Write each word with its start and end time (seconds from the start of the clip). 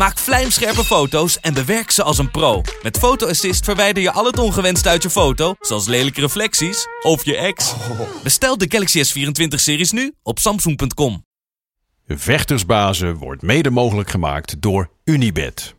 Maak 0.00 0.18
vlijmscherpe 0.18 0.84
foto's 0.84 1.40
en 1.40 1.54
bewerk 1.54 1.90
ze 1.90 2.02
als 2.02 2.18
een 2.18 2.30
pro. 2.30 2.62
Met 2.82 2.98
Photo 2.98 3.28
Assist 3.28 3.64
verwijder 3.64 4.02
je 4.02 4.12
al 4.12 4.24
het 4.24 4.38
ongewenst 4.38 4.86
uit 4.86 5.02
je 5.02 5.10
foto, 5.10 5.54
zoals 5.60 5.86
lelijke 5.86 6.20
reflecties 6.20 6.86
of 7.02 7.24
je 7.24 7.36
ex. 7.36 7.74
Bestel 8.22 8.58
de 8.58 8.66
Galaxy 8.68 9.02
S24-series 9.04 9.90
nu 9.90 10.12
op 10.22 10.38
samsung.com. 10.38 11.24
Vechtersbazen 12.06 13.14
wordt 13.14 13.42
mede 13.42 13.70
mogelijk 13.70 14.10
gemaakt 14.10 14.62
door 14.62 14.90
Unibed. 15.04 15.74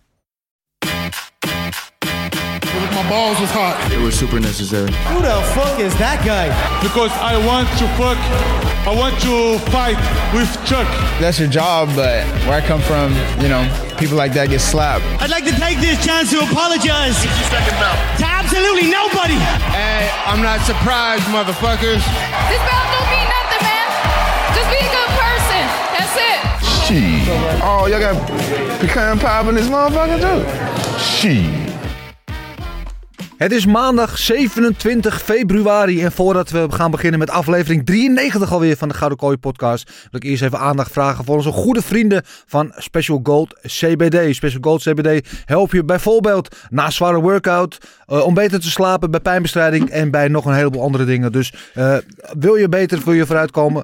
My 2.92 3.08
balls 3.10 3.40
was 3.40 3.50
hot 3.50 3.92
It 3.92 4.04
was 4.04 4.18
super 4.18 4.40
necessary. 4.40 4.92
Who 4.92 5.22
the 5.22 5.42
fuck 5.44 5.80
is 5.80 5.94
that 5.94 6.20
guy? 6.20 6.48
because 6.82 7.12
I 7.34 7.46
want 7.46 7.68
to 7.78 7.86
fuck. 7.88 8.18
I 8.88 8.96
want 8.96 9.22
to 9.22 9.58
fight 9.70 9.98
with 10.34 10.58
Chuck. 10.66 10.88
That's 11.20 11.38
your 11.38 11.52
job, 11.52 11.88
but 11.96 12.26
where 12.46 12.64
I 12.64 12.68
come 12.68 12.82
from, 12.82 13.14
you 13.40 13.48
know, 13.48 13.91
people 14.02 14.18
like 14.18 14.34
that 14.34 14.50
get 14.50 14.66
slapped. 14.66 15.06
I'd 15.22 15.30
like 15.30 15.46
to 15.46 15.54
take 15.62 15.78
this 15.78 16.02
chance 16.02 16.34
to 16.34 16.42
apologize 16.42 17.14
to 17.22 18.26
absolutely 18.26 18.90
nobody. 18.90 19.38
Hey, 19.70 20.10
I'm 20.26 20.42
not 20.42 20.66
surprised, 20.66 21.22
motherfuckers. 21.30 22.02
This 22.50 22.62
belt 22.66 22.88
don't 22.90 23.10
mean 23.14 23.30
nothing, 23.30 23.62
man. 23.62 23.88
Just 24.58 24.70
be 24.74 24.82
a 24.82 24.90
good 24.90 25.12
person. 25.22 25.64
That's 25.94 26.18
it. 26.18 26.42
Shit. 26.82 27.30
Oh, 27.62 27.86
y'all 27.86 28.02
got 28.02 28.18
pecan 28.82 29.20
pie 29.20 29.48
in 29.48 29.54
this 29.54 29.70
motherfucker 29.70 30.18
too? 30.18 30.42
Shit. 30.98 31.61
Het 33.42 33.52
is 33.52 33.66
maandag 33.66 34.18
27 34.18 35.22
februari 35.22 36.04
en 36.04 36.12
voordat 36.12 36.50
we 36.50 36.68
gaan 36.70 36.92
beginnen 36.92 37.20
met 37.20 37.30
aflevering 37.30 37.86
93 37.86 38.52
alweer 38.52 38.78
van 38.78 38.88
de 38.88 38.94
Gouden 38.94 39.18
Kooi 39.18 39.38
podcast, 39.38 39.90
wil 39.90 40.20
ik 40.20 40.24
eerst 40.24 40.44
even 40.44 40.60
aandacht 40.60 40.92
vragen 40.92 41.26
voor 41.26 41.36
onze 41.36 41.52
goede 41.52 41.82
vrienden 41.82 42.22
van 42.46 42.72
Special 42.76 43.20
Gold 43.24 43.60
CBD. 43.62 44.36
Special 44.36 44.62
Gold 44.62 44.82
CBD 44.82 45.28
help 45.46 45.72
je 45.72 45.84
bijvoorbeeld 45.86 46.56
na 46.70 46.90
zware 46.90 47.22
workout, 47.22 47.78
eh, 48.06 48.26
om 48.26 48.34
beter 48.34 48.60
te 48.60 48.70
slapen, 48.70 49.12
bij 49.12 49.20
pijnbestrijding 49.20 49.90
en 49.90 50.12
bij 50.12 50.28
nog 50.28 50.46
een 50.46 50.54
heleboel 50.54 50.82
andere 50.82 51.06
dingen. 51.06 51.32
Dus 51.32 51.54
eh, 51.74 51.98
wil 52.40 52.56
je 52.56 52.70
beter 52.70 53.02
voor 53.02 53.16
je 53.16 53.26
vooruitkomen, 53.26 53.84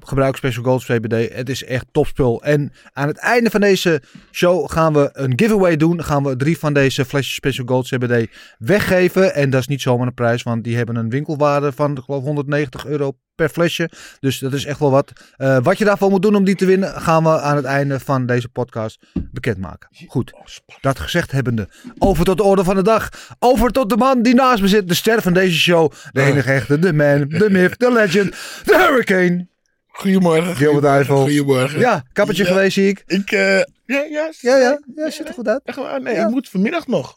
Gebruik 0.00 0.36
Special 0.36 0.64
Gold 0.64 0.84
CBD. 0.84 1.34
Het 1.34 1.48
is 1.48 1.64
echt 1.64 1.86
topspul. 1.92 2.42
En 2.42 2.72
aan 2.92 3.08
het 3.08 3.18
einde 3.18 3.50
van 3.50 3.60
deze 3.60 4.02
show 4.30 4.70
gaan 4.70 4.92
we 4.92 5.10
een 5.12 5.32
giveaway 5.36 5.76
doen. 5.76 6.04
Gaan 6.04 6.24
we 6.24 6.36
drie 6.36 6.58
van 6.58 6.72
deze 6.72 7.04
flesjes 7.04 7.34
Special 7.34 7.66
Gold 7.66 7.86
CBD 7.86 8.30
weggeven. 8.58 9.34
En 9.34 9.50
dat 9.50 9.60
is 9.60 9.66
niet 9.66 9.82
zomaar 9.82 10.06
een 10.06 10.14
prijs, 10.14 10.42
want 10.42 10.64
die 10.64 10.76
hebben 10.76 10.96
een 10.96 11.10
winkelwaarde 11.10 11.72
van 11.72 11.96
ik 11.96 12.02
geloof 12.04 12.22
190 12.22 12.86
euro 12.86 13.16
per 13.34 13.48
flesje. 13.48 13.90
Dus 14.20 14.38
dat 14.38 14.52
is 14.52 14.64
echt 14.64 14.78
wel 14.78 14.90
wat. 14.90 15.12
Eh, 15.36 15.58
wat 15.62 15.78
je 15.78 15.84
daarvoor 15.84 16.10
moet 16.10 16.22
doen 16.22 16.34
om 16.34 16.44
die 16.44 16.54
te 16.54 16.66
winnen, 16.66 17.00
gaan 17.00 17.22
we 17.22 17.40
aan 17.40 17.56
het 17.56 17.64
einde 17.64 18.00
van 18.00 18.26
deze 18.26 18.48
podcast 18.48 18.98
bekendmaken. 19.30 19.88
Goed, 20.06 20.32
dat 20.80 21.00
gezegd 21.00 21.32
hebbende. 21.32 21.68
Over 21.98 22.24
tot 22.24 22.36
de 22.36 22.42
orde 22.42 22.64
van 22.64 22.74
de 22.74 22.82
dag. 22.82 23.08
Over 23.38 23.70
tot 23.70 23.88
de 23.88 23.96
man 23.96 24.22
die 24.22 24.34
naast 24.34 24.62
me 24.62 24.68
zit. 24.68 24.88
De 24.88 24.94
ster 24.94 25.22
van 25.22 25.32
deze 25.32 25.58
show. 25.58 25.92
De 26.12 26.22
enige 26.22 26.52
echte, 26.52 26.78
de 26.78 26.92
man, 26.92 27.28
de 27.28 27.50
myth, 27.50 27.78
de 27.78 27.92
legend, 27.92 28.30
de 28.64 28.76
hurricane. 28.76 29.50
Goedemorgen. 29.92 30.56
Gilbert 30.56 30.84
Eiffel. 30.84 31.16
Goedemorgen. 31.22 31.78
Ja, 31.80 32.04
kappertje 32.12 32.42
Ja. 32.44 32.48
geweest 32.48 32.72
zie 32.72 32.88
ik. 32.88 33.02
Ik, 33.06 33.30
eh, 33.32 33.56
ja, 33.58 33.64
ja. 33.86 34.32
Ja, 34.40 34.56
ja, 34.56 34.80
ja, 34.94 35.10
ziet 35.10 35.28
er 35.28 35.34
goed 35.34 35.48
uit. 35.48 35.60
Echt 35.64 35.76
waar? 35.76 36.02
Nee, 36.02 36.14
Ja. 36.14 36.24
ik 36.24 36.30
moet 36.30 36.48
vanmiddag 36.48 36.86
nog. 36.86 37.14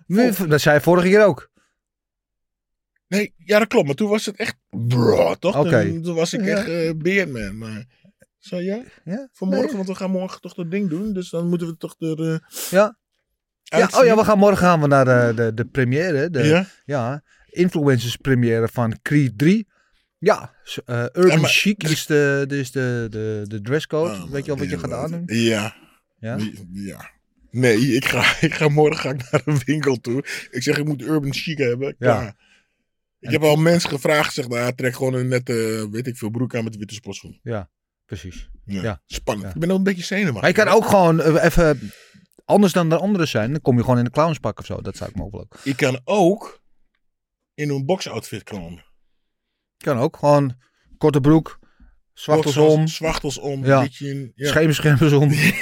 Dat 0.47 0.61
zei 0.61 0.75
je 0.75 0.81
vorige 0.81 1.07
keer 1.07 1.25
ook. 1.25 1.49
Nee, 3.07 3.33
ja, 3.37 3.59
dat 3.59 3.67
klopt. 3.67 3.85
Maar 3.85 3.95
toen 3.95 4.09
was 4.09 4.25
het 4.25 4.35
echt 4.35 4.55
bro, 4.69 5.33
toch? 5.35 5.57
Oké. 5.57 5.81
Toen, 5.89 6.01
toen 6.01 6.15
was 6.15 6.33
ik 6.33 6.41
echt 6.45 6.67
eh 6.67 6.91
beerman. 6.97 7.57
Maar 7.57 7.85
zo 8.39 8.57
ja? 8.59 8.81
Ja, 9.03 9.29
Vanmorgen, 9.31 9.67
nee. 9.67 9.75
want 9.75 9.87
we 9.87 9.95
gaan 9.95 10.11
morgen 10.11 10.41
toch 10.41 10.53
dat 10.53 10.71
ding 10.71 10.89
doen. 10.89 11.13
Dus 11.13 11.29
dan 11.29 11.47
moeten 11.49 11.67
we 11.67 11.77
toch 11.77 11.95
er 11.99 12.19
eh 12.33 12.37
Ja. 12.69 12.97
Ja, 13.63 13.89
oh 13.97 14.05
ja, 14.05 14.15
we 14.15 14.23
gaan 14.23 14.37
morgen 14.37 14.57
gaan 14.57 14.81
we 14.81 14.87
naar 14.87 15.05
de, 15.05 15.31
de, 15.35 15.53
de 15.53 15.65
première. 15.65 16.29
De, 16.29 16.43
Ja? 16.43 16.65
ja, 16.85 17.23
influencers 17.45 18.15
première 18.15 18.67
van 18.71 18.99
Creed 19.01 19.37
3. 19.37 19.67
Ja, 20.25 20.53
eh, 20.85 21.01
Urban 21.13 21.27
Ja, 21.27 21.37
maar- 21.37 21.49
Chic 21.49 21.83
is 21.83 22.05
de, 22.05 22.45
is 22.49 22.71
de, 22.71 23.07
de, 23.09 23.45
de 23.47 23.61
dresscode. 23.61 24.11
Oh, 24.13 24.31
Weet 24.31 24.45
je 24.45 24.51
al 24.51 24.57
wat 24.57 24.69
je 24.69 24.79
gaat 24.79 24.91
aandoen? 24.91 25.23
Ja. 25.25 25.75
Ja? 26.19 26.37
Ja. 26.71 27.11
Nee, 27.51 27.77
ik 27.77 28.05
ga, 28.05 28.35
ik 28.47 28.53
ga 28.53 28.67
morgen 28.67 28.99
ga 28.99 29.09
ik 29.09 29.31
naar 29.31 29.41
een 29.45 29.61
winkel 29.65 29.95
toe. 29.95 30.17
Ik 30.51 30.63
zeg, 30.63 30.77
ik 30.77 30.85
moet 30.85 31.01
urban 31.01 31.33
chic 31.33 31.57
hebben. 31.57 31.97
Klaar. 31.97 32.35
Ik 33.19 33.31
heb 33.31 33.41
al 33.41 33.55
mensen 33.55 33.89
gevraagd, 33.89 34.33
zeg, 34.33 34.47
nou, 34.47 34.75
trek 34.75 34.95
gewoon 34.95 35.13
een 35.13 35.27
nette, 35.27 35.87
weet 35.91 36.07
ik 36.07 36.17
veel, 36.17 36.29
broek 36.29 36.55
aan 36.55 36.63
met 36.63 36.77
witte 36.77 36.93
sportschoen. 36.93 37.39
Ja, 37.43 37.69
precies. 38.05 38.49
Ja. 38.65 38.81
Ja. 38.81 39.01
Spannend. 39.05 39.47
Ja. 39.47 39.53
Ik 39.53 39.59
ben 39.59 39.71
ook 39.71 39.77
een 39.77 39.83
beetje 39.83 40.03
zenuwachtig. 40.03 40.41
Maar 40.41 40.49
je 40.49 40.55
kan 40.55 40.67
ook 40.67 40.85
gewoon 40.85 41.21
eh, 41.21 41.43
even 41.43 41.91
anders 42.45 42.73
dan 42.73 42.89
de 42.89 42.97
anderen 42.97 43.27
zijn. 43.27 43.51
Dan 43.51 43.61
kom 43.61 43.75
je 43.77 43.83
gewoon 43.83 43.99
in 43.99 44.05
een 44.05 44.11
clownspak 44.11 44.59
of 44.59 44.65
zo. 44.65 44.81
Dat 44.81 44.97
zou 44.97 45.09
ik 45.09 45.15
mogelijk. 45.15 45.55
Ik 45.63 45.75
kan 45.77 45.99
ook 46.03 46.61
in 47.53 47.69
een 47.69 47.85
boxoutfit 47.85 48.43
komen. 48.43 48.83
Kan 49.85 49.99
ook. 49.99 50.17
Gewoon 50.17 50.53
korte 50.97 51.21
broek, 51.21 51.59
zwachtels 52.15 52.57
om, 52.57 52.87
Zwachtels 52.87 53.37
om, 53.37 53.65
Ja. 53.65 53.81
beetje 53.81 54.31
ja. 54.35 54.51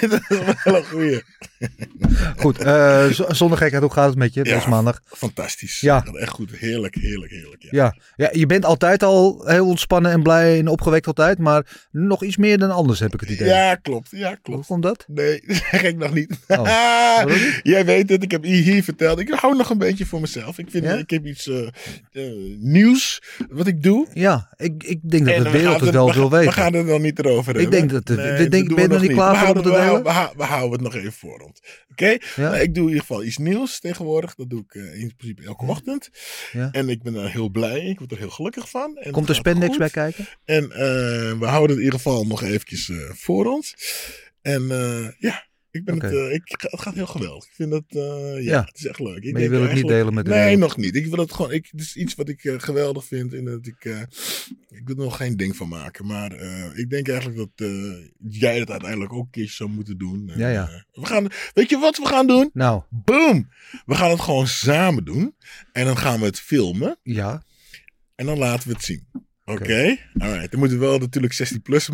dat 0.08 0.22
is 0.30 0.64
wel 0.64 0.76
een 0.76 0.84
goeie. 0.86 1.22
Goed, 2.38 2.58
eh, 2.58 3.06
zonder 3.10 3.58
gekheid, 3.58 3.82
hoe 3.82 3.92
gaat 3.92 4.08
het 4.10 4.18
met 4.18 4.34
je 4.34 4.46
Ja. 4.46 4.54
deze 4.56 4.70
maandag? 4.70 5.02
Fantastisch. 5.06 5.80
Ja. 5.80 6.06
Echt 6.14 6.30
goed. 6.32 6.52
Heerlijk, 6.52 6.96
heerlijk, 6.96 7.32
heerlijk. 7.32 7.62
Ja. 7.64 7.70
Ja. 7.72 7.96
ja, 8.16 8.30
je 8.32 8.46
bent 8.46 8.66
altijd 8.66 9.04
al 9.04 9.44
heel 9.48 9.68
ontspannen 9.68 10.12
en 10.12 10.24
blij 10.24 10.60
en 10.60 10.68
opgewekt 10.68 11.08
altijd, 11.08 11.38
maar 11.38 11.88
nog 11.92 12.24
iets 12.24 12.38
meer 12.38 12.58
dan 12.58 12.72
anders 12.72 13.00
heb 13.00 13.14
ik 13.14 13.20
het 13.20 13.30
idee. 13.30 13.48
Ja, 13.48 13.76
klopt. 13.76 14.08
Ja, 14.12 14.28
Hoe 14.28 14.38
klopt. 14.42 14.66
komt 14.68 14.84
dat? 14.84 15.06
Nee, 15.08 15.44
dat 15.48 15.56
zeg 15.72 15.84
ik 15.84 15.98
nog 15.98 16.14
niet. 16.14 16.38
Oh, 16.48 17.26
niet? 17.26 17.60
Jij 17.64 17.86
weet 17.86 18.10
het, 18.10 18.24
ik 18.24 18.32
heb 18.32 18.44
hier, 18.44 18.84
verteld. 18.84 19.20
Ik 19.20 19.30
hou 19.30 19.56
nog 19.56 19.70
een 19.70 19.78
beetje 19.78 20.06
voor 20.06 20.22
mezelf. 20.22 20.58
Ik, 20.58 20.68
vind, 20.70 20.86
ik 20.86 21.10
heb 21.10 21.26
iets 21.26 21.48
eh, 21.48 21.68
eh, 22.12 22.32
nieuws 22.60 23.22
wat 23.50 23.68
ik 23.68 23.84
doe. 23.84 24.08
Ja, 24.14 24.50
ik, 24.56 24.84
ik 24.84 25.00
denk 25.10 25.26
dat 25.26 25.36
de 25.36 25.44
we 25.44 25.50
wereld 25.50 25.80
het 25.82 25.90
wel 25.90 26.08
we, 26.08 26.14
wil 26.14 26.30
We 26.30 26.43
weten. 26.46 26.62
gaan 26.62 26.74
er 26.74 26.86
nog 26.86 27.02
niet 27.02 27.20
erover 27.20 27.56
Ik 27.56 27.62
hebben. 27.62 27.88
denk 27.88 28.06
dat 28.06 28.18
Nee, 28.18 28.32
ik 28.32 28.52
denk- 28.52 28.68
ben 28.68 28.76
je 28.84 28.88
we 28.88 28.94
nog 28.94 29.02
niet 29.02 29.12
klaar 29.12 29.32
we 29.32 29.38
voor 29.38 29.48
om 29.48 29.54
houden, 29.54 29.64
te 29.64 29.70
we, 29.70 29.76
delen? 29.86 30.04
we, 30.04 30.10
hou- 30.10 30.34
we 30.38 30.44
houden 30.44 30.72
het 30.72 30.82
nog 30.82 30.96
even 30.96 31.14
voor 31.14 31.40
ons. 31.40 31.62
Oké? 31.92 32.06
Ja? 32.10 32.20
Nou, 32.36 32.58
ik 32.58 32.74
doe 32.74 32.84
in 32.84 32.90
ieder 32.90 33.06
geval 33.06 33.24
iets 33.24 33.38
nieuws 33.38 33.80
tegenwoordig. 33.80 34.36
Dat 34.36 34.50
doe 34.50 34.60
ik 34.68 34.74
eh, 34.76 35.02
in 35.02 35.16
principe 35.16 35.44
elke 35.44 35.66
ochtend. 35.66 36.10
Ja. 36.52 36.70
En 36.72 36.90
ik 36.90 37.04
ben 37.04 37.16
er 37.16 37.32
heel 37.32 37.50
blij. 37.50 37.80
Ik 37.86 38.00
word 38.00 38.12
er 38.12 38.18
heel 38.18 38.30
gelukkig 38.30 38.70
van. 38.70 38.98
En 38.98 39.12
Komt 39.12 39.30
er 39.30 39.36
het 39.36 39.46
spandex 39.46 39.70
goed. 39.70 39.78
bij 39.78 39.90
kijken? 39.90 40.28
En 40.46 40.64
eh, 40.72 40.80
we 41.40 41.46
houden 41.46 41.70
het 41.70 41.78
in 41.78 41.84
ieder 41.84 42.00
geval 42.00 42.26
nog 42.26 42.44
eventjes 42.44 42.90
eh, 42.90 42.98
voor 43.14 43.46
ons. 43.46 43.76
En 44.42 44.68
ja, 45.20 45.46
ik 45.74 45.86
ben 45.86 46.00
het, 46.02 46.14
eh, 46.14 46.34
ik, 46.34 46.42
het 46.72 46.82
gaat 46.82 46.94
heel 46.94 47.06
geweldig. 47.06 47.46
Ik 47.46 47.54
vind 47.54 47.74
het, 47.74 47.84
eh, 47.90 48.34
ja, 48.34 48.52
Ja. 48.52 48.64
het 48.66 48.78
is 48.78 48.86
echt 48.86 49.00
leuk. 49.00 49.24
Ik 49.24 49.34
Maar 49.34 49.42
je 49.42 49.50
wil 49.50 49.62
het 49.62 49.74
niet 49.74 49.88
delen 49.88 50.14
met 50.14 50.26
de 50.26 50.32
Nee, 50.32 50.58
nog 50.58 50.78
niet. 50.78 50.96
Ik 50.96 51.06
wil 51.06 51.20
het 51.20 51.34
gewoon, 51.34 51.52
ik, 51.52 51.68
het 51.72 51.80
is 51.82 51.96
iets 51.96 52.16
wat 52.16 52.30
ik 52.30 52.44
eh, 52.44 52.54
geweldig 52.58 53.06
vind. 53.06 53.34
En 53.34 53.46
dat 53.46 53.66
ik, 53.66 53.86
ik 54.70 54.82
wil 54.88 54.96
er 54.98 55.04
nog 55.04 55.18
geen 55.18 55.38
ding 55.38 55.56
van 55.56 55.68
maken. 55.68 56.06
Maar 56.06 56.32
ik 56.78 56.90
denk 56.90 57.08
eigenlijk 57.08 57.38
dat 57.56 57.70
jij 58.30 58.60
het 58.60 58.70
uiteindelijk 58.72 59.14
ook 59.14 59.24
een 59.26 59.32
keertje 59.32 59.54
zou 59.56 59.70
moeten 59.70 59.98
doen. 59.98 60.30
En, 60.30 60.40
Ja, 60.40 60.50
ja. 60.50 60.86
we 60.92 61.06
gaan, 61.06 61.28
weet 61.54 61.70
je 61.70 61.78
wat 61.78 61.98
we 61.98 62.06
gaan 62.06 62.28
doen? 62.28 62.50
Nou, 62.54 62.82
Boom! 62.90 63.50
We 63.86 63.96
gaan 63.96 64.10
het 64.10 64.22
gewoon 64.22 64.48
samen 64.48 65.04
doen. 65.06 65.36
En 65.72 65.86
dan 65.86 65.98
gaan 65.98 66.20
we 66.20 66.26
het 66.26 66.40
filmen. 66.40 66.98
ja. 67.04 67.44
En 68.16 68.26
dan 68.26 68.38
laten 68.38 68.68
we 68.68 68.74
het 68.74 68.84
zien. 68.84 69.08
Oké? 69.46 69.98
Alright. 70.18 70.52
Dan 70.52 70.60
moeten 70.60 70.80
we 70.80 70.86
wel 70.86 70.98
natuurlijk 70.98 71.34
16 71.34 71.62
plus. 71.62 71.90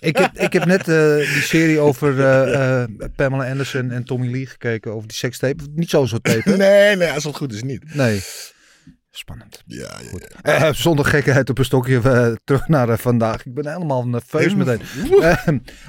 Ik 0.00 0.16
heb, 0.16 0.38
ik 0.38 0.52
heb 0.52 0.64
net 0.64 0.88
eh, 0.88 1.16
die 1.16 1.42
serie 1.42 1.78
over 1.78 2.20
eh, 2.20 2.82
eh, 2.82 2.88
Pamela 3.16 3.50
Anderson 3.50 3.90
en 3.90 4.04
Tommy 4.04 4.30
Lee 4.30 4.46
gekeken. 4.46 4.92
Over 4.92 5.08
die 5.08 5.16
sekstape. 5.16 5.64
Niet 5.74 5.90
zo 5.90 6.06
zo 6.06 6.18
tape, 6.18 6.50
hè? 6.50 6.56
nee, 6.56 6.96
nee, 6.96 7.10
als 7.10 7.24
het 7.24 7.36
goed 7.36 7.52
is 7.52 7.62
niet. 7.62 7.94
Nee. 7.94 8.20
Spannend. 9.18 9.62
Ja, 9.66 9.88
ja, 10.02 10.18
ja. 10.42 10.66
Eh, 10.66 10.72
zonder 10.72 11.04
gekheid 11.04 11.50
op 11.50 11.58
een 11.58 11.64
stokje 11.64 12.00
eh, 12.00 12.34
terug 12.44 12.68
naar 12.68 12.88
eh, 12.88 12.98
vandaag. 12.98 13.46
Ik 13.46 13.54
ben 13.54 13.66
helemaal 13.66 14.06
nerveus 14.06 14.54
meteen. 14.54 14.80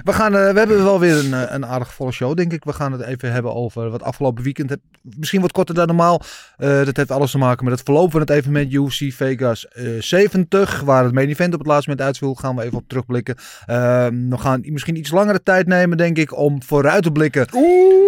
We, 0.04 0.14
gaan, 0.14 0.32
we 0.32 0.38
hebben 0.38 0.84
wel 0.84 1.00
weer 1.00 1.18
een, 1.18 1.54
een 1.54 1.66
aardig 1.66 1.94
volle 1.94 2.12
show, 2.12 2.36
denk 2.36 2.54
ik. 2.54 2.64
We 2.64 2.74
gaan 2.74 2.92
het 2.92 3.02
even 3.02 3.32
hebben 3.32 3.54
over 3.56 3.90
wat 3.90 4.04
afgelopen 4.04 4.44
weekend. 4.44 4.70
Heb, 4.70 4.80
misschien 5.02 5.42
wat 5.42 5.52
korter 5.52 5.76
dan 5.76 5.88
normaal. 5.88 6.22
Dat 6.58 6.98
heeft 6.98 7.12
alles 7.12 7.32
te 7.32 7.38
maken 7.38 7.64
met 7.64 7.74
het 7.74 7.84
verloop 7.84 8.12
van 8.12 8.20
het 8.20 8.30
evenement 8.30 8.74
UFC 8.74 9.14
Vegas 9.14 9.68
eh, 9.68 9.86
70. 10.00 10.82
Waar 10.82 11.04
het 11.04 11.14
main 11.14 11.30
event 11.30 11.54
op 11.54 11.60
het 11.60 11.68
laatste 11.68 11.90
moment 11.90 12.08
uitviel. 12.08 12.34
Gaan 12.34 12.56
we 12.56 12.64
even 12.64 12.78
op 12.78 12.88
terugblikken. 12.88 13.36
Eh, 13.66 14.08
we 14.30 14.38
gaan 14.38 14.62
misschien 14.64 14.98
iets 14.98 15.12
langere 15.12 15.44
tijd 15.44 15.68
nemen, 15.68 15.98
denk 15.98 16.18
ik. 16.18 16.38
Om 16.38 16.64
vooruit 16.64 17.04
te 17.04 17.12
blikken 17.12 17.48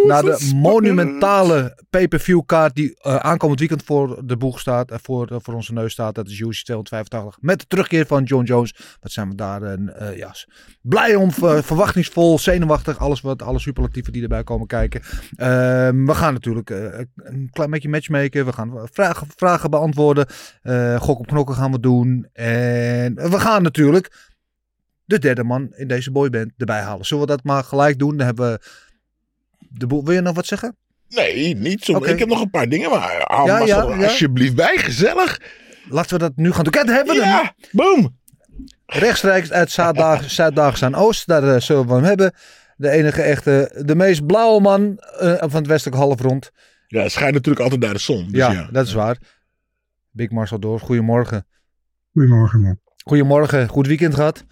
naar 0.08 0.24
de 0.24 0.52
monumentale 0.56 1.84
pay-per-view 1.90 2.42
kaart. 2.46 2.76
Die 2.76 3.04
aankomend 3.04 3.60
weekend 3.60 3.84
voor 3.84 4.22
de 4.26 4.38
boeg 4.38 4.60
staat. 4.60 4.92
Voor, 5.10 5.28
eh, 5.28 5.38
voor 5.40 5.54
onze 5.54 5.74
neus 5.74 5.92
staat. 5.92 6.16
Dat 6.16 6.28
is 6.28 6.40
UFC 6.40 6.64
285. 6.64 7.42
Met 7.42 7.60
de 7.60 7.68
terugkeer 7.68 8.06
van 8.06 8.24
John 8.24 8.44
Jones. 8.44 8.98
Wat 9.00 9.12
zijn 9.12 9.30
we 9.30 9.36
daar 9.36 9.62
eh, 9.62 10.18
ja, 10.18 10.36
blij 10.82 11.16
om, 11.16 11.32
verwachtingsvol, 11.72 12.40
zenuwachtig. 12.40 12.98
Alles 12.98 13.22
wat, 13.22 13.42
alle 13.42 13.60
superlatieven 13.60 14.14
die 14.14 14.22
erbij 14.22 14.44
komen 14.44 14.68
kijken. 14.68 15.02
Ehm, 15.36 16.06
we 16.06 16.16
gaan 16.16 16.34
natuurlijk 16.34 16.70
eh, 16.70 17.00
een 17.16 17.50
klein 17.52 17.70
beetje 17.70 17.90
matchmaken. 17.90 18.46
We 18.46 18.54
gaan 18.54 18.88
vragen, 18.92 19.28
vragen 19.36 19.70
beantwoorden. 19.70 20.28
Gok 21.00 21.20
op 21.20 21.28
knokken 21.28 21.56
gaan 21.56 21.72
we 21.72 21.80
doen. 21.80 22.28
En 22.34 23.16
we 23.16 23.40
gaan 23.40 23.64
natuurlijk 23.64 24.30
de 25.06 25.20
derde 25.20 25.44
man 25.44 25.74
in 25.76 25.88
deze 25.88 26.12
boyband 26.12 26.52
erbij 26.58 26.82
halen. 26.82 27.06
Zullen 27.06 27.26
we 27.26 27.32
dat 27.32 27.44
maar 27.44 27.64
gelijk 27.64 28.00
doen? 28.00 28.18
Dan 28.18 28.26
hebben 28.26 28.52
we 28.52 28.60
de 29.70 29.88
boel. 29.88 30.06
Wil 30.06 30.14
je 30.14 30.22
nog 30.22 30.36
wat 30.36 30.46
zeggen? 30.46 30.76
Nee, 31.10 31.56
niet 31.56 31.84
zo. 31.84 31.98
Ik 31.98 32.20
heb 32.20 32.28
nog 32.28 32.42
een 32.42 32.50
paar 32.50 32.70
dingen, 32.70 32.90
maar 32.90 33.24
haal 33.28 33.66
Ja, 33.66 33.82
alsjeblieft 33.82 34.56
bij. 34.56 34.78
Gezellig. 34.78 35.42
Laten 35.90 36.12
we 36.14 36.18
dat 36.20 36.32
nu 36.36 36.52
gaan 36.52 36.64
doen. 36.64 36.72
Kijk, 36.74 36.88
hebben 36.88 37.16
we 37.16 37.24
hem. 37.24 37.30
Ja, 37.32 37.54
boom. 37.72 38.18
Rechtstreeks 38.86 39.52
uit 39.52 39.72
Zuid-Daagse 39.72 40.86
aan 40.86 40.96
Oost. 40.96 41.28
Daar 41.28 41.56
eh, 41.56 41.62
zullen 41.62 41.88
we 41.88 41.94
hem 41.94 42.04
hebben. 42.04 42.34
De 42.78 42.90
enige 42.90 43.22
echte, 43.22 43.82
de 43.86 43.96
meest 43.96 44.26
blauwe 44.26 44.62
man 44.62 44.98
eh, 44.98 45.34
van 45.38 45.50
het 45.56 45.68
westelijke 45.68 46.00
halfrond. 46.04 46.52
Ja, 46.88 47.02
het 47.02 47.12
schijnt 47.12 47.34
natuurlijk 47.34 47.64
altijd 47.64 47.82
naar 47.82 47.94
de 47.94 48.00
zon. 48.00 48.24
Dus 48.28 48.38
ja, 48.38 48.52
ja, 48.52 48.70
dat 48.72 48.88
is 48.88 48.94
waar. 48.94 49.18
Big 50.12 50.30
Marcel 50.30 50.60
Door, 50.60 50.80
goedemorgen. 50.80 51.48
Goedemorgen, 52.14 52.62
man. 52.62 52.80
Goedemorgen, 53.04 53.68
goed 53.68 53.88
weekend 53.88 54.16
gehad. 54.16 54.46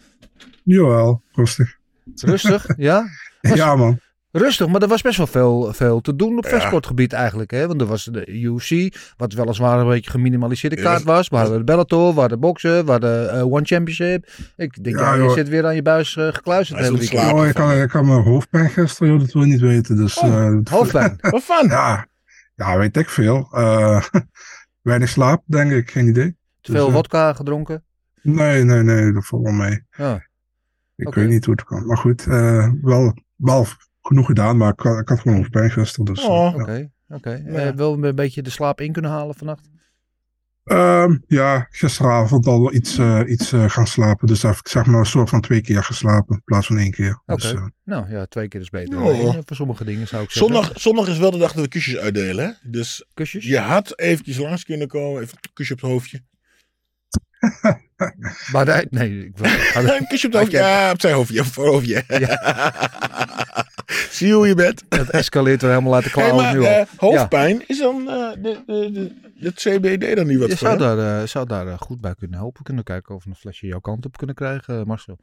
Jawel, 0.64 1.24
rustig. 1.32 1.78
Rustig, 2.16 2.66
ja? 2.78 3.06
Was- 3.42 3.58
Ja, 3.58 3.76
man. 3.76 4.00
Rustig, 4.32 4.68
maar 4.68 4.82
er 4.82 4.88
was 4.88 5.02
best 5.02 5.18
wel 5.18 5.28
veel, 5.28 5.74
veel 5.74 6.02
te 6.02 6.16
doen 6.16 6.38
op 6.38 6.46
vechtsportgebied 6.48 7.14
eigenlijk. 7.14 7.52
Hè? 7.52 7.68
Want 7.68 7.82
er 7.82 7.88
was 7.88 8.04
de 8.04 8.28
UFC, 8.28 8.96
wat 9.18 9.34
weliswaar 9.34 9.80
een 9.80 9.88
beetje 9.88 10.12
geminimaliseerde 10.12 10.76
Ja, 10.76 10.82
kaart 10.84 11.04
was. 11.04 11.28
We 11.30 11.36
hadden 11.36 11.58
de 11.58 11.64
Bellator, 11.64 12.14
we 12.14 12.20
hadden 12.20 12.40
boksen, 12.40 12.86
we 12.86 12.92
hadden 12.92 13.32
eh, 13.32 13.46
One 13.52 13.66
Championship. 13.66 14.30
Ik 14.56 14.84
denk, 14.84 14.98
Ja, 15.00 15.14
ja, 15.14 15.24
je 15.24 15.30
zit 15.30 15.50
weer 15.50 15.66
aan 15.66 15.76
je 15.76 15.82
buis 15.82 16.16
eh, 16.16 16.28
gekluisterd 16.34 16.80
het 16.80 16.88
hele 16.88 17.00
het 17.00 17.10
weekend. 17.10 17.22
slapen. 17.30 17.42
Oh, 17.44 17.48
ik, 17.50 17.58
had, 17.58 17.84
ik 17.84 17.92
had 17.92 18.04
mijn 18.04 18.22
hoofdpijn 18.24 18.70
gisteren, 18.70 19.12
joh, 19.12 19.20
dat 19.22 19.32
wil 19.32 19.42
je 19.44 19.52
niet 19.52 19.60
weten. 19.62 19.96
Dus, 19.96 20.18
Oh, 20.18 20.46
eh, 20.46 20.58
Hoofdpijn. 20.64 21.18
Wat 21.32 21.44
van? 21.44 21.68
Ja, 21.68 22.08
ja, 22.56 22.78
weet 22.78 22.98
ik 22.98 23.10
veel. 23.10 23.48
Eh, 23.52 24.04
weinig 24.82 25.10
slaap, 25.10 25.44
denk 25.46 25.72
ik. 25.72 25.92
Geen 25.92 26.08
idee. 26.08 26.36
Te 26.62 26.72
veel 26.72 26.86
Dus, 26.86 26.94
wodka 26.94 27.34
gedronken. 27.34 27.84
Nee, 28.22 28.64
nee, 28.64 28.84
nee. 28.84 29.12
Dat 29.14 29.26
valt 29.26 29.44
wel 29.44 29.52
mee. 29.54 29.84
Ja. 29.98 30.26
Ik 30.96 31.14
weet 31.14 31.30
niet 31.30 31.46
hoe 31.46 31.54
het 31.54 31.64
kan. 31.64 31.86
Maar 31.86 31.98
goed, 31.98 32.28
eh, 32.28 32.70
wel, 32.82 33.14
wel 33.36 33.66
genoeg 34.08 34.26
gedaan. 34.26 34.58
Maar 34.58 34.72
ik, 34.72 34.80
had- 34.80 35.00
ik 35.00 35.10
had 35.10 35.20
gewoon 35.20 35.38
hoofdpijn 35.38 35.72
gisteren. 35.72 36.14
Dus, 36.14 36.24
eh, 36.24 36.30
Oh. 36.30 36.54
ja. 36.56 36.62
Oké, 36.62 36.90
oké. 37.08 37.42
Ja. 37.46 37.52
Eh, 37.54 37.74
een 37.78 38.16
beetje 38.16 38.42
de 38.42 38.50
slaap 38.50 38.82
in 38.82 38.92
kunnen 38.92 39.12
halen 39.12 39.36
vannacht? 39.36 39.70
Ehm, 40.64 41.18
ja, 41.28 41.68
gisteravond 41.70 42.48
al 42.48 42.74
iets, 42.74 42.98
eh, 42.98 43.22
iets 43.28 43.52
eh, 43.54 43.70
gaan 43.70 43.88
slapen. 43.88 44.28
Dus 44.28 44.44
ik 44.44 44.68
zeg 44.68 44.86
maar 44.86 45.00
een 45.00 45.06
soort 45.06 45.30
van 45.30 45.42
twee 45.42 45.62
keer 45.62 45.84
geslapen. 45.84 46.36
In 46.36 46.42
plaats 46.46 46.68
van 46.68 46.78
één 46.78 46.92
keer. 46.92 47.22
Dus, 47.26 47.52
Oké. 47.52 47.58
eh, 47.62 47.66
Nou 47.84 48.10
ja, 48.10 48.26
twee 48.26 48.48
keer 48.48 48.62
is 48.62 48.70
beter. 48.70 48.94
dan 48.94 49.04
Oh. 49.04 49.10
één, 49.18 49.28
eh, 49.28 49.40
voor 49.46 49.56
sommige 49.56 49.84
dingen 49.86 50.08
zou 50.08 50.24
ik 50.24 50.32
zeggen. 50.32 50.54
Zondag, 50.54 50.80
zondag 50.82 51.08
is 51.08 51.18
wel 51.18 51.32
de 51.32 51.38
dag 51.38 51.52
dat 51.54 51.64
we 51.64 51.70
kusjes 51.70 51.98
uitdelen. 51.98 52.46
Hè? 52.46 52.70
Dus 52.72 53.06
Kusjes? 53.14 53.46
je 53.46 53.58
had 53.60 54.00
eventjes 54.00 54.38
langs 54.38 54.64
kunnen 54.64 54.88
komen. 54.88 55.22
Even 55.22 55.38
een 55.42 55.50
kusje 55.54 55.74
op 55.74 55.82
het 55.82 55.90
hoofdje. 55.90 56.22
Maar 58.52 58.66
nee, 58.66 58.88
nee 58.90 59.26
ik 59.26 59.38
wil- 59.38 59.96
een 59.96 60.08
kusje 60.08 60.28
op 60.28 60.34
het 60.34 60.42
hoofdje. 60.42 60.58
Ja, 60.58 60.92
op 60.92 61.02
zijn 61.02 61.14
hoofdje. 61.14 61.40
Op 61.40 61.46
het 61.46 61.56
hoofdje. 61.56 62.04
Zie 64.12 64.28
je 64.28 64.34
hoe 64.34 64.48
je 64.48 64.56
bent? 64.56 64.84
het 64.90 65.10
escaleert 65.10 65.62
weer 65.62 65.70
helemaal 65.72 65.96
uit 65.96 66.04
de 66.04 66.10
Hey, 66.10 66.20
klauwen 66.24 66.44
maar 66.46 66.54
nu 66.54 66.60
al. 66.60 66.66
eh, 66.68 66.86
hoofdpijn, 66.98 67.64
is 67.68 67.80
dan 67.80 68.10
eh, 68.10 68.32
de, 68.44 68.64
de, 68.66 68.92
de, 68.92 69.16
het 69.46 69.54
CBD 69.56 70.16
dan 70.16 70.28
niet 70.28 70.40
wat 70.40 70.50
Je 70.50 70.58
voor? 70.58 70.68
zou 70.68 70.80
daar, 70.80 71.22
eh, 71.22 71.28
zou 71.28 71.48
daar 71.48 71.68
eh, 71.68 71.78
goed 71.80 72.02
bij 72.02 72.16
kunnen 72.16 72.40
helpen. 72.40 72.64
Kunnen 72.64 72.84
kijken 72.84 73.16
of 73.16 73.24
we 73.24 73.30
een 73.30 73.36
flesje 73.36 73.68
jouw 73.68 73.80
kant 73.80 74.06
op 74.06 74.18
kunnen 74.18 74.36
krijgen, 74.36 74.80
eh, 74.80 74.86
Marcel. 74.86 75.20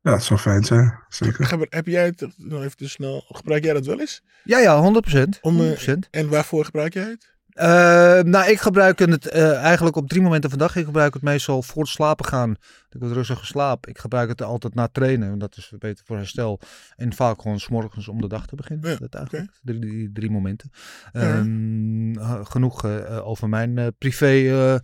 ja, 0.00 0.12
het 0.12 0.22
zou 0.22 0.40
fijn 0.40 0.64
zijn. 0.64 0.98
Zeker. 1.08 1.50
Heb, 1.50 1.66
heb 1.68 1.86
jij 1.86 2.04
het, 2.04 2.26
nog 2.36 2.62
even 2.62 2.76
te 2.76 2.88
snel, 2.88 3.24
gebruik 3.28 3.64
jij 3.64 3.72
dat 3.72 3.86
wel 3.86 4.00
eens? 4.00 4.22
Ja, 4.44 4.58
ja, 4.58 4.80
100%. 4.80 5.38
Om, 5.40 5.60
eh, 5.60 5.66
100%. 5.66 6.08
En 6.10 6.28
waarvoor 6.28 6.64
gebruik 6.64 6.94
jij 6.94 7.08
het? 7.08 7.34
Eh, 7.56 8.20
nou, 8.22 8.50
ik 8.50 8.60
gebruik 8.60 8.98
het 8.98 9.28
eh, 9.28 9.62
eigenlijk 9.62 9.96
op 9.96 10.08
drie 10.08 10.22
momenten 10.22 10.50
van 10.50 10.58
de 10.58 10.64
dag. 10.64 10.76
Ik 10.76 10.84
gebruik 10.84 11.14
het 11.14 11.22
meestal 11.22 11.62
voor 11.62 11.82
het 11.82 11.90
slapen 11.90 12.24
gaan. 12.24 12.56
Ik 12.90 13.02
wat 13.02 13.12
rustiger 13.12 13.46
slaap. 13.46 13.86
Ik 13.86 13.98
gebruik 13.98 14.28
het 14.28 14.42
altijd 14.42 14.74
na 14.74 14.88
trainen. 14.92 15.28
want 15.28 15.40
Dat 15.40 15.56
is 15.56 15.72
beter 15.78 16.04
voor 16.04 16.16
herstel. 16.16 16.60
En 16.96 17.12
vaak 17.12 17.42
gewoon 17.42 17.60
's 17.60 17.68
morgens 17.68 18.08
om 18.08 18.20
de 18.20 18.28
dag 18.28 18.46
te 18.46 18.56
beginnen. 18.56 18.90
Ja, 18.90 18.96
dat 18.96 19.14
eigenlijk. 19.14 19.50
Drie, 19.62 19.80
drie, 19.80 20.12
drie 20.12 20.30
momenten. 20.30 20.70
Ehm, 21.12 22.18
eh, 22.18 22.44
genoeg 22.44 22.84
eh, 22.84 23.26
over 23.26 23.48
mijn 23.48 23.78
eh, 23.78 23.86
privé 23.98 24.80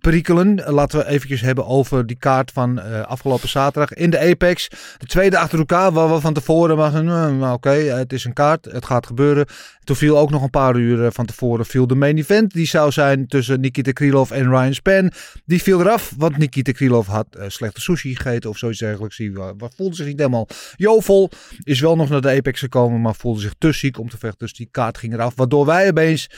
perikelen. 0.00 0.66
Eh, 0.66 0.72
laten 0.72 0.98
we 0.98 1.06
eventjes 1.06 1.40
hebben 1.40 1.66
over 1.66 2.06
die 2.06 2.16
kaart 2.16 2.50
van 2.50 2.80
eh, 2.80 3.00
afgelopen 3.00 3.48
zaterdag 3.48 3.92
in 3.92 4.10
de 4.10 4.18
Apex. 4.18 4.68
De 4.98 5.06
tweede 5.06 5.38
achter 5.38 5.58
elkaar, 5.58 5.92
waar 5.92 6.12
we 6.14 6.20
van 6.20 6.32
tevoren 6.34 6.76
waren. 6.76 7.04
Nou, 7.04 7.32
nou, 7.34 7.54
oké, 7.54 7.70
eh, 7.70 7.94
het 7.94 8.12
is 8.12 8.24
een 8.24 8.32
kaart. 8.32 8.64
Het 8.64 8.84
gaat 8.86 9.06
gebeuren. 9.06 9.46
Toen 9.84 9.96
viel 9.96 10.18
ook 10.18 10.30
nog 10.30 10.42
een 10.42 10.50
paar 10.50 10.76
uur 10.76 11.12
van 11.12 11.26
tevoren 11.26 11.66
viel 11.66 11.86
de 11.86 11.94
main 11.94 12.18
event. 12.18 12.52
Die 12.52 12.66
zou 12.66 12.90
zijn 12.90 13.26
tussen 13.26 13.60
Nikita 13.60 13.92
Krylov 13.92 14.30
en 14.30 14.48
Ryan 14.48 14.74
Span. 14.74 15.12
Die 15.44 15.62
viel 15.62 15.80
eraf, 15.80 16.14
want 16.16 16.36
Nikita 16.38 16.72
Krylov 16.72 17.06
had 17.06 17.26
slechte 17.46 17.80
sushi 17.80 18.16
gegeten 18.16 18.50
of 18.50 18.58
zoiets 18.58 18.78
dergelijks. 18.78 19.16
Die 19.16 19.32
wa- 19.32 19.54
voelde 19.76 19.96
zich 19.96 20.06
niet 20.06 20.18
helemaal 20.18 20.48
jovel. 20.76 21.30
Is 21.62 21.80
wel 21.80 21.96
nog 21.96 22.08
naar 22.08 22.20
de 22.20 22.30
Apex 22.30 22.60
gekomen, 22.60 23.00
maar 23.00 23.14
voelde 23.14 23.40
zich 23.40 23.54
te 23.58 23.72
ziek 23.72 23.98
om 23.98 24.08
te 24.08 24.18
vechten. 24.18 24.38
Dus 24.38 24.54
die 24.54 24.68
kaart 24.70 24.98
ging 24.98 25.12
eraf. 25.12 25.34
Waardoor 25.36 25.66
wij 25.66 25.88
opeens 25.88 26.28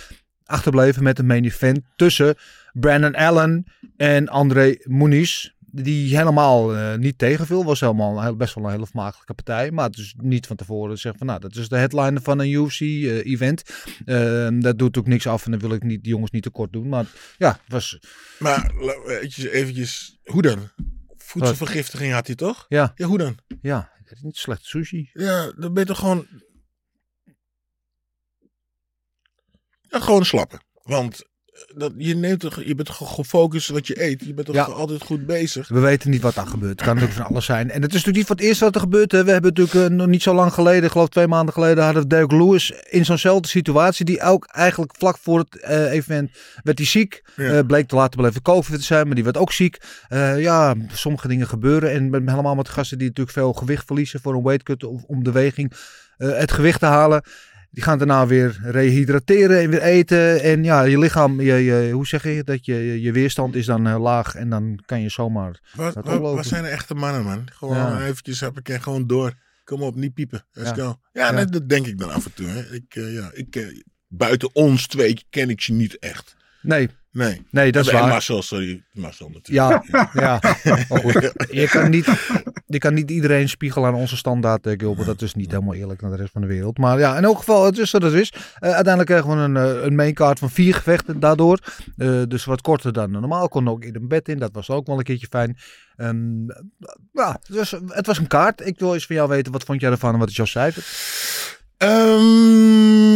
achterbleven 0.44 1.02
met 1.02 1.18
een 1.18 1.26
main 1.26 1.44
event 1.44 1.80
tussen 1.96 2.34
Brandon 2.72 3.14
Allen 3.14 3.64
en 3.96 4.28
André 4.28 4.76
Muniz. 4.82 5.52
Die 5.76 6.16
helemaal 6.16 6.76
eh, 6.76 6.94
niet 6.94 7.18
tegenviel. 7.18 7.64
Was 7.64 7.80
helemaal 7.80 8.22
heel- 8.22 8.36
best 8.36 8.54
wel 8.54 8.64
een 8.64 8.70
hele 8.70 8.86
vermakelijke 8.86 9.34
partij. 9.34 9.70
Maar 9.70 9.84
het 9.88 9.98
is 9.98 10.14
niet 10.18 10.46
van 10.46 10.56
tevoren 10.56 10.98
zeggen 10.98 11.18
van 11.18 11.26
nou, 11.28 11.40
dat 11.40 11.56
is 11.56 11.68
de 11.68 11.76
headliner 11.76 12.22
van 12.22 12.38
een 12.40 12.50
UFC-event. 12.50 13.62
dat 14.62 14.78
doet 14.78 14.98
ook 14.98 15.06
niks 15.06 15.26
af 15.26 15.44
en 15.44 15.50
dan 15.50 15.60
wil 15.60 15.72
ik 15.72 15.82
niet, 15.82 16.02
die 16.02 16.12
jongens 16.12 16.30
niet 16.30 16.42
tekort 16.42 16.72
doen. 16.72 16.88
Maar 16.88 17.06
ja, 17.38 17.48
het 17.48 17.72
was. 17.72 17.98
Maar 18.38 18.70
eventjes, 19.06 19.44
eventjes 19.44 20.18
hoe 20.24 20.42
dan? 20.42 20.68
Voedselvergiftiging 21.16 22.12
had 22.12 22.26
hij 22.26 22.36
toch? 22.36 22.64
Ja, 22.68 22.92
Ja, 22.94 23.06
hoe 23.06 23.18
dan? 23.18 23.36
ja, 23.62 23.90
niet 24.22 24.36
slecht 24.36 24.64
sushi. 24.64 25.10
Ja, 25.12 25.52
dan 25.56 25.72
ben 25.72 25.82
je 25.82 25.88
toch 25.88 25.98
gewoon... 25.98 26.26
Ja, 29.94 30.00
gewoon 30.00 30.24
slappen. 30.24 30.60
Want 30.82 31.22
eh, 31.22 31.60
dat, 31.78 31.92
je, 31.96 32.14
neemt 32.14 32.40
toch, 32.40 32.62
je 32.64 32.74
bent 32.74 32.90
gefocust 32.90 33.68
wat 33.68 33.86
je 33.86 34.02
eet. 34.04 34.24
Je 34.24 34.34
bent 34.34 34.46
toch 34.46 34.56
Ja. 34.56 34.62
altijd 34.62 35.02
goed 35.02 35.26
bezig. 35.26 35.68
We 35.68 35.80
weten 35.80 36.10
niet 36.10 36.22
wat 36.22 36.34
daar 36.34 36.46
gebeurt. 36.46 36.70
Het 36.72 36.82
kan 36.82 36.94
natuurlijk 36.94 37.20
van 37.20 37.30
alles 37.30 37.44
zijn. 37.44 37.70
En 37.70 37.82
het 37.82 37.94
is 37.94 38.04
natuurlijk 38.04 38.16
niet 38.16 38.26
voor 38.26 38.36
het 38.36 38.44
eerst 38.44 38.60
wat 38.60 38.74
er 38.74 38.80
gebeurt. 38.80 39.12
Hè. 39.12 39.24
We 39.24 39.30
hebben 39.30 39.52
natuurlijk 39.54 39.90
eh, 39.90 39.96
nog 39.96 40.06
niet 40.06 40.22
zo 40.22 40.34
lang 40.34 40.52
geleden, 40.52 40.84
ik 40.84 40.90
geloof 40.90 41.08
twee 41.08 41.26
maanden 41.26 41.54
geleden, 41.54 41.84
hadden 41.84 42.02
we 42.02 42.08
Derek 42.08 42.32
Lewis 42.32 42.72
in 42.90 43.04
zo'nzelfde 43.04 43.48
situatie. 43.48 44.04
Die 44.04 44.22
ook 44.22 44.46
eigenlijk 44.46 44.94
vlak 44.98 45.18
voor 45.18 45.38
het 45.38 45.60
eh, 45.60 45.92
evenement 45.92 46.30
werd 46.62 46.78
hij 46.78 46.86
ziek. 46.86 47.22
Ja. 47.36 47.62
Bleek 47.62 47.88
te 47.88 47.94
laten 47.94 48.18
blijven 48.18 48.42
COVID 48.42 48.78
te 48.78 48.84
zijn, 48.84 49.06
maar 49.06 49.14
die 49.14 49.24
werd 49.24 49.36
ook 49.36 49.52
ziek. 49.52 49.78
Ja, 50.36 50.74
sommige 50.92 51.28
dingen 51.28 51.46
gebeuren. 51.46 51.90
En 51.90 52.10
met, 52.10 52.30
helemaal 52.30 52.54
met 52.54 52.68
gasten 52.68 52.98
die 52.98 53.08
natuurlijk 53.08 53.36
veel 53.36 53.52
gewicht 53.52 53.86
verliezen 53.86 54.20
voor 54.20 54.34
een 54.34 54.42
weightcut 54.42 54.84
of 54.84 55.02
om 55.02 55.24
de 55.24 55.32
weging 55.32 55.72
het 56.16 56.52
gewicht 56.52 56.80
te 56.80 56.86
halen. 56.86 57.22
Die 57.74 57.82
gaan 57.82 57.98
daarna 57.98 58.26
weer 58.26 58.58
rehydrateren 58.62 59.60
en 59.60 59.70
weer 59.70 59.82
eten. 59.82 60.42
En 60.42 60.64
ja, 60.64 60.82
je 60.82 60.98
lichaam, 60.98 61.40
je, 61.40 61.54
je, 61.54 61.90
hoe 61.92 62.06
zeg 62.06 62.22
je 62.22 62.44
dat? 62.44 62.64
Je, 62.66 63.00
je 63.02 63.12
weerstand 63.12 63.54
is 63.54 63.66
dan 63.66 63.86
eh, 63.86 64.00
laag 64.00 64.34
en 64.34 64.50
dan 64.50 64.82
kan 64.86 65.00
je 65.00 65.08
zomaar 65.08 65.60
Wat, 65.74 65.94
wat, 66.04 66.46
zijn 66.46 66.64
er 66.64 66.70
echte 66.70 66.94
mannen, 66.94 67.22
man? 67.22 67.46
Gewoon 67.52 67.76
Ja. 67.76 68.06
eventjes 68.06 68.40
heb 68.40 68.58
ik 68.58 68.68
er 68.68 68.80
gewoon 68.80 69.06
door. 69.06 69.32
Kom 69.64 69.82
op, 69.82 69.94
niet 69.94 70.14
piepen. 70.14 70.44
Let's 70.52 70.68
Ja. 70.68 70.74
go. 70.84 70.98
Ja, 71.12 71.24
Ja. 71.26 71.30
nee, 71.30 71.44
dat 71.44 71.68
denk 71.68 71.86
ik 71.86 71.98
dan 71.98 72.10
af 72.10 72.24
en 72.24 72.32
toe. 72.34 72.46
Hè. 72.46 72.60
Ik, 72.74 72.94
eh, 72.94 73.14
ja, 73.14 73.30
ik, 73.32 73.56
eh, 73.56 73.66
buiten 74.08 74.54
ons 74.54 74.86
twee 74.86 75.24
ken 75.30 75.50
ik 75.50 75.60
je 75.60 75.72
niet 75.72 75.98
echt. 75.98 76.36
Nee, 76.62 76.88
Nee. 77.10 77.42
nee, 77.50 77.72
dat 77.72 77.84
is 77.86 77.92
en 77.92 77.98
waar. 77.98 78.08
Marcel, 78.08 78.42
sorry. 78.42 78.82
Marcel 78.92 79.28
natuurlijk. 79.32 79.84
Ja, 79.92 80.08
ja. 80.22 80.38
Goed, 80.88 81.12
je, 81.60 81.68
kan 81.70 81.90
niet, 81.90 82.06
je 82.66 82.78
kan 82.78 82.94
niet 82.94 83.10
iedereen 83.10 83.48
spiegelen 83.48 83.88
aan 83.88 83.94
onze 83.94 84.16
standaard, 84.16 84.66
eh, 84.66 84.72
Gilbert. 84.76 85.06
Dat 85.06 85.22
is 85.22 85.34
niet 85.34 85.50
helemaal 85.50 85.74
eerlijk 85.74 86.00
naar 86.00 86.10
de 86.10 86.16
rest 86.16 86.32
van 86.32 86.40
de 86.40 86.46
wereld. 86.46 86.78
Maar 86.78 86.98
ja, 86.98 87.16
in 87.16 87.24
elk 87.24 87.38
geval, 87.38 87.64
het 87.64 87.78
is 87.78 87.90
wat 87.90 88.02
het 88.02 88.12
is. 88.12 88.32
Eh, 88.32 88.40
uiteindelijk 88.60 89.06
kregen 89.06 89.28
we 89.28 89.36
een, 89.36 89.56
eh, 89.56 89.84
een 89.84 89.94
maincard 89.94 90.38
van 90.38 90.50
vier 90.50 90.74
gevechten 90.74 91.20
daardoor. 91.20 91.58
Dus 92.28 92.44
wat 92.44 92.60
korter 92.60 92.92
dan 92.92 93.10
normaal. 93.10 93.48
Kon 93.48 93.68
ook 93.68 93.84
in 93.84 93.94
een 93.94 94.08
bed 94.08 94.28
in. 94.28 94.38
Dat 94.38 94.52
was 94.52 94.70
ook 94.70 94.86
wel 94.86 94.98
een 94.98 95.04
keertje 95.04 95.26
fijn. 95.30 95.56
Ehm, 95.96 96.46
ja, 97.12 97.40
was, 97.48 97.70
het 97.88 98.06
was 98.06 98.18
een 98.18 98.26
kaart. 98.26 98.66
Ik 98.66 98.78
wil 98.78 98.94
eens 98.94 99.06
van 99.06 99.16
jou 99.16 99.28
weten, 99.28 99.52
wat 99.52 99.62
vond 99.62 99.80
jij 99.80 99.90
ervan 99.90 100.12
en 100.12 100.18
wat 100.18 100.28
is 100.28 100.36
jouw 100.36 100.46
cijfer? 100.46 100.84
Ehm, 101.76 103.13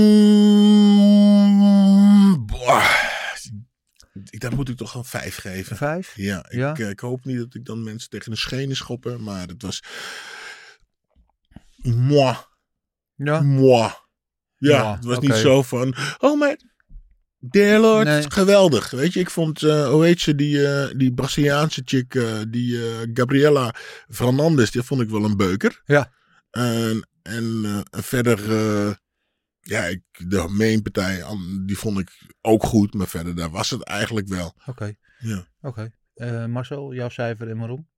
Ik- 4.30 4.40
Dat 4.40 4.54
moet 4.54 4.68
ik 4.68 4.76
toch 4.76 4.94
een 4.94 5.04
vijf 5.04 5.36
geven. 5.36 5.76
Vijf? 5.76 6.12
Ja, 6.16 6.38
ik, 6.48 6.52
Ja? 6.58 6.74
eh, 6.76 6.88
ik 6.88 7.00
hoop 7.00 7.24
niet 7.24 7.38
dat 7.38 7.54
ik 7.54 7.64
dan 7.64 7.82
mensen 7.82 8.10
tegen 8.10 8.30
de 8.30 8.36
schenen 8.36 8.76
schoppen, 8.76 9.22
maar 9.22 9.46
het 9.48 9.62
was. 9.62 9.82
Moi. 11.82 12.36
Ja. 13.14 13.40
Moi. 13.40 13.90
Ja, 14.56 14.70
Ja, 14.76 14.94
het 14.94 15.04
was 15.04 15.18
niet 15.18 15.34
zo 15.34 15.62
van. 15.62 15.94
Oh, 16.18 16.38
maar. 16.38 16.56
Dear 17.40 17.80
Lord, 17.80 18.04
Nee. 18.06 18.30
geweldig. 18.30 18.90
Weet 18.90 19.12
je, 19.12 19.20
ik 19.20 19.30
vond, 19.30 19.62
eh 19.62 19.88
hoe 19.88 20.04
heet 20.04 20.20
ze, 20.20 20.34
die, 20.34 20.66
eh, 20.66 20.98
die 20.98 21.14
Braziliaanse 21.14 21.82
chick, 21.84 22.14
eh, 22.14 22.38
die 22.48 22.78
Gabriela 23.14 23.74
Fernandes, 24.08 24.70
die 24.70 24.82
vond 24.82 25.00
ik 25.00 25.08
wel 25.10 25.24
een 25.24 25.36
beuker. 25.36 25.80
Ja. 25.84 26.12
En, 26.50 27.08
en 27.22 27.82
verder, 27.90 28.38
ja, 29.68 29.84
ik, 29.84 30.02
de 30.28 30.48
mainpartij, 30.48 31.24
die 31.66 31.78
vond 31.78 31.98
ik 31.98 32.10
ook 32.40 32.62
goed, 32.62 32.94
maar 32.94 33.06
verder, 33.06 33.34
daar 33.36 33.50
was 33.50 33.70
het 33.70 33.82
eigenlijk 33.82 34.28
wel. 34.28 34.54
Oké. 34.66 34.94
Ja. 35.18 35.46
Oké. 35.60 35.90
Eh, 36.14 36.46
Marcel, 36.46 36.94
jouw 36.94 37.08
cijfer 37.08 37.48
en 37.48 37.58
waarom? 37.58 37.88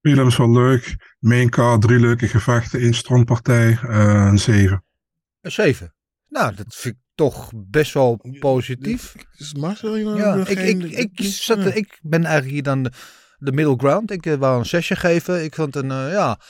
Prelim 0.00 0.26
is 0.26 0.36
wel 0.36 0.50
leuk. 0.52 1.14
Main 1.18 1.50
card, 1.50 1.80
drie 1.82 2.00
leuke 2.00 2.28
gevechten, 2.28 2.80
één 2.80 2.94
strandpartij, 2.94 3.78
eh, 3.82 4.26
een 4.30 4.38
7. 4.38 4.84
Een 5.40 5.52
7. 5.52 5.94
Nou, 6.28 6.54
dat 6.54 6.74
vind 6.74 6.94
ik 6.94 7.00
toch 7.14 7.50
best 7.54 7.92
wel 7.94 8.20
positief. 8.38 9.14
Is 9.32 9.54
Marcel 9.54 9.94
hier 9.94 10.16
Ja, 10.16 10.34
ik, 10.46 10.58
ik, 10.58 11.18
ik, 11.18 11.26
zat, 11.32 11.58
Ja. 11.62 11.72
ik 11.72 11.98
ben 12.02 12.24
eigenlijk 12.24 12.54
hier 12.54 12.62
dan 12.62 12.82
de, 12.82 12.92
de 13.38 13.52
middle 13.52 13.76
ground. 13.76 14.10
Ik 14.10 14.26
eh, 14.26 14.34
wou 14.34 14.58
een 14.58 14.66
zesje 14.66 14.96
geven. 14.96 15.44
Ik 15.44 15.54
vond 15.54 15.76
een, 15.76 15.90
eh, 15.90 16.10
ja, 16.10 16.40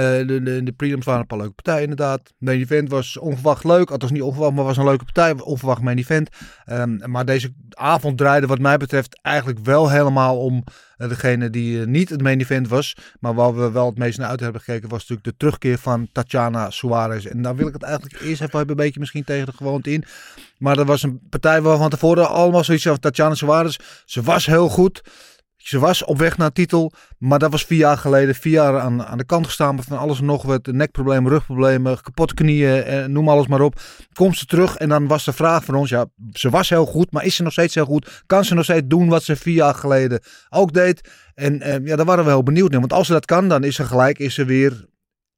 de, 0.00 0.40
de, 0.42 0.62
de 0.62 0.72
prelims 0.72 1.04
waren 1.04 1.20
een 1.20 1.26
paar 1.26 1.38
leuke 1.38 1.54
partijen 1.54 1.82
inderdaad. 1.82 2.32
Main 2.38 2.60
event 2.60 2.90
was 2.90 3.18
onverwacht 3.18 3.64
leuk. 3.64 3.90
Althans 3.90 4.12
niet 4.12 4.22
onverwacht, 4.22 4.54
maar 4.54 4.64
was 4.64 4.76
een 4.76 4.84
leuke 4.84 5.04
partij. 5.04 5.32
Onverwacht 5.32 5.82
main 5.82 5.98
event. 5.98 6.28
Ehm, 6.64 7.10
maar 7.10 7.24
deze 7.24 7.52
avond 7.70 8.18
draaide 8.18 8.46
wat 8.46 8.58
mij 8.58 8.76
betreft 8.76 9.18
eigenlijk 9.22 9.58
wel 9.58 9.90
helemaal 9.90 10.38
om 10.38 10.64
eh, 10.96 11.08
degene 11.08 11.50
die 11.50 11.80
eh, 11.80 11.86
niet 11.86 12.08
het 12.08 12.22
main 12.22 12.40
event 12.40 12.68
was. 12.68 12.96
Maar 13.20 13.34
waar 13.34 13.56
we 13.56 13.70
wel 13.70 13.86
het 13.86 13.98
meest 13.98 14.18
naar 14.18 14.28
uit 14.28 14.40
hebben 14.40 14.60
gekeken 14.60 14.88
was 14.88 15.00
natuurlijk 15.00 15.28
de 15.28 15.36
terugkeer 15.36 15.78
van 15.78 16.08
Tatjana 16.12 16.70
Suarez. 16.70 17.26
En 17.26 17.42
daar 17.42 17.56
wil 17.56 17.66
ik 17.66 17.72
het 17.72 17.82
eigenlijk 17.82 18.20
eerst 18.22 18.42
even 18.42 18.68
een 18.68 18.76
beetje 18.76 19.00
misschien 19.00 19.24
tegen 19.24 19.46
de 19.46 19.52
gewoonte 19.52 19.92
in. 19.92 20.04
Maar 20.58 20.78
er 20.78 20.84
was 20.84 21.02
een 21.02 21.20
partij 21.30 21.62
waar 21.62 21.76
van 21.76 21.90
tevoren 21.90 22.28
allemaal 22.28 22.64
zoiets 22.64 22.84
van 22.84 22.98
Tatjana 22.98 23.34
Suarez. 23.34 23.76
Ze 24.04 24.22
was 24.22 24.46
heel 24.46 24.68
goed. 24.68 25.02
Ze 25.64 25.78
was 25.78 26.04
op 26.04 26.18
weg 26.18 26.36
naar 26.36 26.52
titel. 26.52 26.92
Maar 27.18 27.38
dat 27.38 27.50
was 27.50 27.64
vier 27.64 27.78
jaar 27.78 27.98
geleden. 27.98 28.34
Vier 28.34 28.52
jaar 28.52 28.80
aan, 28.80 29.04
aan 29.04 29.18
de 29.18 29.24
kant 29.24 29.46
gestaan 29.46 29.82
van 29.82 29.98
alles 29.98 30.18
en 30.18 30.24
nog 30.24 30.42
wat. 30.42 30.66
Nekproblemen, 30.66 31.30
rugproblemen, 31.30 32.00
kapotte 32.00 32.34
knieën. 32.34 32.82
Eh, 32.82 33.04
noem 33.04 33.28
alles 33.28 33.46
maar 33.46 33.60
op. 33.60 33.80
Komt 34.12 34.36
ze 34.36 34.46
terug 34.46 34.76
en 34.76 34.88
dan 34.88 35.06
was 35.06 35.24
de 35.24 35.32
vraag 35.32 35.64
van 35.64 35.74
ons. 35.74 35.90
Ja, 35.90 36.06
ze 36.32 36.50
was 36.50 36.68
heel 36.68 36.86
goed. 36.86 37.12
Maar 37.12 37.24
is 37.24 37.34
ze 37.34 37.42
nog 37.42 37.52
steeds 37.52 37.74
heel 37.74 37.84
goed? 37.84 38.22
Kan 38.26 38.44
ze 38.44 38.54
nog 38.54 38.64
steeds 38.64 38.86
doen 38.86 39.08
wat 39.08 39.22
ze 39.22 39.36
vier 39.36 39.54
jaar 39.54 39.74
geleden 39.74 40.20
ook 40.48 40.72
deed? 40.72 41.10
En 41.34 41.60
eh, 41.60 41.86
ja, 41.86 41.96
daar 41.96 42.06
waren 42.06 42.24
we 42.24 42.30
heel 42.30 42.42
benieuwd 42.42 42.70
naar. 42.70 42.80
Want 42.80 42.92
als 42.92 43.06
ze 43.06 43.12
dat 43.12 43.26
kan, 43.26 43.48
dan 43.48 43.64
is 43.64 43.74
ze 43.74 43.84
gelijk. 43.84 44.18
Is 44.18 44.34
ze 44.34 44.44
weer 44.44 44.86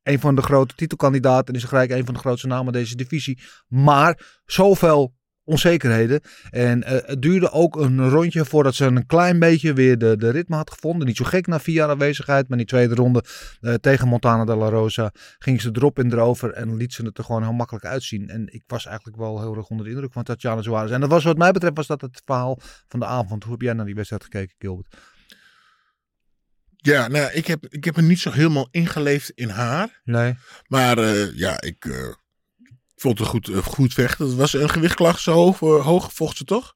een 0.03 0.21
van 0.21 0.35
de 0.35 0.43
grote 0.43 0.75
titelkandidaten. 0.75 1.55
En 1.55 1.61
is 1.61 1.67
gelijk 1.67 1.91
een 1.91 2.05
van 2.05 2.15
de 2.15 2.21
grootste 2.21 2.47
namen 2.47 2.73
deze 2.73 2.97
divisie. 2.97 3.39
Maar 3.69 4.41
zoveel 4.45 5.16
onzekerheden. 5.47 6.21
En 6.51 6.83
eh, 6.83 7.09
het 7.09 7.23
duurde 7.23 7.51
ook 7.51 7.77
een 7.77 8.09
rondje 8.09 8.45
voordat 8.45 8.75
ze 8.75 8.85
een 8.85 9.07
klein 9.07 9.39
beetje 9.39 9.73
weer 9.73 9.99
de, 9.99 10.17
de 10.17 10.31
ritme 10.31 10.57
had 10.57 10.71
gevonden. 10.71 11.07
Niet 11.07 11.17
zo 11.17 11.25
gek 11.25 11.47
na 11.47 11.61
vier 11.61 11.75
jaar 11.75 11.89
aanwezigheid. 11.89 12.43
Maar 12.49 12.59
in 12.59 12.65
die 12.65 12.75
tweede 12.75 12.95
ronde 12.95 13.25
eh, 13.61 13.75
tegen 13.75 14.09
Montana 14.09 14.45
de 14.45 14.57
la 14.57 14.69
Rosa 14.69 15.11
ging 15.39 15.61
ze 15.61 15.71
erop 15.73 15.99
en 15.99 16.13
erover. 16.13 16.53
En 16.53 16.77
liet 16.77 16.93
ze 16.93 17.05
het 17.05 17.19
er 17.19 17.25
gewoon 17.25 17.43
heel 17.43 17.53
makkelijk 17.53 17.85
uitzien. 17.85 18.29
En 18.29 18.47
ik 18.53 18.63
was 18.67 18.87
eigenlijk 18.87 19.17
wel 19.17 19.41
heel 19.41 19.57
erg 19.57 19.69
onder 19.69 19.87
de 19.87 19.93
indruk 19.93 20.13
van 20.13 20.23
Tatjana 20.23 20.63
Suarez. 20.63 20.93
En 20.93 21.01
dat 21.01 21.11
was 21.11 21.25
wat 21.25 21.39
mij 21.39 21.53
betreft 21.53 21.77
was 21.77 21.87
dat 21.87 22.01
het 22.01 22.23
verhaal 22.25 22.59
van 22.89 23.01
de 23.01 23.07
avond. 23.07 23.43
Hoe 23.43 23.53
heb 23.53 23.63
jij 23.63 23.73
naar 23.73 23.87
die 23.87 23.95
wedstrijd 23.95 24.25
gekeken, 24.25 24.55
Gilbert? 24.59 24.97
Ja, 26.77 27.09
nou, 27.09 27.33
ik 27.33 27.47
heb, 27.47 27.67
ik 27.69 27.85
heb 27.85 27.97
me 27.97 28.03
niet 28.03 28.21
zo 28.21 28.31
helemaal 28.31 28.69
ingeleefd 28.71 29.31
in 29.31 29.49
haar. 29.49 30.01
Nee. 30.05 30.35
Maar 30.67 30.99
eh, 30.99 31.37
ja, 31.37 31.61
ik 31.61 31.87
vond 32.97 33.19
het 33.19 33.29
goed, 33.29 33.49
eh, 33.49 33.57
goed 33.59 33.95
vechten. 33.95 34.27
Het 34.27 34.35
was 34.37 34.53
een 34.53 34.71
gewichtklacht 34.71 35.21
zo 35.21 35.33
hoog, 35.33 35.63
eh, 35.63 35.85
hoog 35.85 36.13
vocht 36.13 36.37
ze 36.37 36.45
toch? 36.45 36.75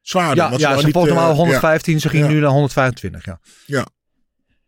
Zwaarder. 0.00 0.36
Ja, 0.50 0.58
ja 0.58 0.78
ze 0.78 0.84
niet, 0.84 0.94
vocht 0.94 1.08
eh, 1.08 1.12
normaal 1.14 1.30
ja. 1.30 1.36
115. 1.36 2.00
Ze 2.00 2.08
ging 2.08 2.24
Ja. 2.24 2.30
nu 2.30 2.40
naar 2.40 2.50
125. 2.50 3.24
Ja. 3.24 3.40
Ja. 3.66 3.86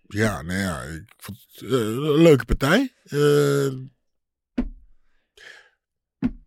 Ja, 0.08 0.42
nou 0.42 0.58
ja, 0.58 0.80
ik 0.82 1.12
vond 1.16 1.46
het 1.50 1.62
eh, 1.62 1.70
een 1.78 2.22
leuke 2.22 2.44
partij. 2.44 2.92
Eh, 3.04 3.66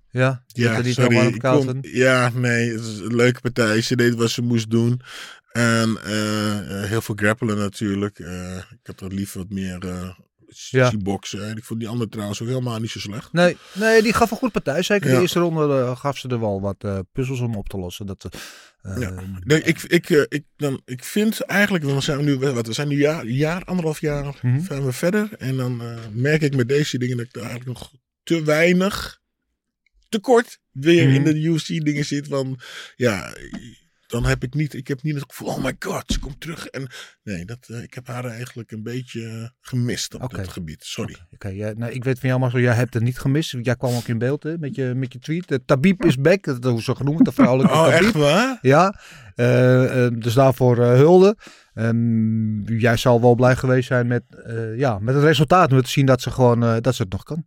Ja, 0.10 0.44
ja, 0.48 0.76
er 0.78 0.84
niet 0.84 0.94
sorry. 0.94 1.38
kon- 1.40 1.78
ja, 1.82 2.30
nee, 2.34 2.72
het 2.72 2.82
is 2.82 3.00
een 3.00 3.16
leuke 3.16 3.42
partij. 3.42 3.82
Ze 3.82 3.96
deed 3.96 4.16
wat 4.16 4.30
ze 4.30 4.42
moest 4.42 4.70
doen. 4.70 5.02
En 5.52 5.98
eh, 6.04 6.84
eh, 6.84 6.90
heel 6.90 7.02
veel 7.02 7.16
grappelen 7.16 7.58
natuurlijk. 7.58 8.20
Eh, 8.20 8.58
ik 8.58 8.80
had 8.84 9.02
er 9.02 9.14
liever 9.14 9.38
wat 9.40 9.50
meer 9.50 9.88
eh 9.88 10.10
Ja. 10.54 10.92
boksen. 10.98 11.50
En 11.50 11.58
ik 11.58 11.64
vond 11.64 11.80
die 11.80 11.90
andere 11.90 12.10
trouwens 12.10 12.42
ook 12.42 12.48
helemaal 12.48 12.80
niet 12.80 12.90
zo 12.90 13.00
slecht. 13.00 13.34
Nee, 13.34 13.58
nee, 13.74 14.02
die 14.02 14.14
gaf 14.14 14.32
een 14.32 14.38
goed 14.38 14.52
partij. 14.52 14.82
Zeker 14.84 15.10
Ja. 15.10 15.16
de 15.16 15.22
eerste 15.22 15.40
ronde 15.40 15.80
eh, 15.80 15.96
gaf 15.98 16.18
ze 16.18 16.28
er 16.28 16.40
wel 16.40 16.62
wat 16.62 16.76
eh, 16.84 17.00
puzzels 17.12 17.40
om 17.40 17.56
op 17.56 17.70
te 17.70 17.78
lossen. 17.78 18.06
Dat, 18.06 18.26
eh, 18.82 18.98
Ja. 19.00 19.14
Nee, 19.44 19.62
ik, 19.62 19.82
ik, 19.84 20.10
ik, 20.10 20.44
dan, 20.58 20.82
ik 20.86 21.04
vind 21.04 21.40
eigenlijk, 21.42 21.84
we 21.84 22.02
zijn 22.02 22.24
nu, 22.26 22.38
wat, 22.38 22.68
we 22.68 22.74
zijn 22.74 22.88
nu 22.88 22.98
jaar, 22.98 23.26
jaar 23.26 23.64
anderhalf 23.64 24.00
jaar 24.02 24.40
Mhm. 24.42 24.64
zijn 24.64 24.86
we 24.86 24.92
verder. 24.92 25.30
En 25.38 25.58
dan 25.58 25.82
merk 26.14 26.42
ik 26.42 26.56
met 26.56 26.68
deze 26.68 26.98
dingen 26.98 27.18
dat 27.18 27.26
ik 27.26 27.36
er 27.36 27.42
eigenlijk 27.42 27.80
nog 27.80 27.92
te 28.24 28.44
weinig, 28.44 29.20
te 30.10 30.20
kort 30.20 30.60
weer 30.72 31.08
Mhm. 31.08 31.16
in 31.16 31.24
de 31.24 31.40
UFC 31.42 31.68
dingen 31.68 32.06
zit. 32.06 32.28
Van, 32.28 32.60
ja, 32.96 33.34
dan 34.12 34.26
heb 34.26 34.44
ik 34.44 34.54
niet, 34.54 34.74
ik 34.74 34.88
heb 34.88 35.02
niet 35.02 35.16
het 35.16 35.24
gevoel, 35.28 35.48
oh 35.48 35.64
my 35.64 35.76
god, 35.80 36.04
ze 36.12 36.20
komt 36.20 36.40
terug. 36.42 36.66
En 36.68 36.88
nee, 37.24 37.46
dat, 37.46 37.68
eh, 37.68 37.84
ik 37.84 37.94
heb 37.94 38.08
haar 38.08 38.26
eigenlijk 38.26 38.72
een 38.72 38.84
beetje 38.84 39.28
eh, 39.28 39.50
gemist 39.62 40.14
op 40.14 40.24
Oké. 40.24 40.38
dat 40.38 40.48
gebied. 40.48 40.84
Sorry. 40.84 41.16
Oké, 41.34 41.48
ja, 41.48 41.74
nou, 41.76 41.92
ik 41.92 42.04
weet 42.04 42.20
van 42.20 42.30
jou, 42.30 42.42
Marcel, 42.42 42.60
jij 42.60 42.74
hebt 42.74 42.94
het 42.94 43.04
niet 43.04 43.20
gemist. 43.20 43.56
Jij 43.62 43.76
kwam 43.76 43.96
ook 43.96 44.08
in 44.08 44.18
beeld 44.18 44.44
hè, 44.44 44.58
met, 44.58 44.76
je, 44.76 44.94
met 44.96 45.14
je 45.14 45.20
tweet. 45.20 45.52
Uh, 45.52 45.58
Tabib 45.66 46.06
is 46.06 46.18
back, 46.18 46.44
dat 46.62 46.78
is 46.78 46.84
zo 46.84 46.94
genoemd, 46.94 47.26
de 47.26 47.32
vrouwelijke 47.32 47.74
Oh, 47.78 47.86
Tabib. 47.86 48.02
echt 48.02 48.14
waar? 48.14 48.58
Ja, 48.62 49.00
dus 50.18 50.34
daarvoor 50.34 50.78
hulde. 50.78 51.38
Ehm, 51.74 52.64
jij 52.78 52.98
zal 52.98 53.22
wel 53.22 53.36
blij 53.36 53.56
geweest 53.56 53.88
zijn 53.88 54.08
met, 54.08 54.24
ja, 54.76 55.00
met 55.00 55.16
het 55.16 55.24
resultaat. 55.24 55.72
Met 55.72 55.84
te 55.84 55.90
zien 55.90 56.06
dat 56.06 56.22
ze 56.22 56.32
gewoon 56.32 56.82
dat 56.82 56.96
ze 56.96 57.02
het 57.02 57.12
nog 57.12 57.24
kan. 57.24 57.46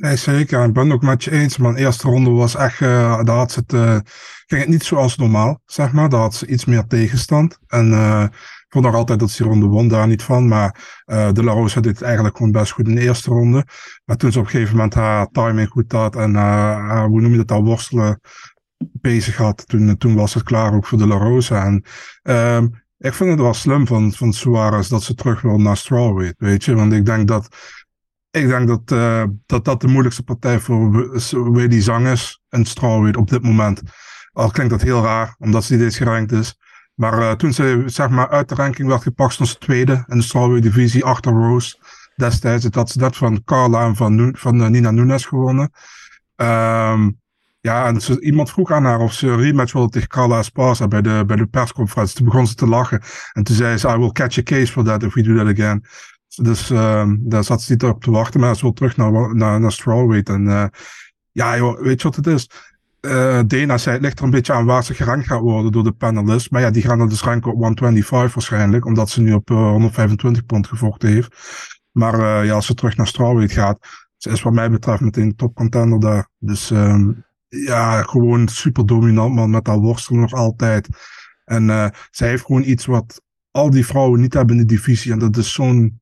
Nee, 0.00 0.16
zeker. 0.16 0.64
Ik 0.64 0.72
ben 0.72 0.84
het 0.84 0.92
ook 0.92 1.02
met 1.02 1.24
je 1.24 1.30
eens. 1.30 1.56
De 1.56 1.72
eerste 1.76 2.08
ronde 2.08 2.30
was 2.30 2.54
echt, 2.54 2.80
eh, 2.80 3.22
daar 3.22 3.36
had 3.36 3.52
ze 3.52 3.60
het, 3.60 3.72
eh, 3.72 3.98
ging 4.46 4.60
het 4.60 4.70
niet 4.70 4.84
zoals 4.84 5.16
normaal, 5.16 5.60
zeg 5.66 5.92
maar. 5.92 6.08
Daar 6.08 6.20
had 6.20 6.34
ze 6.34 6.46
iets 6.46 6.64
meer 6.64 6.86
tegenstand. 6.86 7.58
En 7.66 7.92
eh, 7.92 8.22
ik 8.32 8.66
vond 8.68 8.84
nog 8.84 8.94
altijd 8.94 9.18
dat 9.18 9.30
ze 9.30 9.42
die 9.42 9.52
ronde 9.52 9.66
won, 9.66 9.88
daar 9.88 10.06
niet 10.06 10.22
van. 10.22 10.48
Maar 10.48 11.02
De 11.32 11.44
La 11.44 11.52
Rosa 11.52 11.80
deed 11.80 11.92
het 11.92 12.02
eigenlijk 12.02 12.36
gewoon 12.36 12.52
best 12.52 12.72
goed 12.72 12.88
in 12.88 12.94
de 12.94 13.00
eerste 13.00 13.30
ronde. 13.30 13.66
Maar 14.04 14.16
toen 14.16 14.32
ze 14.32 14.38
op 14.38 14.44
een 14.44 14.50
gegeven 14.50 14.76
moment 14.76 14.94
haar 14.94 15.26
timing 15.26 15.68
goed 15.68 15.92
had 15.92 16.16
en 16.16 16.34
haar, 16.34 17.06
hoe 17.06 17.20
noem 17.20 17.30
je 17.30 17.36
dat, 17.36 17.50
haar 17.50 17.62
worstelen 17.62 18.20
bezig 18.78 19.36
had, 19.36 19.68
toen, 19.68 19.96
toen 19.96 20.14
was 20.14 20.34
het 20.34 20.42
klaar 20.42 20.74
ook 20.74 20.86
voor 20.86 20.98
De 20.98 21.06
La 21.06 21.16
Rosa. 21.16 21.64
En 21.64 21.84
ehm, 22.22 22.66
ik 22.98 23.14
vind 23.14 23.30
het 23.30 23.40
wel 23.40 23.54
slim 23.54 23.86
van, 23.86 24.12
van 24.12 24.32
Suarez 24.32 24.88
dat 24.88 25.02
ze 25.02 25.14
terug 25.14 25.40
wil 25.40 25.58
naar 25.58 25.76
strawweight, 25.76 26.38
weet 26.38 26.64
je. 26.64 26.74
Want 26.74 26.92
ik 26.92 27.06
denk 27.06 27.28
dat 27.28 27.48
ik 28.42 28.48
denk 28.48 28.68
dat, 28.68 28.98
eh, 28.98 29.24
dat 29.46 29.64
dat 29.64 29.80
de 29.80 29.86
moeilijkste 29.86 30.22
partij 30.22 30.60
voor 30.60 31.52
Willy 31.52 31.80
Zang 31.80 32.06
is. 32.06 32.42
En 32.48 32.64
strawweight 32.64 33.16
op 33.16 33.30
dit 33.30 33.42
moment. 33.42 33.82
Al 34.32 34.50
klinkt 34.50 34.72
dat 34.72 34.82
heel 34.82 35.02
raar, 35.02 35.34
omdat 35.38 35.64
ze 35.64 35.84
eens 35.84 35.96
gerankt 35.96 36.32
is. 36.32 36.58
Maar 36.94 37.18
eh, 37.18 37.32
toen 37.32 37.52
ze 37.52 37.82
zeg 37.86 38.08
maar, 38.08 38.28
uit 38.28 38.48
de 38.48 38.54
ranking 38.54 38.88
werd 38.88 39.02
gepakt, 39.02 39.32
stond 39.32 39.60
tweede 39.60 40.04
in 40.06 40.16
de 40.16 40.22
strawweight 40.22 40.62
divisie 40.62 41.04
achter 41.04 41.32
Rose. 41.32 41.76
Destijds 42.16 42.66
had 42.70 42.90
ze 42.90 42.98
dat 42.98 43.16
van 43.16 43.44
Carla 43.44 43.84
en 43.84 43.96
van, 43.96 44.34
van 44.38 44.62
eh, 44.62 44.68
Nina 44.68 44.90
Nunes 44.90 45.24
gewonnen. 45.26 45.70
Ehm, 46.36 47.10
ja, 47.60 47.86
en 47.86 48.00
ze, 48.00 48.20
iemand 48.20 48.50
vroeg 48.50 48.70
aan 48.70 48.84
haar 48.84 48.98
of 48.98 49.12
ze 49.12 49.36
rematch 49.36 49.72
wilde 49.72 49.88
tegen 49.88 50.08
Carla 50.08 50.38
Esparza 50.38 50.88
bij 50.88 51.02
de, 51.02 51.24
bij 51.26 51.36
de 51.36 51.46
persconferentie. 51.46 52.16
Toen 52.16 52.26
begon 52.26 52.46
ze 52.46 52.54
te 52.54 52.66
lachen. 52.66 53.02
En 53.32 53.42
toen 53.42 53.56
zei 53.56 53.76
ze, 53.76 53.88
I 53.88 53.96
will 53.96 54.12
catch 54.12 54.38
a 54.38 54.42
case 54.42 54.72
for 54.72 54.84
that 54.84 55.02
if 55.02 55.14
we 55.14 55.22
do 55.22 55.36
that 55.36 55.46
again. 55.46 55.84
Dus 56.42 56.70
ehm, 56.70 57.16
daar 57.20 57.44
zat 57.44 57.62
ze 57.62 57.72
niet 57.72 57.84
op 57.84 58.02
te 58.02 58.10
wachten, 58.10 58.40
maar 58.40 58.58
wil 58.60 58.72
terug 58.72 58.96
naar, 58.96 59.34
naar, 59.34 59.60
naar 59.60 59.72
strawweight. 59.72 60.28
En 60.28 60.48
eh, 60.48 60.64
ja, 61.32 61.56
joh, 61.56 61.80
weet 61.80 62.02
je 62.02 62.08
wat 62.08 62.16
het 62.16 62.26
is? 62.26 62.50
Eh 63.00 63.40
Dana 63.46 63.78
zei, 63.78 63.94
het 63.94 64.04
ligt 64.04 64.18
er 64.18 64.24
een 64.24 64.30
beetje 64.30 64.52
aan 64.52 64.64
waar 64.64 64.84
ze 64.84 64.94
gerankt 64.94 65.26
gaat 65.26 65.40
worden 65.40 65.72
door 65.72 65.84
de 65.84 65.92
panelists. 65.92 66.48
Maar 66.48 66.60
ja, 66.60 66.70
die 66.70 66.82
gaan 66.82 67.00
er 67.00 67.08
dus 67.08 67.22
ranken 67.22 67.52
op 67.52 67.56
125 67.56 68.34
waarschijnlijk, 68.34 68.84
omdat 68.84 69.10
ze 69.10 69.20
nu 69.20 69.32
op 69.32 69.50
eh, 69.50 69.70
125 69.70 70.46
pond 70.46 70.66
gevochten 70.66 71.08
heeft. 71.08 71.36
Maar 71.90 72.14
eh, 72.14 72.46
ja, 72.46 72.54
als 72.54 72.66
ze 72.66 72.74
terug 72.74 72.96
naar 72.96 73.06
strawweight 73.06 73.52
gaat, 73.52 73.78
ze 74.16 74.30
is 74.30 74.42
wat 74.42 74.52
mij 74.52 74.70
betreft 74.70 75.00
meteen 75.00 75.36
top 75.36 75.54
contender 75.54 76.00
daar. 76.00 76.28
Dus 76.38 76.70
ehm, 76.70 77.12
ja, 77.48 78.02
gewoon 78.02 78.48
super 78.48 78.86
dominant 78.86 79.34
man, 79.34 79.50
met 79.50 79.66
haar 79.66 79.78
worstelen 79.78 80.20
nog 80.20 80.32
altijd. 80.32 80.88
En 81.44 81.70
eh, 81.70 81.88
zij 82.10 82.28
heeft 82.28 82.44
gewoon 82.44 82.64
iets 82.64 82.86
wat 82.86 83.22
al 83.50 83.70
die 83.70 83.86
vrouwen 83.86 84.20
niet 84.20 84.34
hebben 84.34 84.56
in 84.56 84.66
de 84.66 84.74
divisie. 84.74 85.12
En 85.12 85.18
dat 85.18 85.36
is 85.36 85.52
zo'n 85.52 86.00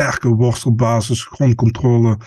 sterke 0.00 0.28
worstelbasis, 0.28 1.24
grondcontrole. 1.24 2.18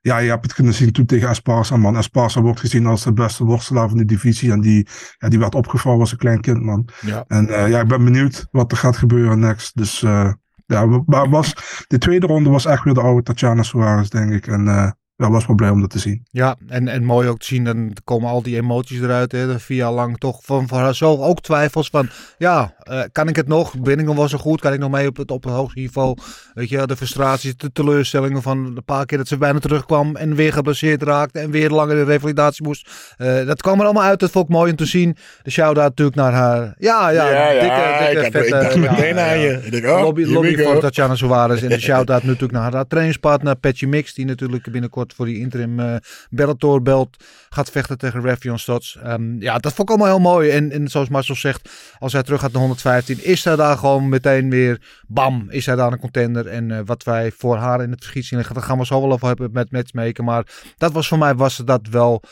Ja, 0.00 0.18
je 0.18 0.30
hebt 0.30 0.42
het 0.42 0.54
kunnen 0.54 0.74
zien 0.74 0.92
toen 0.92 1.06
tegen 1.06 1.28
Esparza, 1.28 1.76
man. 1.76 1.96
Esparza 1.96 2.40
wordt 2.40 2.60
gezien 2.60 2.86
als 2.86 3.04
de 3.04 3.12
beste 3.12 3.44
worstelaar 3.44 3.88
van 3.88 3.98
de 3.98 4.04
divisie. 4.04 4.52
En 4.52 4.60
die, 4.60 4.86
ja, 5.18 5.28
die 5.28 5.38
werd 5.38 5.54
opgevallen 5.54 6.00
als 6.00 6.12
een 6.12 6.18
klein 6.18 6.40
kind, 6.40 6.62
man. 6.62 6.88
Ja. 7.00 7.24
En 7.28 7.48
eh, 7.48 7.68
ja, 7.68 7.80
ik 7.80 7.88
ben 7.88 8.04
benieuwd 8.04 8.46
wat 8.50 8.72
er 8.72 8.78
gaat 8.78 8.96
gebeuren 8.96 9.38
next. 9.38 9.76
Dus 9.76 10.02
eh, 10.02 10.32
ja, 10.66 11.02
maar 11.06 11.30
was, 11.30 11.54
de 11.86 11.98
tweede 11.98 12.26
ronde 12.26 12.50
was 12.50 12.66
echt 12.66 12.84
weer 12.84 12.94
de 12.94 13.00
oude 13.00 13.22
Tatjana 13.22 13.62
Suarez, 13.62 14.08
denk 14.08 14.32
ik. 14.32 14.46
En 14.46 14.68
eh, 14.68 14.90
ja, 15.16 15.30
was 15.30 15.46
wel 15.46 15.56
blij 15.56 15.70
om 15.70 15.80
dat 15.80 15.90
te 15.90 15.98
zien. 15.98 16.26
Ja, 16.30 16.56
en, 16.66 16.88
en 16.88 17.04
mooi 17.04 17.28
ook 17.28 17.38
te 17.38 17.46
zien, 17.46 17.64
dan 17.64 17.92
komen 18.04 18.28
al 18.28 18.42
die 18.42 18.56
emoties 18.56 19.00
eruit. 19.00 19.32
Hè, 19.32 19.60
vier 19.60 19.76
jaar 19.76 19.92
lang 19.92 20.18
toch 20.18 20.44
van, 20.44 20.68
van 20.68 20.78
haarzelf 20.78 21.20
ook 21.20 21.40
twijfels 21.40 21.88
van, 21.88 22.08
ja, 22.38 22.74
eh, 22.84 23.02
kan 23.12 23.28
ik 23.28 23.36
het 23.36 23.48
nog? 23.48 23.74
Nog 23.74 24.16
wel 24.16 24.28
zo 24.28 24.38
goed? 24.38 24.60
Kan 24.60 24.72
ik 24.72 24.78
nog 24.78 24.90
mee 24.90 25.08
op 25.08 25.16
het, 25.16 25.30
op 25.30 25.44
het 25.44 25.52
hoogste 25.52 25.78
niveau? 25.78 26.16
Weet 26.54 26.68
je, 26.68 26.86
de 26.86 26.96
frustraties, 26.96 27.56
de 27.56 27.72
teleurstellingen 27.72 28.42
van 28.42 28.58
een 28.58 28.84
paar 28.84 29.06
keer 29.06 29.18
dat 29.18 29.28
ze 29.28 29.36
bijna 29.36 29.58
terugkwam 29.58 30.16
en 30.16 30.34
weer 30.34 30.52
geblesseerd 30.52 31.02
raakte 31.02 31.38
en 31.38 31.50
weer 31.50 31.70
langer 31.70 31.96
in 31.96 32.04
revalidatie 32.04 32.64
moest. 32.64 32.90
Eh, 33.16 33.46
dat 33.46 33.62
kwam 33.62 33.78
er 33.78 33.84
allemaal 33.84 34.02
uit, 34.02 34.20
dat 34.20 34.30
vond 34.30 34.44
ik 34.44 34.50
mooi 34.50 34.70
om 34.70 34.76
te 34.76 34.86
zien. 34.86 35.16
De 35.42 35.50
shout-out 35.50 35.88
natuurlijk 35.88 36.16
naar 36.16 36.32
haar. 36.32 36.74
Ja, 36.78 37.08
ja, 37.08 37.30
Ja, 37.30 37.50
ja, 37.50 37.60
dikke, 37.60 38.04
dikke, 38.12 38.26
ik, 38.26 38.32
vette, 38.32 38.46
ik 38.46 38.62
dacht 38.62 38.74
ja, 38.74 38.90
meteen 38.90 39.18
aan 39.18 39.38
je. 39.38 39.60
Ik 39.62 39.70
denk, 39.70 39.86
oh, 39.86 40.00
lobby 40.00 40.24
lobby 40.24 40.56
voor 40.56 40.80
Tatjana 40.80 41.14
Suarez. 41.14 41.62
En 41.62 41.68
de 41.68 41.80
shout-out 41.90 42.22
natuurlijk 42.22 42.52
naar 42.52 42.72
haar 42.72 42.86
trainingspartner 42.86 43.56
Patchy 43.56 43.86
Mix. 43.86 44.14
Die 44.14 44.24
natuurlijk 44.24 44.70
binnenkort 44.70 45.14
voor 45.14 45.26
die 45.26 45.38
interim 45.38 45.80
eh 45.80 45.94
Bellator 46.30 46.82
belt 46.82 47.16
gaat 47.50 47.70
vechten 47.70 47.98
tegen 47.98 48.22
Rafion 48.22 48.58
Stots. 48.58 48.98
Ehm, 49.02 49.40
ja, 49.40 49.58
dat 49.58 49.72
vond 49.72 49.90
ik 49.90 49.96
allemaal 49.96 50.16
heel 50.16 50.30
mooi. 50.32 50.50
En, 50.50 50.70
en 50.70 50.88
zoals 50.88 51.08
Marcel 51.08 51.34
zegt, 51.34 51.68
als 51.98 52.12
hij 52.12 52.22
terug 52.22 52.40
gaat 52.40 52.52
naar 52.52 52.62
115, 52.82 53.24
is 53.24 53.44
hij 53.44 53.56
daar 53.56 53.76
gewoon 53.78 54.08
meteen 54.08 54.50
weer, 54.50 55.02
bam, 55.06 55.46
is 55.50 55.66
hij 55.66 55.76
daar 55.76 55.92
een 55.92 55.98
contender. 55.98 56.46
En 56.46 56.70
eh, 56.70 56.80
wat 56.84 57.02
wij 57.04 57.30
voor 57.30 57.56
haar 57.56 57.82
in 57.82 57.90
het 57.90 58.00
verschiet 58.00 58.24
zien 58.24 58.38
liggen, 58.38 58.54
daar 58.56 58.64
gaan 58.64 58.78
we 58.78 58.86
zo 58.86 59.00
wel 59.00 59.12
over 59.12 59.26
hebben 59.26 59.52
met 59.52 59.72
matchmaker. 59.72 60.24
Maar 60.24 60.46
dat 60.76 60.92
was 60.92 61.08
voor 61.08 61.18
mij, 61.18 61.34
was 61.34 61.56
dat 61.56 61.88
wel 61.90 62.22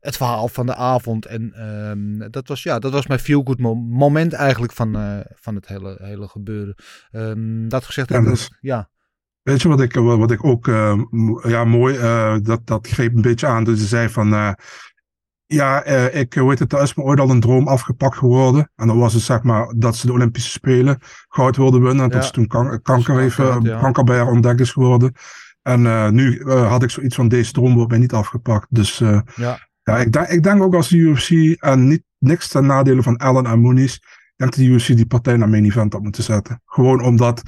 het 0.00 0.16
verhaal 0.16 0.48
van 0.48 0.66
de 0.66 0.74
avond. 0.74 1.26
En 1.26 1.52
ehm, 1.52 2.30
dat, 2.30 2.48
was, 2.48 2.62
ja, 2.62 2.78
dat 2.78 2.92
was 2.92 3.06
mijn 3.06 3.20
feel-good 3.20 3.58
mo- 3.58 3.74
moment 3.74 4.32
eigenlijk 4.32 4.72
van, 4.72 4.96
eh, 4.96 5.18
van 5.34 5.54
het 5.54 5.66
hele, 5.68 5.96
hele 6.02 6.28
gebeuren. 6.28 6.74
Ehm, 7.10 7.68
dat 7.68 7.84
gezegd 7.84 8.08
Ja, 8.08 8.20
dus- 8.20 8.50
ja. 8.60 8.88
Weet 9.42 9.62
je 9.62 9.68
wat 9.68 9.80
ik, 9.80 9.94
wat 9.94 10.18
wat 10.18 10.30
ik 10.30 10.44
ook, 10.44 10.68
eh, 10.68 11.00
ja, 11.42 11.64
mooi, 11.64 11.96
eh, 11.96 12.36
dat, 12.42 12.60
dat 12.66 12.88
greep 12.88 13.14
een 13.14 13.22
beetje 13.22 13.46
aan. 13.46 13.64
Dus 13.64 13.78
ze 13.80 13.86
zei 13.86 14.08
van, 14.08 14.32
eh, 14.32 14.52
ja, 15.52 15.82
eh, 15.82 16.20
ik 16.20 16.34
weet 16.34 16.58
het, 16.58 16.72
er 16.72 16.82
is 16.82 16.94
me 16.94 17.02
ooit 17.02 17.20
al 17.20 17.30
een 17.30 17.40
droom 17.40 17.68
afgepakt 17.68 18.16
geworden. 18.16 18.70
En 18.76 18.86
dat 18.86 18.96
was 18.96 19.12
het, 19.12 19.22
zeg 19.22 19.42
maar, 19.42 19.74
dat 19.76 19.96
ze 19.96 20.06
de 20.06 20.12
Olympische 20.12 20.50
Spelen 20.50 20.98
goud 21.28 21.56
wilden 21.56 21.82
winnen. 21.82 22.04
En 22.04 22.08
Ja. 22.10 22.14
dat 22.16 22.24
ze 22.24 22.30
toen 22.32 22.46
kan- 22.46 22.82
kanker, 22.82 23.18
even, 23.18 23.44
kanker 23.44 23.52
had, 23.52 23.62
ja. 23.76 23.80
kanker 23.80 24.04
bij 24.04 24.16
haar 24.16 24.30
ontdekt 24.30 24.60
is 24.60 24.72
geworden. 24.72 25.12
En 25.62 25.86
eh, 25.86 26.08
nu 26.08 26.38
eh, 26.38 26.68
had 26.68 26.82
ik 26.82 26.90
zoiets 26.90 27.14
van, 27.14 27.28
deze 27.28 27.52
droom 27.52 27.74
wordt 27.74 27.90
mij 27.90 27.98
niet 28.00 28.12
afgepakt. 28.12 28.66
Dus 28.70 28.98
Ja. 28.98 29.24
ja, 29.82 29.98
ik, 29.98 30.12
denk, 30.12 30.26
ik 30.28 30.42
denk 30.42 30.62
ook 30.62 30.74
als 30.74 30.88
de 30.88 30.96
UFC, 30.96 31.30
en 31.62 31.88
niet, 31.88 32.02
niks 32.18 32.48
ten 32.48 32.66
nadele 32.66 33.02
van 33.02 33.16
Allen 33.16 33.46
en 33.46 33.64
ik 33.64 33.76
denk 33.76 33.98
dat 34.36 34.54
de 34.54 34.64
UFC 34.64 34.86
die 34.86 35.06
partij 35.06 35.36
naar 35.36 35.48
main 35.48 35.64
event 35.64 35.92
had 35.92 36.02
moeten 36.02 36.22
zetten. 36.22 36.62
Gewoon 36.64 37.02
omdat 37.02 37.42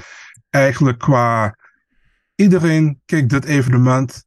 eigenlijk 0.51 0.99
qua 0.99 1.57
iedereen 2.35 3.01
keek 3.05 3.29
dit 3.29 3.45
evenement 3.45 4.25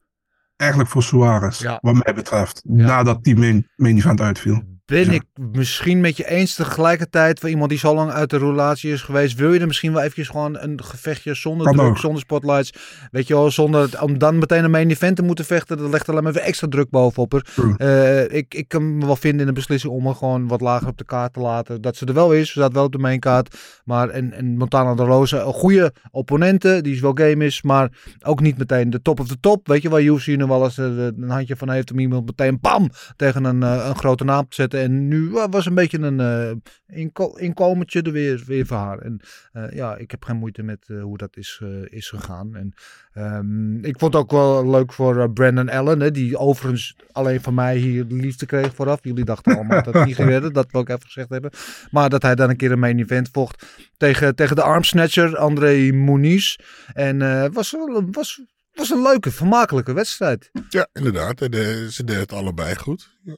eigenlijk 0.56 0.90
voor 0.90 1.02
Suarez, 1.02 1.60
Ja. 1.60 1.78
wat 1.80 2.04
mij 2.04 2.14
betreft, 2.14 2.60
nadat 2.64 3.24
die 3.24 3.36
main, 3.36 3.68
main 3.76 3.96
event 3.96 4.20
uitviel. 4.20 4.62
Ben 4.86 5.10
ik 5.10 5.22
misschien 5.52 6.00
met 6.00 6.16
je 6.16 6.28
eens 6.28 6.54
tegelijkertijd 6.54 7.40
voor 7.40 7.48
iemand 7.48 7.70
die 7.70 7.78
zo 7.78 7.94
lang 7.94 8.10
uit 8.10 8.30
de 8.30 8.38
relatie 8.38 8.92
is 8.92 9.02
geweest, 9.02 9.36
wil 9.36 9.52
je 9.52 9.60
er 9.60 9.66
misschien 9.66 9.92
wel 9.92 10.00
eventjes 10.00 10.28
gewoon 10.28 10.58
een 10.58 10.84
gevechtje 10.84 11.34
zonder 11.34 11.66
Kan 11.66 11.76
druk, 11.76 11.88
ook. 11.88 11.98
zonder 11.98 12.20
spotlights, 12.20 12.72
weet 13.10 13.26
je 13.26 13.34
wel, 13.34 13.50
zonder 13.50 14.02
om 14.02 14.18
dan 14.18 14.38
meteen 14.38 14.64
een 14.64 14.70
main 14.70 14.90
event 14.90 15.16
te 15.16 15.22
moeten 15.22 15.44
vechten, 15.44 15.78
dat 15.78 15.90
legt 15.90 16.08
alleen 16.08 16.22
maar 16.22 16.32
weer 16.32 16.42
extra 16.42 16.68
druk 16.68 16.90
bovenop 16.90 17.32
er. 17.32 17.46
Eh, 17.76 18.36
ik, 18.38 18.54
ik 18.54 18.68
kan 18.68 18.98
me 18.98 19.06
wel 19.06 19.16
vinden 19.16 19.40
in 19.40 19.46
de 19.46 19.52
beslissing 19.52 19.92
om 19.92 20.06
er 20.06 20.14
gewoon 20.14 20.48
wat 20.48 20.60
lager 20.60 20.88
op 20.88 20.98
de 20.98 21.04
kaart 21.04 21.32
te 21.32 21.40
laten, 21.40 21.80
dat 21.80 21.96
ze 21.96 22.06
er 22.06 22.14
wel 22.14 22.32
is, 22.32 22.46
ze 22.46 22.58
staat 22.58 22.72
wel 22.72 22.84
op 22.84 22.92
de 22.92 22.98
main 22.98 23.20
kaart, 23.20 23.56
maar 23.84 24.08
en, 24.08 24.32
en 24.32 24.56
Montana 24.56 24.94
de 24.94 25.04
Rosa, 25.04 25.40
een 25.40 25.52
goede 25.52 25.92
opponenten, 26.10 26.82
die 26.82 26.94
is 26.94 27.00
wel 27.00 27.14
game 27.14 27.44
is, 27.44 27.62
maar 27.62 27.90
ook 28.22 28.40
niet 28.40 28.58
meteen 28.58 28.90
de 28.90 29.02
top 29.02 29.20
of 29.20 29.28
de 29.28 29.40
top, 29.40 29.66
weet 29.66 29.82
je 29.82 29.88
waar 29.88 30.02
UFC 30.02 30.26
nu 30.26 30.46
wel 30.46 30.64
eens 30.64 30.78
eh, 30.78 30.84
een 30.86 31.30
handje 31.30 31.56
van 31.56 31.70
heeft 31.70 31.90
om 31.92 31.98
iemand 31.98 32.26
meteen 32.26 32.58
bam 32.60 32.90
tegen 33.16 33.44
een, 33.44 33.62
eh, 33.62 33.86
een 33.88 33.96
grote 33.96 34.24
naam 34.24 34.48
te 34.48 34.54
zetten. 34.54 34.74
En 34.76 35.08
nu 35.08 35.30
wa- 35.30 35.48
was 35.48 35.66
een 35.66 35.74
beetje 35.74 35.98
een 35.98 36.20
eh 36.20 36.52
inko 36.98 37.34
inkomertje 37.34 38.02
er 38.02 38.12
weer, 38.12 38.42
weer 38.46 38.66
voor 38.66 38.76
haar. 38.76 38.98
En 38.98 39.20
eh, 39.52 39.70
ja, 39.70 39.96
ik 39.96 40.10
heb 40.10 40.24
geen 40.24 40.36
moeite 40.36 40.62
met 40.62 40.84
eh, 40.86 41.02
hoe 41.02 41.16
dat 41.18 41.36
is, 41.36 41.62
is 41.84 42.08
gegaan. 42.08 42.56
En 42.56 42.72
ehm, 43.12 43.84
ik 43.84 43.98
vond 43.98 44.12
het 44.12 44.22
ook 44.22 44.30
wel 44.30 44.70
leuk 44.70 44.92
voor 44.92 45.30
Brandon 45.32 45.68
Allen, 45.68 46.00
hè, 46.00 46.10
die 46.10 46.38
overigens 46.38 46.96
alleen 47.12 47.40
van 47.40 47.54
mij 47.54 47.76
hier 47.76 48.08
de 48.08 48.14
liefde 48.14 48.46
kreeg 48.46 48.74
vooraf. 48.74 48.98
Jullie 49.02 49.24
dachten 49.24 49.54
allemaal 49.54 49.82
dat 49.82 49.94
het 49.94 50.04
niet 50.04 50.14
ging 50.14 50.28
redden, 50.28 50.52
dat 50.52 50.70
wil 50.70 50.80
ik 50.80 50.88
even 50.88 51.02
gezegd 51.06 51.28
hebben. 51.28 51.50
Maar 51.90 52.08
dat 52.08 52.22
hij 52.22 52.34
dan 52.34 52.50
een 52.50 52.56
keer 52.56 52.72
een 52.72 52.78
main 52.78 52.98
event 52.98 53.28
vocht 53.32 53.66
tegen, 53.96 54.34
tegen 54.34 54.56
de 54.56 54.62
armsnatcher 54.62 55.36
André 55.36 55.92
Muniz. 55.92 56.56
En 56.92 57.22
eh 57.22 57.44
was, 57.52 57.74
was, 58.10 58.40
was 58.72 58.90
een 58.90 59.02
leuke, 59.02 59.30
vermakelijke 59.30 59.92
wedstrijd. 59.92 60.50
Ja, 60.68 60.88
inderdaad. 60.92 61.38
De, 61.38 61.48
de- 61.48 61.86
ze 61.92 62.04
deden 62.04 62.22
het 62.22 62.32
allebei 62.32 62.74
goed. 62.76 63.10
Ja. 63.22 63.36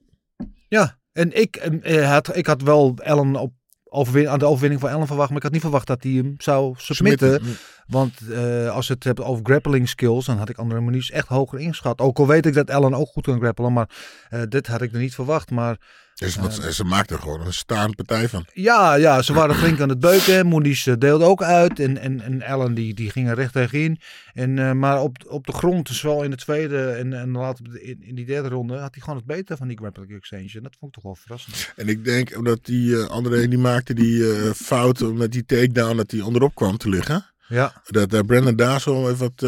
Ja, 0.68 0.98
en 1.18 1.40
ik, 1.40 1.57
eh, 1.57 2.11
had, 2.11 2.37
ik 2.37 2.46
had 2.46 2.62
wel 2.62 2.94
Ellen 2.96 3.37
op 3.37 3.52
overwin 3.85 4.28
aan 4.28 4.38
de 4.38 4.44
overwinning 4.44 4.81
van 4.81 4.90
Ellen 4.90 5.07
verwacht, 5.07 5.28
maar 5.28 5.37
ik 5.37 5.42
had 5.42 5.52
niet 5.52 5.61
verwacht 5.61 5.87
dat 5.87 6.02
hij 6.02 6.12
hem 6.12 6.35
zou 6.38 6.74
submitten. 6.76 7.28
Smitten. 7.28 7.57
Want 7.87 8.20
eh, 8.31 8.70
als 8.70 8.88
het 8.88 9.04
hebt 9.04 9.20
over 9.20 9.44
grappling 9.44 9.88
skills, 9.88 10.26
dan 10.26 10.38
had 10.38 10.48
ik 10.48 10.59
andere 10.59 10.81
maniers 10.81 11.11
echt 11.11 11.28
hoger 11.28 11.59
ingeschat. 11.59 12.00
Ook 12.00 12.18
al 12.18 12.26
weet 12.26 12.46
ik 12.46 12.54
dat 12.54 12.68
Ellen 12.68 12.94
ook 12.94 13.09
goed 13.09 13.24
kan 13.24 13.40
grappelen, 13.40 13.72
maar 13.72 13.90
eh, 14.28 14.42
dit 14.48 14.66
had 14.66 14.83
ik 14.83 14.92
er 14.92 14.98
niet 14.98 15.14
verwacht. 15.14 15.50
Maar 15.50 15.76
Dus 16.18 16.37
wat, 16.37 16.54
ze- 16.70 16.85
maakten 16.85 17.16
er 17.16 17.22
gewoon 17.22 17.40
een 17.46 17.52
staande 17.52 17.94
partij 17.94 18.28
van. 18.28 18.44
ja, 18.52 18.94
ja, 18.94 19.22
ze 19.22 19.33
waren 19.33 19.54
flink 19.54 19.81
aan 19.81 19.88
het 19.88 20.00
beuken. 20.00 20.46
Moody's 20.46 20.87
eh, 20.87 20.94
deelde 20.98 21.24
ook 21.24 21.42
uit. 21.42 21.81
En, 21.81 21.98
en, 21.98 22.20
en 22.20 22.42
Allen 22.42 22.74
die, 22.74 22.94
die 22.94 23.11
ging 23.11 23.28
er 23.28 23.35
recht 23.35 23.52
tegenin. 23.52 24.00
En, 24.33 24.59
eh, 24.59 24.72
maar 24.72 25.00
op, 25.02 25.16
op 25.28 25.46
de 25.46 25.52
grond, 25.52 25.88
zowel 25.88 26.22
in 26.22 26.31
de 26.31 26.37
tweede 26.37 26.90
en, 26.90 27.12
en 27.12 27.31
later 27.31 27.83
in, 27.83 28.02
in 28.02 28.14
die 28.14 28.24
derde 28.26 28.48
ronde, 28.48 28.78
had 28.78 28.94
hij 28.94 29.02
gewoon 29.02 29.16
het 29.18 29.26
beter 29.26 29.57
van 29.57 29.68
die 29.68 29.76
grappling 29.78 30.11
exchange. 30.12 30.50
En 30.54 30.62
dat 30.62 30.76
vond 30.78 30.96
ik 30.96 31.02
toch 31.02 31.02
wel 31.02 31.14
verrassend. 31.14 31.72
En 31.76 31.88
ik 31.88 32.04
denk 32.04 32.37
omdat 32.37 32.59
die 32.64 32.96
eh 32.96 33.07
André 33.09 33.48
die 33.48 33.59
maakte 33.59 33.94
die 33.94 34.24
fout 34.54 35.00
met 35.00 35.33
die 35.33 35.44
takedown 35.44 35.96
dat 35.96 36.11
hij 36.11 36.20
onderop 36.20 36.54
kwam 36.54 36.76
te 36.76 36.88
liggen. 36.88 37.26
Ja, 37.48 37.83
Dat 37.87 38.12
eh, 38.14 38.20
Brandon 38.20 38.57
daar 38.57 38.81
zo 38.81 39.09
even 39.09 39.18
wat, 39.18 39.40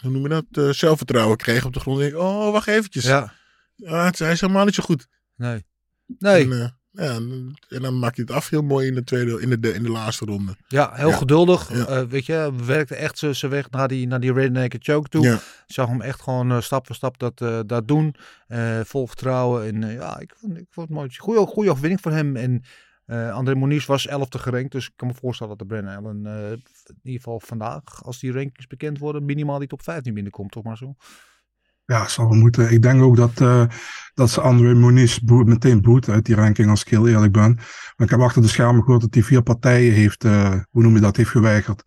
hoe 0.00 0.10
noem 0.10 0.22
je 0.32 0.42
dat, 0.50 0.76
zelfvertrouwen 0.76 1.36
kreeg 1.36 1.64
op 1.64 1.72
de 1.72 1.80
grond. 1.80 2.00
En 2.00 2.06
ik, 2.06 2.16
oh, 2.16 2.52
wacht 2.52 2.68
eventjes. 2.68 3.04
ja, 3.04 3.32
Ah, 3.84 4.04
het 4.04 4.18
hij 4.18 4.32
is 4.32 4.40
helemaal 4.40 4.64
niet 4.64 4.74
zo 4.74 4.82
goed. 4.82 5.06
nee. 5.36 5.64
Nee, 6.18 6.44
En, 6.44 6.52
eh, 6.52 6.68
ja, 6.90 7.14
en, 7.14 7.54
en 7.68 7.82
dan 7.82 7.98
maakt 7.98 8.16
hij 8.16 8.24
het 8.28 8.36
af 8.36 8.48
heel 8.48 8.62
mooi 8.62 8.86
in 8.86 8.94
de, 8.94 9.04
tweede, 9.04 9.40
in 9.40 9.48
de, 9.50 9.60
de- 9.60 9.72
in 9.74 9.82
de 9.82 9.90
laatste 9.90 10.24
ronde. 10.24 10.56
ja, 10.68 10.92
heel 10.94 11.08
Ja. 11.08 11.16
geduldig. 11.16 11.72
Ja. 11.74 11.86
Eh, 11.86 12.02
weet 12.02 12.26
je, 12.26 12.52
werkte 12.64 12.94
echt 12.94 13.18
zijn 13.18 13.50
weg 13.50 13.70
naar 13.70 13.88
die, 13.88 14.06
naar 14.06 14.20
die 14.20 14.32
naked 14.32 14.84
choke 14.84 15.08
toe. 15.08 15.24
Ja. 15.24 15.38
Zag 15.66 15.88
hem 15.88 16.00
echt 16.00 16.20
gewoon 16.22 16.50
eh, 16.50 16.60
stap 16.60 16.86
voor 16.86 16.94
stap 16.94 17.18
dat, 17.18 17.38
dat 17.68 17.88
doen. 17.88 18.14
Vol 18.84 19.06
vertrouwen. 19.06 19.64
En 19.82 19.90
ja, 19.92 20.18
ik 20.18 20.34
vond, 20.36 20.56
ik 20.56 20.66
vond 20.70 20.88
het 20.88 20.96
mooi. 20.96 21.16
Goeie, 21.16 21.46
goeie 21.46 21.70
overwinning 21.70 22.00
voor 22.02 22.12
hem. 22.12 22.36
En 22.36 22.62
André 23.32 23.54
Moniz 23.54 23.86
was 23.86 24.08
11e 24.08 24.12
gerankt. 24.28 24.72
Dus 24.72 24.86
ik 24.86 24.92
kan 24.96 25.08
me 25.08 25.14
voorstellen 25.14 25.56
dat 25.58 25.68
de 25.68 25.74
Brennan 25.74 25.96
Allen 26.04 26.26
in 26.86 26.98
ieder 27.02 27.20
geval 27.20 27.40
vandaag, 27.40 28.04
als 28.04 28.18
die 28.20 28.32
rankings 28.32 28.66
bekend 28.66 28.98
worden, 28.98 29.24
minimaal 29.24 29.58
die 29.58 29.68
top 29.68 29.82
15 29.82 30.14
binnenkomt. 30.14 30.50
Toch 30.52 30.64
maar 30.64 30.76
zo. 30.76 30.94
Ja, 31.86 32.08
zal 32.08 32.28
wel 32.28 32.38
moeten. 32.38 32.70
Ik 32.70 32.82
denk 32.82 33.02
ook 33.02 33.16
dat, 33.16 33.40
eh, 33.40 33.64
dat 34.14 34.30
ze 34.30 34.40
André 34.40 34.74
Moniz 34.74 35.18
meteen 35.24 35.82
boet 35.82 36.08
uit 36.08 36.24
die 36.24 36.34
ranking, 36.34 36.68
als 36.68 36.80
ik 36.80 36.88
heel 36.88 37.08
eerlijk 37.08 37.32
ben. 37.32 37.54
Maar 37.96 38.06
ik 38.06 38.10
heb 38.10 38.20
achter 38.20 38.42
de 38.42 38.48
schermen 38.48 38.82
gehoord 38.82 39.00
dat 39.00 39.14
hij 39.14 39.22
vier 39.22 39.42
partijen 39.42 39.92
heeft, 39.92 40.24
eh, 40.24 40.54
hoe 40.70 40.82
noem 40.82 40.94
je 40.94 41.00
dat, 41.00 41.16
heeft 41.16 41.30
geweigerd 41.30 41.82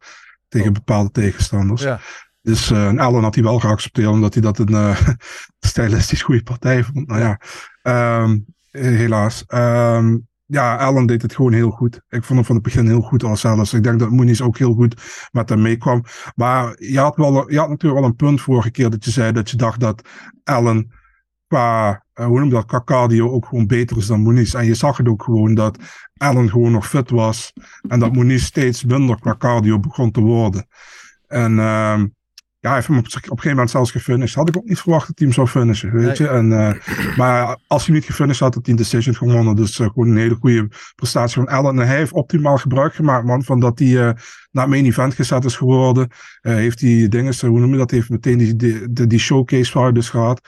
tegen 0.48 0.74
bepaalde 0.74 1.12
tegenstanders. 1.12 1.82
Ja. 1.82 2.00
Dus 2.42 2.72
en 2.72 3.00
Allen 3.00 3.24
had 3.24 3.36
hij 3.36 3.44
wel 3.44 3.60
geaccepteerd, 3.60 4.08
omdat 4.08 4.34
hij 4.34 4.44
dat 4.44 4.60
een 4.60 4.96
stylistisch 5.60 6.22
goede 6.22 6.44
partij 6.44 6.84
vond. 6.84 7.08
Nou 7.08 7.20
ja, 7.20 7.42
ehm, 7.82 8.38
helaas. 8.72 9.44
Ehm, 9.48 10.18
ja, 10.52 10.76
Allen 10.76 11.06
deed 11.06 11.22
het 11.22 11.36
gewoon 11.36 11.54
heel 11.54 11.70
goed. 11.70 11.96
Ik 11.96 12.24
vond 12.24 12.40
hem 12.40 12.46
van 12.46 12.56
het 12.56 12.64
begin 12.64 12.88
heel 12.88 13.02
goed 13.02 13.24
al 13.24 13.38
zelfs. 13.38 13.74
Ik 13.74 13.84
denk 13.84 14.00
dat 14.00 14.12
Muniz 14.12 14.42
ook 14.42 14.58
heel 14.58 14.74
goed 14.74 15.02
met 15.32 15.50
hem 15.50 15.62
meekwam. 15.62 16.04
Maar 16.36 16.76
je 16.80 17.00
had, 17.00 17.16
wel, 17.16 17.52
je 17.52 17.60
had 17.60 17.70
natuurlijk 17.70 18.02
wel 18.02 18.10
een 18.10 18.16
punt 18.16 18.42
vorige 18.42 18.72
keer 18.72 18.90
dat 18.90 19.06
je 19.06 19.12
zei 19.12 19.32
dat 19.32 19.50
je 19.50 19.58
dacht 19.58 19.80
dat 19.80 20.10
Allen 20.44 20.92
qua, 21.48 22.04
eh, 22.14 22.26
hoe 22.26 22.40
noem 22.40 22.50
dat, 22.50 22.84
cardio 22.84 23.32
ook 23.32 23.46
gewoon 23.46 23.68
beter 23.68 23.98
is 23.98 24.08
dan 24.08 24.24
Muniz. 24.24 24.54
En 24.54 24.66
je 24.66 24.74
zag 24.74 24.98
het 24.98 25.08
ook 25.08 25.24
gewoon 25.24 25.54
dat 25.54 25.78
Allen 26.18 26.50
gewoon 26.50 26.72
nog 26.72 26.88
fit 26.88 27.10
was. 27.10 27.54
En 27.88 28.00
dat 28.00 28.14
Muniz 28.16 28.44
steeds 28.44 28.84
minder 28.84 29.20
qua 29.20 29.36
cardio 29.38 29.80
begon 29.80 30.12
te 30.12 30.22
worden. 30.22 30.68
En 31.28 31.60
ehm, 31.60 32.08
ja, 32.60 32.74
heeft 32.74 32.88
hem 32.88 32.98
op, 32.98 33.06
op 33.06 33.14
een 33.14 33.22
gegeven 33.22 33.50
moment 33.50 33.70
zelfs 33.70 33.92
gefinished. 33.92 34.36
Had 34.36 34.50
ik 34.50 34.58
ook 34.58 34.66
niet 34.66 34.80
verwacht 34.80 35.08
dat 35.08 35.20
hij 35.20 35.28
hem 35.28 35.36
zou 35.36 35.48
finishen, 35.48 35.92
weet 35.92 36.18
je. 36.18 36.28
En, 36.28 36.52
eh, 36.52 37.18
maar 37.18 37.58
als 37.68 37.86
hij 37.86 37.96
niet 37.96 38.06
gefinished 38.06 38.40
had, 38.40 38.54
had 38.54 38.66
hij 38.66 38.74
een 38.74 38.82
decision 38.82 39.16
gewonnen. 39.16 39.56
Dus 39.56 39.80
eh, 39.80 39.88
gewoon 39.88 40.10
een 40.10 40.18
hele 40.18 40.36
goede 40.36 40.68
prestatie 40.96 41.36
van 41.36 41.54
Allen. 41.54 41.80
En 41.80 41.88
hij 41.88 41.98
heeft 41.98 42.12
optimaal 42.12 42.58
gebruik 42.58 42.94
gemaakt, 42.94 43.26
man. 43.26 43.44
Van 43.44 43.60
dat 43.60 43.80
hij 43.80 44.08
eh, 44.08 44.14
naar 44.52 44.70
main 44.70 44.86
event 44.86 45.14
gezet 45.14 45.46
is 45.46 45.56
geworden. 45.56 46.10
Heeft 46.42 46.80
die 46.80 47.08
dingen, 47.08 47.34
hoe 47.40 47.60
noem 47.60 47.72
je 47.72 47.78
dat, 47.78 47.92
heeft 47.92 48.10
meteen 48.10 48.38
die, 48.38 48.56
die, 48.56 49.08
die, 49.08 49.20
showcase 49.20 49.72
fight 49.72 49.96
dus 49.96 50.10
gehad. 50.10 50.42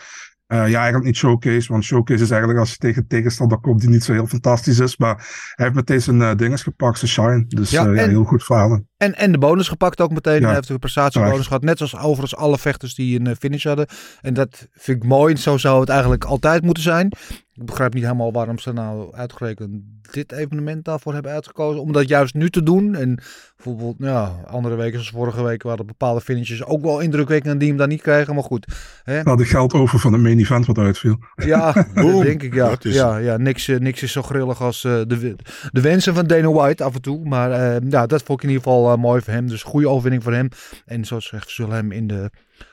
Eh, 0.52 0.58
ja, 0.58 0.78
eigenlijk 0.78 1.06
niet 1.06 1.16
showcase, 1.16 1.72
want 1.72 1.84
showcase 1.84 2.24
is 2.24 2.30
eigenlijk 2.30 2.60
als 2.60 2.72
je 2.72 2.78
tegen 2.78 3.08
tegenstander 3.08 3.58
komt 3.58 3.80
die 3.80 3.90
niet 3.90 4.04
zo 4.04 4.14
heel 4.14 4.28
fantastisch 4.28 4.80
is. 4.80 4.98
Maar 4.98 5.16
hij 5.56 5.66
heeft 5.66 5.76
meteen 5.76 6.02
zijn 6.02 6.20
uh, 6.20 6.36
dinges 6.36 6.64
gepakt, 6.64 6.98
zijn 6.98 7.12
shine. 7.12 7.46
Dus 7.48 7.70
Ja, 7.70 7.86
ja, 7.86 8.08
heel 8.08 8.24
goed 8.24 8.44
verhalen. 8.44 8.90
En, 9.02 9.16
en 9.16 9.32
de 9.32 9.38
bonus 9.38 9.68
gepakt 9.68 10.02
ook 10.02 10.12
meteen. 10.12 10.40
Ja. 10.40 10.46
Hij 10.46 10.56
heeft 10.56 10.70
een 10.70 10.80
prestatiebonus 10.80 11.48
gehad. 11.48 11.64
Net 11.64 11.78
zoals 11.78 11.98
overigens 11.98 12.36
alle 12.36 12.58
vechters 12.58 12.96
die 12.96 13.20
een 13.20 13.28
eh, 13.28 13.36
finish 13.40 13.64
hadden. 13.64 13.88
En 14.22 14.34
dat 14.34 14.68
vind 14.72 15.04
ik 15.04 15.10
mooi. 15.10 15.38
Zo 15.38 15.58
zou 15.58 15.80
het 15.80 15.90
eigenlijk 15.90 16.24
altijd 16.24 16.64
moeten 16.64 16.84
zijn. 16.84 17.12
Ik 17.54 17.66
begrijp 17.66 17.94
niet 17.94 18.04
helemaal 18.04 18.32
waarom 18.32 18.60
ze 18.60 18.74
nou 18.74 19.14
uitgerekend 19.14 19.82
dit 20.12 20.32
evenement 20.32 20.86
daarvoor 20.86 21.14
hebben 21.14 21.32
uitgekozen. 21.32 21.82
Om 21.82 21.92
dat 21.92 22.08
juist 22.08 22.34
nu 22.34 22.50
te 22.50 22.64
doen. 22.64 22.96
En 22.96 23.20
bijvoorbeeld, 23.56 23.96
ja, 23.98 24.36
andere 24.48 24.76
weken 24.76 24.92
zoals 24.92 25.10
vorige 25.10 25.44
week 25.44 25.64
waren 25.64 25.86
bepaalde 25.86 26.22
finishes 26.22 26.66
ook 26.66 26.82
wel 26.82 27.00
indrukwekkend 27.00 27.60
die 27.60 27.70
hem 27.70 27.78
dan 27.78 27.90
niet 27.90 28.02
kregen. 28.02 28.34
Maar 28.34 28.44
goed, 28.44 28.68
hè? 29.04 29.24
We 29.24 29.30
hadden 29.30 29.46
geld 29.46 29.74
over 29.74 30.00
van 30.00 30.14
het 30.14 30.22
main 30.22 30.40
event 30.40 30.66
wat 30.66 30.78
uitviel. 30.78 31.18
Ja, 31.36 31.72
dat 31.94 32.22
denk 32.22 32.44
ik 32.44 32.54
ja. 32.54 32.70
Dat 32.70 32.86
is 32.86 32.96
ja, 32.96 33.18
ja 33.18 33.38
niks, 33.38 33.68
eh, 33.68 33.80
niks 33.80 34.04
is 34.04 34.12
zo 34.12 34.22
grillig 34.22 34.62
als 34.62 34.84
eh, 34.84 35.02
de, 35.08 35.36
de 35.72 35.82
wensen 35.82 36.14
van 36.14 36.28
Dana 36.28 36.52
White 36.52 36.84
af 36.84 36.96
en 36.96 37.02
toe. 37.02 37.26
Maar 37.26 37.52
eh, 37.52 37.90
ja, 37.90 38.06
dat 38.06 38.24
vond 38.24 38.44
ik 38.44 38.50
in 38.50 38.54
ieder 38.54 38.64
geval 38.64 38.91
eh, 38.92 38.98
mooi 38.98 39.22
voor 39.22 39.34
hem. 39.34 39.48
Dus 39.48 39.64
goede 39.64 39.90
overwinning 39.90 40.24
voor 40.24 40.34
hem. 40.34 40.50
En 40.86 41.06
zoals 41.06 41.28
gezegd, 41.28 41.46
we 41.46 41.52
zullen 41.52 41.76
hem 41.76 41.92
in 41.92 42.08
de 42.08 42.30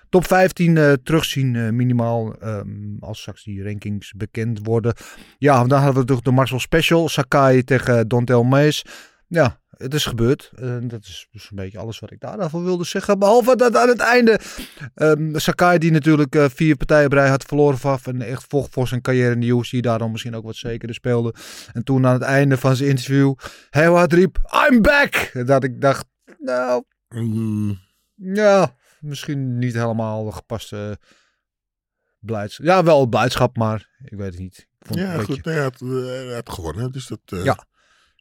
top 0.08 0.26
15 0.26 0.76
eh, 0.76 0.92
terugzien 0.92 1.56
eh, 1.56 1.68
minimaal. 1.68 2.34
ehm, 2.34 2.96
als 3.00 3.20
straks 3.20 3.44
die 3.44 3.62
rankings 3.62 4.12
bekend 4.16 4.60
worden. 4.62 4.94
Ja, 5.38 5.64
dan 5.64 5.80
hadden 5.80 6.00
we 6.02 6.08
toch 6.08 6.20
de 6.20 6.30
Marcel 6.30 6.58
Special. 6.58 7.08
Sakai 7.08 7.64
tegen 7.64 8.08
Dontel 8.08 8.44
Mees. 8.44 8.84
Ja, 9.26 9.60
het 9.78 9.94
is 9.94 10.06
gebeurd. 10.06 10.50
Eh, 10.54 10.76
dat 10.82 11.04
is 11.04 11.28
dus 11.30 11.50
een 11.50 11.56
beetje 11.56 11.78
alles 11.78 11.98
wat 11.98 12.10
ik 12.10 12.20
daarvoor 12.20 12.64
wilde 12.64 12.84
zeggen. 12.84 13.18
Behalve 13.18 13.56
dat 13.56 13.76
aan 13.76 13.88
het 13.88 13.98
einde 14.00 14.40
ehm, 14.94 15.38
Sakai 15.38 15.78
die 15.78 15.90
natuurlijk 15.90 16.34
eh, 16.34 16.44
vier 16.48 16.76
partijen 16.76 17.10
rij 17.10 17.28
had 17.28 17.44
verloren 17.44 17.78
van 17.78 17.98
en 18.04 18.22
echt 18.22 18.44
vocht 18.48 18.72
voor 18.72 18.88
zijn 18.88 19.00
carrière 19.00 19.32
in 19.32 19.40
de 19.40 19.46
UFC. 19.46 19.82
Daarom 19.82 20.10
misschien 20.10 20.34
ook 20.36 20.44
wat 20.44 20.56
zekerder 20.56 20.94
speelde. 20.96 21.34
En 21.72 21.84
toen 21.84 22.06
aan 22.06 22.12
het 22.12 22.22
einde 22.22 22.56
van 22.56 22.76
zijn 22.76 22.88
interview 22.88 23.34
heel 23.70 23.96
hard 23.96 24.12
riep, 24.12 24.38
I'm 24.70 24.82
back! 24.82 25.30
Dat 25.46 25.64
ik 25.64 25.80
dacht, 25.80 26.06
nou, 26.38 26.84
Mm, 27.08 27.78
ja, 28.14 28.74
misschien 29.00 29.58
niet 29.58 29.74
helemaal 29.74 30.30
gepaste 30.30 30.98
blijdschap. 32.18 32.66
Ja, 32.66 32.82
wel 32.84 33.06
blijdschap, 33.06 33.56
maar 33.56 33.88
ik 34.04 34.18
weet 34.18 34.30
het 34.30 34.38
niet. 34.38 34.58
Ik 34.58 34.86
vond 34.86 34.98
het 35.00 35.08
ja, 35.08 35.14
een 35.14 35.24
goed. 35.24 35.34
beetje- 35.42 35.50
Hij 35.50 35.62
had, 35.62 35.80
eh, 35.80 35.88
hij 36.26 36.34
had 36.34 36.50
gewonnen. 36.50 36.92
Dus 36.92 37.06
dat, 37.06 37.20
eh, 37.24 37.44
Ja. 37.44 37.66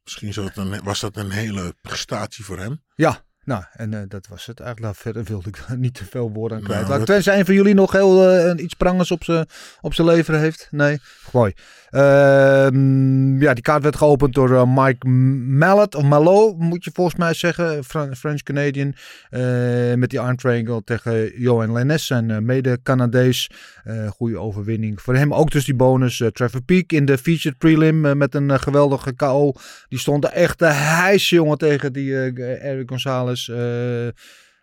Misschien 0.08 0.34
zou 0.34 0.48
het 0.48 0.58
een, 0.58 0.84
was 0.84 1.00
dat 1.00 1.16
een 1.16 1.32
hele 1.32 1.76
prestatie 1.82 2.46
voor 2.46 2.60
hem. 2.60 2.84
Ja, 2.96 3.26
nou, 3.48 3.64
en 3.74 3.94
eh, 3.94 4.00
dat 4.08 4.28
was 4.28 4.46
het 4.46 4.60
eigenlijk. 4.60 4.80
Nou, 4.80 4.96
verder 4.96 5.24
wilde 5.24 5.50
ik 5.50 5.60
daar 5.68 5.78
niet 5.78 5.94
te 5.94 6.06
veel 6.06 6.32
woorden 6.32 6.58
aan 6.58 6.64
kwijt. 6.64 6.88
Nou, 6.88 7.04
Tenzij 7.04 7.40
een 7.40 7.46
van 7.46 7.54
jullie 7.56 7.74
nog 7.74 7.92
heel 7.92 8.30
eh, 8.30 8.64
iets 8.64 8.74
prangers 8.74 9.12
op 9.12 9.24
zijn 9.24 9.46
op 9.82 9.98
leveren 9.98 10.40
heeft. 10.40 10.68
Nee, 10.72 11.00
mooi. 11.32 11.54
Ehm, 11.90 13.42
ja, 13.42 13.54
die 13.54 13.64
kaart 13.64 13.84
werd 13.84 13.96
geopend 13.96 14.34
door 14.34 14.56
eh, 14.56 14.76
Mike 14.76 15.08
Mallet, 15.08 15.96
of 15.96 16.04
Malot 16.04 16.58
moet 16.60 16.84
je 16.84 16.92
volgens 16.94 17.16
mij 17.16 17.34
zeggen. 17.34 17.84
Fran- 17.84 18.16
French-Canadian. 18.16 18.94
met 20.00 20.10
die 20.10 20.20
arm 20.20 20.36
triangle 20.36 20.84
tegen 20.84 21.40
Johan 21.42 21.72
Lennes, 21.72 22.06
zijn 22.06 22.46
mede-Canadees. 22.46 23.50
Goede 24.10 24.38
overwinning 24.38 25.02
voor 25.02 25.16
hem. 25.16 25.34
Ook 25.34 25.52
dus 25.52 25.66
die 25.66 25.76
bonus. 25.76 26.24
Trevor 26.34 26.62
Peak 26.62 26.92
in 26.92 27.06
de 27.06 27.18
featured 27.18 27.58
prelim 27.58 28.18
met 28.18 28.36
een 28.36 28.60
geweldige 28.60 29.14
KO. 29.14 29.54
Die 29.90 30.00
stond 30.00 30.24
er 30.24 30.32
echt 30.32 30.58
te 30.58 30.66
hijsen, 30.66 31.38
jongen, 31.38 31.58
tegen 31.58 31.94
die 31.94 32.16
Eric 32.60 32.90
Gonzalez. 32.90 33.37
Eh, 33.48 34.08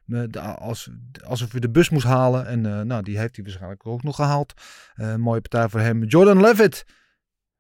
eh, 0.09 0.55
als, 0.57 0.91
alsof 1.25 1.51
hij 1.51 1.61
de 1.61 1.71
bus 1.71 1.89
moest 1.89 2.07
halen. 2.07 2.47
En 2.47 2.67
eh, 2.67 2.81
nou, 2.81 3.03
die 3.03 3.19
heeft 3.19 3.37
hij 3.37 3.45
waarschijnlijk 3.45 3.87
ook 3.87 4.03
nog 4.03 4.17
gehaald. 4.17 4.55
Eh, 4.95 5.17
mooie 5.17 5.41
partij 5.41 5.69
voor 5.69 5.81
hem. 5.81 6.05
Jordan 6.05 6.41
Levitt. 6.41 6.85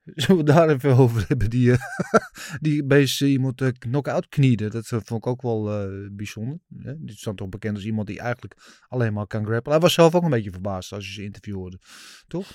Zullen 0.14 0.44
we 0.44 0.52
daar 0.52 0.68
even 0.68 0.96
over 0.96 1.24
hebben? 1.28 1.50
Die, 1.50 1.74
die 2.60 2.84
bezig 2.84 3.28
iemand 3.28 3.60
uh, 3.60 3.68
knock-out 3.78 4.28
kniede. 4.28 4.70
Dat 4.70 4.86
vond 4.86 5.10
ik 5.10 5.26
ook 5.26 5.42
wel 5.42 5.88
bijzonder. 6.12 6.58
Hè? 6.78 6.94
Die 6.98 7.16
stond 7.16 7.36
toch 7.36 7.48
bekend 7.48 7.74
als 7.74 7.84
iemand 7.84 8.06
die 8.06 8.18
eigenlijk 8.18 8.82
alleen 8.88 9.12
maar 9.12 9.26
kan 9.26 9.44
grappelen. 9.44 9.72
Hij 9.72 9.80
was 9.80 9.94
zelf 9.94 10.14
ook 10.14 10.22
een 10.22 10.30
beetje 10.30 10.50
verbaasd 10.50 10.92
als 10.92 11.06
je 11.06 11.12
zijn 11.12 11.26
interview 11.26 11.54
hoorde. 11.54 11.78
Toch? 12.26 12.50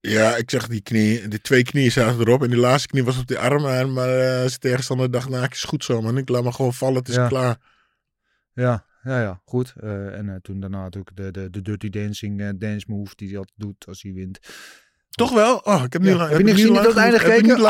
Ja, 0.00 0.36
ik 0.36 0.50
zag 0.50 0.68
die 0.68 0.80
knie. 0.80 1.28
De 1.28 1.40
twee 1.40 1.62
knieën 1.62 1.90
zaten 1.90 2.20
erop. 2.20 2.42
En 2.42 2.48
die 2.48 2.58
laatste 2.58 2.88
knie 2.88 3.04
was 3.04 3.18
op 3.18 3.26
die 3.26 3.38
arm. 3.38 3.92
Maar 3.92 4.08
zijn 4.48 4.60
tegenstander 4.60 5.10
dacht, 5.10 5.28
nou, 5.28 5.46
is 5.50 5.64
goed 5.64 5.84
zo, 5.84 6.02
man. 6.02 6.18
Ik 6.18 6.28
laat 6.28 6.44
me 6.44 6.52
gewoon 6.52 6.74
vallen. 6.74 6.96
Het 6.98 7.08
is 7.08 7.14
Ja. 7.14 7.28
klaar. 7.28 7.58
Ja, 8.52 8.86
ja, 9.02 9.20
ja, 9.20 9.40
goed. 9.44 9.74
Eh, 9.80 10.18
en 10.18 10.28
eh, 10.28 10.34
toen 10.42 10.60
daarna 10.60 10.82
natuurlijk 10.82 11.16
de, 11.16 11.30
de, 11.30 11.50
de 11.50 11.62
Dirty 11.62 11.88
Dancing 11.88 12.58
dance 12.58 12.86
move 12.88 13.12
die 13.16 13.28
hij 13.28 13.38
altijd 13.38 13.58
doet 13.58 13.86
als 13.86 14.02
hij 14.02 14.12
wint. 14.12 14.38
Toch 15.18 15.32
wel? 15.32 15.60
Oh, 15.64 15.82
ik 15.84 15.92
heb 15.92 16.02
niet 16.02 16.10
Ja. 16.10 16.16
lang. 16.16 16.28
Heb 16.28 16.38
je 16.38 16.44
niet 16.44 16.52
ik 16.54 16.60
gezien 16.60 16.74
heb 16.74 16.84
ik 17.14 17.20
gekeken? 17.20 17.56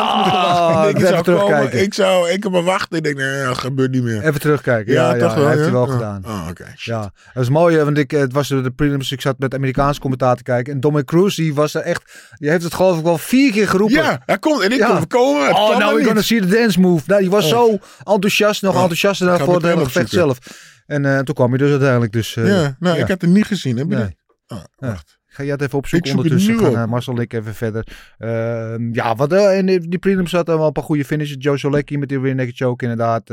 Ik 0.88 0.94
even 0.96 1.00
het 1.00 1.08
zou 1.08 1.22
terugkijken. 1.22 1.82
Ik 1.82 1.94
zou, 1.94 2.30
ik 2.30 2.42
heb 2.42 2.52
maar 2.52 2.62
wachten. 2.62 2.96
Ik 2.96 3.04
denk, 3.04 3.16
nee, 3.16 3.44
dat 3.44 3.58
gebeurt 3.58 3.90
niet 3.90 4.02
meer. 4.02 4.22
Even 4.28 4.40
terugkijken. 4.40 4.92
Ja, 4.92 5.14
ja, 5.14 5.20
toch 5.26 5.34
wel. 5.34 5.48
heeft 5.48 5.60
hij 5.60 5.70
wel 5.70 5.82
Oh, 5.82 5.92
gedaan. 5.92 6.22
Oh, 6.26 6.46
oké. 6.50 6.64
Ja, 6.76 7.10
dat 7.34 7.42
is 7.42 7.48
mooi, 7.48 7.78
want 7.78 7.98
ik, 7.98 8.12
eh, 8.12 8.20
het 8.20 8.32
was 8.32 8.48
de, 8.48 8.72
prelims, 8.76 9.12
ik 9.12 9.20
zat 9.20 9.38
met 9.38 9.54
Amerikaanse 9.54 10.00
commentaar 10.00 10.36
te 10.36 10.42
kijken. 10.42 10.72
En 10.72 10.80
Dominic 10.80 11.06
Cruz, 11.06 11.36
die 11.36 11.54
was 11.54 11.74
er 11.74 11.80
echt, 11.82 12.12
die 12.38 12.50
heeft 12.50 12.62
het 12.64 12.74
geloof 12.74 12.98
ik 12.98 13.04
wel 13.04 13.18
vier 13.18 13.52
keer 13.52 13.68
geroepen. 13.68 13.96
Ja, 13.96 14.22
hij 14.26 14.38
komt. 14.38 14.62
En 14.62 14.72
ik 14.72 14.78
Ja. 14.78 15.02
komen. 15.08 15.54
Oh, 15.54 15.78
nou, 15.78 15.94
we're 15.94 16.04
gonna 16.06 16.22
see 16.22 16.40
the 16.40 16.46
dance 16.46 16.80
move. 16.80 17.02
Nou, 17.06 17.20
die 17.20 17.30
was 17.30 17.44
Oh. 17.44 17.50
zo 17.50 17.78
enthousiast, 18.04 18.62
nog 18.62 18.74
Oh, 18.74 18.80
enthousiaster 18.80 19.32
ik 19.32 19.36
dan 19.38 19.46
voor 19.46 19.62
het 19.62 19.78
gevecht 19.82 20.10
zelf. 20.10 20.38
En 20.86 21.04
eh, 21.04 21.18
toen 21.18 21.34
kwam 21.34 21.48
hij 21.48 21.58
dus 21.58 21.70
uiteindelijk. 21.70 22.12
Dus, 22.12 22.36
eh, 22.36 22.46
Ja, 22.46 22.76
nou, 22.78 22.98
ik 22.98 23.08
had 23.08 23.20
het 23.20 23.30
niet 23.30 23.44
gezien. 23.46 23.76
Heb 23.76 23.86
je 23.90 23.96
dat? 23.96 24.10
Oh, 24.48 24.58
Ja. 24.78 24.86
wacht. 24.88 25.17
Ga 25.38 25.44
jij 25.44 25.52
het 25.52 25.62
even 25.62 25.78
opzoeken 25.78 26.10
ondertussen? 26.16 26.58
Gaan 26.58 26.88
Marcel 26.88 27.14
en 27.14 27.20
ik 27.20 27.32
even 27.32 27.54
verder. 27.54 27.86
Ehm, 28.18 28.94
ja, 28.94 29.14
wat, 29.14 29.32
eh, 29.32 29.58
in 29.58 29.66
die, 29.66 29.98
die 29.98 30.28
zaten 30.28 30.58
wel 30.58 30.66
een 30.66 30.72
paar 30.72 30.84
goede 30.84 31.04
finishes. 31.04 31.36
Joe 31.38 31.58
Solecki 31.58 31.98
met 31.98 32.08
die 32.08 32.20
rear 32.20 32.34
naked 32.34 32.56
choke 32.56 32.84
inderdaad. 32.84 33.30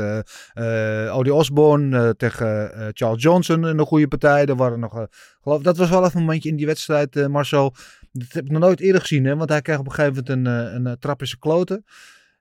Odie 1.10 1.34
Osborne 1.34 2.14
tegen 2.16 2.70
Charles 2.94 3.22
Johnson 3.22 3.62
een 3.62 3.86
goede 3.86 4.08
partij. 4.08 4.46
Er 4.46 4.56
waren 4.56 4.80
nog, 4.80 5.06
geloof, 5.42 5.62
dat 5.62 5.76
was 5.76 5.90
wel 5.90 6.04
even 6.04 6.18
een 6.18 6.24
momentje 6.24 6.48
in 6.48 6.56
die 6.56 6.66
wedstrijd, 6.66 7.28
Marcel. 7.28 7.74
Dat 8.12 8.32
heb 8.32 8.44
ik 8.44 8.50
nog 8.50 8.60
nooit 8.60 8.80
eerder 8.80 9.00
gezien, 9.00 9.24
hè? 9.24 9.36
want 9.36 9.50
hij 9.50 9.62
kreeg 9.62 9.78
op 9.78 9.86
een 9.86 9.92
gegeven 9.92 10.24
moment 10.26 10.46
een, 10.46 10.86
een, 10.86 10.98
trap 10.98 11.20
in 11.20 11.26
zijn 11.26 11.40
kloten. 11.40 11.84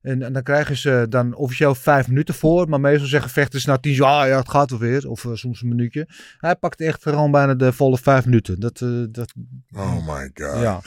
En, 0.05 0.21
en 0.21 0.33
dan 0.33 0.43
krijgen 0.43 0.77
ze 0.77 1.05
dan 1.09 1.35
officieel 1.35 1.75
vijf 1.75 2.07
minuten 2.07 2.33
voor. 2.33 2.69
Maar 2.69 2.79
meestal 2.79 3.07
zeggen 3.07 3.29
vechters 3.29 3.65
na 3.65 3.77
tien 3.77 3.93
jaar, 3.93 4.21
ah, 4.21 4.27
ja, 4.27 4.37
het 4.37 4.49
gaat 4.49 4.69
wel 4.69 4.79
weer. 4.79 5.09
Of 5.09 5.25
eh, 5.25 5.31
soms 5.33 5.61
een 5.61 5.67
minuutje. 5.67 6.07
Hij 6.37 6.55
pakt 6.55 6.81
echt 6.81 7.03
gewoon 7.03 7.31
bijna 7.31 7.53
de 7.53 7.73
volle 7.73 7.97
vijf 7.97 8.25
minuten. 8.25 8.59
Dat, 8.59 8.81
eh, 8.81 8.89
dat, 9.09 9.33
Oh 9.75 10.07
my 10.07 10.31
god. 10.33 10.61
ja. 10.61 10.81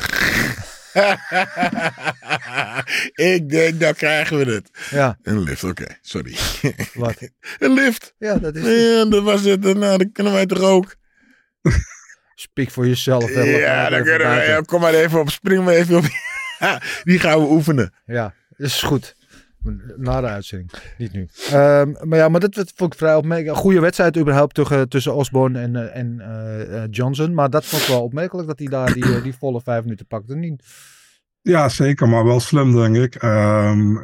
ik 3.34 3.48
denk, 3.48 3.80
dan 3.80 3.94
krijgen 3.94 4.38
we 4.38 4.52
het. 4.52 4.70
Ja, 4.90 5.18
Een 5.22 5.40
lift, 5.40 5.64
oké. 5.64 5.86
Sorry. 6.00 6.36
wat? 6.94 7.16
een 7.58 7.72
lift. 7.72 8.14
Ja, 8.18 8.38
dat 8.38 8.56
is 8.56 8.90
Ja, 8.92 9.04
dat 9.04 9.22
was 9.22 9.44
het. 9.44 9.60
Nou, 9.62 9.98
dat 9.98 10.08
kunnen 10.12 10.32
wij 10.32 10.46
toch 10.46 10.60
ook. 10.60 10.94
Speak 12.34 12.70
voor 12.70 12.86
jezelf. 12.86 13.34
hè. 13.34 13.40
Ja, 13.42 13.88
dan 13.90 14.02
kunnen 14.02 14.28
we. 14.28 14.62
kom 14.64 14.80
maar 14.80 14.94
even 14.94 15.20
op. 15.20 15.30
Spring 15.30 15.64
maar 15.64 15.74
even 15.74 15.96
op. 15.96 16.04
Die 17.02 17.18
gaan 17.18 17.38
we 17.38 17.46
oefenen. 17.50 17.92
Ja, 18.06 18.34
is 18.58 18.82
goed. 18.82 19.16
Na 19.96 20.20
de 20.20 20.26
uitzending, 20.26 20.70
niet 20.98 21.12
nu. 21.12 21.28
Ehm, 21.50 21.92
maar 22.02 22.18
ja, 22.18 22.28
maar 22.28 22.40
dat 22.40 22.54
dat 22.54 22.72
vond 22.74 22.92
ik 22.92 22.98
vrij 22.98 23.14
opmerkelijk. 23.14 23.56
Een 23.56 23.62
goede 23.62 23.80
wedstrijd 23.80 24.16
überhaupt 24.16 24.54
tussen, 24.54 24.88
tussen 24.88 25.14
Osborne 25.14 25.60
en, 25.60 25.76
eh, 25.76 26.00
en 26.00 26.20
eh, 26.20 26.82
eh, 26.82 26.88
Johnson. 26.90 27.34
Maar 27.34 27.50
dat 27.50 27.66
vond 27.66 27.82
ik 27.82 27.88
wel 27.88 28.02
opmerkelijk 28.02 28.48
dat 28.48 28.58
hij 28.58 28.68
daar 28.68 28.92
die, 28.92 29.22
die 29.22 29.34
volle 29.38 29.60
vijf 29.60 29.82
minuten 29.82 30.06
pakte. 30.06 30.36
Niet. 30.36 30.64
Ja, 31.40 31.68
zeker, 31.68 32.08
maar 32.08 32.24
wel 32.24 32.40
slim, 32.40 32.74
denk 32.74 32.96
ik. 32.96 33.14
Ehm, 33.14 33.94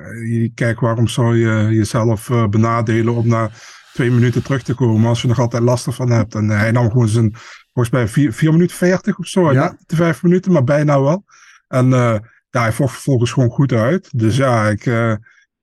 kijk, 0.55 0.81
waarom 0.81 1.09
zou 1.09 1.37
je 1.37 1.75
jezelf 1.75 2.31
benadelen 2.51 3.15
om 3.15 3.29
na 3.29 3.51
twee 3.93 4.11
minuten 4.11 4.43
terug 4.43 4.63
te 4.63 4.75
komen 4.75 5.09
als 5.09 5.23
je 5.23 5.29
nog 5.29 5.39
altijd 5.39 5.63
last 5.63 5.87
ervan 5.87 6.11
hebt? 6.11 6.35
En 6.35 6.49
hij 6.49 6.71
nam 6.71 6.91
gewoon 6.91 7.09
zijn, 7.09 7.35
volgens 7.73 7.95
mij, 7.95 8.33
4 8.33 8.53
minuten 8.53 8.77
40 8.77 9.19
of 9.19 9.27
zo. 9.27 9.53
Ja. 9.53 9.77
De 9.87 9.97
vijf 9.97 10.23
minuten, 10.23 10.53
maar 10.53 10.65
bijna 10.65 11.01
wel. 11.01 11.25
En 11.69 11.91
ja, 12.55 12.61
hij 12.61 12.73
vocht 12.73 12.93
vervolgens 12.93 13.33
gewoon 13.33 13.51
goed 13.51 13.73
uit. 13.73 14.09
Dus 14.19 14.37
ja, 14.37 14.69
ik, 14.69 14.87
eh, 14.87 15.15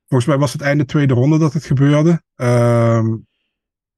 volgens 0.08 0.30
mij 0.30 0.38
was 0.38 0.54
het 0.54 0.62
einde 0.62 0.86
tweede 0.86 1.14
ronde 1.14 1.38
dat 1.38 1.54
het 1.54 1.66
gebeurde. 1.66 2.22
Ehm 2.36 3.08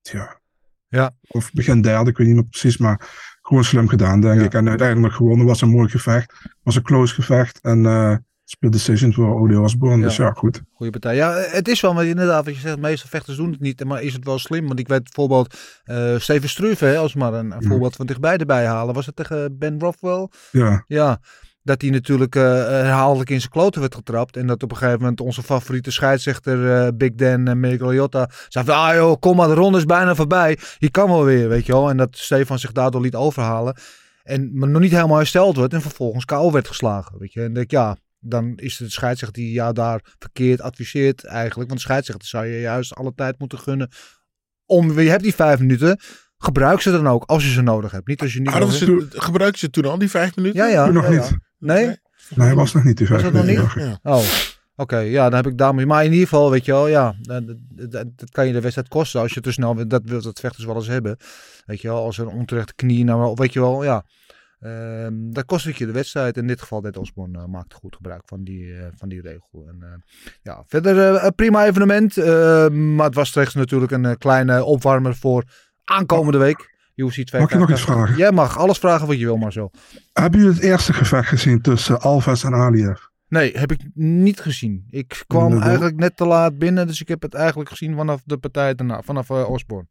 ja. 0.02 0.42
Ja. 0.88 1.12
Of 1.28 1.52
begin 1.52 1.82
derde, 1.82 2.10
ik 2.10 2.18
weet 2.18 2.28
niet 2.28 2.36
meer 2.36 2.46
precies, 2.50 2.78
maar 2.78 3.02
gewoon 3.42 3.64
slim 3.64 3.88
gedaan, 3.88 4.22
denk 4.22 4.40
Ja. 4.40 4.46
ik. 4.46 4.54
En 4.54 4.70
uiteindelijk 4.70 5.14
gewonnen 5.14 5.46
was 5.46 5.62
een 5.62 5.70
mooi 5.70 5.90
gevecht. 5.90 6.34
Was 6.64 6.76
een 6.76 6.82
close 6.84 7.14
gevecht. 7.14 7.60
En 7.62 7.86
eh 7.86 8.16
split 8.46 8.72
decision 8.72 9.14
voor 9.14 9.40
Odie 9.42 9.60
Osborne. 9.60 9.98
Ja. 9.98 10.04
Dus 10.08 10.16
ja, 10.16 10.32
goed. 10.32 10.62
Goede 10.74 10.92
partij. 10.92 11.16
Ja, 11.16 11.32
het 11.34 11.68
is 11.68 11.82
wel, 11.82 11.94
maar 11.94 12.06
inderdaad, 12.06 12.46
wat 12.46 12.54
je 12.54 12.60
zegt, 12.60 12.80
meeste 12.80 13.08
vechters 13.08 13.38
doen 13.38 13.52
het 13.52 13.60
niet. 13.60 13.84
Maar 13.84 14.02
is 14.02 14.14
het 14.14 14.26
wel 14.26 14.40
slim? 14.40 14.68
Want 14.68 14.80
ik 14.80 14.88
weet 14.88 15.04
bijvoorbeeld 15.04 15.58
eh 15.84 16.18
Steven 16.18 16.50
Struve, 16.50 16.86
hè, 16.86 16.98
als 16.98 17.14
maar 17.14 17.34
een, 17.34 17.52
een 17.52 17.64
voorbeeld 17.64 17.96
van 17.96 18.06
dichtbij 18.06 18.38
erbij 18.38 18.66
halen. 18.66 18.94
Was 18.94 19.06
het 19.06 19.16
tegen 19.16 19.58
Ben 19.58 19.80
Rothwell? 19.80 20.28
Ja, 20.52 20.84
Ja, 20.88 21.20
dat 21.64 21.82
hij 21.82 21.90
natuurlijk 21.90 22.36
eh, 22.36 22.44
herhaaldelijk 22.68 23.30
in 23.30 23.40
zijn 23.40 23.52
kloten 23.52 23.82
werd 23.82 23.96
getrapt. 23.96 24.38
En 24.38 24.48
dat 24.48 24.64
op 24.64 24.72
een 24.72 24.78
gegeven 24.78 25.00
moment 25.00 25.22
onze 25.22 25.44
favoriete 25.44 25.92
scheidsrechter 25.92 26.76
eh, 26.76 26.88
Big 26.96 27.14
Dan 27.14 27.48
en 27.48 27.60
Miguel 27.60 27.94
Jota 27.94 28.30
zei 28.48 28.66
van, 28.66 28.76
ah 28.76 28.96
joh, 28.96 29.20
kom 29.20 29.36
maar, 29.36 29.48
de 29.48 29.54
ronde 29.54 29.78
is 29.78 29.86
bijna 29.86 30.16
voorbij. 30.16 30.58
Je 30.78 30.92
kan 30.92 31.10
wel 31.10 31.24
weer, 31.24 31.50
weet 31.50 31.66
je 31.66 31.72
wel. 31.72 31.90
En 31.90 31.98
dat 31.98 32.18
Stefan 32.18 32.60
zich 32.60 32.72
daardoor 32.72 33.02
liet 33.02 33.16
overhalen. 33.16 33.76
En 34.24 34.58
maar 34.58 34.70
nog 34.70 34.82
niet 34.82 34.92
helemaal 34.92 35.18
hersteld 35.18 35.58
werd 35.58 35.74
en 35.74 35.82
vervolgens 35.82 36.26
KO 36.26 36.52
werd 36.52 36.68
geslagen, 36.68 37.20
weet 37.20 37.34
je. 37.34 37.44
En 37.44 37.54
denk 37.54 37.72
ja, 37.72 37.98
dan 38.20 38.54
is 38.56 38.78
het 38.78 38.88
de 38.88 38.94
scheidsrechter 38.94 39.42
die 39.42 39.52
jou 39.52 39.74
daar 39.74 40.02
verkeerd 40.20 40.62
adviseert 40.62 41.26
eigenlijk. 41.26 41.70
Want 41.70 41.82
de 41.82 41.86
scheidsrechter 41.86 42.28
zou 42.28 42.46
je 42.46 42.60
juist 42.60 42.96
alle 42.96 43.14
tijd 43.16 43.40
moeten 43.40 43.60
gunnen. 43.60 43.90
Om, 44.66 45.00
je 45.00 45.10
hebt 45.10 45.24
die 45.24 45.36
vijf 45.36 45.60
minuten, 45.60 46.00
gebruik 46.44 46.82
ze 46.82 46.92
dan 46.92 47.08
ook 47.08 47.24
als 47.26 47.44
je 47.46 47.52
ze 47.52 47.62
nodig 47.62 47.92
hebt. 47.92 48.08
Niet 48.08 48.22
als 48.22 48.34
je 48.34 48.40
niet 48.40 48.50
Hadden 48.50 48.90
nodig 48.90 49.12
ze, 49.12 49.20
gebruikte 49.22 49.60
ze 49.60 49.70
toen 49.70 49.86
al 49.86 49.98
die 49.98 50.10
vijf 50.10 50.36
minuten? 50.36 50.60
Ja, 50.60 50.68
ja. 50.68 50.86
Toen 50.86 50.94
nog 50.94 51.04
ja, 51.04 51.10
niet. 51.12 51.38
Nee? 51.58 51.86
Nee. 51.86 51.98
Nee, 52.36 52.48
hij 52.48 52.56
was 52.56 52.74
nog 52.74 52.84
niet 52.84 52.98
die 52.98 53.08
Was 53.08 53.22
vijf 53.22 53.34
dat 53.34 53.42
nog 53.46 53.52
minuten. 53.56 53.88
niet? 53.88 54.00
Ja. 54.04 54.12
Oh, 54.12 54.24
oké. 54.76 54.98
Ja, 54.98 55.24
dan 55.30 55.44
heb 55.44 55.52
ik 55.52 55.58
daarmee. 55.58 55.86
Maar 55.86 56.04
in 56.06 56.12
ieder 56.12 56.28
geval, 56.28 56.52
weet 56.52 56.66
je 56.66 56.72
wel, 56.72 56.88
ja, 56.88 57.16
dat, 57.22 57.48
dat, 57.48 57.58
dat- 57.92 58.18
dat 58.18 58.30
kan 58.32 58.48
je 58.48 58.54
de 58.54 58.62
wedstrijd 58.62 58.88
kosten 58.88 59.22
als 59.22 59.34
je 59.34 59.42
te 59.42 59.52
snel, 59.52 59.88
dat 59.88 60.02
wil 60.06 60.22
dat 60.22 60.40
vechters 60.40 60.66
wel 60.66 60.76
eens 60.76 60.88
hebben. 60.88 61.18
Weet 61.66 61.82
je 61.82 61.88
wel, 61.88 62.04
als 62.04 62.18
er 62.18 62.28
een 62.28 62.34
onterechte 62.34 62.74
knie, 62.76 63.04
nou, 63.04 63.20
wel- 63.20 63.36
weet 63.36 63.54
je 63.54 63.60
wel, 63.60 63.84
ja. 63.84 64.06
Ehm, 64.60 65.14
dat 65.32 65.46
kost 65.46 65.66
het 65.66 65.78
je 65.78 65.86
de 65.86 65.92
wedstrijd. 65.92 66.38
In 66.38 66.48
dit 66.48 66.62
geval, 66.62 66.82
Dead 66.82 66.98
Osborne 66.98 67.38
eh, 67.40 67.46
maakte 67.46 67.76
goed 67.76 67.96
gebruik 67.96 68.22
van 68.26 68.44
die, 68.44 68.74
eh, 68.74 68.86
van 68.96 69.10
die 69.10 69.22
regel. 69.22 69.66
En, 69.68 69.78
eh, 69.82 69.88
ja, 70.42 70.64
verder 70.68 71.24
een 71.24 71.36
prima 71.36 71.66
evenement. 71.66 72.18
eh, 72.18 72.68
maar 72.70 73.06
het 73.06 73.16
was 73.16 73.30
slechts 73.30 73.54
natuurlijk 73.54 73.92
een 73.92 74.18
kleine 74.18 74.64
opwarmer 74.64 75.16
voor 75.16 75.44
aankomende 75.86 76.38
week. 76.38 76.72
UFC 76.96 77.24
2. 77.24 77.42
Mag 77.42 77.52
ik 77.52 77.60
nog 77.60 77.72
iets 77.72 77.82
vragen? 77.82 78.16
Jij 78.18 78.32
mag 78.32 78.58
alles 78.58 78.78
vragen 78.78 79.08
wat 79.08 79.20
je 79.20 79.26
wil, 79.26 79.38
maar 79.38 79.52
zo. 79.52 79.70
Hebben 80.14 80.40
jullie 80.40 80.56
het 80.56 80.64
eerste 80.64 80.94
gevecht 80.94 81.28
gezien 81.28 81.62
tussen 81.62 82.02
Alves 82.02 82.44
en 82.44 82.54
Aliev? 82.54 83.00
Nee, 83.28 83.58
heb 83.58 83.72
ik 83.72 83.80
niet 83.94 84.40
gezien. 84.40 84.88
Ik 84.90 85.24
kwam 85.28 85.52
Nee, 85.52 85.62
eigenlijk 85.62 85.96
net 85.96 86.18
te 86.18 86.26
laat 86.26 86.58
binnen, 86.58 86.88
dus 86.88 87.02
ik 87.02 87.08
heb 87.08 87.22
het 87.22 87.34
eigenlijk 87.34 87.70
gezien 87.70 87.96
vanaf 87.96 88.22
de 88.26 88.38
partij 88.38 88.76
daarna, 88.76 89.02
vanaf 89.02 89.30
eh, 89.30 89.50
Osborne. 89.50 89.88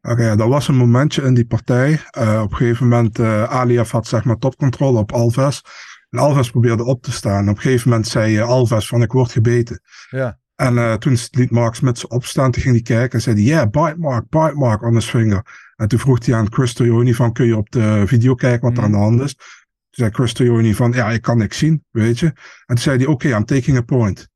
Oké, 0.00 0.22
ja, 0.22 0.36
dat 0.36 0.48
was 0.48 0.68
een 0.68 0.76
momentje 0.76 1.22
in 1.22 1.34
die 1.34 1.46
partij. 1.46 2.00
Eh, 2.10 2.40
op 2.42 2.50
een 2.50 2.56
gegeven 2.56 2.88
moment, 2.88 3.20
Aliev 3.48 3.90
had 3.90 4.06
zeg 4.06 4.24
maar 4.24 4.38
topcontrole 4.38 4.98
op 4.98 5.12
Alves. 5.12 5.62
En 6.10 6.18
Alves 6.18 6.50
probeerde 6.50 6.84
op 6.84 7.02
te 7.02 7.12
staan. 7.12 7.48
Op 7.48 7.56
een 7.56 7.62
gegeven 7.62 7.88
moment 7.88 8.08
zei 8.08 8.40
Alves 8.40 8.88
van 8.88 9.02
ik 9.02 9.12
word 9.12 9.32
gebeten. 9.32 9.80
Ja. 10.10 10.38
En 10.62 10.78
eh, 10.78 10.94
toen 10.94 11.16
liet 11.30 11.50
Mark 11.50 11.74
Smits 11.74 12.06
opstaan. 12.06 12.50
Toen 12.50 12.62
ging 12.62 12.74
hij 12.74 12.82
kijken 12.82 13.12
en 13.12 13.20
zei 13.20 13.36
hij, 13.36 13.44
yeah, 13.44 13.70
bite 13.70 13.98
mark, 13.98 14.28
bite 14.28 14.54
mark 14.54 14.82
on 14.82 14.94
his 14.94 15.04
finger. 15.04 15.70
En 15.76 15.88
toen 15.88 15.98
vroeg 15.98 16.26
hij 16.26 16.34
aan 16.34 16.52
Chris 16.52 16.72
Toyoni 16.74 17.14
van, 17.14 17.32
kun 17.32 17.46
je 17.46 17.56
op 17.56 17.70
de 17.70 18.02
video 18.06 18.34
kijken 18.34 18.68
wat 18.68 18.78
er 18.78 18.84
aan 18.84 18.90
de 18.90 18.96
hand 18.96 19.20
is? 19.20 19.34
Toen 19.34 19.46
zei 19.90 20.10
Chris 20.10 20.32
Toyoni 20.32 20.74
van, 20.74 20.92
ja, 20.92 21.10
ik 21.10 21.22
kan 21.22 21.38
niks 21.38 21.58
zien, 21.58 21.84
weet 21.90 22.18
je. 22.18 22.26
En 22.26 22.34
toen 22.66 22.78
zei 22.78 22.96
hij, 22.96 23.06
oké, 23.06 23.28
I'm 23.28 23.44
taking 23.44 23.76
a 23.76 23.80
point. 23.80 24.28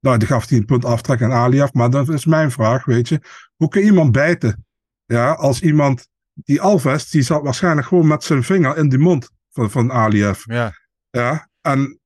Nou, 0.00 0.18
toen 0.18 0.28
gaf 0.28 0.48
hij 0.48 0.58
een 0.58 0.64
punt 0.64 0.84
aftrek 0.84 1.22
aan 1.22 1.32
Aliev. 1.32 1.72
Maar 1.72 1.90
dat 1.90 2.08
is 2.08 2.24
mijn 2.24 2.50
vraag, 2.50 2.84
weet 2.84 3.08
je. 3.08 3.20
Hoe 3.56 3.68
kun 3.68 3.80
je 3.80 3.86
iemand 3.86 4.12
bijten? 4.12 4.66
Ja, 5.04 5.32
als 5.32 5.60
iemand, 5.62 6.08
die 6.32 6.60
Alves, 6.60 7.10
die 7.10 7.22
zat 7.22 7.42
waarschijnlijk 7.42 7.86
gewoon 7.86 8.06
met 8.06 8.24
zijn 8.24 8.42
vinger 8.42 8.76
in 8.76 8.88
de 8.88 8.98
mond 8.98 9.30
van, 9.50 9.70
van 9.70 9.92
Aliev. 9.92 10.42
Ja. 10.44 10.72
Ja, 11.10 11.48
en 11.60 11.99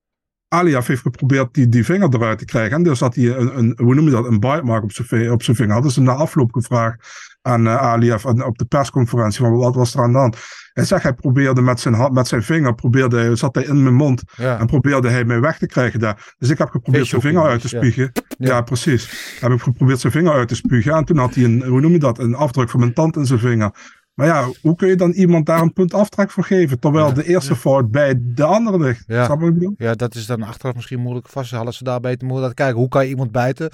Aliev 0.54 0.86
heeft 0.86 1.02
geprobeerd 1.02 1.54
die, 1.54 1.68
die 1.68 1.84
vinger 1.84 2.14
eruit 2.14 2.38
te 2.38 2.44
krijgen. 2.44 2.76
En 2.76 2.82
dus 2.82 3.00
had 3.00 3.14
hij 3.14 3.36
een, 3.36 3.58
een 3.58 3.78
hoe 3.82 3.94
noem 3.94 4.04
je 4.04 4.10
dat, 4.10 4.26
een 4.26 4.40
bite 4.40 4.60
mark 4.64 4.82
op 4.82 4.92
zijn, 4.92 5.30
op 5.30 5.42
zijn 5.42 5.56
vinger. 5.56 5.72
Hadden 5.72 5.92
ze 5.92 6.00
na 6.00 6.12
afloop 6.12 6.52
gevraagd 6.52 7.06
aan 7.42 7.66
uh, 7.66 7.76
Aliev 7.76 8.26
aan- 8.26 8.44
op 8.44 8.58
de 8.58 8.64
persconferentie 8.64 9.40
van 9.40 9.56
wat 9.56 9.74
was 9.74 9.94
er 9.94 10.00
aan 10.02 10.12
de 10.12 10.18
hand. 10.18 10.36
Hij 10.72 10.84
zegt, 10.84 11.02
hij 11.02 11.12
probeerde 11.12 11.60
met 11.60 11.80
zijn, 11.80 12.12
met 12.12 12.28
zijn 12.28 12.42
vinger, 12.42 12.74
probeerde, 12.74 13.36
zat 13.36 13.54
hij 13.54 13.64
in 13.64 13.82
mijn 13.82 13.94
mond 13.94 14.22
Ja. 14.36 14.58
en 14.58 14.66
probeerde 14.66 15.08
hij 15.08 15.24
mij 15.24 15.40
weg 15.40 15.58
te 15.58 15.66
krijgen 15.66 16.00
daar. 16.00 16.34
Dus 16.38 16.48
ik 16.50 16.58
heb 16.58 16.70
geprobeerd 16.70 17.06
zijn 17.06 17.20
vinger 17.20 17.42
uit 17.42 17.60
te 17.60 17.68
spugen. 17.68 18.10
Ja. 18.12 18.46
Ja, 18.48 18.60
precies. 18.60 19.36
Heb 19.40 19.52
ik 19.52 19.60
geprobeerd 19.60 20.00
zijn 20.00 20.12
vinger 20.12 20.32
uit 20.32 20.48
te 20.48 20.54
spugen. 20.54 20.92
En 20.94 21.04
toen 21.04 21.18
had 21.18 21.34
hij 21.34 21.44
een, 21.44 21.62
hoe 21.64 21.80
noem 21.80 21.92
je 21.92 21.98
dat, 21.98 22.18
een 22.18 22.34
afdruk 22.34 22.70
van 22.70 22.80
mijn 22.80 22.94
tand 22.94 23.16
in 23.16 23.26
zijn 23.26 23.38
vinger. 23.38 23.70
Maar 24.14 24.27
ja, 24.27 24.48
hoe 24.61 24.77
kun 24.77 24.88
je 24.88 24.96
dan 24.96 25.11
iemand 25.11 25.46
daar 25.46 25.61
een 25.61 25.72
punt 25.72 25.94
aftrek 25.94 26.31
voor 26.31 26.44
geven? 26.44 26.79
Terwijl 26.79 27.12
de 27.12 27.27
eerste 27.27 27.57
fout 27.57 27.90
bij 27.90 28.14
de 28.18 28.44
andere 28.44 28.79
ligt. 28.79 29.05
Ja. 29.07 29.24
Snap 29.24 29.38
je 29.38 29.44
wat 29.44 29.53
ik 29.55 29.59
bedoel? 29.59 29.74
ja, 29.79 29.94
dat 29.94 30.14
is 30.14 30.27
dan 30.27 30.42
achteraf 30.42 30.74
misschien 30.74 31.00
moeilijk 31.00 31.29
vast. 31.29 31.50
Hadden 31.50 31.74
ze 31.74 31.85
daar 31.85 32.00
beter 32.00 32.22
moeten 32.22 32.40
laten 32.40 32.57
kijken. 32.57 32.77
Hoe 32.77 32.88
kan 32.88 33.05
je 33.05 33.11
iemand 33.11 33.33
bijten? 33.33 33.70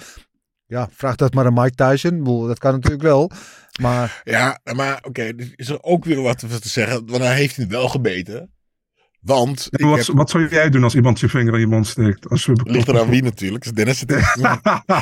Ja, 0.65 0.87
vraag 0.91 1.15
dat 1.15 1.33
maar 1.33 1.45
aan 1.45 1.53
Mike 1.53 1.75
Tyson. 1.75 2.23
Dat 2.47 2.59
kan 2.59 2.73
natuurlijk 2.73 3.01
wel. 3.01 3.31
Maar 3.81 4.21
Ja, 4.23 4.59
maar 4.73 5.03
oké, 5.07 5.21
er 5.21 5.53
is 5.55 5.69
er 5.69 5.83
ook 5.83 6.05
weer 6.05 6.21
wat 6.21 6.39
te 6.39 6.69
zeggen. 6.69 7.05
Want 7.05 7.23
hij 7.23 7.35
heeft 7.35 7.55
hem 7.55 7.69
wel 7.69 7.89
gebeten. 7.89 8.51
Want, 9.21 9.67
En 9.71 9.79
ik 9.79 9.85
wat, 9.85 10.05
heb, 10.07 10.15
wat 10.15 10.29
zou 10.29 10.47
jij 10.49 10.69
doen 10.69 10.83
als 10.83 10.95
iemand 10.95 11.19
je 11.19 11.29
vinger 11.29 11.53
in 11.53 11.59
je 11.59 11.67
mond 11.67 11.87
steekt? 11.87 12.29
Als 12.29 12.45
we 12.45 12.61
ligt 12.63 12.87
eraan 12.87 13.09
wie 13.09 13.23
natuurlijk, 13.23 13.63
dus 13.63 13.73
Dennis 13.73 13.99
het 13.99 14.11
is. 14.11 14.35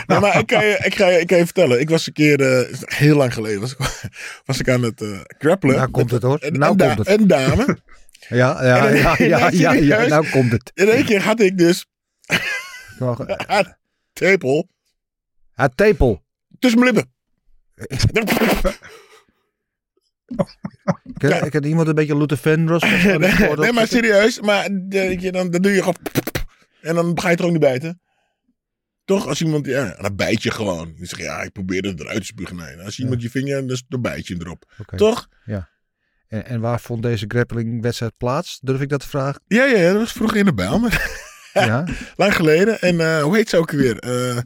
nee, 0.08 0.20
maar 0.20 0.40
ik 0.40 0.48
kan, 0.48 0.66
je, 0.66 0.80
ik, 0.84 0.96
ga 0.96 1.08
je, 1.08 1.20
ik 1.20 1.28
kan 1.28 1.38
je 1.38 1.46
vertellen. 1.46 1.80
Ik 1.80 1.90
was 1.90 2.08
een 2.08 2.14
keer, 2.14 2.42
eh, 2.42 2.74
heel 2.86 3.16
lang 3.16 3.34
geleden, 3.34 3.60
was, 3.60 3.72
ik- 3.72 4.10
was 4.46 4.60
ik 4.60 4.70
aan 4.70 4.84
het 4.84 5.02
eh 5.02 5.20
grappelen. 5.28 5.76
Nou 5.76 5.90
komt 5.90 6.12
het, 6.12 6.22
hoor. 6.24 6.38
Een, 6.42 6.60
Nou 6.60 6.72
een, 6.72 6.78
da- 6.78 6.96
komt 6.96 7.08
het. 7.08 7.20
een 7.20 7.28
dame. 7.28 7.78
ja, 8.30 8.64
ja, 8.66 8.88
En- 8.88 9.28
ja, 9.28 9.50
ja, 9.52 9.72
ja, 9.74 10.06
nou 10.08 10.30
komt 10.30 10.52
het. 10.52 10.72
In 10.74 10.88
één 10.90 11.06
keer 11.06 11.22
had 11.24 11.40
ik 11.40 11.58
dus 11.58 11.86
Het 13.48 13.78
tepel 14.14 14.70
tepel. 15.76 16.24
tussen 16.60 16.80
mijn 16.80 16.94
lippen. 16.94 17.14
Ken, 21.18 21.50
ken 21.50 21.64
iemand 21.66 21.88
een 21.88 21.96
beetje 21.96 22.18
Luther 22.18 22.38
Vandross? 22.38 22.84
nee, 23.04 23.18
nee, 23.56 23.72
maar 23.72 23.88
serieus. 23.88 24.42
Maar 24.42 24.72
je, 24.90 25.30
dan, 25.32 25.50
dan 25.52 25.62
doe 25.62 25.72
je 25.72 25.80
gewoon... 25.80 25.96
En 26.82 26.96
dan 26.96 27.20
ga 27.20 27.30
je 27.30 27.36
het 27.36 27.44
ook 27.46 27.52
niet 27.52 27.60
bijten. 27.60 28.02
Toch? 29.06 29.28
Als 29.28 29.42
iemand... 29.42 29.66
Ja, 29.66 29.98
dan 30.02 30.16
bijt 30.16 30.44
je 30.44 30.52
gewoon. 30.52 30.94
Je 30.96 31.06
zegt, 31.06 31.22
ja, 31.22 31.42
ik 31.42 31.52
probeerde 31.52 31.90
het 31.90 32.00
eruit 32.00 32.20
te 32.20 32.26
spugen. 32.26 32.56
Nee, 32.56 32.78
als 32.82 33.00
iemand 33.00 33.22
je 33.22 33.30
vinger... 33.30 33.68
Dus, 33.68 33.84
dan 33.88 34.02
bijt 34.02 34.28
je 34.28 34.36
erop. 34.40 34.72
Toch? 34.96 35.28
En, 36.28 36.46
en 36.46 36.60
waar 36.60 36.80
vond 36.80 37.04
deze 37.04 37.26
grappling-wedstrijd 37.28 38.18
plaats? 38.18 38.60
Durf 38.62 38.82
ik 38.82 38.90
dat 38.90 39.00
te 39.00 39.08
vragen? 39.08 39.42
Ja, 39.48 39.66
ja, 39.66 39.78
ja, 39.78 39.92
dat 39.92 40.02
was 40.02 40.12
vroeger 40.12 40.38
in 40.38 40.46
de 40.46 40.54
Bijlmer. 40.54 40.98
Ja. 41.54 41.86
Lang 42.16 42.36
geleden. 42.36 42.82
En 42.82 43.00
eh, 43.00 43.22
hoe 43.22 43.36
heet 43.36 43.50
ze 43.50 43.58
ook 43.58 43.72
weer? 43.72 43.98
Eh 43.98 44.38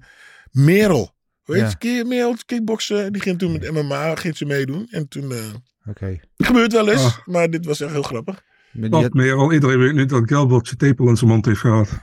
Merel. 0.51 1.15
Hoe 1.43 1.55
heet 1.55 1.75
Ja. 1.79 1.95
ze? 1.97 2.03
Merel, 2.07 2.35
kickboksen. 2.45 3.13
Die 3.13 3.21
ging 3.21 3.39
toen 3.39 3.51
met 3.51 3.71
MMA 3.71 4.15
ging 4.15 4.37
ze 4.37 4.45
meedoen. 4.45 4.87
En 4.91 5.07
toen... 5.07 5.31
eh, 5.31 5.37
Oké. 5.85 6.05
het 6.37 6.47
gebeurt 6.47 6.71
wel 6.73 6.89
eens. 6.89 7.03
Ah. 7.05 7.17
Maar 7.25 7.49
dit 7.49 7.65
was 7.65 7.81
echt 7.81 7.91
heel 7.91 8.01
grappig. 8.03 8.41
Dat 8.71 9.01
had- 9.01 9.13
meer 9.13 9.35
al. 9.35 9.53
Iedereen 9.53 9.79
weet 9.79 9.93
nu 9.93 10.05
dat 10.05 10.23
Gilbert 10.25 10.65
zijn 10.67 10.77
tepel 10.79 11.07
in 11.07 11.17
zijn 11.17 11.29
mond 11.29 11.45
heeft 11.45 11.59
gehad. 11.59 11.89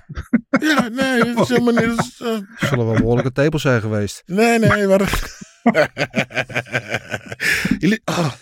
Ja, 0.61 0.89
nee, 0.89 1.25
dat 1.35 1.39
is 1.43 1.49
helemaal 1.49 1.75
niet... 1.87 1.97
dat 1.97 2.07
is, 2.07 2.21
eh, 2.21 2.69
zullen 2.69 2.87
wel 2.87 2.95
behoorlijke 2.95 3.33
tepels 3.33 3.63
zijn 3.63 3.81
geweest. 3.81 4.23
Nee, 4.27 4.59
nee, 4.59 4.87
maar... 4.87 5.31
Jullie... 7.79 8.01
Oh, 8.05 8.33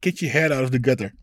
get 0.00 0.18
your 0.18 0.34
head 0.34 0.50
out 0.50 0.62
of 0.62 0.70
the 0.70 0.78
gutter. 0.80 1.14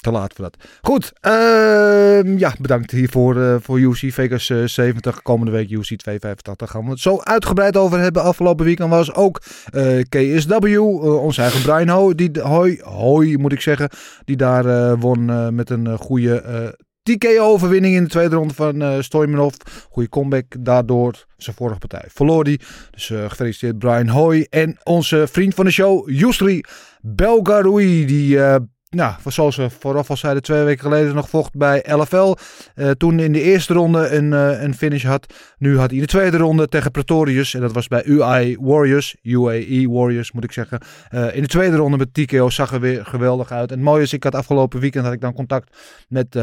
Te 0.00 0.10
laat 0.10 0.32
voor 0.34 0.44
dat. 0.44 0.56
Goed. 0.80 1.12
ehm, 1.20 2.38
ja, 2.38 2.54
bedankt 2.60 2.90
hiervoor 2.90 3.42
eh, 3.42 3.56
voor 3.60 3.80
UC 3.80 4.12
Vegas 4.12 4.50
eh, 4.50 4.64
70. 4.64 5.22
Komende 5.22 5.52
week 5.52 5.70
UC 5.70 5.84
285 5.84 6.70
gaan 6.70 6.84
we 6.84 6.90
het 6.90 7.00
zo 7.00 7.20
uitgebreid 7.20 7.76
over 7.76 7.98
hebben. 7.98 8.22
Afgelopen 8.22 8.64
weekend 8.64 8.90
was 8.90 9.14
ook 9.14 9.40
eh, 9.72 10.00
KSW, 10.08 10.52
eh, 10.64 11.22
onze 11.22 11.42
eigen 11.42 11.62
Brian 11.62 11.88
Ho, 11.88 12.14
die, 12.14 12.40
hoi, 12.40 12.80
hoi 12.82 13.38
moet 13.38 13.52
ik 13.52 13.60
zeggen, 13.60 13.88
die 14.24 14.36
daar 14.36 14.66
eh, 14.66 15.00
won 15.00 15.30
eh, 15.30 15.48
met 15.48 15.70
een 15.70 15.86
eh, 15.86 15.94
goede 15.98 16.40
eh 16.40 16.68
TKO-overwinning 17.02 17.94
in 17.94 18.02
de 18.02 18.08
tweede 18.08 18.34
ronde 18.34 18.54
van 18.54 18.82
eh 18.82 19.00
Stoimanov. 19.00 19.54
Goede 19.90 20.08
comeback 20.08 20.44
daardoor. 20.58 21.24
Zijn 21.36 21.56
vorige 21.56 21.78
partij 21.78 22.04
verloor 22.08 22.44
die. 22.44 22.60
Dus 22.90 23.10
eh, 23.10 23.24
gefeliciteerd 23.28 23.78
Brian 23.78 24.08
Hoy. 24.08 24.46
En 24.50 24.78
onze 24.84 25.26
vriend 25.30 25.54
van 25.54 25.64
de 25.64 25.70
show, 25.70 26.10
Yusri 26.10 26.60
Belgaroui. 27.00 28.04
Die, 28.06 28.42
eh, 28.42 28.56
nou, 28.96 29.14
zoals 29.24 29.56
we 29.56 29.70
vooraf 29.70 30.10
al 30.10 30.16
zeiden, 30.16 30.42
twee 30.42 30.64
weken 30.64 30.82
geleden 30.82 31.14
nog 31.14 31.28
vocht 31.28 31.56
bij 31.56 31.84
LFL. 31.88 32.34
Eh, 32.74 32.90
toen 32.90 33.18
in 33.18 33.32
de 33.32 33.42
eerste 33.42 33.72
ronde 33.72 34.08
een, 34.08 34.32
eh, 34.32 34.62
een 34.62 34.74
finish 34.74 35.04
had. 35.04 35.34
Nu 35.58 35.78
had 35.78 35.90
hij 35.90 36.00
de 36.00 36.06
tweede 36.06 36.36
ronde 36.36 36.68
tegen 36.68 36.90
Pretorius. 36.90 37.54
En 37.54 37.60
dat 37.60 37.72
was 37.72 37.88
bij 37.88 38.02
UI 38.06 38.56
Warriors. 38.60 39.16
UAE 39.22 39.88
Warriors 39.88 40.32
moet 40.32 40.44
ik 40.44 40.52
zeggen. 40.52 40.80
Eh, 41.08 41.36
in 41.36 41.42
de 41.42 41.48
tweede 41.48 41.76
ronde 41.76 41.96
met 41.96 42.14
TKO 42.14 42.50
zag 42.50 42.72
er 42.72 42.80
weer 42.80 43.06
geweldig 43.06 43.52
uit. 43.52 43.70
En 43.70 43.76
het 43.76 43.84
mooie 43.84 44.02
is, 44.02 44.12
ik 44.12 44.24
had 44.24 44.34
afgelopen 44.34 44.80
weekend 44.80 45.04
had 45.04 45.14
ik 45.14 45.20
dan 45.20 45.32
contact 45.32 45.76
met 46.08 46.38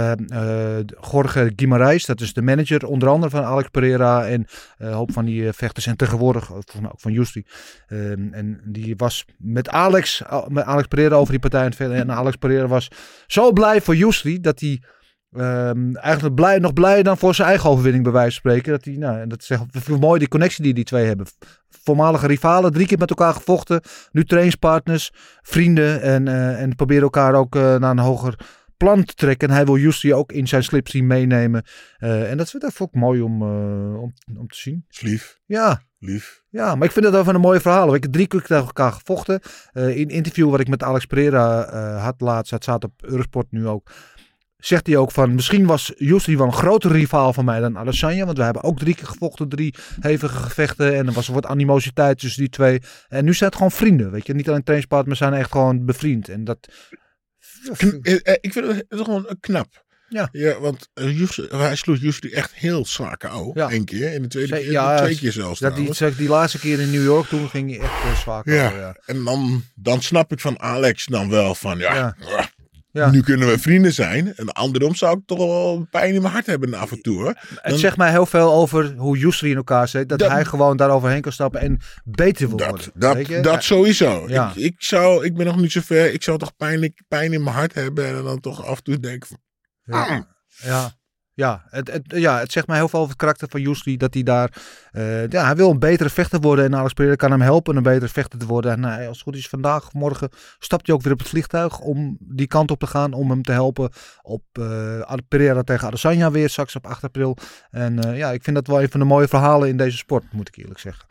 Jorge 1.12 1.52
Guimarães. 1.56 2.06
Dat 2.06 2.22
is 2.22 2.34
de 2.34 2.42
manager 2.42 2.86
onder 2.86 3.10
andere 3.10 3.32
van 3.32 3.44
Alex 3.44 3.70
Pereira. 3.70 4.28
En 4.28 4.48
een 4.78 4.92
hoop 4.92 5.12
van 5.12 5.26
die 5.26 5.52
vechters. 5.52 5.86
En 5.86 5.98
tegenwoordig 5.98 6.54
ook 6.54 6.64
van 6.96 7.12
Justy. 7.12 7.44
Ehm, 7.88 8.34
en 8.34 8.62
die 8.64 8.94
was 8.98 9.26
met 9.38 9.70
Alex, 9.70 10.22
met 10.48 10.64
Alex 10.64 10.88
Pereira 10.88 11.16
over 11.16 11.32
die 11.32 11.40
partij 11.42 11.72
verder. 11.72 11.98
En 11.98 12.12
Alex 12.12 12.37
Pereira 12.38 12.67
was 12.67 12.88
zo 13.28 13.52
blij 13.52 13.82
voor 13.82 13.95
Justy 13.95 14.39
dat 14.39 14.60
hij 14.60 14.82
ehm, 15.32 15.95
eigenlijk 15.95 16.36
blij, 16.36 16.60
nog 16.60 16.73
blijer 16.73 17.04
dan 17.04 17.17
voor 17.17 17.36
zijn 17.36 17.47
eigen 17.47 17.69
overwinning 17.69 18.04
bij 18.04 18.13
wijze 18.13 18.41
van 18.41 18.52
spreken. 18.52 18.71
Dat 18.71 18.86
hij, 18.86 18.93
nou, 18.93 19.19
en 19.19 19.30
dat 19.30 19.41
is 19.41 19.50
echt 19.50 19.89
mooi 20.00 20.19
die 20.19 20.28
connectie 20.28 20.63
die 20.63 20.73
die 20.73 20.84
twee 20.84 21.06
hebben. 21.06 21.26
Voormalige 21.69 22.28
rivalen, 22.28 22.73
drie 22.73 22.88
keer 22.88 22.97
met 22.97 23.10
elkaar 23.10 23.34
gevochten. 23.34 23.82
Nu 24.12 24.23
trainingspartners, 24.23 25.12
vrienden 25.41 26.02
en, 26.02 26.28
eh, 26.28 26.62
en 26.62 26.76
proberen 26.76 27.04
elkaar 27.04 27.34
ook 27.34 27.56
eh, 27.56 27.76
naar 27.76 27.91
een 27.91 28.00
hoger 28.00 28.39
plan 28.78 29.04
te 29.04 29.13
trekken. 29.13 29.48
En 29.50 29.56
hij 29.56 29.66
wil 29.66 29.78
Justy 29.78 30.12
ook 30.12 30.32
in 30.32 30.48
zijn 30.48 30.63
slip 30.63 30.88
zien 30.88 31.08
meenemen. 31.08 31.63
Eh, 31.98 32.32
en 32.32 32.38
dat, 32.38 32.56
dat 32.58 32.74
vond 32.74 32.90
ik 32.90 33.02
mooi 33.02 33.22
om, 33.22 33.42
eh, 33.42 34.02
om, 34.02 34.13
om 34.38 34.48
te 34.48 34.58
zien. 34.58 34.86
Is 34.90 35.02
lief, 35.02 35.40
Ja, 35.46 35.82
lief. 36.00 36.44
ja, 36.50 36.76
maar 36.76 36.88
ik 36.88 36.94
vind 36.94 37.06
het 37.06 37.13
wel 37.13 37.24
van 37.24 37.36
een 37.36 37.42
mooie 37.42 37.60
verhaal. 37.60 37.96
Ik 37.96 38.04
heb 38.04 38.12
drie 38.12 38.28
keer 38.28 38.42
tegen 38.42 38.66
elkaar 38.66 38.92
gevochten. 38.92 39.40
Eh, 39.72 39.90
in 39.90 40.02
een 40.02 40.16
interview 40.16 40.50
wat 40.50 40.60
ik 40.60 40.68
met 40.68 40.84
Alex 40.84 41.06
Pereira 41.06 41.70
had 42.00 42.22
laatst, 42.22 42.52
het 42.52 42.63
staat 42.63 42.84
op 42.84 42.94
Eurosport 43.02 43.48
nu 43.52 43.68
ook. 43.68 43.90
zegt 44.58 44.88
hij 44.88 44.98
ook 44.98 45.12
van, 45.12 45.36
misschien 45.36 45.66
was 45.66 45.94
Jusri 45.98 46.38
wel 46.38 46.46
een 46.46 46.54
grotere 46.54 46.94
rivaal 46.94 47.34
van 47.34 47.46
mij 47.46 47.60
dan 47.60 47.78
Adesanya. 47.78 48.26
Want 48.26 48.38
we 48.38 48.44
hebben 48.44 48.63
ook 48.63 48.80
drie 48.80 48.96
keer 48.96 49.08
gevochten, 49.08 49.50
drie 49.50 49.76
hevige 50.00 50.38
gevechten. 50.38 50.96
En 50.96 51.08
er 51.08 51.13
was 51.13 51.28
wat 51.28 51.46
animositeit 51.46 52.20
tussen 52.20 52.42
die 52.42 52.50
twee. 52.50 52.82
En 53.08 53.26
nu 53.26 53.34
zijn 53.34 53.50
het 53.50 53.58
gewoon 53.58 53.72
vrienden, 53.72 54.12
weet 54.12 54.28
je. 54.28 54.34
Niet 54.34 54.48
alleen 54.48 54.63
trainingspartners, 54.63 55.20
maar 55.20 55.30
zijn 55.30 55.42
echt 55.42 55.52
gewoon 55.52 55.86
bevriend. 55.86 56.30
En 56.30 56.44
dat... 56.44 56.68
Eh, 58.01 58.13
eh, 58.23 58.36
Ik 58.41 58.51
vind 58.53 58.65
het 58.67 58.86
gewoon 58.89 59.27
eh, 59.27 59.34
knap. 59.39 59.86
Ja. 60.10 60.30
ja 60.32 60.60
want 60.60 60.89
Jusri- 60.93 61.47
hij 61.49 61.75
sloeg 61.75 61.97
Jusri 61.99 62.32
echt 62.32 62.53
heel 62.53 62.86
zwaar 62.86 63.17
KO. 63.17 63.51
Ja. 63.53 63.71
Eén 63.71 63.86
keer. 63.86 64.13
En 64.13 64.21
de 64.21 64.27
tweede 64.27 64.56
Zee- 64.56 64.63
keer, 64.63 64.71
ja, 64.71 64.97
twee 64.97 65.17
keer 65.17 65.32
zelfs 65.32 65.60
Dat 65.60 65.75
die, 65.75 65.93
zeg, 65.93 66.15
die 66.17 66.30
laatste 66.30 66.60
keer 66.60 66.80
in 66.80 66.91
New 66.91 67.03
York, 67.03 67.27
toen 67.27 67.49
ging 67.49 67.69
hij 67.69 67.80
echt 67.80 68.03
uh, 68.06 68.19
zwaar. 68.19 68.41
Ja. 68.49 68.69
ja. 68.77 68.95
En 69.06 69.23
dan, 69.23 69.63
dan 69.75 70.01
snap 70.01 70.32
ik 70.32 70.39
van 70.39 70.60
Alex 70.60 71.06
dan 71.06 71.30
wel 71.30 71.56
van 71.56 71.77
ja, 71.77 71.95
Ja. 71.95 72.15
Ja. 72.91 73.10
nu 73.10 73.21
kunnen 73.21 73.47
we 73.47 73.60
vrienden 73.60 73.93
zijn. 73.93 74.36
En 74.36 74.50
andersom 74.52 74.95
zou 74.95 75.17
ik 75.17 75.26
toch 75.26 75.38
wel 75.38 75.88
pijn 75.89 76.13
in 76.13 76.21
mijn 76.21 76.34
hart 76.34 76.45
hebben 76.45 76.73
af 76.73 76.91
en 76.91 77.02
toe. 77.02 77.21
Hoor. 77.21 77.34
Het 77.56 77.80
zegt 77.80 77.97
mij 77.97 78.10
heel 78.12 78.26
veel 78.26 78.54
over 78.54 78.93
hoe 78.95 79.17
Jusri 79.17 79.50
in 79.50 79.56
elkaar 79.58 79.88
zit. 79.88 80.10
Dat, 80.10 80.19
Dat- 80.19 80.32
hij 80.32 80.45
gewoon 80.45 80.78
daar 80.78 80.89
overheen 80.89 81.21
kan 81.21 81.32
stappen 81.32 81.60
en 81.62 81.80
beter 82.04 82.47
wil 82.47 82.58
Dat, 82.58 82.69
worden. 82.69 82.91
dat, 82.95 83.13
weet 83.15 83.28
je? 83.28 83.39
dat 83.41 83.63
sowieso. 83.63 84.30
Ja. 84.30 84.50
Ik, 84.50 84.56
ik, 84.56 84.76
zou, 84.78 85.26
ik 85.26 85.34
ben 85.36 85.45
nog 85.45 85.58
niet 85.58 85.71
zo 85.71 85.82
ver. 85.84 86.13
Ik 86.13 86.23
zou 86.23 86.38
toch 86.38 86.56
pijnlijk, 86.56 87.04
pijn 87.08 87.34
in 87.34 87.43
mijn 87.43 87.56
hart 87.56 87.73
hebben. 87.73 88.06
En 88.17 88.23
dan 88.23 88.39
toch 88.39 88.65
af 88.65 88.78
en 88.78 88.84
toe 88.84 89.00
denken 89.00 89.28
van... 89.28 89.38
"Ah, 90.00 90.19
Ja, 90.63 90.91
ja, 91.38 91.63
het, 91.69 91.91
het, 91.91 92.04
ja, 92.08 92.39
het 92.39 92.52
zegt 92.52 92.67
mij 92.67 92.78
heel 92.78 92.89
veel 92.89 93.00
over 93.00 93.12
het 93.12 93.21
karakter 93.21 93.50
van 93.50 93.62
Jusri. 93.62 93.97
Dat 93.97 94.13
hij 94.13 94.23
daar. 94.23 94.52
eh, 94.91 95.28
ja, 95.28 95.45
hij 95.45 95.56
wil 95.56 95.69
een 95.69 95.80
betere 95.80 96.10
vechter 96.10 96.39
worden. 96.39 96.65
En 96.65 96.76
Alex 96.76 96.93
Pereira 96.93 97.15
kan 97.15 97.32
hem 97.32 97.41
helpen 97.41 97.76
een 97.76 97.84
betere 97.84 98.08
vechter 98.08 98.39
te 98.39 98.45
worden. 98.45 98.71
En 98.71 98.84
hij, 98.84 99.08
als 99.08 99.17
het 99.17 99.26
goed 99.26 99.36
is, 99.36 99.47
vandaag 99.47 99.93
morgen 99.93 100.30
stapt 100.60 100.88
hij 100.88 100.95
ook 100.95 101.02
weer 101.02 101.13
op 101.13 101.19
het 101.19 101.28
vliegtuig. 101.28 101.80
Om 101.80 102.17
die 102.19 102.47
kant 102.47 102.71
op 102.71 102.80
te 102.80 102.88
gaan. 102.88 103.13
Om 103.13 103.30
hem 103.30 103.41
te 103.43 103.52
helpen 103.52 103.89
op 104.21 104.43
eh 104.52 105.13
Pereira 105.28 105.63
tegen 105.63 105.88
Adesanya 105.88 106.32
weer 106.32 106.50
straks 106.50 106.76
op 106.76 106.86
8 106.86 107.04
april. 107.04 107.38
En 107.69 108.04
eh, 108.04 108.17
ja, 108.17 108.32
ik 108.32 108.43
vind 108.43 108.56
dat 108.56 108.67
wel 108.67 108.82
een 108.82 108.89
van 108.89 109.00
de 109.00 109.06
mooie 109.06 109.28
verhalen 109.28 109.69
in 109.69 109.78
deze 109.78 109.97
sport, 109.97 110.23
moet 110.32 110.47
ik 110.47 110.56
eerlijk 110.56 110.80
zeggen. 110.80 111.06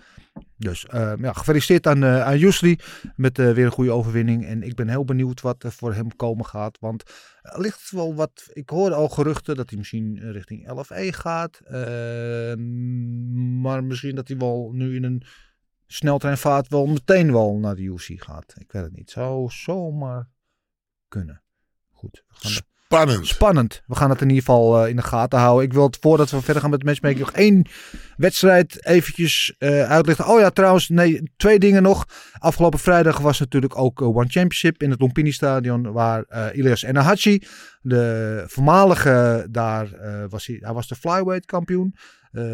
Dus 0.59 0.87
eh, 0.87 1.13
ja, 1.19 1.33
gefeliciteerd 1.33 1.87
aan, 1.87 2.03
eh 2.03 2.23
aan 2.23 2.39
Jusri 2.39 2.79
met 3.17 3.39
eh, 3.39 3.53
weer 3.53 3.65
een 3.65 3.71
goede 3.71 3.91
overwinning. 3.91 4.47
En 4.47 4.63
ik 4.63 4.75
ben 4.75 4.89
heel 4.89 5.05
benieuwd 5.05 5.41
wat 5.41 5.63
er 5.63 5.73
voor 5.73 5.95
hem 5.95 6.17
komen 6.17 6.47
gaat. 6.47 6.79
Want 6.79 7.03
er 7.43 7.61
ligt 7.61 7.91
wel 7.91 8.15
wat. 8.15 8.51
Ik 8.53 8.71
hoorde 8.71 8.95
al 8.95 9.09
geruchten 9.09 9.57
dat 9.57 9.69
hij 9.69 9.79
misschien 9.79 10.33
richting 10.33 10.69
11E 10.69 11.09
gaat. 11.09 11.61
Ehm, 11.65 13.61
maar 13.61 13.85
misschien 13.85 14.15
dat 14.15 14.29
hij 14.29 14.37
wel 14.37 14.71
nu 14.73 14.95
in 14.95 15.05
een 15.05 15.23
sneltreinvaart 15.87 16.69
wel 16.69 16.87
meteen 16.87 17.33
wel 17.33 17.59
naar 17.59 17.75
de 17.75 17.83
UFC 17.83 18.11
gaat. 18.17 18.55
Ik 18.59 18.73
weet 18.73 18.83
het 18.83 18.97
niet. 18.97 19.11
Zou 19.11 19.51
zomaar 19.51 20.29
kunnen. 21.09 21.43
Goed. 21.91 22.25
We 22.29 22.35
gaan 22.35 22.76
Spannend. 22.89 23.27
Spannend. 23.27 23.83
We 23.87 23.95
gaan 23.95 24.11
het 24.11 24.21
in 24.21 24.29
ieder 24.29 24.45
geval 24.45 24.83
eh, 24.83 24.89
in 24.89 24.97
de 24.97 25.03
gaten 25.03 25.39
houden. 25.39 25.65
Ik 25.65 25.73
wil 25.73 25.87
het 25.87 25.99
voordat 26.01 26.31
we 26.31 26.43
verder 26.43 26.63
gaan 26.63 26.71
met 26.71 26.85
matchmaking 26.85 27.21
nog 27.21 27.33
één 27.33 27.67
wedstrijd 28.17 28.87
eventjes 28.87 29.55
eh, 29.59 29.91
uitlichten. 29.91 30.27
Oh 30.27 30.41
ja, 30.41 30.51
trouwens, 30.51 30.89
nee, 30.89 31.33
twee 31.37 31.59
dingen 31.59 31.83
nog. 31.83 32.07
Afgelopen 32.39 32.79
vrijdag 32.79 33.19
was 33.19 33.39
natuurlijk 33.39 33.79
ook 33.79 34.01
eh, 34.01 34.07
One 34.07 34.29
Championship 34.29 34.83
in 34.83 34.91
het 34.91 35.01
Lumpini 35.01 35.33
Stadion 35.33 35.93
waar 35.93 36.25
Ilias 36.53 36.83
Enahachi, 36.83 37.43
de 37.81 38.45
voormalige 38.47 39.47
daar, 39.51 39.89
was 40.29 40.47
hij, 40.47 40.59
hij 40.61 40.73
was 40.73 40.89
de 40.89 40.95
flyweight 40.95 41.47
kampioen. 41.47 41.95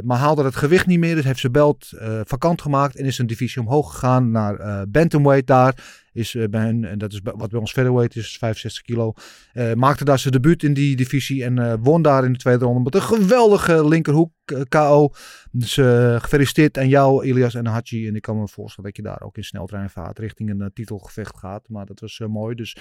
maar 0.04 0.18
haalde 0.18 0.44
het 0.44 0.56
gewicht 0.56 0.86
niet 0.86 0.98
meer, 0.98 1.14
dus 1.14 1.24
heeft 1.24 1.40
zijn 1.40 1.52
belt 1.52 1.90
vakant 2.24 2.62
gemaakt 2.62 2.96
en 2.96 3.04
is 3.04 3.18
een 3.18 3.26
divisie 3.26 3.62
omhoog 3.62 3.92
gegaan 3.92 4.30
naar 4.30 4.88
bantamweight 4.88 5.46
daar. 5.46 6.01
Is 6.12 6.34
eh, 6.34 6.48
bij 6.48 6.60
hen, 6.60 6.84
en 6.84 6.98
dat 6.98 7.12
is 7.12 7.20
wat 7.22 7.50
bij 7.50 7.60
ons 7.60 7.72
featherweight 7.72 8.16
is, 8.16 8.38
65 8.38 8.82
kilo. 8.82 9.12
Eh, 9.52 9.72
maakte 9.72 10.04
daar 10.04 10.18
zijn 10.18 10.32
debuut 10.32 10.62
in 10.62 10.74
die 10.74 10.96
divisie 10.96 11.44
en 11.44 11.58
eh, 11.58 11.74
won 11.80 12.02
daar 12.02 12.24
in 12.24 12.32
de 12.32 12.38
tweede 12.38 12.64
ronde 12.64 12.80
met 12.82 12.94
een 12.94 13.02
geweldige 13.02 13.88
linkerhoek 13.88 14.32
KO. 14.68 15.12
Dus 15.50 15.74
gefeliciteerd 16.22 16.78
aan 16.78 16.88
jou, 16.88 17.24
Ilias 17.26 17.54
en 17.54 17.66
Hachi. 17.66 18.08
En 18.08 18.16
ik 18.16 18.22
kan 18.22 18.38
me 18.38 18.48
voorstellen 18.48 18.90
dat 18.90 18.96
je 18.96 19.10
daar 19.10 19.22
ook 19.22 19.36
in 19.36 19.44
sneltreinvaart 19.44 20.18
richting 20.18 20.50
een 20.50 20.70
titelgevecht 20.74 21.38
gaat. 21.38 21.68
Maar 21.68 21.86
dat 21.86 22.00
was 22.00 22.20
mooi. 22.28 22.54
Dus 22.54 22.76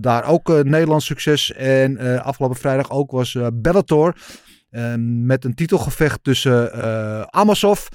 daar 0.00 0.24
ook 0.24 0.48
Nederlands 0.48 1.06
succes. 1.06 1.52
En 1.52 2.22
afgelopen 2.22 2.56
vrijdag 2.56 2.90
ook 2.90 3.10
was 3.10 3.38
Bellator. 3.54 4.16
met 5.24 5.44
een 5.44 5.54
titelgevecht 5.54 6.24
tussen 6.24 6.72
eh 6.72 7.20
Amosov. 7.20 7.88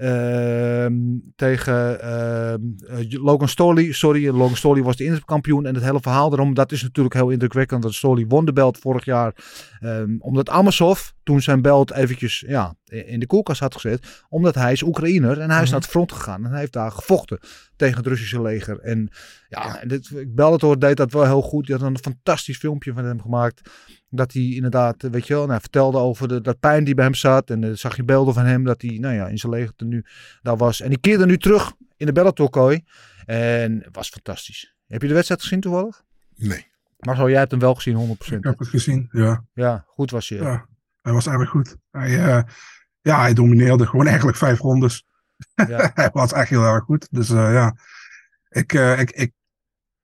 Ehm, 0.00 0.94
tegen 1.36 2.00
ehm, 2.00 2.60
eh, 2.88 3.22
Logan 3.22 3.48
Stolly. 3.48 3.92
Sorry, 3.92 4.28
Logan 4.28 4.56
Stolly 4.56 4.82
was 4.82 4.96
de 4.96 5.04
interkampioen. 5.04 5.66
En 5.66 5.74
het 5.74 5.84
hele 5.84 6.00
verhaal 6.00 6.32
erom, 6.32 6.54
dat 6.54 6.72
is 6.72 6.82
natuurlijk 6.82 7.14
heel 7.14 7.30
indrukwekkend. 7.30 7.82
Dat 7.82 7.94
Stolly 7.94 8.26
won 8.26 8.44
de 8.44 8.52
belt 8.52 8.78
vorig 8.78 9.04
jaar. 9.04 9.34
ehm, 9.80 10.16
omdat 10.18 10.48
Amosov 10.48 11.08
toen 11.22 11.42
zijn 11.42 11.62
belt 11.62 11.92
eventjes 11.92 12.44
ja, 12.46 12.74
in 12.84 13.20
de 13.20 13.26
koelkast 13.26 13.60
had 13.60 13.74
gezet. 13.74 14.24
Omdat 14.28 14.54
hij 14.54 14.72
is 14.72 14.82
Oekraïner 14.82 15.38
en 15.40 15.50
hij 15.50 15.56
is 15.58 15.62
Mhm. 15.62 15.70
naar 15.70 15.80
het 15.80 15.90
front 15.90 16.12
gegaan. 16.12 16.44
En 16.44 16.50
hij 16.50 16.60
heeft 16.60 16.72
daar 16.72 16.90
gevochten 16.90 17.38
tegen 17.76 17.96
het 17.96 18.06
Russische 18.06 18.42
leger. 18.42 18.78
En 18.78 19.08
ja, 19.48 19.80
dit, 19.86 20.10
Bellator 20.34 20.78
deed 20.78 20.96
dat 20.96 21.12
wel 21.12 21.24
heel 21.24 21.42
goed. 21.42 21.66
Die 21.66 21.76
had 21.76 21.84
een 21.86 21.98
fantastisch 21.98 22.56
filmpje 22.58 22.92
van 22.92 23.04
hem 23.04 23.20
gemaakt. 23.20 23.70
Dat 24.12 24.32
hij 24.32 24.42
inderdaad, 24.42 25.02
weet 25.02 25.26
je 25.26 25.32
wel, 25.32 25.42
nou, 25.42 25.52
hij 25.52 25.60
vertelde 25.60 25.98
over 25.98 26.28
de, 26.28 26.40
dat 26.40 26.60
pijn 26.60 26.84
die 26.84 26.94
bij 26.94 27.04
hem 27.04 27.14
zat. 27.14 27.50
En 27.50 27.60
dan 27.60 27.76
zag 27.76 27.96
je 27.96 28.04
beelden 28.04 28.34
van 28.34 28.44
hem 28.44 28.64
dat 28.64 28.82
hij, 28.82 28.98
nou 28.98 29.14
ja, 29.14 29.26
in 29.26 29.38
zijn 29.38 29.52
leger 29.52 29.72
nu 29.76 30.04
daar 30.42 30.56
was. 30.56 30.80
En 30.80 30.88
die 30.88 31.00
keerde 31.00 31.26
nu 31.26 31.38
terug 31.38 31.72
in 31.96 32.06
de 32.06 32.12
Bellator-kooi. 32.12 32.84
En 33.26 33.80
het 33.84 33.96
was 33.96 34.08
fantastisch. 34.08 34.74
Heb 34.86 35.02
je 35.02 35.08
de 35.08 35.14
wedstrijd 35.14 35.42
gezien 35.42 35.60
toevallig? 35.60 36.02
Nee. 36.36 36.66
Maar 36.98 37.16
zo, 37.16 37.28
jij 37.28 37.38
hebt 37.38 37.50
hem 37.50 37.60
wel 37.60 37.74
gezien, 37.74 38.16
100%. 38.18 38.36
Ik 38.36 38.44
heb 38.44 38.58
het 38.58 38.68
gezien, 38.68 39.08
ja. 39.12 39.44
Ja, 39.52 39.84
goed 39.86 40.10
was 40.10 40.28
je. 40.28 40.34
ja. 40.34 40.68
Hij 41.02 41.12
was 41.12 41.26
erg 41.26 41.48
goed. 41.48 41.76
Hij, 41.90 42.24
eh, 42.24 42.42
ja, 43.00 43.20
hij 43.20 43.34
domineerde 43.34 43.86
gewoon 43.86 44.06
eigenlijk 44.06 44.36
vijf 44.36 44.58
rondes. 44.58 45.04
Ja. 45.54 45.90
hij 45.94 46.10
was 46.12 46.32
echt 46.32 46.48
heel 46.48 46.64
erg 46.64 46.84
goed. 46.84 47.08
Dus 47.10 47.30
eh, 47.30 47.52
ja, 47.52 47.76
ik, 48.48 48.72
eh, 48.72 48.98
ik, 49.00 49.10
ik 49.10 49.32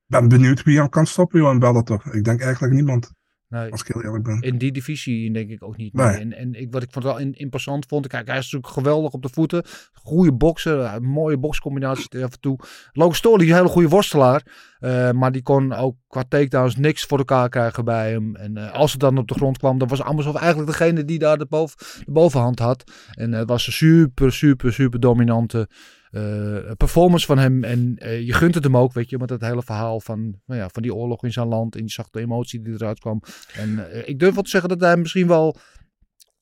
ben 0.07 0.29
benieuwd 0.29 0.63
wie 0.63 0.79
hem 0.79 0.89
kan 0.89 1.07
stoppen, 1.07 1.41
joh, 1.41 1.53
in 1.53 1.59
Bellator. 1.59 2.15
Ik 2.15 2.25
denk 2.25 2.41
eigenlijk 2.41 2.75
niemand, 2.75 3.13
Nee. 3.49 3.71
als 3.71 3.81
ik 3.81 3.95
heel 3.95 4.03
eerlijk 4.03 4.25
ben. 4.25 4.41
In 4.41 4.59
die 4.59 4.73
divisie 4.73 5.33
denk 5.33 5.51
ik 5.51 5.63
ook 5.63 5.77
niet. 5.77 5.93
Nee. 5.93 6.07
Nee. 6.07 6.21
En, 6.21 6.33
en 6.33 6.55
ik, 6.55 6.73
wat 6.73 6.83
ik 6.83 6.95
wel 6.95 7.19
in, 7.19 7.33
imposant 7.33 7.87
vond, 7.87 8.07
kijk, 8.07 8.27
hij 8.27 8.39
is 8.39 8.45
natuurlijk 8.45 8.73
geweldig 8.73 9.13
op 9.13 9.23
de 9.23 9.29
voeten. 9.29 9.65
Goede 9.93 10.33
bokser, 10.33 10.81
eh, 10.81 10.99
mooie 10.99 11.39
bokscombinaties 11.39 12.09
af 12.11 12.33
en 12.33 12.41
toe. 12.41 12.59
Logan 12.93 13.15
Stoll, 13.15 13.37
die 13.37 13.47
is 13.47 13.51
een 13.51 13.57
hele 13.59 13.69
goede 13.69 13.89
worstelaar. 13.89 14.43
eh, 14.79 15.11
maar 15.11 15.33
die 15.33 15.43
kon 15.43 15.73
ook 15.73 15.97
qua 16.09 16.25
takedowns 16.29 16.77
niks 16.77 17.05
voor 17.05 17.19
elkaar 17.19 17.49
krijgen 17.49 17.85
bij 17.85 18.11
hem. 18.11 18.37
En 18.37 18.57
eh, 18.57 18.73
als 18.73 18.93
het 18.93 19.01
dan 19.01 19.19
op 19.19 19.29
de 19.29 19.35
grond 19.35 19.59
kwam, 19.59 19.79
dan 19.79 19.89
was 19.89 20.03
Amosov 20.03 20.35
eigenlijk 20.35 20.71
degene 20.71 21.05
die 21.05 21.19
daar 21.19 21.39
de, 21.39 21.47
boven, 21.49 21.79
de 22.05 22.13
bovenhand 22.13 22.59
had. 22.59 22.85
En 23.11 23.33
het 23.33 23.49
was 23.49 23.67
een 23.67 23.73
super, 23.73 24.33
super, 24.33 24.73
super 24.73 25.01
dominante 25.01 25.69
eh, 26.17 26.73
performance 26.77 27.27
van 27.27 27.39
hem. 27.39 27.65
En 27.65 27.97
eh, 27.97 28.27
je 28.27 28.33
gunt 28.33 28.55
het 28.55 28.65
hem 28.65 28.77
ook, 28.77 28.93
weet 28.93 29.11
je, 29.11 29.19
met 29.19 29.31
het 29.31 29.41
hele 29.41 29.63
verhaal 29.63 30.01
van, 30.01 30.41
nou 30.47 30.61
ja, 30.61 30.69
van 30.69 30.83
die 30.83 30.95
oorlog 30.95 31.25
in 31.25 31.33
zijn 31.33 31.47
land. 31.49 31.77
En 31.77 31.83
je 31.83 31.91
zag 31.91 32.11
de 32.11 32.21
emotie 32.21 32.63
die 32.63 32.75
eruit 32.75 32.99
kwam. 32.99 33.23
En 33.53 33.91
eh, 33.91 34.09
ik 34.09 34.19
durf 34.19 34.35
wel 34.35 34.43
te 34.43 34.51
zeggen 34.51 34.69
dat 34.69 34.81
hij 34.81 34.97
misschien 34.97 35.27
wel, 35.27 35.57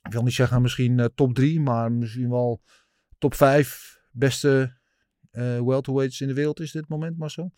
ik 0.02 0.12
wil 0.12 0.22
niet 0.22 0.32
zeggen 0.34 0.62
misschien 0.62 1.10
top 1.14 1.34
3, 1.34 1.60
maar 1.60 1.92
misschien 1.92 2.30
wel 2.30 2.62
top 3.18 3.34
5 3.34 3.98
beste 4.10 4.82
eh 5.30 5.60
welterweights 5.60 6.20
in 6.20 6.28
de 6.28 6.34
wereld 6.34 6.60
is 6.60 6.72
dit 6.72 6.88
moment, 6.88 7.18
Marcel. 7.18 7.52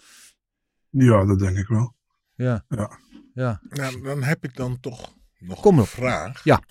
Ja, 0.90 1.24
dat 1.24 1.38
denk 1.38 1.56
ik 1.56 1.66
wel. 1.66 1.94
Ja. 2.34 2.64
Ja. 2.68 2.98
Ja. 3.34 3.60
Nou, 3.68 4.02
dan 4.02 4.22
heb 4.22 4.44
ik 4.44 4.56
dan 4.56 4.80
toch 4.80 5.14
nog 5.38 5.60
Kom 5.60 5.74
een 5.74 5.80
op. 5.80 5.88
vraag. 5.88 6.44
Ja. 6.44 6.62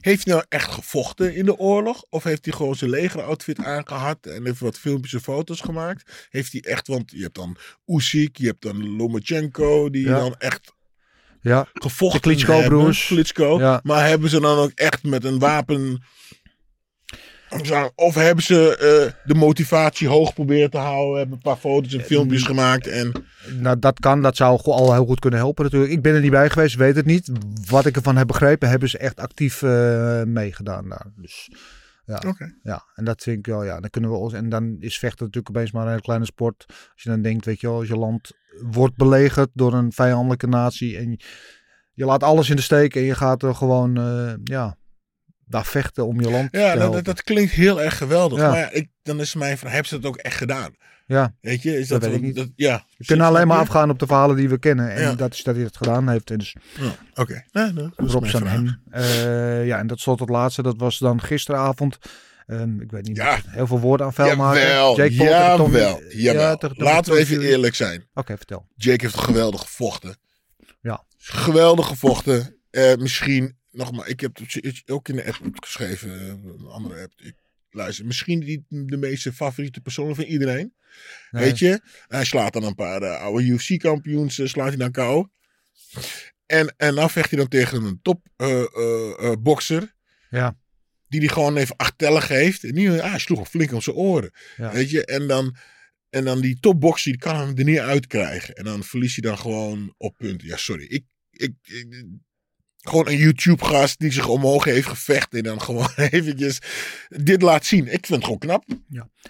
Heeft 0.00 0.24
hij 0.24 0.34
nou 0.34 0.46
echt 0.48 0.70
gevochten 0.70 1.34
in 1.34 1.44
de 1.44 1.56
oorlog? 1.58 2.04
Of 2.08 2.24
heeft 2.24 2.44
hij 2.44 2.54
gewoon 2.54 2.74
zijn 2.76 2.90
legeroutfit 2.90 3.58
aangehad 3.58 4.26
en 4.26 4.44
heeft 4.44 4.60
wat 4.60 4.78
filmpjes 4.78 5.12
en 5.12 5.20
foto's 5.20 5.60
gemaakt? 5.60 6.28
Heeft 6.30 6.52
hij 6.52 6.60
echt, 6.60 6.86
want 6.86 7.10
je 7.10 7.22
hebt 7.22 7.34
dan 7.34 7.56
Usyk, 7.86 8.36
je 8.36 8.46
hebt 8.46 8.62
dan 8.62 8.96
Lomachenko, 8.96 9.90
die 9.90 10.06
Ja. 10.06 10.18
dan 10.18 10.34
echt 10.38 10.72
Ja. 11.40 11.68
gevochten 11.72 12.20
De 12.20 12.26
Klitschko 12.28 12.52
hebben. 12.60 12.78
broers. 12.78 13.06
Klitschko. 13.06 13.58
Ja. 13.58 13.80
Maar 13.82 14.06
hebben 14.08 14.30
ze 14.30 14.40
dan 14.40 14.58
ook 14.58 14.70
echt 14.74 15.02
met 15.02 15.24
een 15.24 15.38
wapen... 15.38 16.02
Of 17.94 18.14
hebben 18.14 18.44
ze 18.44 18.76
eh, 18.76 19.12
de 19.24 19.34
motivatie 19.34 20.08
hoog 20.08 20.34
proberen 20.34 20.70
te 20.70 20.78
houden, 20.78 21.18
hebben 21.18 21.36
een 21.36 21.42
paar 21.42 21.56
foto's 21.56 21.94
en 21.94 22.00
filmpjes 22.00 22.42
gemaakt 22.42 22.86
en... 22.86 23.12
Nou, 23.60 23.78
dat 23.78 24.00
kan. 24.00 24.22
Dat 24.22 24.36
zou 24.36 24.60
al 24.62 24.92
heel 24.92 25.06
goed 25.06 25.18
kunnen 25.18 25.38
helpen 25.38 25.64
natuurlijk. 25.64 25.92
Ik 25.92 26.02
ben 26.02 26.14
er 26.14 26.20
niet 26.20 26.30
bij 26.30 26.50
geweest, 26.50 26.76
weet 26.76 26.96
het 26.96 27.06
niet. 27.06 27.30
Wat 27.68 27.86
ik 27.86 27.96
ervan 27.96 28.16
heb 28.16 28.26
begrepen, 28.26 28.68
hebben 28.68 28.88
ze 28.88 28.98
echt 28.98 29.20
actief 29.20 29.62
eh, 29.62 30.22
meegedaan 30.22 30.88
daar. 30.88 31.06
Dus 31.16 31.48
ja. 32.06 32.22
Oké. 32.26 32.54
ja, 32.62 32.84
en 32.94 33.04
dat 33.04 33.22
vind 33.22 33.38
ik 33.38 33.46
wel, 33.46 33.64
ja, 33.64 33.80
dan 33.80 33.90
kunnen 33.90 34.10
we 34.10 34.16
ons. 34.16 34.32
En 34.32 34.48
dan 34.48 34.76
is 34.78 34.98
vechten 34.98 35.24
natuurlijk 35.24 35.56
opeens 35.56 35.72
maar 35.72 35.82
een 35.82 35.88
hele 35.88 36.00
kleine 36.00 36.24
sport. 36.24 36.64
Als 36.68 37.02
je 37.02 37.08
dan 37.08 37.22
denkt, 37.22 37.44
weet 37.44 37.60
je 37.60 37.66
wel, 37.66 37.76
als 37.76 37.88
je 37.88 37.96
land 37.96 38.32
wordt 38.62 38.96
belegerd 38.96 39.48
door 39.52 39.74
een 39.74 39.92
vijandelijke 39.92 40.46
natie 40.46 40.96
en 40.96 41.18
je, 41.92 42.04
laat 42.04 42.22
alles 42.22 42.50
in 42.50 42.56
de 42.56 42.62
steek 42.62 42.94
en 42.94 43.02
je 43.02 43.14
gaat 43.14 43.42
er 43.42 43.54
gewoon, 43.54 43.96
eh, 43.96 44.32
ja, 44.44 44.76
daar 45.46 45.64
vechten 45.66 46.06
om 46.06 46.20
je 46.20 46.30
land 46.30 46.48
Ja, 46.50 46.72
te 46.72 46.78
dat, 46.78 47.04
dat, 47.04 47.22
klinkt 47.22 47.52
heel 47.52 47.82
erg 47.82 47.96
geweldig. 47.98 48.38
Ja. 48.38 48.48
Maar 48.48 48.58
ja, 48.58 48.70
ik, 48.70 48.88
dan 49.02 49.20
is 49.20 49.34
mijn 49.34 49.58
vraag, 49.58 49.72
hebben 49.72 49.88
ze 49.88 49.98
dat 49.98 50.10
ook 50.10 50.16
echt 50.16 50.36
gedaan? 50.36 50.74
Ja, 51.06 51.34
Weet 51.40 51.62
je, 51.62 51.78
is 51.78 51.88
Dat 51.88 52.20
niet. 52.20 52.36
dat- 52.36 52.48
ja. 52.56 52.84
we 52.96 53.04
kunnen 53.04 53.26
alleen 53.26 53.46
maar 53.46 53.58
afgaan 53.58 53.90
op 53.90 53.98
de 53.98 54.06
verhalen 54.06 54.36
die 54.36 54.48
we 54.48 54.58
kennen. 54.58 54.92
En 54.92 55.02
Ja. 55.02 55.14
dat 55.14 55.34
is 55.34 55.42
dat 55.42 55.54
hij 55.54 55.64
het 55.64 55.76
gedaan 55.76 56.08
heeft. 56.08 56.30
En 56.30 56.38
dus 56.38 56.56
Ja, 56.80 56.96
Oké, 57.14 57.44
Nou, 57.52 57.72
nou, 57.72 57.90
dat 57.96 58.22
is 58.24 58.32
hem. 58.32 58.80
Eh, 58.90 59.66
ja, 59.66 59.78
en 59.78 59.86
dat 59.86 59.98
slot 60.00 60.20
het 60.20 60.28
laatste. 60.28 60.62
Dat 60.62 60.74
was 60.78 60.98
dan 60.98 61.20
gisteravond. 61.22 61.98
Ehm, 62.46 62.80
ik 62.80 62.90
weet 62.90 63.06
niet, 63.06 63.16
Ja. 63.16 63.38
heel 63.46 63.66
veel 63.66 63.80
woorden 63.80 64.06
aan 64.06 64.12
vuil 64.12 64.36
maken. 64.36 64.60
Jake 64.60 65.14
Paul 65.16 65.56
Tommy- 65.56 65.78
jawel, 65.78 66.00
jawel. 66.08 66.42
Ja, 66.42 66.56
Tommy 66.56 66.82
Laten 66.82 67.12
we 67.12 67.18
even 67.18 67.40
eerlijk 67.40 67.74
zijn. 67.74 68.04
Oké, 68.14 68.36
vertel. 68.36 68.66
Jake 68.76 69.04
heeft 69.04 69.18
geweldig 69.20 69.60
gevochten. 69.60 70.16
Ja. 70.80 71.04
Geweldig 71.18 71.86
gevochten. 71.86 72.56
Eh, 72.70 72.94
misschien, 72.94 73.56
nog 73.74 73.92
maar, 73.92 74.08
ik 74.08 74.20
heb 74.20 74.36
het 74.36 74.82
ook 74.86 75.08
in 75.08 75.16
de 75.16 75.24
app 75.26 75.38
geschreven, 75.64 76.20
eh, 76.20 76.26
een 76.28 76.66
andere 76.66 77.02
app. 77.02 77.12
Ik, 77.20 77.34
luister, 77.70 78.06
misschien 78.06 78.38
niet 78.38 78.62
de 78.68 78.96
meest 78.96 79.28
favoriete 79.28 79.80
persoon 79.80 80.14
van 80.14 80.24
iedereen. 80.24 80.74
Nee. 81.30 81.44
Weet 81.44 81.58
je? 81.58 81.80
Hij 82.06 82.24
slaat 82.24 82.52
dan 82.52 82.62
een 82.64 82.74
paar 82.74 83.02
eh, 83.02 83.20
oude 83.20 83.44
UFC-kampioens, 83.46 84.38
eh, 84.38 84.46
slaat 84.46 84.68
hij 84.68 84.76
dan 84.76 84.90
kou. 84.90 85.28
En, 86.46 86.74
en 86.76 86.94
dan 86.94 87.10
vecht 87.10 87.30
hij 87.30 87.38
dan 87.38 87.48
tegen 87.48 87.84
een 87.84 87.98
top 88.02 88.26
eh, 88.36 89.32
bokser. 89.40 89.94
Ja. 90.30 90.56
Die 91.08 91.20
die 91.20 91.28
gewoon 91.28 91.56
even 91.56 91.76
acht 91.76 91.98
tellen 91.98 92.22
geeft. 92.22 92.64
En 92.64 92.74
die, 92.74 92.90
ah, 93.02 93.10
hij 93.10 93.18
sloeg 93.18 93.38
hem 93.38 93.46
flink 93.46 93.72
om 93.72 93.80
zijn 93.80 93.96
oren. 93.96 94.30
Ja. 94.56 94.72
Weet 94.72 94.90
je? 94.90 95.04
En 95.04 95.26
dan, 95.26 95.56
en 96.10 96.24
dan 96.24 96.40
die 96.40 96.60
topboxer, 96.60 97.10
die 97.12 97.20
kan 97.20 97.36
hem 97.36 97.56
er 97.58 97.64
niet 97.64 97.78
uitkrijgen. 97.78 98.54
En 98.54 98.64
dan 98.64 98.82
verliest 98.84 99.16
hij 99.20 99.30
dan 99.30 99.38
gewoon 99.38 99.94
op 99.96 100.16
punten. 100.16 100.48
Ja, 100.48 100.56
sorry. 100.56 100.84
Ik, 100.84 101.04
ik, 101.30 101.52
ik- 101.62 102.04
gewoon 102.88 103.08
een 103.08 103.16
YouTube-gast 103.16 103.98
die 103.98 104.12
zich 104.12 104.28
omhoog 104.28 104.64
heeft 104.64 104.86
gevecht. 104.86 105.34
En 105.34 105.42
dan 105.42 105.60
gewoon 105.60 105.88
eventjes 106.10 106.58
dit 107.08 107.42
laat 107.42 107.64
zien. 107.64 107.86
Ik 107.86 108.06
vind 108.06 108.08
het 108.08 108.24
gewoon 108.24 108.38
knap. 108.38 108.64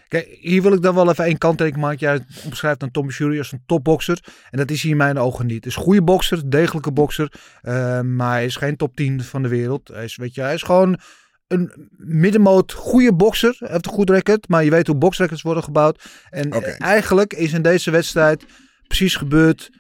Kijk, 0.09 0.37
hier 0.41 0.63
wil 0.63 0.73
ik 0.73 0.83
dan 0.83 0.95
wel 0.95 1.11
even 1.11 1.25
één 1.25 1.39
kanttekening 1.39 1.85
maken. 1.85 1.99
Jij 1.99 2.21
omschrijft 2.45 2.81
dan 2.81 2.91
Tommy 2.91 3.13
Fury 3.13 3.39
als 3.39 3.53
een 3.53 3.63
topbokser. 3.67 4.19
En 4.51 4.59
dat 4.59 4.71
is 4.71 4.83
hij 4.83 4.91
in 4.91 4.97
mijn 4.97 5.19
ogen 5.19 5.47
niet. 5.47 5.67
Is 5.67 5.77
een 5.77 5.83
goede 5.83 6.03
bokser, 6.03 6.51
degelijke 6.51 6.93
bokser. 6.93 7.33
eh, 7.63 8.01
maar 8.01 8.33
hij 8.33 8.45
is 8.45 8.57
geen 8.57 8.77
top 8.77 8.97
10 8.97 9.23
van 9.23 9.43
de 9.43 9.49
wereld. 9.49 9.89
Hij 9.89 10.05
is, 10.05 10.17
weet 10.17 10.35
je, 10.35 10.41
hij 10.41 10.55
is 10.55 10.63
gewoon 10.63 10.99
een 11.47 11.91
middenmoot 11.97 12.73
goede 12.73 13.15
bokser. 13.15 13.57
Hij 13.59 13.69
heeft 13.71 13.87
een 13.87 13.93
goed 13.93 14.11
record. 14.11 14.49
Maar 14.49 14.65
je 14.65 14.71
weet 14.71 14.87
hoe 14.87 14.97
boksrecords 14.97 15.43
worden 15.43 15.63
gebouwd. 15.63 16.05
En 16.31 16.51
eigenlijk 16.79 17.33
is 17.33 17.53
in 17.53 17.63
deze 17.63 17.91
wedstrijd 17.91 18.45
precies 18.87 19.17
gebeurd 19.17 19.71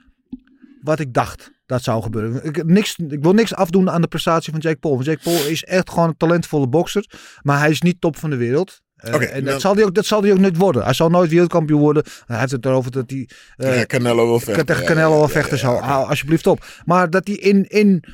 wat 0.82 0.98
ik 1.00 1.14
dacht 1.14 1.50
dat 1.74 1.82
zou 1.82 2.02
gebeuren. 2.02 2.44
Ik, 2.44 2.64
niks, 2.64 2.96
ik 3.08 3.22
wil 3.22 3.32
niks 3.32 3.54
afdoen 3.54 3.90
aan 3.90 4.00
de 4.00 4.08
prestatie 4.08 4.52
van 4.52 4.60
Jake 4.60 4.76
Paul. 4.78 4.94
Want 4.94 5.06
Jake 5.06 5.20
Paul 5.22 5.46
is 5.46 5.64
echt 5.64 5.90
gewoon 5.90 6.08
een 6.08 6.16
talentvolle 6.16 6.68
bokser. 6.68 7.06
Maar 7.42 7.58
hij 7.58 7.70
is 7.70 7.80
niet 7.80 8.00
top 8.00 8.16
van 8.16 8.30
de 8.30 8.36
wereld. 8.36 8.82
Oké, 9.12 9.24
en 9.24 9.44
dan- 9.44 9.52
dat, 9.52 9.60
zal 9.60 9.74
hij 9.74 9.84
ook, 9.84 9.94
dat 9.94 10.06
zal 10.06 10.22
hij 10.22 10.32
ook 10.32 10.38
nooit 10.38 10.56
worden. 10.56 10.82
Hij 10.84 10.92
zal 10.92 11.10
nooit 11.10 11.30
wereldkampioen 11.30 11.80
worden. 11.80 12.04
Hij 12.26 12.38
heeft 12.38 12.52
het 12.52 12.64
erover 12.66 12.90
dat 12.90 13.10
hij 13.10 13.28
eh, 13.56 13.78
ja, 13.78 13.84
Canelo 13.86 14.26
wil 14.26 14.40
vechten. 14.40 14.66
tegen 14.66 14.84
Canelo 14.84 15.08
ja, 15.10 15.14
wil 15.14 15.26
ja, 15.26 15.42
vechten. 15.42 15.68
alsjeblieft 16.08 16.46
op. 16.46 16.64
Maar 16.84 17.10
dat 17.10 17.26
hij 17.26 17.36
in, 17.36 17.64
in 17.68 18.04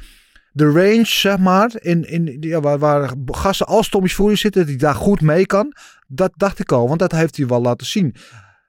de 0.53 0.65
range, 0.65 1.07
zeg 1.07 1.39
maar, 1.39 1.71
in, 1.75 2.05
in, 2.09 2.37
ja, 2.41 2.61
waar, 2.61 2.79
waar 2.79 3.11
gasten 3.27 3.67
als 3.67 3.89
Tommy 3.89 4.09
Fury 4.09 4.37
zitten, 4.37 4.67
die 4.67 4.77
daar 4.77 4.95
goed 4.95 5.21
mee 5.21 5.47
kan. 5.47 5.75
Dat 6.07 6.33
dacht 6.37 6.59
ik 6.59 6.73
al, 6.73 6.89
want 6.89 6.99
dat 7.01 7.13
heeft 7.13 7.37
hij 7.37 7.47
wel 7.47 7.61
laten 7.61 7.87
zien. 7.87 8.15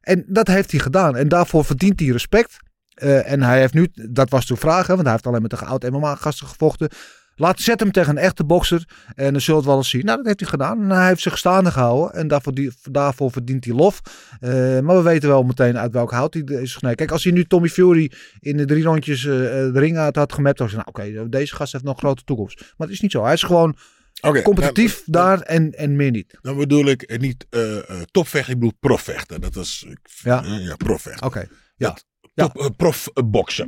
En 0.02 0.24
dat 0.28 0.48
heeft 0.48 0.72
hij 0.72 0.80
gedaan. 0.80 1.16
En 1.16 1.28
daarvoor 1.28 1.66
verdient 1.66 2.00
hij 2.00 2.10
respect. 2.10 2.58
Eh, 2.94 3.32
en 3.32 3.42
hij 3.42 3.60
heeft 3.60 3.74
nu, 3.74 3.88
dat 3.94 4.30
was 4.30 4.46
toen 4.46 4.58
vragen, 4.58 4.88
want 4.88 5.02
hij 5.02 5.12
heeft 5.12 5.28
alleen 5.28 5.42
met 5.42 5.52
de 5.52 5.58
oud 5.58 5.90
MMA-gasten 5.90 6.48
gevochten. 6.48 6.90
Laat 7.36 7.60
zet 7.60 7.80
hem 7.80 7.92
tegen 7.92 8.10
een 8.18 8.24
echte 8.24 8.44
bokser. 8.44 8.84
En 9.16 9.34
dan 9.34 9.56
het 9.56 9.66
wel 9.66 9.78
eens 9.78 9.90
zien. 9.90 10.06
Nou, 10.06 10.18
dat 10.18 10.26
heeft 10.26 10.40
hij 10.40 10.50
gedaan. 10.50 10.82
En 10.82 10.90
hij 10.90 11.08
heeft 11.08 11.22
zich 11.22 11.38
staande 11.38 11.72
gehouden. 11.72 12.14
En 12.20 12.28
daarvoor, 12.28 12.54
die, 12.54 12.72
daarvoor 12.92 13.32
verdient 13.32 13.66
hij 13.66 13.74
lof. 13.74 14.02
Eh, 14.40 14.52
maar 14.80 14.96
we 14.96 15.02
weten 15.02 15.30
wel 15.30 15.44
meteen 15.44 15.78
uit 15.78 15.92
welk 15.92 16.12
hout 16.12 16.34
hij 16.34 16.44
is 16.44 16.72
gesneden. 16.72 16.98
Kijk, 16.98 17.12
als 17.12 17.24
hij 17.24 17.34
nu 17.34 17.46
Tommy 17.46 17.68
Fury 17.68 18.12
in 18.40 18.58
de 18.58 18.66
drie 18.66 18.84
rondjes 18.84 19.26
eh, 19.26 19.32
de 19.32 19.72
ring 19.74 19.98
uit 19.98 20.16
had 20.16 20.34
gemapt. 20.34 20.58
Dan 20.58 20.70
zou 20.70 20.82
je 20.82 20.86
zeggen, 20.94 21.12
nou, 21.14 21.24
oké, 21.24 21.30
deze 21.30 21.56
gast 21.56 21.72
heeft 21.72 21.84
nog 21.84 21.94
een 21.94 22.00
grote 22.00 22.24
toekomst. 22.24 22.60
Maar 22.60 22.88
het 22.88 22.96
is 22.96 23.02
niet 23.02 23.12
zo. 23.12 23.24
Hij 23.24 23.34
is 23.34 23.44
gewoon 23.44 23.76
Oké, 24.22 24.42
competitief 24.42 25.02
nou, 25.06 25.28
daar 25.28 25.42
en, 25.46 25.72
en 25.72 25.96
meer 25.96 26.12
niet. 26.12 26.38
Dan 26.42 26.58
bedoel 26.58 26.86
ik 26.86 27.20
niet 27.20 27.46
eh, 27.50 27.78
topvechten, 28.12 28.54
ik 28.54 28.60
bedoel 28.60 28.78
profvechten. 28.80 29.42
Dat 29.42 29.56
is 29.56 29.86
ik- 29.90 30.00
Ja. 30.24 30.44
ja 30.46 30.76
profvechten. 30.76 31.26
Oké. 31.26 31.40
Ja. 31.76 31.88
Dat- 31.88 32.06
Top, 32.48 32.62
eh, 32.62 32.68
profbokser. 32.78 33.68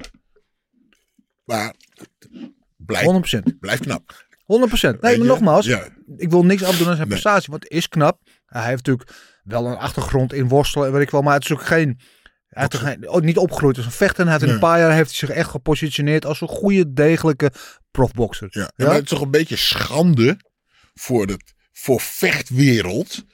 Maar 1.44 1.74
blijf, 2.78 3.06
100%. 3.06 3.60
blijf 3.60 3.80
knap. 3.80 4.26
100%. 4.44 5.02
Nee, 5.02 5.18
maar 5.18 5.28
nogmaals, 5.28 5.66
Ja. 5.66 5.88
ik 6.18 6.30
wil 6.30 6.46
niks 6.46 6.64
afdoen 6.64 6.88
aan 6.88 6.96
zijn 6.96 7.08
Nee. 7.08 7.18
prestatie, 7.20 7.52
want 7.52 7.64
het 7.64 7.72
is 7.72 7.88
knap. 7.90 8.20
Hij 8.46 8.64
heeft 8.66 8.86
natuurlijk 8.86 9.12
wel 9.44 9.66
een 9.68 9.78
achtergrond 9.78 10.34
in 10.34 10.48
worstelen 10.48 10.88
en 10.88 10.94
weet 10.94 11.02
ik 11.02 11.10
wel, 11.10 11.22
maar 11.22 11.34
het 11.34 11.44
is 11.44 11.52
ook 11.52 11.66
geen... 11.66 12.00
Hij 12.48 12.62
heeft 12.62 12.84
geen, 12.84 13.08
ook 13.08 13.22
niet 13.24 13.38
opgegroeid 13.38 13.78
als 13.78 13.86
een 13.86 13.92
vechter. 13.92 14.28
Hij 14.28 14.40
in 14.40 14.50
een 14.50 14.60
paar 14.60 14.80
jaar 14.80 14.94
heeft 14.94 15.10
hij 15.10 15.18
zich 15.18 15.30
echt 15.30 15.50
gepositioneerd 15.50 16.26
als 16.26 16.42
een 16.42 16.48
goede, 16.48 16.94
degelijke 16.94 17.52
profbokser. 17.92 18.48
Ja. 18.50 18.72
Maar 18.76 18.94
het 18.94 19.04
is 19.04 19.10
toch 19.10 19.22
een 19.22 19.32
beetje 19.32 19.56
schande 19.56 20.38
voor 20.94 21.28
de 21.28 21.38
voor 21.72 22.02
vechtwereld. 22.02 23.26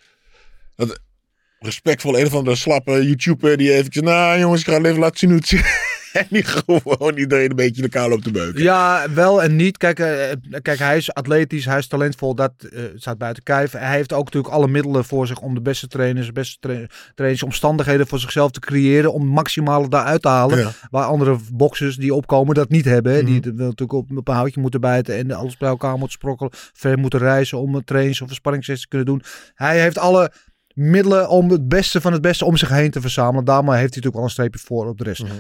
Respectvol 1.60 2.20
een 2.20 2.26
of 2.26 2.36
andere 2.36 2.56
slappe 2.56 3.06
YouTuber 3.06 3.58
die 3.58 3.74
eventjes, 3.74 4.04
nou 4.04 4.40
jongens, 4.40 4.62
ik 4.62 4.68
ga 4.68 4.78
even 4.78 5.00
laten 5.00 5.18
zien 5.20 5.30
hoe 5.30 5.40
het 5.40 5.48
zit. 5.48 5.66
En 6.14 6.26
die 6.30 6.44
gewoon 6.44 7.18
iedereen 7.18 7.50
een 7.50 7.56
beetje 7.56 7.82
lokaal 7.82 8.12
op 8.12 8.24
de 8.24 8.32
beuken. 8.32 8.64
Ja, 8.64 9.06
wel 9.14 9.44
en 9.44 9.56
niet. 9.56 9.78
Kijk, 9.78 10.00
eh, 10.00 10.36
kijk 10.62 10.80
hij 10.80 10.98
is 10.98 11.14
atletisch, 11.14 11.66
hij 11.66 11.78
is 11.78 11.88
talentvol, 11.88 12.36
dat 12.36 12.52
eh, 12.60 12.84
staat 12.96 13.18
buiten 13.18 13.44
kijf. 13.44 13.72
Hij 13.72 13.96
heeft 13.96 14.14
ook 14.14 14.26
natuurlijk 14.26 14.54
alle 14.54 14.68
middelen 14.68 15.06
voor 15.06 15.28
zich 15.28 15.40
om 15.40 15.54
de 15.54 15.62
beste 15.62 15.88
trainers, 15.88 16.28
de 16.28 16.32
beste 16.34 16.58
tra 16.60 16.86
trainingsomstandigheden 17.16 18.08
voor 18.08 18.20
zichzelf 18.20 18.52
te 18.52 18.60
creëren. 18.60 19.14
Om 19.14 19.26
maximale 19.26 19.90
daaruit 19.90 20.22
te 20.22 20.28
halen. 20.28 20.58
Ja. 20.60 20.72
Waar 20.90 21.06
andere 21.06 21.38
boxers 21.54 21.96
die 21.96 22.14
opkomen 22.14 22.56
dat 22.56 22.70
niet 22.70 22.86
hebben. 22.86 23.14
hè. 23.14 23.22
Mhm. 23.22 23.32
Die 23.32 23.42
wel 23.42 23.54
natuurlijk 23.54 23.94
op, 23.94 24.18
op 24.18 24.28
een 24.28 24.34
houtje 24.34 24.62
moeten 24.62 24.82
bijten 24.82 25.16
en 25.16 25.32
alles 25.32 25.58
bij 25.58 25.70
elkaar 25.70 25.92
moeten 25.98 26.12
sprokkelen. 26.12 26.52
Ver 26.74 26.98
moeten 26.98 27.20
reizen 27.20 27.58
om 27.58 27.76
een 27.76 27.84
trainings- 27.84 28.22
of 28.22 28.30
een 28.30 28.36
sparringssessie 28.36 28.84
te 28.84 28.96
kunnen 28.96 29.08
doen. 29.08 29.24
Hij 29.56 29.82
heeft 29.82 29.98
alle 29.98 30.32
middelen 30.74 31.30
om 31.30 31.50
het 31.52 31.68
beste 31.68 32.02
van 32.02 32.14
het 32.14 32.22
beste 32.22 32.46
om 32.46 32.58
zich 32.58 32.70
heen 32.70 32.92
te 32.92 33.02
verzamelen. 33.02 33.46
Daarmee 33.46 33.78
heeft 33.78 33.94
hij 33.94 34.02
natuurlijk 34.04 34.16
al 34.16 34.24
een 34.24 34.30
streepje 34.30 34.60
voor 34.60 34.88
op 34.88 34.98
de 34.98 35.04
rest. 35.04 35.24
Mhm. 35.24 35.34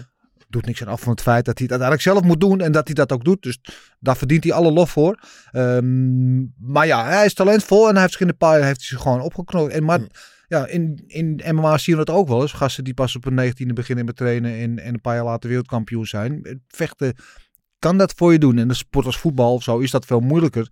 Doet 0.49 0.65
niks 0.65 0.81
aan 0.81 0.87
af 0.87 1.01
van 1.01 1.11
het 1.11 1.21
feit 1.21 1.45
dat 1.45 1.57
hij 1.57 1.67
het 1.69 1.81
uiteindelijk 1.81 2.01
zelf 2.01 2.23
moet 2.23 2.39
doen 2.41 2.61
en 2.61 2.71
dat 2.71 2.85
hij 2.85 2.95
dat 2.95 3.11
ook 3.11 3.23
doet. 3.23 3.41
Dus 3.43 3.59
daar 3.99 4.17
verdient 4.17 4.43
hij 4.43 4.53
alle 4.53 4.71
lof 4.71 4.89
voor. 4.89 5.19
Ehm, 5.51 6.37
maar 6.57 6.87
ja, 6.87 7.05
hij 7.05 7.25
is 7.25 7.33
talentvol 7.33 7.87
en 7.87 7.91
hij 7.91 8.01
heeft 8.01 8.11
zich 8.11 8.21
in 8.21 8.27
de 8.27 8.33
paar 8.33 8.57
jaar 8.57 8.67
heeft 8.67 8.79
hij 8.79 8.87
zich 8.87 9.01
gewoon 9.01 9.21
opgeknopt. 9.21 9.71
En 9.71 9.83
maar 9.83 9.99
Mhm. 9.99 10.09
ja, 10.47 10.67
in, 10.67 11.03
in 11.07 11.41
MMA 11.55 11.77
zien 11.77 11.97
we 11.97 12.05
dat 12.05 12.15
ook 12.15 12.27
wel 12.27 12.41
eens. 12.41 12.51
Gasten 12.51 12.83
die 12.83 12.93
pas 12.93 13.15
op 13.15 13.23
hun 13.23 13.35
19e 13.35 13.73
beginnen 13.73 14.05
met 14.05 14.15
trainen 14.15 14.57
en, 14.57 14.79
en 14.79 14.93
een 14.93 15.01
paar 15.01 15.15
jaar 15.15 15.23
later 15.23 15.49
wereldkampioen 15.49 16.05
zijn. 16.05 16.61
Vechten 16.67 17.15
kan 17.79 17.97
dat 17.97 18.13
voor 18.15 18.31
je 18.31 18.39
doen. 18.39 18.57
En 18.57 18.67
de 18.67 18.73
sport 18.73 19.05
als 19.05 19.17
voetbal 19.17 19.53
of 19.53 19.63
zo 19.63 19.77
is 19.77 19.91
dat 19.91 20.05
veel 20.05 20.19
moeilijker. 20.19 20.69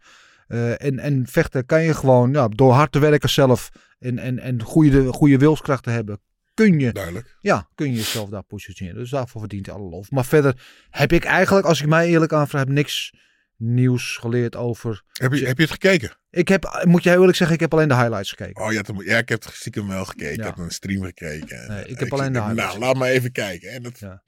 Eh, 0.47 0.83
en, 0.83 0.99
en 0.99 1.27
vechten 1.29 1.65
kan 1.65 1.83
je 1.83 1.93
gewoon 1.93 2.31
ja, 2.33 2.47
door 2.47 2.71
hard 2.73 2.91
te 2.91 2.99
werken 2.99 3.29
zelf 3.29 3.69
en, 3.99 4.19
en, 4.19 4.39
en 4.39 4.61
goede, 4.63 5.13
goede 5.13 5.37
wilskrachten 5.37 5.91
hebben. 5.93 6.19
Kun 6.53 6.79
je, 6.79 6.91
Duidelijk. 6.91 7.35
ja, 7.39 7.67
kun 7.75 7.89
je 7.89 7.95
jezelf 7.95 8.29
daar 8.29 8.43
positioneren. 8.43 8.99
Dus 8.99 9.09
daarvoor 9.09 9.39
verdient 9.41 9.65
hij 9.65 9.75
alle 9.75 9.89
lof. 9.89 10.11
Maar 10.11 10.25
verder 10.25 10.65
heb 10.89 11.11
ik 11.11 11.23
eigenlijk, 11.23 11.65
als 11.65 11.81
ik 11.81 11.87
mij 11.87 12.07
eerlijk 12.07 12.33
aanvraag, 12.33 12.61
heb 12.61 12.69
niks 12.73 13.13
nieuws 13.57 14.17
geleerd 14.17 14.55
over. 14.55 15.01
Heb 15.11 15.33
je, 15.33 15.45
heb 15.45 15.57
je 15.57 15.63
het 15.63 15.71
gekeken? 15.71 16.11
Ik 16.29 16.47
heb, 16.47 16.81
moet 16.83 17.03
heel 17.03 17.19
eerlijk 17.19 17.37
zeggen, 17.37 17.55
ik 17.55 17.61
heb 17.61 17.73
alleen 17.73 17.87
de 17.87 17.95
highlights 17.95 18.29
gekeken. 18.29 18.63
Oh 18.63 18.71
ja, 18.71 18.81
toen- 18.81 19.03
ja 19.05 19.17
ik 19.17 19.29
heb 19.29 19.43
het 19.43 19.53
stiekem 19.53 19.87
wel 19.87 20.05
gekeken. 20.05 20.35
Ja. 20.35 20.49
Ik 20.49 20.55
heb 20.55 20.57
een 20.57 20.71
stream 20.71 21.03
gekeken. 21.03 21.67
Nee, 21.67 21.85
ik 21.85 21.99
heb 21.99 22.13
alleen 22.13 22.33
de 22.33 22.37
zeg, 22.39 22.47
highlights. 22.47 22.73
Nou, 22.73 22.85
laat 22.85 22.95
maar 22.97 23.09
even 23.09 23.31
kijken. 23.31 23.69
En 23.71 23.83
dat, 23.83 23.99
Ja. 23.99 24.21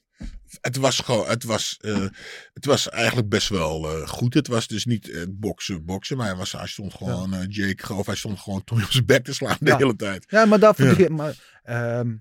Het 0.62 0.76
was 0.76 1.00
gewoon, 1.00 1.28
het 1.28 1.44
was, 1.44 1.78
eh, 1.82 2.06
het 2.54 2.66
was 2.66 2.90
eigenlijk 2.90 3.30
best 3.30 3.50
wel 3.50 3.90
eh, 3.90 4.08
goed. 4.08 4.34
Het 4.34 4.48
was 4.48 4.68
dus 4.68 4.86
niet 4.86 5.10
eh, 5.10 5.24
boksen, 5.30 5.86
boksen, 5.86 6.18
maar 6.18 6.26
hij, 6.28 6.36
was, 6.36 6.52
hij 6.52 6.68
stond 6.68 6.94
gewoon, 6.94 7.34
eh, 7.34 7.46
Jake, 7.48 7.94
of 7.94 8.06
hij 8.06 8.16
stond 8.16 8.40
gewoon 8.40 8.64
Tommy 8.64 8.84
op 8.84 8.92
zijn 8.92 9.06
bek 9.06 9.24
te 9.24 9.34
slaan 9.34 9.58
de 9.60 9.70
Ja. 9.70 9.78
hele 9.78 9.96
tijd. 9.96 10.26
Ja, 10.28 10.46
maar 10.46 10.60
daarvoor. 10.60 11.02
Ja. 11.02 11.10
Maar, 11.10 11.60
ehm, 11.64 12.16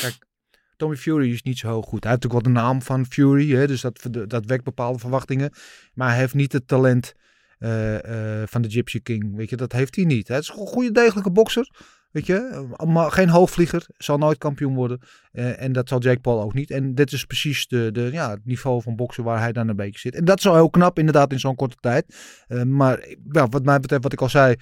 kijk, 0.00 0.14
Tommy 0.76 0.96
Fury 0.96 1.32
is 1.32 1.42
niet 1.42 1.58
zo 1.58 1.82
goed. 1.82 2.02
Hij 2.02 2.10
heeft 2.12 2.22
natuurlijk 2.22 2.44
wel 2.46 2.54
de 2.54 2.60
naam 2.60 2.82
van 2.82 3.06
Fury, 3.06 3.50
hè, 3.54 3.66
dus 3.66 3.80
dat, 3.80 4.08
dat 4.26 4.44
wekt 4.46 4.64
bepaalde 4.64 4.98
verwachtingen. 4.98 5.52
Maar 5.94 6.08
hij 6.08 6.18
heeft 6.18 6.34
niet 6.34 6.52
het 6.52 6.68
talent 6.68 7.14
van 8.44 8.62
de 8.62 8.70
Gypsy 8.70 9.00
King. 9.02 9.36
Weet 9.36 9.50
je, 9.50 9.56
dat 9.56 9.72
heeft 9.72 9.96
hij 9.96 10.04
niet. 10.04 10.28
Hij 10.28 10.38
is 10.38 10.48
een 10.48 10.54
goede, 10.66 10.92
degelijke 10.92 11.30
bokser. 11.30 11.70
Weet 12.16 12.26
je, 12.26 12.66
maar 12.86 13.10
geen 13.10 13.28
hoogvlieger, 13.28 13.86
zal 13.98 14.18
nooit 14.18 14.38
kampioen 14.38 14.74
worden. 14.74 15.00
Eh, 15.32 15.62
en 15.62 15.72
dat 15.72 15.88
zal 15.88 16.00
Jake 16.00 16.20
Paul 16.20 16.42
ook 16.42 16.54
niet. 16.54 16.70
En 16.70 16.94
dit 16.94 17.12
is 17.12 17.24
precies 17.24 17.66
de, 17.66 17.92
de, 17.92 18.08
ja, 18.12 18.30
het 18.30 18.44
niveau 18.44 18.82
van 18.82 18.96
boksen 18.96 19.24
waar 19.24 19.38
hij 19.40 19.52
dan 19.52 19.68
een 19.68 19.76
beetje 19.76 19.98
zit. 19.98 20.14
En 20.14 20.24
dat 20.24 20.38
is 20.38 20.44
heel 20.44 20.70
knap, 20.70 20.98
inderdaad, 20.98 21.32
in 21.32 21.40
zo'n 21.40 21.54
korte 21.54 21.76
tijd. 21.80 22.16
Eh, 22.46 22.62
maar 22.62 23.08
ja, 23.32 23.48
wat 23.48 23.64
mij 23.64 23.80
betreft, 23.80 24.02
wat 24.02 24.12
ik 24.12 24.20
al 24.20 24.28
zei, 24.28 24.54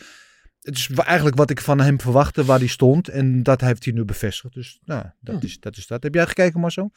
het 0.61 0.77
is 0.77 0.91
eigenlijk 0.91 1.37
wat 1.37 1.51
ik 1.51 1.61
van 1.61 1.81
hem 1.81 2.01
verwachtte, 2.01 2.45
waar 2.45 2.59
hij 2.59 2.67
stond. 2.67 3.09
En 3.09 3.43
dat 3.43 3.61
heeft 3.61 3.85
hij 3.85 3.95
nu 3.95 4.05
bevestigd. 4.05 4.55
Dus 4.55 4.81
nou, 4.85 5.05
dat, 5.21 5.43
is, 5.43 5.61
dat 5.61 5.77
is 5.77 5.87
dat. 5.87 6.03
Heb 6.03 6.15
jij 6.15 6.27
gekeken, 6.27 6.61
Marcel? 6.61 6.93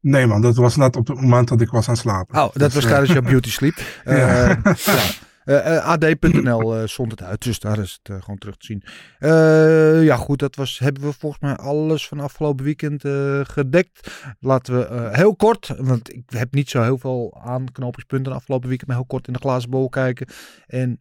Nee 0.00 0.26
man, 0.26 0.40
dat 0.40 0.56
was 0.56 0.76
net 0.76 0.96
op 0.96 1.08
het 1.08 1.20
moment 1.20 1.48
dat 1.48 1.60
ik 1.60 1.70
was 1.70 1.88
aan 1.88 1.94
het 1.94 2.02
slapen. 2.02 2.36
Oh, 2.36 2.52
dat 2.52 2.60
was 2.60 2.72
Dus, 2.72 2.84
eh, 2.84 2.90
tijdens 2.90 3.12
jouw 3.12 3.22
beauty 3.32 3.50
sleep. 3.50 3.78
Ja. 4.04 4.60
ja. 4.64 4.74
Eh, 5.50 5.76
eh, 5.76 5.84
AD.nl 5.84 6.76
eh, 6.76 6.86
zond 6.86 7.10
het 7.10 7.22
uit, 7.22 7.42
dus 7.42 7.58
daar 7.58 7.78
is 7.78 7.98
het 8.02 8.14
eh, 8.14 8.22
gewoon 8.22 8.38
terug 8.38 8.56
te 8.56 8.66
zien. 8.66 8.82
Eh, 9.18 10.04
ja, 10.04 10.16
goed, 10.16 10.38
dat 10.38 10.56
was, 10.56 10.78
hebben 10.78 11.02
we 11.02 11.12
volgens 11.12 11.42
mij 11.42 11.56
alles 11.56 12.08
van 12.08 12.20
afgelopen 12.20 12.64
weekend 12.64 13.04
eh, 13.04 13.40
gedekt. 13.42 14.24
Laten 14.40 14.78
we 14.78 14.84
eh, 14.84 15.12
heel 15.12 15.36
kort, 15.36 15.74
want 15.78 16.12
ik 16.14 16.22
heb 16.26 16.54
niet 16.54 16.70
zo 16.70 16.82
heel 16.82 16.98
veel 16.98 17.40
aanknopingspunten 17.42 18.32
afgelopen 18.32 18.68
weekend, 18.68 18.88
maar 18.88 18.98
heel 18.98 19.06
kort 19.06 19.26
in 19.26 19.32
de 19.32 19.38
glazen 19.38 19.70
bol 19.70 19.88
kijken. 19.88 20.26
En 20.66 21.00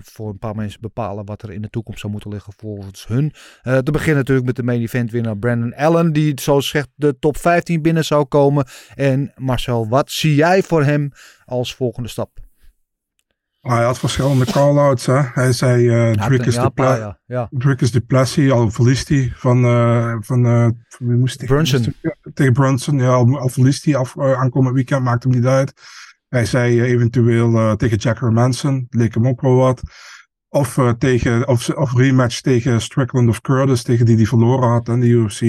voor 0.00 0.28
een 0.28 0.38
paar 0.38 0.54
mensen 0.54 0.80
bepalen 0.80 1.24
wat 1.24 1.42
er 1.42 1.52
in 1.52 1.62
de 1.62 1.70
toekomst 1.70 2.00
zou 2.00 2.12
moeten 2.12 2.30
liggen 2.30 2.52
volgens 2.56 3.06
hun. 3.06 3.32
Eh, 3.62 3.78
te 3.78 3.90
beginnen 3.90 4.16
natuurlijk 4.16 4.46
met 4.46 4.56
de 4.56 4.62
main 4.62 4.80
event 4.80 5.10
winnaar 5.10 5.36
Brandon 5.36 5.74
Allen, 5.74 6.12
die 6.12 6.40
zoals 6.40 6.68
zegt 6.68 6.88
de 6.94 7.18
top 7.18 7.36
15 7.36 7.82
binnen 7.82 8.04
zou 8.04 8.24
komen. 8.24 8.66
En 8.94 9.32
Marcel, 9.36 9.88
wat 9.88 10.10
zie 10.10 10.34
jij 10.34 10.62
voor 10.62 10.84
hem 10.84 11.10
als 11.44 11.74
volgende 11.74 12.08
stap? 12.08 12.50
Hij 13.62 13.84
had 13.84 13.98
verschillende 13.98 14.44
call-outs. 14.44 15.06
Hè. 15.06 15.20
Hij 15.20 15.52
zei 15.52 15.82
Ja, 15.82 16.12
Drake 16.12 16.44
is 16.44 16.54
de 16.54 16.70
ja. 17.26 17.48
is 17.80 17.90
al 18.52 18.70
verliest 18.70 19.08
hij 19.08 19.32
van, 19.34 19.64
eh 19.64 20.14
van, 20.20 20.46
van 20.88 21.08
wie 21.08 21.16
moest 21.16 21.38
hij? 21.38 21.48
Brunson. 21.48 21.80
moest 21.80 21.98
hij- 22.02 22.14
ja, 22.24 22.30
tegen 22.34 22.52
Brunson, 22.52 22.98
ja, 22.98 23.08
al, 23.12 23.48
verliest 23.48 23.84
hij 23.84 23.96
af, 23.96 24.18
aankomend 24.18 24.74
weekend, 24.74 25.04
maakt 25.04 25.22
hem 25.22 25.32
niet 25.32 25.46
uit. 25.46 25.72
Hij 26.28 26.44
zei 26.44 26.82
eventueel 26.82 27.76
tegen 27.76 27.96
Jack 27.96 28.20
Hermanson, 28.20 28.86
leek 28.90 29.14
hem 29.14 29.28
ook 29.28 29.40
wel 29.40 29.54
wat. 29.56 29.82
Of, 30.48 30.78
tegen, 30.98 31.48
of, 31.48 31.68
of 31.68 31.94
rematch 31.96 32.40
tegen 32.40 32.80
Strickland 32.80 33.28
of 33.28 33.40
Curtis, 33.40 33.82
tegen 33.82 34.06
die 34.06 34.16
die 34.16 34.28
verloren 34.28 34.68
had 34.68 34.88
in 34.88 35.00
de 35.00 35.06
UFC. 35.06 35.40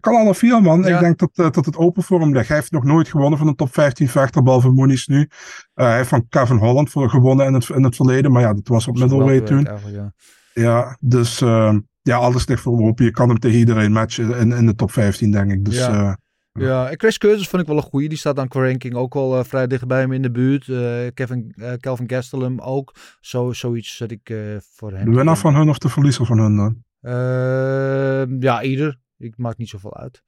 Kan 0.00 0.14
alle 0.14 0.34
vier, 0.34 0.62
man. 0.62 0.82
Ja. 0.82 0.94
Ik 0.94 1.00
denk 1.00 1.18
dat, 1.18 1.30
eh, 1.34 1.50
dat 1.50 1.66
het 1.66 1.76
open 1.76 2.02
voor 2.02 2.20
hem 2.20 2.32
ligt. 2.32 2.48
Hij 2.48 2.56
heeft 2.56 2.72
nog 2.72 2.84
nooit 2.84 3.08
gewonnen 3.08 3.38
van 3.38 3.48
een 3.48 3.54
top 3.54 3.74
15 3.74 4.08
vechter, 4.08 4.42
behalve 4.42 4.70
Moonies 4.70 5.06
nu. 5.06 5.28
Eh, 5.74 5.86
hij 5.86 5.96
heeft 5.96 6.08
van 6.08 6.28
Kevin 6.28 6.56
Holland 6.56 6.90
voor, 6.90 7.10
gewonnen 7.10 7.46
in 7.46 7.54
het, 7.54 7.68
in 7.68 7.84
het 7.84 7.96
verleden, 7.96 8.32
maar 8.32 8.42
ja, 8.42 8.54
dat 8.54 8.68
was 8.68 8.88
op 8.88 8.98
middleweight 8.98 9.46
toen. 9.46 9.68
Ja. 9.92 10.12
Ja, 10.52 10.96
dus 11.00 11.40
eh, 11.40 11.74
ja, 12.02 12.16
alles 12.16 12.46
ligt 12.46 12.60
voor 12.62 12.76
hem 12.76 12.86
open. 12.86 13.04
Je 13.04 13.10
kan 13.10 13.28
hem 13.28 13.38
tegen 13.38 13.58
iedereen 13.58 13.92
matchen 13.92 14.36
in, 14.36 14.52
in 14.52 14.66
de 14.66 14.74
top 14.74 14.90
15, 14.90 15.30
denk 15.30 15.52
ik. 15.52 15.64
Dus 15.64 15.76
Ja. 15.76 16.18
Ja, 16.58 16.88
en 16.88 16.98
Chris 16.98 17.18
Curtis 17.18 17.48
vond 17.48 17.62
ik 17.62 17.68
wel 17.68 17.76
een 17.76 17.82
goeie. 17.82 18.08
Die 18.08 18.18
staat 18.18 18.36
dan 18.36 18.48
qua 18.48 18.60
ranking 18.60 18.94
ook 18.94 19.14
wel 19.14 19.38
eh, 19.38 19.44
vrij 19.44 19.66
dicht 19.66 19.86
bij 19.86 20.00
hem 20.00 20.12
in 20.12 20.22
de 20.22 20.30
buurt. 20.30 20.68
Eh, 20.68 21.06
Kevin, 21.14 21.54
Kelvin 21.80 22.10
Gastelum 22.10 22.60
ook. 22.60 22.94
Zo, 23.20 23.52
zoiets 23.52 23.96
zet 23.96 24.10
ik 24.10 24.34
voor 24.74 24.92
hem. 24.92 25.10
de 25.10 25.16
winnaar 25.16 25.38
van 25.38 25.54
hun 25.54 25.68
of 25.68 25.78
de 25.78 25.88
verliezer 25.88 26.26
van 26.26 26.38
hun 26.38 26.56
dan? 26.56 26.82
Ehm, 27.00 28.42
ja, 28.42 28.62
ieder. 28.62 28.98
Ik 29.18 29.36
maak 29.36 29.56
niet 29.56 29.68
zoveel 29.68 29.96
uit. 29.96 30.22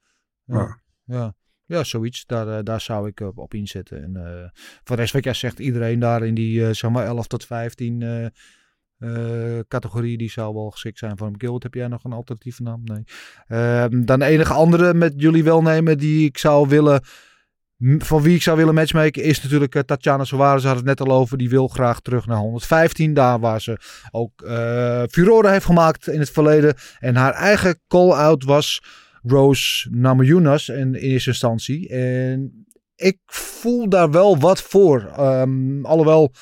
Ja, 0.44 0.80
Ja. 1.04 1.34
ja. 1.64 1.84
zoiets. 1.84 2.26
Daar, 2.26 2.58
eh, 2.58 2.64
daar 2.64 2.80
zou 2.80 3.08
ik 3.08 3.20
op, 3.20 3.38
op 3.38 3.54
inzetten. 3.54 4.02
En 4.02 4.16
eh, 4.16 4.48
voor 4.84 4.96
de 4.96 5.02
rest 5.02 5.12
wat 5.12 5.24
jij 5.24 5.34
zegt, 5.34 5.58
iedereen 5.58 5.98
daar 5.98 6.26
in 6.26 6.34
die 6.34 6.66
eh, 6.66 6.72
zeg 6.74 6.90
maar 6.90 7.06
11 7.06 7.26
tot 7.26 7.44
15 7.44 8.02
eh, 8.02 8.24
eh, 8.98 9.64
categorie, 9.68 10.18
die 10.18 10.30
zou 10.30 10.54
wel 10.54 10.70
geschikt 10.70 10.98
zijn 10.98 11.16
voor 11.16 11.26
hem. 11.26 11.40
Guild, 11.40 11.62
heb 11.62 11.74
jij 11.74 11.88
nog 11.88 12.04
een 12.04 12.12
alternatieve 12.12 12.62
naam? 12.62 12.80
Nee. 12.84 13.04
Ehm, 13.46 14.04
dan 14.04 14.18
de 14.18 14.24
enige 14.24 14.52
andere 14.52 14.94
met 14.94 15.12
jullie 15.16 15.44
welnemen 15.44 15.98
die 15.98 16.26
ik 16.26 16.38
zou 16.38 16.68
willen 16.68 17.02
van 17.80 18.22
wie 18.22 18.34
ik 18.34 18.42
zou 18.42 18.56
willen 18.56 18.74
matchmaken 18.74 19.22
is 19.22 19.42
natuurlijk 19.42 19.74
eh, 19.74 19.82
Tatjana 19.82 20.24
Suarez. 20.24 20.64
Had 20.64 20.76
het 20.76 20.84
net 20.84 21.00
al 21.00 21.12
over. 21.12 21.38
Die 21.38 21.48
wil 21.48 21.68
graag 21.68 22.00
terug 22.00 22.26
naar 22.26 22.38
115. 22.38 23.14
Daar 23.14 23.40
waar 23.40 23.60
ze 23.60 23.78
ook 24.10 24.42
eh 24.42 25.02
furore 25.10 25.50
heeft 25.50 25.64
gemaakt 25.64 26.08
in 26.08 26.18
het 26.18 26.30
verleden. 26.30 26.74
En 26.98 27.16
haar 27.16 27.32
eigen 27.32 27.80
call-out 27.88 28.44
was 28.44 28.82
Rose 29.22 29.88
Namajunas 29.90 30.68
in, 30.68 30.94
eerste 30.94 31.30
instantie. 31.30 31.88
En 31.88 32.66
ik 32.96 33.18
voel 33.26 33.88
daar 33.88 34.10
wel 34.10 34.38
wat 34.38 34.62
voor. 34.62 35.10
Ehm, 35.16 35.84
alhoewel, 35.84 36.32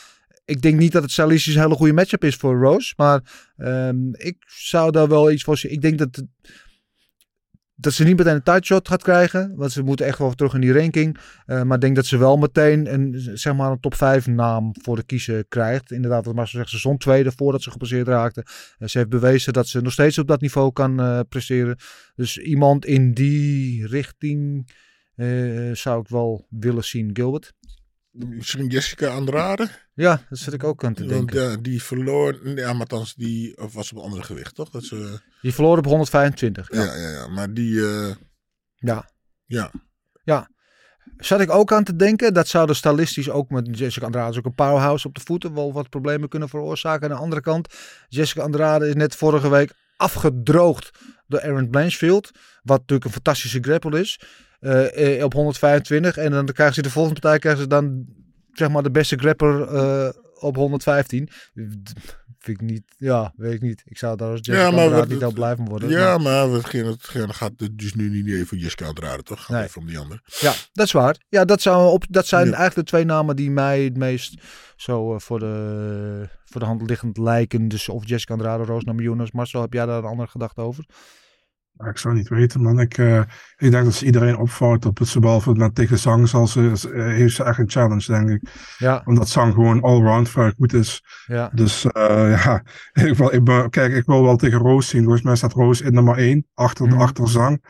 ik 0.44 0.62
denk 0.62 0.78
niet 0.78 0.92
dat 0.92 1.02
het 1.02 1.10
stylistisch 1.10 1.54
een 1.54 1.60
hele 1.60 1.74
goede 1.74 1.92
matchup 1.92 2.24
is 2.24 2.36
voor 2.36 2.58
Rose. 2.60 2.92
Maar 2.96 3.20
ehm, 3.56 4.08
ik 4.12 4.36
zou 4.46 4.90
daar 4.90 5.08
wel 5.08 5.30
iets 5.30 5.42
voor 5.42 5.58
zien. 5.58 5.72
Ik 5.72 5.80
denk 5.80 5.98
dat, 5.98 6.22
dat 7.76 7.92
ze 7.92 8.04
niet 8.04 8.16
meteen 8.16 8.34
een 8.34 8.42
tight 8.42 8.64
shot 8.64 8.88
gaat 8.88 9.02
krijgen. 9.02 9.52
Want 9.56 9.72
ze 9.72 9.82
moeten 9.82 10.06
echt 10.06 10.18
wel 10.18 10.34
terug 10.34 10.54
in 10.54 10.60
die 10.60 10.72
ranking. 10.72 11.18
Eh, 11.46 11.62
maar 11.62 11.74
ik 11.74 11.80
denk 11.80 11.96
dat 11.96 12.06
ze 12.06 12.16
wel 12.16 12.36
meteen 12.36 12.92
een, 12.92 13.14
zeg 13.34 13.54
maar 13.54 13.70
een 13.70 13.80
top 13.80 13.94
5 13.94 14.26
naam 14.26 14.70
voor 14.82 14.96
de 14.96 15.04
kiezen 15.04 15.48
krijgt. 15.48 15.90
Inderdaad, 15.90 16.24
wat 16.24 16.34
Marcel 16.34 16.58
zegt, 16.58 16.70
ze 16.70 16.78
stond 16.78 17.00
tweede 17.00 17.32
voordat 17.32 17.62
ze 17.62 17.70
gepasseerd 17.70 18.08
raakte. 18.08 18.46
Eh, 18.78 18.88
ze 18.88 18.98
heeft 18.98 19.10
bewezen 19.10 19.52
dat 19.52 19.68
ze 19.68 19.80
nog 19.80 19.92
steeds 19.92 20.18
op 20.18 20.28
dat 20.28 20.40
niveau 20.40 20.72
kan 20.72 21.00
eh, 21.00 21.20
presteren. 21.28 21.76
Dus 22.14 22.38
iemand 22.38 22.84
in 22.86 23.12
die 23.12 23.86
richting 23.86 24.70
zou 25.72 26.00
ik 26.00 26.08
wel 26.08 26.46
willen 26.50 26.84
zien. 26.84 27.10
Gilbert? 27.12 27.52
Misschien 28.18 28.66
Jessica 28.66 29.08
Andrade? 29.08 29.68
Ja, 29.94 30.22
dat 30.28 30.38
zit 30.38 30.52
ik 30.52 30.64
ook 30.64 30.84
aan 30.84 30.94
te 30.94 31.06
Want 31.06 31.32
denken. 31.32 31.50
ja, 31.50 31.56
die 31.56 31.82
verloor, 31.82 32.48
ja, 32.48 32.72
maar 32.72 32.80
althans, 32.80 33.14
die 33.14 33.58
of 33.58 33.72
was 33.74 33.92
op 33.92 33.98
een 33.98 34.04
andere 34.04 34.22
gewicht, 34.22 34.54
toch? 34.54 34.70
Dat 34.70 34.84
ze, 34.84 35.20
Die 35.42 35.54
verloor 35.54 35.78
op 35.78 35.84
125. 35.84 36.72
ja, 36.72 36.82
ja, 36.84 37.08
ja, 37.10 37.28
maar 37.28 37.52
die, 37.54 37.86
eh, 37.86 38.14
Ja. 38.76 39.08
ja. 39.46 39.70
Ja. 40.24 40.48
Zat 41.16 41.40
ik 41.40 41.50
ook 41.50 41.72
aan 41.72 41.84
te 41.84 41.96
denken, 41.96 42.34
dat 42.34 42.48
zou 42.48 42.66
de 42.66 42.74
stylistisch 42.74 43.30
ook 43.30 43.50
met 43.50 43.78
Jessica 43.78 44.06
Andrade 44.06 44.30
is 44.30 44.38
ook 44.38 44.44
een 44.44 44.54
powerhouse 44.54 45.06
op 45.06 45.14
de 45.14 45.20
voeten 45.24 45.54
wel 45.54 45.72
wat 45.72 45.88
problemen 45.88 46.28
kunnen 46.28 46.48
veroorzaken. 46.48 47.08
Aan 47.10 47.16
de 47.16 47.22
andere 47.22 47.40
kant, 47.40 47.74
Jessica 48.08 48.42
Andrade 48.42 48.88
is 48.88 48.94
net 48.94 49.14
vorige 49.16 49.48
week 49.48 49.72
afgedroogd 49.96 50.90
door 51.26 51.42
Aaron 51.42 51.70
Blanchfield, 51.70 52.30
wat 52.62 52.78
natuurlijk 52.78 53.04
een 53.06 53.12
fantastische 53.12 53.60
grapple 53.60 54.00
is, 54.00 54.20
eh, 54.66 55.16
eh, 55.18 55.24
op 55.24 55.32
125. 55.32 56.16
En 56.16 56.30
dan 56.30 56.46
krijgen 56.46 56.74
ze 56.74 56.82
de 56.82 56.90
volgende 56.90 57.20
partij 57.20 57.38
krijgen 57.38 57.62
ze 57.62 57.68
dan 57.68 58.06
zeg 58.52 58.68
maar 58.68 58.82
de 58.82 58.90
beste 58.90 59.16
grappler 59.16 59.62
eh, 59.68 60.08
op 60.40 60.56
115. 60.56 61.28
Vind 62.38 62.60
ik 62.60 62.66
niet, 62.66 62.82
ja, 62.96 63.32
weet 63.36 63.52
ik 63.52 63.60
niet. 63.60 63.82
Ik 63.84 63.98
zou 63.98 64.16
daar 64.16 64.30
als 64.30 64.40
Jessica 64.42 64.66
Ja, 64.66 64.70
maar 64.70 64.84
Andrade 64.84 65.14
niet 65.14 65.24
al 65.24 65.32
blijven 65.32 65.64
worden. 65.64 65.88
Ja, 65.90 66.18
maar- 66.18 66.48
maar 66.48 66.56
hetgeen, 66.56 66.86
hetgeen 66.86 67.34
gaat 67.34 67.52
het 67.56 67.78
dus 67.78 67.94
nu 67.94 68.10
niet 68.10 68.34
even 68.34 68.58
Jessica 68.58 68.86
Andrade, 68.86 69.22
toch? 69.22 69.44
Gaat 69.44 69.58
Nee. 69.58 69.68
om 69.78 69.86
die 69.86 69.98
ander. 69.98 70.20
Ja, 70.40 70.52
dat 70.72 70.86
is 70.86 70.92
waar. 70.92 71.16
Ja, 71.28 71.44
dat, 71.44 71.60
zou 71.62 71.90
op, 71.92 72.04
dat 72.08 72.26
zijn 72.26 72.46
Ja. 72.46 72.52
eigenlijk 72.52 72.86
de 72.88 72.92
twee 72.94 73.04
namen 73.04 73.36
die 73.36 73.50
mij 73.50 73.82
het 73.84 73.96
meest 73.96 74.34
zo 74.76 75.18
voor, 75.18 75.38
de, 75.38 76.28
voor 76.44 76.60
de 76.60 76.66
hand 76.66 76.88
liggend 76.88 77.18
lijken. 77.18 77.68
Dus 77.68 77.88
of 77.88 78.08
Jessica 78.08 78.32
Andrade, 78.32 78.64
Roos 78.64 78.84
Namajunas. 78.84 79.30
Marcel, 79.32 79.60
heb 79.60 79.72
jij 79.72 79.86
daar 79.86 79.98
een 79.98 80.04
andere 80.04 80.28
gedachte 80.28 80.60
over? 80.60 80.84
Ja, 81.78 81.86
ik 81.86 81.98
zou 81.98 82.14
niet 82.14 82.28
weten, 82.28 82.62
man. 82.62 82.80
Ik, 82.80 82.98
eh, 82.98 83.18
ik 83.56 83.70
denk 83.70 83.84
dat 83.84 83.94
ze 83.94 84.04
iedereen 84.04 84.36
opvouwt 84.36 84.86
op 84.86 84.98
het 84.98 85.16
behalve 85.20 85.52
met 85.54 85.74
tegen 85.74 85.98
Zang 85.98 86.28
zal 86.28 86.46
ze, 86.46 86.90
eh, 86.94 87.04
heeft 87.04 87.34
ze 87.34 87.44
echt 87.44 87.58
een 87.58 87.70
challenge, 87.70 88.06
denk 88.06 88.28
ik. 88.30 88.50
Ja, 88.78 89.02
Omdat 89.04 89.28
Zang 89.28 89.54
gewoon 89.54 89.82
allround 89.82 90.28
vrij 90.28 90.52
goed 90.56 90.72
is. 90.72 91.02
ja. 91.26 91.50
Dus 91.52 91.84
eh, 91.84 92.30
ja, 92.44 92.62
ik 92.92 93.14
wil, 93.14 93.34
ik 93.34 93.44
ben, 93.44 93.70
kijk, 93.70 93.92
ik 93.94 94.06
wil 94.06 94.22
wel 94.22 94.36
tegen 94.36 94.58
Roos 94.58 94.88
zien. 94.88 95.02
Volgens 95.02 95.22
mij 95.22 95.36
staat 95.36 95.52
Roos 95.52 95.80
in 95.80 95.94
nummer 95.94 96.16
1, 96.18 96.46
achter, 96.54 96.86
Mhm. 96.86 97.00
achter 97.00 97.28
Zang. 97.28 97.64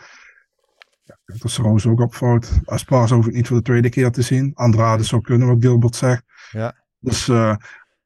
Ja, 1.03 1.19
dat 1.25 1.51
ze 1.51 1.63
Roos 1.63 1.87
ook 1.87 2.01
opvouwt. 2.01 2.51
Aspas 2.65 3.11
hoef 3.11 3.27
ik 3.27 3.35
niet 3.35 3.47
voor 3.49 3.57
de 3.57 3.63
tweede 3.63 3.89
keer 3.89 4.11
te 4.11 4.23
zien. 4.23 4.51
Andrade 4.55 5.03
zou 5.03 5.21
kunnen, 5.23 5.49
wat 5.49 5.57
Gilbert 5.61 5.97
zegt. 5.97 6.23
Ja. 6.51 6.75
Dus, 7.01 7.31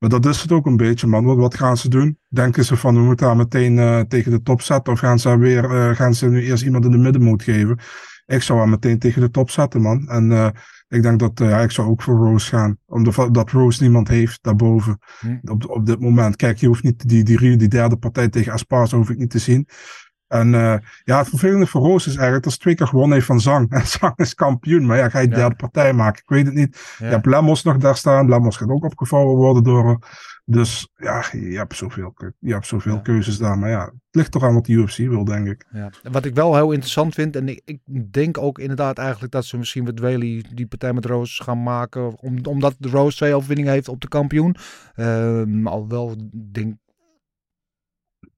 maar 0.01 0.09
dat 0.09 0.27
is 0.27 0.43
het 0.43 0.53
ook 0.53 0.67
een 0.67 0.77
beetje, 0.77 1.07
man. 1.07 1.25
Wat, 1.25 1.37
wat 1.37 1.55
gaan 1.55 1.77
ze 1.77 1.89
doen? 1.89 2.19
Denken 2.29 2.65
ze 2.65 2.77
van, 2.77 2.95
we 2.95 3.01
moeten 3.01 3.27
haar 3.27 3.37
meteen 3.37 3.79
eh, 3.79 4.01
tegen 4.01 4.31
de 4.31 4.43
top 4.43 4.63
zetten? 4.63 4.93
Of 4.93 4.99
gaan 4.99 5.19
ze, 5.19 5.39
weer, 5.39 5.65
eh, 5.65 5.97
gaan 5.97 6.15
ze 6.15 6.29
nu 6.29 6.43
eerst 6.43 6.65
iemand 6.65 6.85
in 6.85 6.91
de 6.91 6.97
middenmoot 6.99 7.43
geven? 7.43 7.79
Ik 8.27 8.43
zou 8.43 8.59
haar 8.59 8.69
meteen 8.69 8.99
tegen 8.99 9.21
de 9.21 9.31
top 9.31 9.51
zetten, 9.51 9.81
man. 9.81 10.09
En 10.09 10.33
eh, 10.33 10.49
ik 10.89 11.03
denk 11.03 11.19
dat, 11.19 11.39
ja, 11.39 11.61
ik 11.61 11.71
zou 11.71 11.89
ook 11.89 12.03
voor 12.03 12.17
Rose 12.17 12.49
gaan. 12.49 12.79
Omdat 12.87 13.29
dat 13.35 13.51
Rose 13.51 13.83
niemand 13.83 14.09
heeft 14.09 14.39
daarboven. 14.43 14.99
Hm. 15.19 15.39
Op, 15.51 15.69
op 15.69 15.87
dit 15.87 16.01
moment. 16.01 16.37
Kijk, 16.37 16.59
je 16.59 16.67
hoeft 16.67 16.83
niet 16.83 17.09
die, 17.09 17.25
die, 17.25 17.57
die 17.57 17.69
derde 17.69 17.97
partij 17.97 18.29
tegen 18.29 18.53
Aspas 18.53 18.91
hoef 18.91 19.11
ik 19.11 19.19
niet 19.19 19.31
te 19.31 19.39
zien. 19.39 19.69
En 20.31 20.55
eh, 20.55 20.75
ja, 21.05 21.19
het 21.19 21.29
vervelende 21.29 21.67
voor 21.67 21.81
Roos 21.83 22.07
is 22.07 22.15
eigenlijk 22.15 22.45
dat 22.45 22.53
ze 22.53 22.59
twee 22.59 22.75
keer 22.75 22.87
gewonnen 22.87 23.13
heeft 23.15 23.27
van 23.27 23.41
Zang. 23.41 23.71
En 23.73 23.87
Zang 23.87 24.17
is 24.17 24.35
kampioen. 24.35 24.87
Maar 24.87 24.97
ja, 24.97 25.09
ga 25.09 25.19
je 25.19 25.29
Ja. 25.29 25.35
derde 25.35 25.55
partij 25.55 25.93
maken? 25.93 26.23
Ik 26.23 26.29
weet 26.29 26.47
het 26.47 26.55
niet. 26.55 26.97
Ja. 26.99 27.07
Je 27.07 27.13
hebt 27.13 27.27
Lemos 27.27 27.63
nog 27.63 27.77
daar 27.77 27.97
staan. 27.97 28.29
Lemos 28.29 28.57
gaat 28.57 28.69
ook 28.69 28.85
opgevouwen 28.85 29.37
worden 29.37 29.63
door 29.63 29.85
haar. 29.85 29.99
Dus 30.45 30.89
ja, 30.97 31.25
je 31.33 31.57
hebt 31.57 31.77
zoveel, 31.77 32.15
je 32.39 32.53
hebt 32.53 32.67
zoveel 32.67 32.95
Ja. 32.95 33.01
keuzes 33.01 33.39
daar. 33.39 33.59
Maar 33.59 33.71
ja, 33.71 33.85
het 33.85 33.95
ligt 34.11 34.31
toch 34.33 34.43
aan 34.43 34.55
wat 34.55 34.65
de 34.67 34.73
UFC 34.73 34.97
wil, 34.97 35.25
denk 35.25 35.47
ik. 35.47 35.67
Ja. 35.73 35.91
Wat 36.11 36.25
ik 36.25 36.35
wel 36.35 36.55
heel 36.55 36.71
interessant 36.71 37.15
vind, 37.15 37.37
en 37.37 37.49
ik, 37.49 37.63
ik 37.65 38.13
denk 38.13 38.39
ook 38.39 38.59
inderdaad 38.59 38.99
eigenlijk 38.99 39.33
dat 39.33 39.45
ze 39.45 39.59
misschien 39.59 39.85
met 39.85 40.01
Whaley 40.01 40.45
die 40.55 40.67
partij 40.67 40.93
met 40.93 41.05
Roos 41.05 41.39
gaan 41.39 41.63
maken, 41.63 42.21
om, 42.21 42.39
omdat 42.43 42.75
de 42.79 42.89
Roos 42.89 43.17
twee 43.17 43.35
overwinningen 43.35 43.73
heeft 43.73 43.89
op 43.89 44.01
de 44.01 44.09
kampioen. 44.09 44.57
Ehm 44.95 45.67
alhoewel, 45.67 46.11
ik 46.33 46.55
denk, 46.55 46.75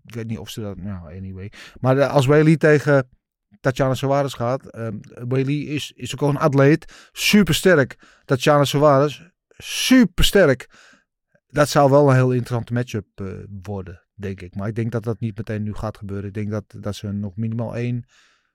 ik 0.04 0.14
weet 0.14 0.26
niet 0.26 0.38
of 0.38 0.50
ze 0.50 0.60
dat, 0.60 0.76
nou 0.76 1.16
anyway. 1.16 1.52
Maar 1.80 1.98
eh, 1.98 2.10
als 2.10 2.26
Whaley 2.26 2.56
tegen 2.56 3.08
Tatjana 3.60 3.94
Suarez 3.94 4.34
gaat, 4.34 4.66
ehm 4.66 4.96
Whaley 5.28 5.54
is, 5.54 5.92
is 5.96 6.18
ook 6.18 6.28
een 6.28 6.38
atleet, 6.38 7.08
super 7.12 7.54
sterk. 7.54 7.98
Tatjana 8.24 8.64
Suarez, 8.64 9.22
super 9.56 10.24
sterk. 10.24 10.68
Dat 11.46 11.68
zou 11.68 11.90
wel 11.90 12.08
een 12.08 12.14
heel 12.14 12.32
interessante 12.32 12.72
matchup 12.72 13.06
eh, 13.14 13.26
worden, 13.62 14.02
denk 14.14 14.40
ik. 14.40 14.54
Maar 14.54 14.68
ik 14.68 14.74
denk 14.74 14.92
dat 14.92 15.02
dat 15.02 15.20
niet 15.20 15.36
meteen 15.36 15.62
nu 15.62 15.74
gaat 15.74 15.96
gebeuren. 15.96 16.28
Ik 16.28 16.34
denk 16.34 16.50
dat, 16.50 16.64
dat 16.80 16.94
ze 16.94 17.12
nog 17.12 17.36
minimaal 17.36 17.76
één, 17.76 18.04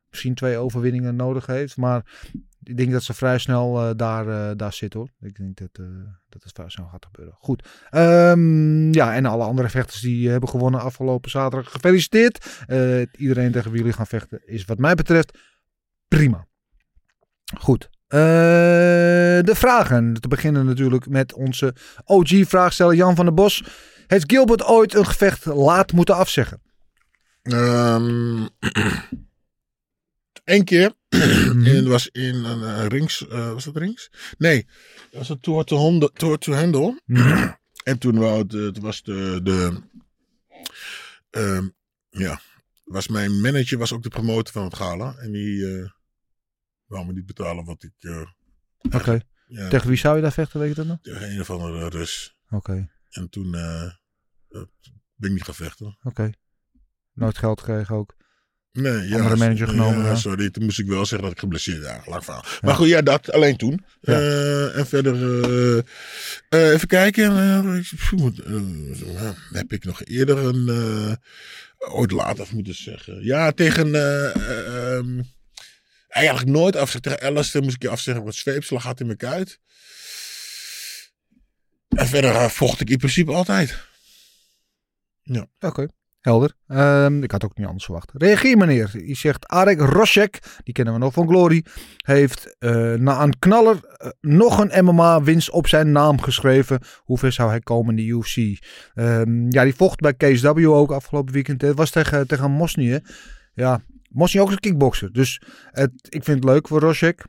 misschien 0.09 0.35
twee 0.35 0.57
overwinningen 0.57 1.15
nodig 1.15 1.45
heeft. 1.45 1.77
Maar 1.77 2.03
ik 2.67 2.77
denk 2.77 2.91
dat 2.91 3.03
ze 3.03 3.13
vrij 3.13 3.37
snel 3.37 3.81
eh, 3.81 3.89
daar, 3.95 4.27
eh, 4.27 4.55
daar 4.55 4.73
zit 4.73 4.93
hoor. 4.93 5.09
Ik 5.19 5.37
denk 5.37 5.57
dat, 5.57 5.69
eh, 5.71 5.85
dat 6.29 6.43
het 6.43 6.51
vrij 6.53 6.69
snel 6.69 6.87
gaat 6.87 7.05
gebeuren. 7.05 7.35
Goed. 7.39 7.67
Ehm, 7.89 8.93
ja, 8.93 9.15
en 9.15 9.25
alle 9.25 9.43
andere 9.43 9.69
vechters 9.69 10.01
die 10.01 10.29
hebben 10.29 10.49
gewonnen 10.49 10.81
afgelopen 10.81 11.29
zaterdag. 11.29 11.71
Gefeliciteerd. 11.71 12.65
Iedereen 13.17 13.51
tegen 13.51 13.71
wie 13.71 13.79
jullie 13.79 13.95
gaan 13.95 14.07
vechten 14.07 14.41
is 14.45 14.65
wat 14.65 14.77
mij 14.77 14.95
betreft 14.95 15.37
prima. 16.07 16.47
Goed. 17.59 17.89
De 18.07 19.53
vragen. 19.55 20.13
Te 20.13 20.27
beginnen 20.27 20.65
natuurlijk 20.65 21.09
met 21.09 21.33
onze 21.33 21.75
OG-vraagsteller 22.05 22.95
Jan 22.95 23.15
van 23.15 23.25
der 23.25 23.33
Bos. 23.33 23.63
Heeft 24.07 24.31
Gilbert 24.31 24.63
ooit 24.63 24.93
een 24.93 25.05
gevecht 25.05 25.45
laat 25.45 25.91
moeten 25.91 26.15
afzeggen? 26.15 26.61
Ehm 27.41 28.45
Eén 30.47 30.63
keer. 30.63 30.93
en 31.09 31.65
het 31.75 31.85
was 31.87 32.07
in 32.07 32.35
een 32.35 32.63
eh, 32.63 32.85
rings. 32.87 33.27
eh, 33.27 33.53
was 33.53 33.63
dat 33.63 33.77
rings? 33.77 34.09
Nee. 34.37 34.65
Dat 35.09 35.19
was 35.19 35.29
een 35.29 35.39
tour 35.39 35.63
to, 35.63 35.75
Honda, 35.77 36.09
tour 36.13 36.37
to 36.37 36.53
handle. 36.53 37.01
en 37.83 37.97
toen 37.99 38.19
wou 38.19 38.41
het, 38.41 38.53
eh, 38.53 38.61
het 38.61 38.77
was 38.79 39.03
de. 39.03 39.39
de 39.43 39.81
ehm, 41.29 41.67
ja. 42.09 42.41
Was 42.83 43.07
mijn 43.07 43.41
manager 43.41 43.77
was 43.77 43.93
ook 43.93 44.03
de 44.03 44.09
promotor 44.09 44.53
van 44.53 44.63
het 44.63 44.75
gala. 44.75 45.15
En 45.17 45.31
die 45.31 45.67
eh 45.79 45.89
wou 46.85 47.05
me 47.05 47.13
niet 47.13 47.25
betalen 47.25 47.65
wat 47.65 47.83
ik. 47.83 47.93
eh, 47.97 48.27
Oké. 48.95 49.19
ja, 49.47 49.69
Tegen 49.69 49.87
wie 49.87 49.97
zou 49.97 50.15
je 50.15 50.21
daar 50.21 50.31
vechten, 50.33 50.59
weet 50.59 50.69
je 50.69 50.75
dat 50.75 50.85
nog? 50.85 50.97
tegen 51.01 51.31
een 51.31 51.39
of 51.41 51.49
andere 51.49 51.87
Rus. 51.89 52.35
Oké. 52.49 52.89
En 53.09 53.29
toen 53.29 53.55
eh, 53.55 53.83
eh, 53.83 53.91
ben 55.15 55.29
ik 55.29 55.31
niet 55.31 55.43
gaan 55.43 55.53
vechten. 55.55 55.97
Oké. 56.03 56.31
Nooit 57.13 57.37
geld 57.37 57.59
gekregen 57.61 57.95
ook. 57.95 58.15
Nee, 58.77 59.07
ja, 59.07 59.15
Andere 59.15 59.35
manager 59.35 59.65
ja, 59.65 59.71
genomen, 59.71 60.05
ja. 60.05 60.15
Sorry, 60.15 60.49
toen 60.49 60.63
moest 60.63 60.79
ik 60.79 60.87
wel 60.87 61.05
zeggen 61.05 61.21
dat 61.21 61.31
ik 61.31 61.39
geblesseerd 61.39 61.83
ja, 61.83 62.01
lang 62.05 62.23
verhaal. 62.23 62.45
Maar 62.61 62.75
goed, 62.75 62.87
ja, 62.87 63.01
dat 63.01 63.31
alleen 63.31 63.57
toen. 63.57 63.85
Ja. 64.01 64.13
Eh, 64.13 64.77
en 64.77 64.87
verder, 64.87 65.15
eh, 65.15 65.77
eh, 66.49 66.73
even 66.73 66.87
kijken. 66.87 67.35
heb 69.51 69.73
ik 69.73 69.83
nog 69.83 70.03
eerder 70.03 70.37
een, 70.37 70.69
ooit 71.77 72.11
later 72.11 72.47
moeten 72.53 72.75
zeggen. 72.75 73.23
Ja, 73.23 73.51
tegen, 73.51 73.95
ehm, 73.95 75.21
eigenlijk 76.07 76.49
nooit 76.49 76.75
afzeggen. 76.75 77.11
Tegen 77.11 77.27
Alistair 77.27 77.63
moest 77.63 77.75
ik 77.75 77.81
je 77.81 77.89
afzeggen, 77.89 78.23
wat 78.23 78.35
zweepslag 78.35 78.83
had 78.83 78.99
in 78.99 79.05
mijn 79.05 79.17
kuit. 79.17 79.59
En 81.89 82.07
verder 82.07 82.49
vocht 82.49 82.81
ik 82.81 82.89
in 82.89 82.97
principe 82.97 83.31
altijd. 83.31 83.77
Oké. 85.59 85.87
Helder. 86.21 86.53
Ehm, 86.67 87.23
ik 87.23 87.31
had 87.31 87.43
ook 87.43 87.57
niet 87.57 87.65
anders 87.67 87.85
verwacht. 87.85 88.11
Reageer 88.13 88.57
meneer. 88.57 88.89
Die 88.93 89.15
zegt 89.15 89.47
Arek 89.47 89.79
Rosek, 89.79 90.39
die 90.63 90.73
kennen 90.73 90.93
we 90.93 90.99
nog 90.99 91.13
van 91.13 91.27
Glory, 91.27 91.63
heeft 91.97 92.55
eh, 92.59 92.93
na 92.93 93.23
een 93.23 93.39
knaller 93.39 93.79
eh, 93.83 94.09
nog 94.21 94.59
een 94.59 94.85
MMA-winst 94.85 95.51
op 95.51 95.67
zijn 95.67 95.91
naam 95.91 96.21
geschreven. 96.21 96.79
Hoe 96.97 97.17
ver 97.17 97.31
zou 97.31 97.49
hij 97.49 97.59
komen 97.59 97.97
in 97.97 98.05
de 98.05 98.11
UFC? 98.11 98.59
Ehm, 98.93 99.51
ja, 99.51 99.63
die 99.63 99.75
vocht 99.75 99.99
bij 99.99 100.13
KSW 100.13 100.67
ook 100.67 100.91
afgelopen 100.91 101.33
weekend. 101.33 101.61
Het 101.61 101.77
was 101.77 101.89
tegen, 101.89 102.27
tegen 102.27 102.51
Mosnië. 102.51 102.89
hè. 102.89 102.97
Ja, 103.53 103.81
Mosnië 104.09 104.41
ook 104.41 104.51
een 104.51 104.59
kickboxer. 104.59 105.13
Dus 105.13 105.41
het, 105.71 105.91
ik 106.09 106.23
vind 106.23 106.43
het 106.43 106.49
leuk 106.49 106.67
voor 106.67 106.79
Rosek. 106.79 107.25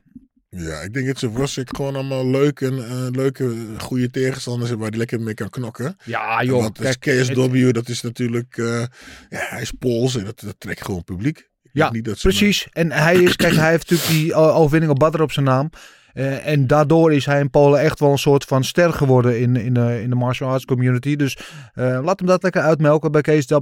Ja, 0.49 0.81
ik 0.81 0.93
denk 0.93 1.05
dat 1.07 1.19
ze 1.19 1.27
Rossick 1.27 1.75
gewoon 1.75 1.95
allemaal 1.95 2.29
leuk 2.29 2.61
en 2.61 2.77
eh, 2.85 3.07
leuke, 3.11 3.55
goede 3.77 4.09
tegenstanders 4.09 4.69
hebben 4.69 4.79
waar 4.79 4.89
hij 4.89 4.97
lekker 4.97 5.21
mee 5.21 5.33
kan 5.33 5.49
knokken. 5.49 5.95
Ja, 6.05 6.39
En 6.39 6.51
Want 6.51 6.77
KSW, 6.99 7.71
dat 7.73 7.89
is 7.89 8.01
natuurlijk, 8.01 8.57
eh, 8.57 8.65
ja, 9.29 9.45
hij 9.49 9.61
is 9.61 9.71
Pools 9.71 10.15
en 10.17 10.23
dat, 10.25 10.39
dat 10.39 10.55
trekt 10.57 10.85
gewoon 10.85 11.03
publiek. 11.03 11.37
Ik 11.37 11.69
Ja, 11.73 11.91
niet 11.91 12.05
dat 12.05 12.19
Precies. 12.19 12.67
En 12.71 12.91
hij 12.91 13.15
is, 13.15 13.35
kijk, 13.35 13.55
hij 13.55 13.69
heeft 13.69 13.89
natuurlijk 13.89 14.19
die 14.19 14.33
o- 14.33 14.51
overwinning 14.51 14.91
op 14.91 14.99
Badr 14.99 15.21
op 15.21 15.31
zijn 15.31 15.45
naam. 15.45 15.69
Eh, 16.13 16.47
en 16.47 16.67
daardoor 16.67 17.13
is 17.13 17.25
hij 17.25 17.39
in 17.39 17.49
Polen 17.49 17.79
echt 17.79 17.99
wel 17.99 18.11
een 18.11 18.17
soort 18.17 18.45
van 18.45 18.63
ster 18.63 18.93
geworden 18.93 19.39
in, 19.39 19.55
in, 19.55 19.73
de, 19.73 20.01
in 20.01 20.09
de 20.09 20.15
martial 20.15 20.49
arts 20.49 20.65
community. 20.65 21.15
Dus 21.15 21.37
eh, 21.73 21.99
laat 22.03 22.19
hem 22.19 22.27
dat 22.27 22.43
lekker 22.43 22.61
uitmelken 22.61 23.11
bij 23.11 23.21
KSW. 23.21 23.55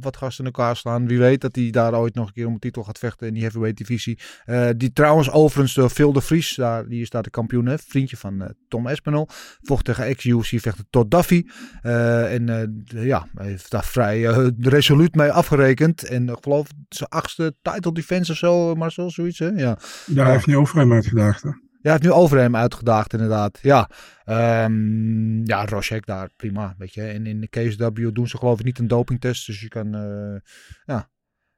Wat 0.00 0.16
gasten 0.16 0.44
in 0.44 0.52
elkaar 0.52 0.76
slaan. 0.76 1.06
Wie 1.06 1.18
weet 1.18 1.40
dat 1.40 1.56
hij 1.56 1.70
daar 1.70 1.94
ooit 1.94 2.14
nog 2.14 2.26
een 2.26 2.32
keer 2.32 2.46
om 2.46 2.52
een 2.52 2.58
titel 2.58 2.84
gaat 2.84 2.98
vechten 2.98 3.26
in 3.26 3.32
die 3.32 3.42
heavyweight 3.42 3.78
divisie. 3.78 4.18
Eh, 4.44 4.68
die 4.76 4.92
trouwens 4.92 5.30
overigens 5.30 5.74
de 5.74 5.90
Phil 5.90 6.12
de 6.12 6.20
Vries, 6.20 6.54
daar, 6.54 6.88
die 6.88 7.00
is 7.00 7.10
daar 7.10 7.22
de 7.22 7.30
kampioen. 7.30 7.66
Hè? 7.66 7.78
Vriendje 7.78 8.16
van 8.16 8.54
Tom 8.68 8.86
Espinel. 8.86 9.28
Vocht 9.60 9.84
tegen 9.84 10.04
ex-UFC 10.04 10.60
vechter 10.60 10.84
Todd 10.90 11.10
Duffy. 11.10 11.44
En 11.82 12.84
ja, 12.86 13.26
heeft 13.34 13.70
daar 13.70 13.84
vrij 13.84 14.20
resoluut 14.58 15.14
mee 15.14 15.30
afgerekend. 15.30 16.04
En 16.04 16.28
ik 16.28 16.38
geloof 16.40 16.66
zijn 16.88 17.08
achtste 17.08 17.54
title 17.62 17.92
defense 17.92 18.32
of 18.32 18.38
zo, 18.38 18.74
Marcel, 18.74 19.10
zoiets. 19.10 19.38
Hè? 19.38 19.48
Ja. 19.48 19.78
Ja, 20.06 20.22
hij 20.22 20.32
heeft 20.32 20.46
niet 20.46 20.56
over 20.56 20.78
hem 20.78 20.92
uitgedaagd. 20.92 21.44
Ja, 21.86 21.92
heeft 21.92 22.04
nu 22.04 22.12
over 22.12 22.38
hem 22.38 22.56
uitgedaagd, 22.56 23.12
inderdaad. 23.12 23.58
Ja, 23.62 23.88
Ehm 24.26 25.44
ja 25.44 25.64
Rosek 25.64 26.06
daar, 26.06 26.30
prima. 26.36 26.74
Weet 26.78 26.94
je. 26.94 27.02
En 27.02 27.26
in 27.26 27.40
de 27.40 27.48
KSW 27.48 28.14
doen 28.14 28.28
ze 28.28 28.38
geloof 28.38 28.58
ik 28.58 28.64
niet 28.64 28.78
een 28.78 28.88
dopingtest. 28.88 29.46
Dus 29.46 29.60
je 29.60 29.68
kan 29.68 29.94
eh, 29.94 30.40
ja, 30.84 31.08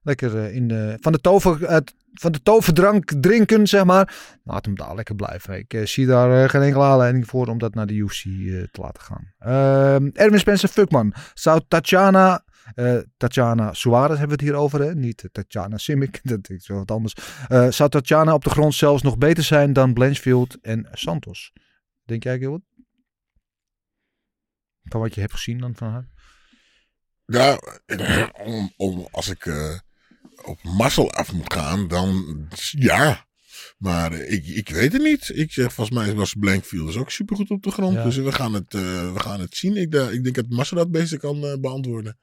lekker 0.01 0.39
eh, 0.39 0.55
in 0.55 0.69
de, 0.69 0.97
van, 1.01 1.13
de 1.13 1.21
tover, 1.21 1.65
eh, 1.65 1.77
van 2.13 2.33
de 2.33 2.43
toverdrank 2.43 3.13
drinken, 3.21 3.67
zeg 3.67 3.85
maar. 3.85 4.39
Laat 4.45 4.65
hem 4.65 4.75
daar 4.75 4.95
lekker 4.95 5.15
blijven. 5.15 5.59
Ik 5.59 5.89
zie 5.89 6.07
daar 6.07 6.51
geen 6.51 6.63
enkele 6.63 6.85
aanleiding 6.85 7.27
voor 7.27 7.47
om 7.47 7.59
dat 7.59 7.75
naar 7.75 7.87
de 7.87 7.95
UFC 7.95 8.23
te 8.23 8.81
laten 8.81 9.03
gaan. 9.03 9.33
Ehm 9.39 10.11
Erwin 10.13 10.39
Spencer 10.39 10.69
Fuckman. 10.69 11.15
Zou 11.35 11.61
Tatjana... 11.69 12.45
eh, 12.75 12.99
Tatjana 13.17 13.73
Suarez 13.73 14.19
hebben 14.19 14.39
we 14.39 14.45
het 14.45 14.53
hier 14.53 14.63
over, 14.63 14.81
hè? 14.81 14.95
niet 14.95 15.23
eh, 15.23 15.31
Tatjana 15.31 15.79
Simic. 15.79 16.21
Dat 16.29 16.51
is 16.51 16.69
wel 16.69 16.79
wat 16.79 16.91
anders. 16.91 17.15
Eh, 17.49 17.71
zou 17.71 17.91
Tatjana 17.91 18.35
op 18.35 18.45
de 18.45 18.51
grond 18.51 18.75
zelfs 18.75 19.03
nog 19.03 19.19
beter 19.19 19.45
zijn 19.45 19.73
dan 19.73 19.95
Blanchfield 19.95 20.61
en 20.61 20.89
Santos? 20.93 21.53
Denk 22.05 22.23
jij, 22.23 22.39
Gilbert? 22.39 22.63
Van 24.83 25.01
wat 25.01 25.15
je 25.15 25.21
hebt 25.21 25.33
gezien 25.33 25.59
dan 25.59 25.75
van 25.75 25.91
haar? 25.91 26.09
Ja, 27.27 27.61
om, 28.45 28.73
om, 28.77 29.09
als 29.11 29.29
ik 29.29 29.47
op 30.45 30.63
Marcel 30.63 31.13
af 31.13 31.33
moet 31.33 31.53
gaan, 31.53 31.89
dan 31.89 32.47
ja. 32.71 33.27
Maar 33.79 34.13
ik, 34.13 34.47
ik 34.47 34.69
weet 34.69 34.93
het 34.93 35.03
niet. 35.03 35.31
Ik 35.35 35.53
zeg, 35.53 35.73
volgens 35.73 35.99
mij 35.99 36.15
was 36.15 36.35
Blankfield 36.35 36.87
dus 36.87 36.97
ook 36.97 37.11
supergoed 37.11 37.51
op 37.51 37.63
de 37.63 37.71
grond. 37.71 37.95
Ja. 37.95 38.05
Dus 38.05 38.17
we 38.17 38.33
gaan 38.33 38.55
het, 38.55 38.73
we 38.73 39.15
gaan 39.17 39.41
het 39.41 39.57
zien. 39.57 39.77
Ik, 39.77 39.95
ik 39.95 40.23
denk 40.23 40.35
dat 40.35 40.49
Marcel 40.49 40.77
dat 40.77 40.91
beter 40.91 41.19
kan 41.19 41.61
beantwoorden. 41.61 42.19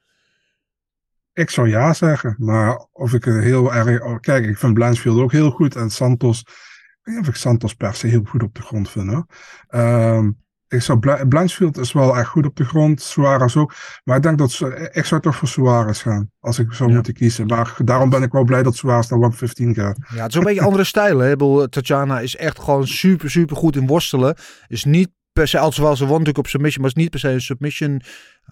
Ik 1.36 1.50
zou 1.50 1.68
ja 1.68 1.92
zeggen, 1.92 2.34
maar 2.38 2.86
of 2.92 3.12
ik 3.12 3.24
heel 3.24 3.74
erg. 3.74 4.02
oh, 4.02 4.18
Kijk, 4.20 4.44
ik 4.46 4.58
vind 4.58 4.74
Blanchfield 4.74 5.18
ook 5.20 5.32
heel 5.32 5.50
goed 5.50 5.76
en 5.76 5.90
Santos. 5.90 6.40
Ik 6.40 6.98
weet 7.02 7.14
niet 7.14 7.24
of 7.24 7.28
ik 7.30 7.40
Santos 7.40 7.74
per 7.74 7.94
se 7.94 8.06
heel 8.06 8.24
goed 8.28 8.42
op 8.42 8.54
de 8.54 8.62
grond 8.62 8.90
vind. 8.90 9.08
Hoor. 9.12 9.26
Ehm, 9.68 10.30
ik 10.68 10.82
zou 10.82 10.98
Bla- 10.98 11.24
Blanchfield 11.26 11.76
is 11.78 11.92
wel 11.92 12.16
echt 12.18 12.28
goed 12.28 12.46
op 12.46 12.56
de 12.56 12.64
grond, 12.64 13.02
Suarez 13.02 13.56
ook. 13.56 13.74
Maar 14.04 14.16
ik 14.16 14.22
denk 14.22 14.38
dat 14.38 14.60
ik 14.92 15.04
zou 15.04 15.20
toch 15.20 15.36
voor 15.36 15.48
Suarez 15.48 16.02
gaan, 16.02 16.30
als 16.40 16.58
ik 16.58 16.72
zou 16.72 16.88
Ja. 16.88 16.94
moeten 16.94 17.14
kiezen. 17.14 17.46
Maar 17.46 17.74
daarom 17.84 18.10
ben 18.10 18.22
ik 18.22 18.32
wel 18.32 18.44
blij 18.44 18.62
dat 18.62 18.76
Suarez 18.76 19.08
naar 19.08 19.18
115 19.18 19.74
gaat. 19.74 19.96
Ja, 20.14 20.22
het 20.22 20.28
is 20.30 20.34
een 20.38 20.44
beetje 20.44 20.60
andere 20.62 20.84
stijlen. 20.84 21.24
hè. 21.26 21.30
Bedoel, 21.30 21.68
Tatjana 21.68 22.20
is 22.20 22.36
echt 22.36 22.58
gewoon 22.60 22.86
super, 22.86 23.30
super 23.30 23.56
goed 23.56 23.76
in 23.76 23.86
worstelen. 23.86 24.36
Is 24.68 24.84
niet 24.84 25.08
per 25.32 25.48
se, 25.48 25.58
alhoewel 25.58 25.96
ze 25.96 26.02
won 26.02 26.10
natuurlijk 26.12 26.38
op 26.38 26.46
submission, 26.46 26.80
maar 26.82 26.90
is 26.96 26.96
niet 27.02 27.10
per 27.10 27.20
se 27.20 27.28
een 27.28 27.40
submission 27.40 28.00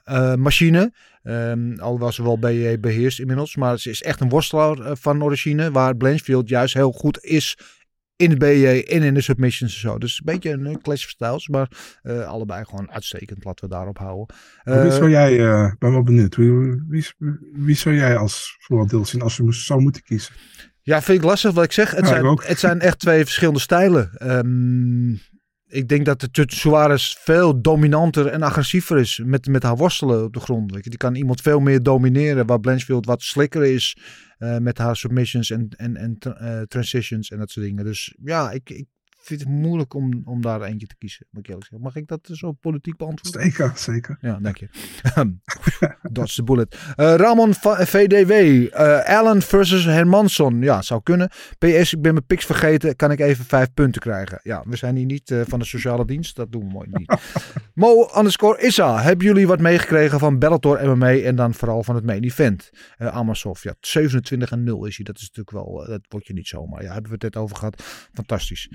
eh, 0.05 0.35
machine. 0.35 0.93
Ehm 1.25 1.79
alhoewel 1.79 2.13
ze 2.13 2.23
wel 2.23 2.39
BJ 2.39 2.81
beheerst 2.81 3.21
inmiddels. 3.21 3.57
Maar 3.57 3.79
ze 3.79 3.91
is 3.91 4.03
echt 4.03 4.21
een 4.21 4.29
worstelaar 4.29 4.79
eh, 4.79 4.93
van 4.95 5.23
origine. 5.23 5.71
Waar 5.71 5.97
Blanchfield 5.97 6.49
juist 6.49 6.75
heel 6.75 6.93
goed 6.93 7.25
is 7.25 7.59
in 8.17 8.31
het 8.31 8.39
BJ 8.39 8.67
en 8.67 9.03
in 9.03 9.15
de 9.15 9.21
submissions 9.21 9.75
en 9.75 9.81
zo. 9.81 9.99
Dus 9.99 10.19
een 10.19 10.25
beetje 10.25 10.51
een 10.51 10.67
eh, 10.67 10.75
clash 10.83 11.05
of 11.05 11.11
styles. 11.11 11.49
Maar 11.49 11.69
eh, 12.03 12.27
allebei 12.27 12.65
gewoon 12.65 12.91
uitstekend. 12.91 13.45
Laten 13.45 13.69
we 13.69 13.75
daarop 13.75 13.99
houden. 13.99 14.37
Maar 14.65 14.83
wie 14.83 14.93
zou 14.93 15.11
jij, 15.11 15.33
ik 15.73 15.79
ben 15.79 15.93
wel 15.93 16.03
benieuwd, 16.03 16.37
wie, 16.37 16.83
wie, 16.89 17.07
wie 17.53 17.77
zou 17.77 17.95
jij 17.95 18.17
als 18.17 18.57
voordeel 18.61 19.05
zien 19.05 19.23
als 19.23 19.37
je 19.37 19.43
moest, 19.43 19.67
zou 19.67 19.81
moeten 19.81 20.03
kiezen? 20.03 20.35
Ja, 20.83 21.03
vind 21.03 21.19
ik 21.19 21.25
lastig 21.25 21.53
wat 21.53 21.65
ik 21.65 21.73
zeg. 21.73 21.91
Het, 21.91 22.01
Ja, 22.01 22.07
zijn, 22.07 22.39
het 22.43 22.59
zijn 22.59 22.81
echt 22.81 22.99
twee 22.99 23.25
verschillende 23.25 23.61
stijlen. 23.61 24.11
Ehm, 24.15 25.15
ik 25.67 25.89
denk 25.89 26.05
dat 26.05 26.29
de 26.31 26.45
Suarez 26.47 27.17
veel 27.19 27.61
dominanter 27.61 28.27
en 28.27 28.43
agressiever 28.43 28.99
is 28.99 29.21
met, 29.25 29.47
met 29.47 29.63
haar 29.63 29.77
worstelen 29.77 30.25
op 30.25 30.33
de 30.33 30.41
grond. 30.41 30.73
Weet 30.73 30.85
je. 30.85 30.91
Die 30.91 30.99
kan 30.99 31.15
iemand 31.15 31.41
veel 31.41 31.61
meer 31.61 31.83
domineren, 31.83 32.47
waar 32.47 32.61
Blanchfield 32.61 33.07
wat 33.07 33.23
slikker 33.23 33.65
is 33.65 33.97
eh, 34.39 34.59
met 34.59 34.79
haar 34.79 34.97
submissions 34.97 35.51
en, 35.51 35.69
en, 35.77 35.97
en 35.97 36.17
eh, 36.19 36.61
transitions 36.61 37.31
en 37.31 37.39
dat 37.39 37.51
soort 37.51 37.67
dingen. 37.67 37.85
Dus 37.85 38.15
ja, 38.23 38.51
ik, 38.51 38.71
ik 38.71 38.87
vind 39.25 39.41
het 39.41 39.49
moeilijk 39.49 39.95
om, 39.95 40.23
om 40.25 40.41
daar 40.43 40.63
eentje 40.63 40.87
te 40.87 40.97
kiezen, 40.99 41.27
moet 41.31 41.41
ik 41.43 41.49
eerlijk 41.49 41.67
zeggen. 41.67 41.87
Mag 41.87 41.97
ik 41.97 42.09
dat 42.09 42.29
zo 42.33 42.53
politiek 42.53 42.97
beantwoorden? 42.97 43.43
Zeker, 43.43 43.73
zeker. 43.77 44.19
Ja, 44.21 44.39
dank 44.43 44.57
je. 44.57 44.69
Dodge 46.13 46.35
the 46.35 46.43
bullet. 46.43 46.79
Eh, 46.97 47.15
Ramon 47.15 47.55
VDW. 47.55 48.31
eh, 48.31 49.19
Allen 49.19 49.43
versus 49.43 49.85
Hermansson. 49.85 50.61
Ja, 50.63 50.83
zou 50.83 51.03
kunnen. 51.03 51.29
PS, 51.59 51.93
ik 51.93 52.03
ben 52.03 52.13
mijn 52.13 52.27
picks 52.27 52.45
vergeten. 52.47 52.97
Kan 52.97 53.11
ik 53.11 53.21
even 53.21 53.45
vijf 53.45 53.73
punten 53.75 54.01
krijgen? 54.01 54.41
Ja, 54.43 54.63
we 54.67 54.77
zijn 54.77 54.97
hier 54.97 55.07
niet 55.07 55.31
eh, 55.31 55.41
van 55.47 55.59
de 55.59 55.65
sociale 55.65 56.07
dienst. 56.07 56.37
Dat 56.37 56.53
doen 56.53 56.67
we 56.67 56.73
mooi 56.73 56.89
niet. 56.91 57.15
Mo 57.75 58.09
underscore 58.17 58.63
Issa. 58.63 59.03
Hebben 59.03 59.27
jullie 59.27 59.47
wat 59.47 59.61
meegekregen 59.61 60.19
van 60.19 60.39
Bellator 60.39 60.97
MMA 60.97 61.17
en 61.17 61.37
dan 61.37 61.55
vooral 61.55 61.83
van 61.83 61.95
het 61.95 62.05
main 62.05 62.23
event? 62.23 62.71
Eh 62.97 63.07
Amasov. 63.07 63.63
Ja, 63.63 63.75
27 63.81 64.51
en 64.51 64.65
0 64.65 64.85
is 64.87 64.97
hij. 64.97 65.05
Dat 65.05 65.17
is 65.17 65.31
natuurlijk 65.33 65.51
wel, 65.51 65.83
eh, 65.83 65.89
dat 65.89 66.01
wordt 66.09 66.27
je 66.27 66.33
niet 66.33 66.49
zomaar. 66.49 66.83
Ja, 66.83 66.93
hebben 66.93 67.11
we 67.11 67.15
het 67.15 67.23
net 67.35 67.37
over 67.43 67.57
gehad. 67.57 67.83
Fantastisch. 68.13 68.69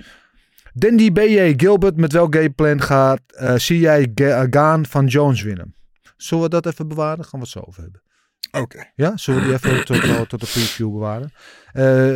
Dandy 0.74 1.12
BJ, 1.12 1.54
Gilbert, 1.56 1.96
met 1.96 2.12
welk 2.12 2.34
gameplan 2.34 2.82
gaat, 2.82 3.20
eh, 3.26 3.56
zie 3.56 3.78
jij 3.78 4.12
eh, 4.14 4.44
Gaan 4.50 4.86
van 4.86 5.06
Jones 5.06 5.42
winnen? 5.42 5.74
Zullen 6.16 6.44
we 6.44 6.50
dat 6.50 6.66
even 6.66 6.88
bewaren? 6.88 7.24
Gaan 7.24 7.40
we 7.40 7.46
het 7.46 7.48
zo 7.48 7.60
over 7.60 7.82
hebben. 7.82 8.02
Oké. 8.50 8.90
Ja, 8.94 9.16
zullen 9.16 9.40
we 9.40 9.46
die 9.46 9.54
even 9.54 9.84
tot, 9.84 10.02
eh, 10.02 10.20
tot 10.20 10.40
de 10.40 10.46
preview 10.46 10.92
bewaren? 10.92 11.32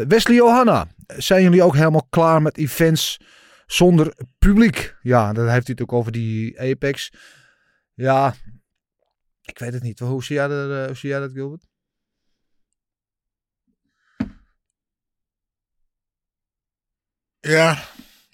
Wesley 0.09 0.37
Johanna, 0.37 0.87
zijn 1.07 1.43
jullie 1.43 1.63
ook 1.63 1.75
helemaal 1.75 2.07
klaar 2.11 2.43
met 2.43 2.57
events 2.57 3.21
zonder 3.67 4.15
publiek? 4.39 4.97
Ja, 5.03 5.33
dan 5.33 5.49
heeft 5.49 5.67
hij 5.67 5.77
het 5.79 5.83
ook 5.83 5.93
over 5.93 6.13
die 6.13 6.61
Apex. 6.61 7.13
Ja, 7.95 8.35
ik 9.43 9.59
weet 9.59 9.73
het 9.73 9.83
niet. 9.83 9.99
Hoe 9.99 10.25
zie 10.25 10.37
jij 10.37 10.49
dat, 10.49 10.87
hoe 10.87 10.97
zie 10.97 11.09
jij 11.09 11.21
dat 11.21 11.33
Gilbert? 11.33 11.67
Ja. 17.41 17.79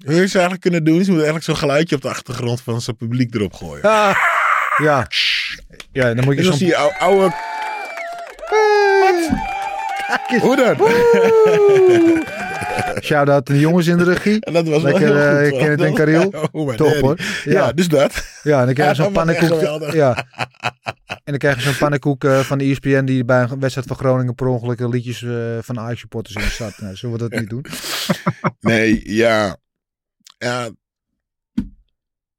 Hoe 0.05 0.14
je 0.14 0.26
ze 0.26 0.32
eigenlijk 0.32 0.61
kunnen 0.61 0.84
doen, 0.84 0.94
is 1.01 1.05
je 1.07 1.11
moet 1.12 1.16
eigenlijk 1.20 1.44
zo'n 1.44 1.57
geluidje 1.57 1.96
op 1.96 2.03
de 2.03 2.09
achtergrond 2.09 2.61
van 2.61 2.80
zijn 2.80 2.96
publiek 2.96 3.34
erop 3.34 3.53
gooien. 3.55 3.82
Ah, 3.84 4.14
ja. 4.82 5.07
Ja, 5.92 6.14
dan 6.14 6.24
moet 6.24 6.36
je 6.36 6.42
zo'n... 6.42 6.59
die 6.59 6.76
ou- 6.76 6.92
oude... 6.98 7.34
Hoe 10.40 10.57
dan? 10.57 10.76
Shout-out 13.03 13.44
to 13.46 13.53
de 13.55 13.61
jongens 13.61 13.86
in 13.86 13.96
de 13.96 14.05
regie. 14.05 14.40
En 14.44 14.53
dat 14.53 14.68
was 14.68 14.82
wel 14.82 14.92
Lekker, 14.92 15.16
heel 15.16 15.36
eh, 15.38 15.48
goed, 15.48 15.59
Kenneth 15.59 15.78
hoor. 15.78 15.86
en 15.88 15.94
Karel. 15.94 16.48
Oh, 16.53 16.74
Top 16.74 16.94
hoor. 17.01 17.18
Ja. 17.44 17.72
dus 17.72 17.88
dat. 17.88 18.24
Ja, 18.42 18.59
en 18.61 18.64
dan 18.64 18.74
krijg 18.74 18.90
je 18.90 18.96
Ja, 18.96 19.03
zo'n 19.05 19.12
pannenkoek. 19.12 19.92
Ja. 19.92 20.24
En 21.07 21.20
dan 21.24 21.38
krijg 21.38 21.57
je 21.57 21.62
zo'n 21.62 21.76
pannenkoek 21.78 22.24
eh, 22.24 22.38
van 22.38 22.59
de 22.59 22.64
ESPN 22.64 23.05
die 23.05 23.24
bij 23.24 23.40
een 23.51 23.61
wedstrijd 23.61 23.86
van 23.88 23.96
Groningen 23.96 24.34
per 24.34 24.46
ongeluk 24.46 24.80
liedjes 24.80 25.22
eh, 25.22 25.30
van 25.61 25.78
Ajax 25.80 26.01
supporters 26.01 26.34
in 26.44 26.51
staat. 26.51 26.78
Nou, 26.80 26.94
zullen 26.96 27.18
we 27.18 27.28
dat 27.28 27.40
niet 27.40 27.51
doen? 27.51 27.64
Nee, 28.61 29.01
ja. 29.14 29.57
Ja. 30.41 30.70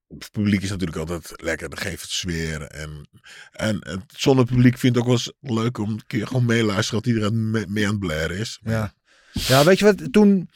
Het 0.07 0.31
publiek 0.31 0.61
is 0.61 0.69
natuurlijk 0.69 0.97
altijd 0.97 1.41
lekker. 1.41 1.69
Dat 1.69 1.79
geeft 1.79 2.01
het 2.01 2.11
sfeer. 2.11 2.61
En, 2.61 3.07
en 3.51 3.77
het 3.87 4.03
zonder 4.07 4.45
publiek 4.45 4.77
vind 4.77 4.95
ik 4.95 5.01
ook 5.01 5.07
wel 5.07 5.15
eens 5.15 5.33
leuk 5.39 5.77
om 5.77 5.89
een 5.89 6.05
keer 6.07 6.27
gewoon 6.27 6.45
meeluisteren. 6.45 7.03
Dat 7.03 7.13
iedereen 7.13 7.49
mee, 7.49 7.85
aan 7.85 7.91
het 7.91 7.99
blaren 7.99 8.37
is. 8.37 8.59
Ja. 8.63 8.93
Ja, 9.31 9.63
weet 9.63 9.79
je 9.79 9.85
wat? 9.85 10.11
Toen 10.13 10.49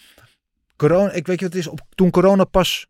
corona, 0.76 1.12
ik 1.12 1.28
weet 1.28 1.40
je 1.40 1.46
wat 1.46 1.56
is, 1.56 1.68
op, 1.68 1.82
toen 1.90 2.10
corona 2.10 2.44
pas 2.44 2.88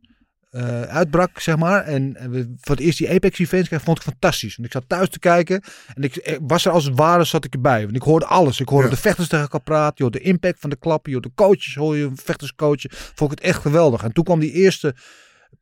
eh, 0.56 0.82
uitbrak, 0.82 1.40
zeg 1.40 1.58
maar, 1.58 1.84
en, 1.84 2.16
en 2.16 2.32
we 2.32 2.54
voor 2.60 2.76
het 2.76 2.86
eerst 2.86 2.98
die 2.98 3.10
Apex 3.10 3.40
events 3.40 3.68
kregen, 3.68 3.86
vond 3.86 3.98
ik 3.98 4.04
fantastisch. 4.04 4.56
Want 4.56 4.68
ik 4.68 4.74
zat 4.74 4.84
thuis 4.90 5.10
te 5.10 5.20
kijken 5.20 5.62
en 5.94 6.04
ik, 6.04 6.16
ik 6.16 6.40
was 6.42 6.66
er 6.66 6.72
als 6.72 6.86
het 6.86 6.96
ware, 6.98 7.24
zat 7.24 7.46
ik 7.46 7.54
erbij. 7.54 7.84
Want 7.84 7.96
ik 7.96 8.02
hoorde 8.02 8.26
alles. 8.26 8.60
Ik 8.60 8.70
hoorde 8.70 8.88
Ja. 8.88 8.94
de 8.94 9.00
vechters 9.00 9.28
tegen 9.28 9.44
elkaar 9.44 9.62
praten, 9.62 10.04
hoorde 10.04 10.18
de 10.20 10.24
impact 10.24 10.60
van 10.60 10.70
de 10.70 10.76
klappen, 10.76 11.12
hoorde 11.12 11.28
de 11.28 11.34
coaches, 11.36 11.76
hoor 11.76 11.98
je 11.98 12.12
vechterscoachen. 12.14 12.90
Vond 12.92 13.32
ik 13.32 13.38
het 13.38 13.48
echt 13.48 13.62
geweldig. 13.62 14.04
En 14.04 14.12
toen 14.14 14.24
kwam 14.24 14.40
die 14.40 14.52
eerste, 14.52 14.96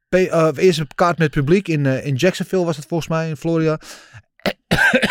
eh, 0.10 0.50
eerste 0.56 0.88
kaart 0.96 1.18
met 1.18 1.32
publiek 1.32 1.68
in, 1.68 1.86
eh, 1.86 2.06
in 2.06 2.16
Jacksonville, 2.16 2.66
was 2.66 2.76
het 2.76 2.86
volgens 2.86 3.10
mij, 3.10 3.30
in 3.30 3.38
Florida. 3.38 3.80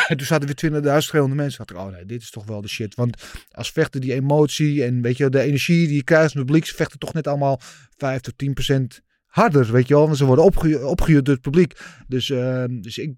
En 0.09 0.17
toen 0.17 0.27
zaten 0.27 0.47
weer 0.47 0.55
20.200 0.57 1.37
mensen. 1.37 1.59
Dacht 1.67 1.71
ik, 1.71 1.87
oh 1.87 1.93
nee, 1.97 2.05
dit 2.07 2.23
is 2.23 2.31
toch 2.31 2.45
wel 2.45 2.61
de 2.61 2.69
shit. 2.69 2.95
Want 2.95 3.23
als 3.51 3.71
vechten 3.71 4.01
die 4.01 4.15
emotie 4.15 4.85
en 4.85 5.03
weet 5.03 5.17
je, 5.17 5.29
de 5.31 5.41
energie 5.41 5.87
die 5.87 5.97
je 5.97 6.05
krijgt 6.05 6.31
van 6.33 6.41
het 6.41 6.47
publiek, 6.47 6.67
ze 6.67 6.75
vechten 6.75 6.99
toch 6.99 7.13
net 7.13 7.27
allemaal 7.27 7.61
5 7.97 8.21
tot 8.21 8.39
10 8.39 8.53
procent 8.53 9.01
harder, 9.33 9.73
weet 9.73 9.89
je 9.89 9.95
wel. 9.95 10.05
Want 10.05 10.17
ze 10.17 10.25
worden 10.25 10.45
opge 10.45 10.87
opgejuurd 10.87 11.25
door 11.25 11.35
het 11.35 11.43
publiek. 11.43 11.81
Dus, 12.07 12.31
eh, 12.31 12.65
dus 12.69 12.99
ik 12.99 13.15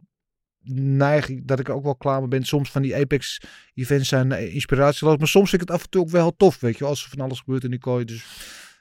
neig 0.72 1.30
dat 1.42 1.60
ik 1.60 1.68
ook 1.68 1.84
wel 1.84 1.96
klaar 1.96 2.20
mee 2.20 2.28
ben. 2.28 2.44
Soms 2.44 2.70
van 2.70 2.82
die 2.82 2.96
Apex 2.96 3.40
events 3.74 4.08
zijn 4.08 4.32
eh, 4.32 4.54
inspiratieloos. 4.54 5.18
Maar 5.18 5.28
soms 5.28 5.50
vind 5.50 5.62
ik 5.62 5.68
het 5.68 5.76
af 5.76 5.84
en 5.84 5.90
toe 5.90 6.02
ook 6.02 6.10
wel 6.10 6.36
tof, 6.36 6.60
weet 6.60 6.72
je 6.72 6.78
wel. 6.78 6.88
Als 6.88 7.04
er 7.04 7.10
van 7.10 7.20
alles 7.20 7.38
gebeurt 7.38 7.64
in 7.64 7.70
die 7.70 7.78
kooi. 7.78 8.04
Dus 8.04 8.24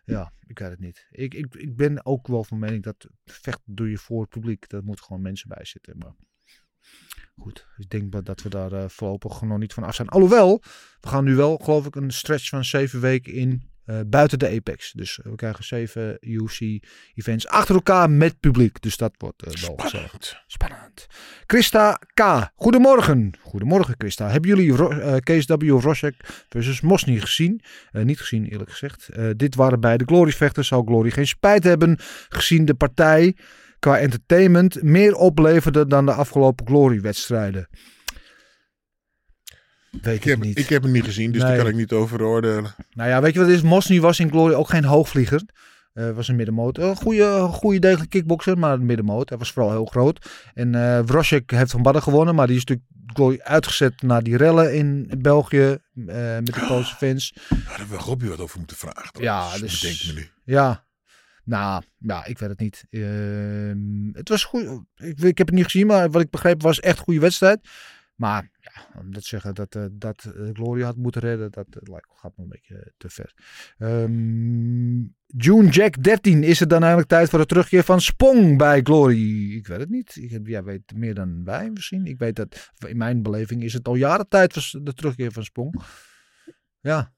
ja, 0.06 0.34
ik 0.48 0.60
weet 0.60 0.70
het 0.70 0.80
niet. 0.80 1.08
Ik, 1.12 1.34
ik, 1.34 1.56
ik 1.56 1.76
ben 1.76 2.06
ook 2.06 2.28
wel 2.28 2.44
van 2.44 2.60
mening 2.60 2.84
dat 2.84 3.08
vechten 3.26 3.76
doe 3.76 3.90
je 3.90 3.98
voor 3.98 4.22
het 4.22 4.30
publiek. 4.30 4.70
Daar 4.70 4.84
moet 4.84 5.02
gewoon 5.02 5.22
mensen 5.22 5.50
bij 5.50 5.66
zitten. 5.66 5.98
Maar 5.98 6.14
goed, 7.36 7.68
ik 7.78 7.90
denk 7.90 8.26
dat 8.26 8.42
we 8.42 8.50
daar 8.50 8.72
eh, 8.72 8.90
voorlopig 8.90 9.42
nog 9.42 9.58
niet 9.58 9.74
van 9.74 9.84
af 9.84 9.96
zijn. 9.96 10.10
Alhoewel, 10.10 10.62
we 11.00 11.08
gaan 11.08 11.24
nu 11.24 11.36
wel, 11.36 11.58
geloof 11.58 11.86
ik, 11.86 11.96
een 11.96 12.12
stretch 12.12 12.50
van 12.50 12.66
zeven 12.66 13.00
weken 13.00 13.34
in 13.34 13.72
eh, 13.86 14.00
buiten 14.06 14.40
de 14.40 14.50
Apex. 14.50 14.92
Dus 14.92 15.20
eh, 15.20 15.26
we 15.26 15.36
krijgen 15.36 15.64
zeven 15.64 16.18
UFC-events 16.22 17.48
achter 17.48 17.76
elkaar 17.76 18.10
met 18.10 18.40
publiek. 18.40 18.82
Dus 18.82 18.98
dat 18.98 19.14
wordt 19.18 19.44
eh, 19.44 19.68
wel 19.68 19.76
gezellig. 19.78 20.44
Spannend. 20.48 21.08
Christa 21.48 22.00
K. 22.14 22.52
Goedemorgen. 22.56 23.34
Goedemorgen, 23.42 23.96
Christa. 23.98 24.30
Hebben 24.30 24.50
jullie 24.50 24.72
Ro 24.72 24.90
eh, 24.90 25.16
KSW 25.16 25.70
Rosek 25.70 26.16
versus 26.50 26.82
Mosny 26.82 27.20
gezien? 27.20 27.62
Niet 27.92 28.20
gezien, 28.20 28.46
eerlijk 28.46 28.70
gezegd. 28.70 29.10
Dit 29.36 29.56
waren 29.56 29.80
beide 29.80 30.04
Glory-vechters. 30.06 30.68
Zou 30.68 30.86
Glory 30.86 31.12
geen 31.12 31.28
spijt 31.28 31.64
hebben, 31.64 31.98
gezien 32.30 32.66
de 32.66 32.74
partij 32.74 33.36
qua 33.80 34.00
entertainment 34.00 34.84
meer 34.84 35.16
opleverde 35.16 35.88
dan 35.88 36.06
de 36.06 36.14
afgelopen 36.14 36.68
Glory-wedstrijden? 36.68 37.68
Weet 40.02 40.16
Ik 40.16 40.24
heb, 40.24 40.40
niet. 40.44 40.58
ik 40.60 40.70
heb 40.70 40.84
hem 40.84 40.92
niet 40.92 41.04
gezien, 41.04 41.32
dus 41.32 41.42
Nee. 41.42 41.52
daar 41.52 41.60
kan 41.62 41.68
ik 41.72 41.76
niet 41.76 41.92
over 41.92 42.22
oordelen. 42.24 42.76
Nou 42.92 43.10
ja, 43.10 43.22
weet 43.22 43.34
je 43.34 43.40
wat 43.40 43.50
is? 43.50 43.62
Mosny 43.62 44.00
was 44.00 44.20
in 44.20 44.30
Glory 44.30 44.54
ook 44.54 44.70
geen 44.70 44.84
hoogvlieger. 44.86 45.42
Eh 45.94 46.12
was 46.12 46.28
een 46.28 46.36
middenmoot. 46.36 46.78
Een 46.78 46.96
goede, 46.96 47.48
goede 47.52 47.80
degelijk 47.80 48.10
kickboxer, 48.10 48.58
maar 48.58 48.74
een 48.74 48.86
middenmoot. 48.86 49.30
Hij 49.30 49.38
was 49.38 49.52
vooral 49.52 49.72
heel 49.72 49.86
groot. 49.86 50.30
En 50.54 51.06
Wrosek 51.06 51.52
heeft 51.52 51.72
van 51.72 51.82
Badden 51.82 52.02
gewonnen, 52.02 52.36
maar 52.36 52.48
die 52.48 52.56
is 52.56 52.64
natuurlijk 52.66 52.90
Glory 53.14 53.40
uitgezet 53.44 54.02
naar 54.02 54.24
die 54.24 54.38
rellen 54.38 54.74
in 54.76 55.12
België. 55.18 55.78
eh, 56.08 56.16
met 56.16 56.46
de 56.46 56.66
Poolse 56.68 56.96
fans. 56.96 57.34
Daar 57.50 57.78
hebben 57.78 57.98
we 57.98 58.04
Robbie 58.04 58.30
wat 58.30 58.40
over 58.40 58.58
moeten 58.58 58.78
vragen. 58.78 59.22
Ja, 59.22 59.58
dus- 59.58 59.80
bedenk 59.82 60.18
nu. 60.18 60.30
Ja. 60.54 60.86
Nou, 61.46 61.84
ja, 61.98 62.26
ik 62.26 62.40
weet 62.40 62.50
het 62.50 62.60
niet. 62.60 62.84
Ehm, 62.90 64.10
het 64.14 64.30
was 64.30 64.44
goed. 64.44 64.64
Ik, 64.96 65.20
ik 65.22 65.38
heb 65.38 65.48
het 65.48 65.56
niet 65.56 65.64
gezien, 65.64 65.88
maar 65.88 66.10
wat 66.12 66.22
ik 66.22 66.30
begreep 66.30 66.62
was 66.62 66.80
echt 66.80 66.98
een 66.98 67.04
goede 67.04 67.20
wedstrijd. 67.20 67.60
Maar 68.16 68.50
ja, 68.74 69.00
om 69.00 69.14
dat 69.14 69.24
zeggen 69.24 69.56
dat, 69.56 69.76
eh, 69.76 69.86
dat 69.92 70.24
eh, 70.24 70.50
Glory 70.54 70.82
had 70.82 70.96
moeten 70.96 71.22
redden, 71.22 71.52
dat 71.52 71.68
eh, 71.70 71.90
lijkt, 71.90 72.08
gaat 72.14 72.38
me 72.38 72.44
een 72.44 72.50
beetje 72.50 72.94
te 72.98 73.10
ver. 73.10 73.34
Ehm, 73.78 75.00
June 75.26 75.70
Jack 75.70 76.04
13, 76.04 76.44
is 76.44 76.60
het 76.60 76.70
dan 76.70 76.80
eigenlijk 76.80 77.10
tijd 77.10 77.30
voor 77.30 77.40
de 77.40 77.46
terugkeer 77.46 77.84
van 77.84 78.02
Spong 78.02 78.58
bij 78.58 78.82
Glory? 78.82 79.56
Ik 79.56 79.68
weet 79.68 79.80
het 79.80 79.90
niet. 79.90 80.16
Ik, 80.16 80.48
jij 80.48 80.64
weet 80.64 80.94
meer 80.96 81.14
dan 81.14 81.44
wij 81.44 81.70
misschien. 81.70 82.06
Ik 82.06 82.18
weet 82.18 82.36
dat, 82.36 82.72
in 82.88 82.98
mijn 82.98 83.22
beleving 83.22 83.64
is 83.64 83.74
het 83.74 83.88
al 83.88 83.96
jaren 83.96 84.28
tijd 84.28 84.54
voor 84.54 84.84
de 84.84 84.94
terugkeer 84.94 85.32
van 85.32 85.44
Spong. 85.44 85.82
Ja. 86.80 87.14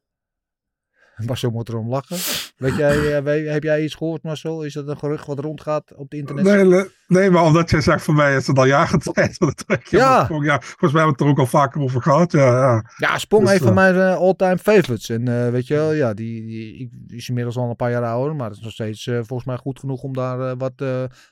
Marcel 1.26 1.52
moet 1.52 1.70
erom 1.70 1.90
lachen. 1.90 2.45
Weet 2.56 2.76
jij, 2.76 3.18
eh, 3.22 3.52
heb 3.54 3.64
jij 3.64 3.84
iets 3.84 3.96
gehoord, 3.96 4.24
Marcel? 4.24 4.64
Is 4.64 4.74
dat 4.74 4.88
een 4.88 4.98
gerucht 4.98 5.26
wat 5.28 5.40
rondgaat 5.40 5.94
op 5.96 6.04
het 6.12 6.14
internet? 6.20 6.46
Nee, 6.68 6.86
nee, 7.08 7.30
maar 7.30 7.44
omdat 7.44 7.70
jij 7.70 7.82
zegt 7.82 8.04
van 8.04 8.16
mij 8.16 8.36
is 8.36 8.48
het 8.48 8.58
al 8.58 8.66
jaren 8.66 9.00
tijd 9.14 9.40
de. 9.40 9.80
Ja. 9.90 10.28
van 10.28 10.44
ja. 10.44 10.62
Volgens 10.62 10.92
mij 10.94 11.02
hebben 11.02 11.04
we 11.06 11.10
het 11.12 11.20
er 11.22 11.28
ook 11.28 11.40
al 11.40 11.46
vaker 11.60 11.82
over 11.82 12.02
gehad. 12.02 12.32
Ja, 12.32 12.48
ja. 12.48 12.84
Ja, 12.98 13.18
Spong 13.18 13.44
Dus, 13.44 13.52
een 13.54 13.58
van 13.60 13.68
eh, 13.68 13.74
mijn 13.74 13.96
eh, 13.96 14.16
all-time 14.18 14.58
favorites. 14.58 15.10
En 15.10 15.52
weet 15.52 15.68
je 15.68 15.74
wel, 15.74 15.92
ja, 15.94 16.14
die, 16.14 16.46
die, 16.46 16.78
ik- 16.78 16.90
die 17.08 17.18
is 17.18 17.28
inmiddels 17.28 17.58
al 17.58 17.70
een 17.70 17.76
paar 17.76 17.92
jaar 17.92 18.04
ouder. 18.04 18.36
Maar 18.36 18.48
het 18.48 18.58
is 18.58 18.64
nog 18.64 18.72
steeds 18.72 19.04
volgens 19.04 19.46
mij 19.46 19.58
goed 19.58 19.80
genoeg 19.80 20.02
om 20.02 20.14
daar 20.14 20.58
wat 20.58 20.84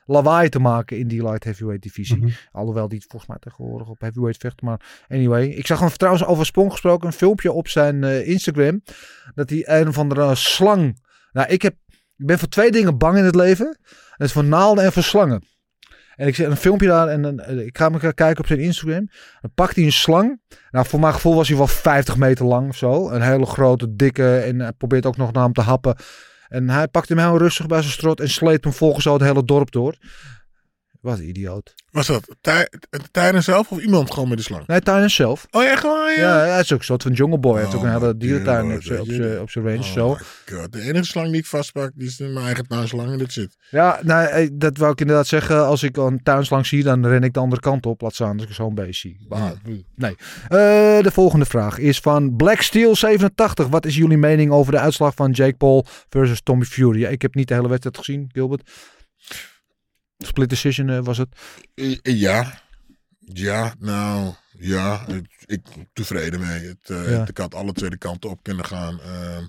lawaai 0.06 0.50
te 0.50 0.60
maken 0.60 0.98
in 0.98 1.08
die 1.08 1.24
light 1.24 1.44
heavyweight 1.44 1.84
divisie. 1.84 2.18
Mhm. 2.18 2.30
Alhoewel 2.52 2.88
die 2.88 3.02
volgens 3.08 3.28
mij 3.30 3.38
tegenwoordig 3.40 3.88
op 3.88 4.02
heavyweight 4.02 4.42
vecht. 4.42 4.62
Maar 4.62 5.06
anyway, 5.10 5.48
ik 5.48 5.68
zag 5.68 5.80
hem 5.80 5.90
trouwens 5.90 6.26
over 6.26 6.46
Spong 6.46 6.72
gesproken 6.72 7.08
een 7.08 7.14
filmpje 7.14 7.52
op 7.52 7.68
zijn 7.68 8.04
Instagram. 8.26 8.82
Dat 9.36 9.50
hij 9.50 9.64
een 9.68 9.88
of 9.88 9.98
andere 9.98 10.36
slang... 10.36 11.02
Nou, 11.34 11.48
ik, 11.48 11.62
heb, 11.62 11.76
ik 12.18 12.26
ben 12.26 12.40
voor 12.40 12.48
twee 12.48 12.72
dingen 12.72 12.98
bang 12.98 13.18
in 13.18 13.24
het 13.24 13.36
leven. 13.36 13.78
Dat 14.18 14.28
is 14.28 14.34
voor 14.34 14.44
naalden 14.44 14.84
en 14.84 14.92
voor 14.92 15.04
slangen. 15.04 15.44
En 16.16 16.28
ik 16.28 16.36
zet 16.36 16.50
een 16.50 16.58
filmpje 16.58 16.88
daar 16.88 17.08
en 17.08 17.40
eh, 17.40 17.66
ik 17.66 17.78
ga 17.78 17.92
hem 17.92 18.14
kijken 18.14 18.38
op 18.38 18.48
zijn 18.48 18.60
Instagram. 18.60 19.10
Dan 19.42 19.52
pakt 19.56 19.76
hij 19.76 19.86
een 19.86 19.92
slang. 19.92 20.42
Nou, 20.72 20.86
voor 20.86 21.00
mijn 21.00 21.14
gevoel 21.14 21.36
was 21.36 21.48
hij 21.48 21.58
wel 21.58 21.68
50 21.68 22.18
meter 22.18 22.46
lang 22.46 22.70
of 22.70 22.76
zo. 22.76 23.10
Een 23.10 23.22
hele 23.22 23.46
grote, 23.46 23.96
dikke. 23.96 24.38
En 24.38 24.60
hij 24.60 24.72
probeert 24.72 25.06
ook 25.06 25.18
nog 25.18 25.32
naar 25.32 25.44
hem 25.44 25.54
te 25.54 25.62
happen. 25.62 25.96
En 26.48 26.70
hij 26.70 26.88
pakt 26.88 27.10
hem 27.10 27.18
heel 27.18 27.38
rustig 27.38 27.68
bij 27.68 27.82
zijn 27.82 27.94
strot 27.94 28.20
en 28.20 28.30
sleept 28.30 28.64
hem 28.64 28.74
volgens 28.74 29.06
het 29.06 29.22
hele 29.22 29.46
dorp 29.46 29.72
door. 29.72 29.96
Wat 31.04 31.18
een 31.18 31.28
idioot. 31.28 31.74
Was 31.92 32.08
dat 32.08 32.36
tij- 32.42 32.70
tijdens 33.12 33.46
zelf 33.46 33.72
of 33.72 33.80
iemand 33.80 34.12
gewoon 34.14 34.30
met 34.30 34.38
de 34.38 34.44
slang? 34.44 34.68
Nee, 34.68 34.80
tuin 34.82 35.10
zelf. 35.10 35.48
Oh 35.52 35.64
ja, 35.64 35.76
gewoon 35.76 36.12
ja. 36.16 36.46
Ja, 36.46 36.52
hij 36.52 36.60
is 36.60 36.72
ook 36.74 36.80
een 36.80 36.86
soort 36.86 37.04
van 37.04 37.12
jungle 37.12 37.40
boy. 37.40 37.54
Hij 37.54 37.62
heeft 37.64 37.76
ook 37.76 37.82
Oh 37.82 37.88
een 37.88 37.94
hele 37.94 38.14
my 38.14 38.20
dierentuin 38.20 38.76
op 38.76 38.82
zijn- 39.50 39.66
range. 39.66 39.78
Oh 39.78 39.84
zo. 39.84 40.10
my 40.10 40.18
God. 40.58 40.72
De 40.72 40.82
enige 40.82 41.04
slang 41.06 41.28
die 41.28 41.38
ik 41.38 41.46
vastpak, 41.46 41.92
die 41.96 42.08
is 42.08 42.18
mijn 42.18 42.38
eigen 42.38 42.68
tuinslang 42.68 43.12
en 43.12 43.18
dat 43.18 43.32
zit. 43.32 43.56
Ja, 43.70 44.00
nou, 44.04 44.28
eh, 44.28 44.48
dat 44.54 44.78
wou 44.78 44.92
ik 44.92 45.00
inderdaad 45.02 45.28
zeggen. 45.28 45.66
Als 45.66 45.84
ik 45.84 45.98
een 45.98 46.24
tuinslang 46.24 46.66
zie, 46.66 46.84
dan 46.84 47.06
ren 47.08 47.24
ik 47.24 47.34
de 47.34 47.40
andere 47.40 47.62
kant 47.62 47.86
op. 47.86 48.02
Laat 48.02 48.14
staan 48.14 48.38
als 48.40 48.48
ik 48.48 48.54
zo'n 48.54 48.76
beest 48.76 49.00
zie. 49.00 49.26
Maar, 49.30 49.54
Nee. 49.96 50.16
Eh, 50.44 50.58
de 51.04 51.12
volgende 51.12 51.46
vraag 51.46 51.78
is 51.78 52.00
van 52.00 52.36
Black 52.36 52.62
Steel 52.62 52.96
87. 52.96 53.68
Wat 53.68 53.86
is 53.86 53.96
jullie 53.96 54.18
mening 54.18 54.52
over 54.52 54.72
de 54.72 54.80
uitslag 54.80 55.16
van 55.16 55.32
Jake 55.32 55.56
Paul 55.56 55.86
versus 56.10 56.42
Tommy 56.42 56.66
Fury? 56.66 57.00
Ja, 57.00 57.10
ik 57.10 57.22
heb 57.22 57.36
niet 57.36 57.48
de 57.48 57.54
hele 57.54 57.68
wedstrijd 57.70 57.98
gezien, 57.98 58.30
Gilbert. 58.32 58.70
Split 60.26 60.50
decision 60.50 60.90
eh, 60.90 61.00
was 61.04 61.18
het. 61.18 61.30
Eh, 61.76 62.00
Ja. 62.02 62.62
Ja, 63.26 63.74
nou, 63.80 64.34
ja, 64.52 65.08
ik, 65.08 65.44
ik 65.46 65.62
tevreden 65.94 66.40
mee. 66.40 66.68
Het, 66.68 66.90
eh, 66.90 67.12
Ja. 67.12 67.20
het- 67.20 67.30
ik 67.30 67.38
had 67.38 67.56
alle 67.56 67.72
twee 67.74 67.98
kanten 67.98 68.30
op 68.30 68.44
kunnen 68.44 68.66
gaan. 68.66 69.00
Ehm, 69.02 69.46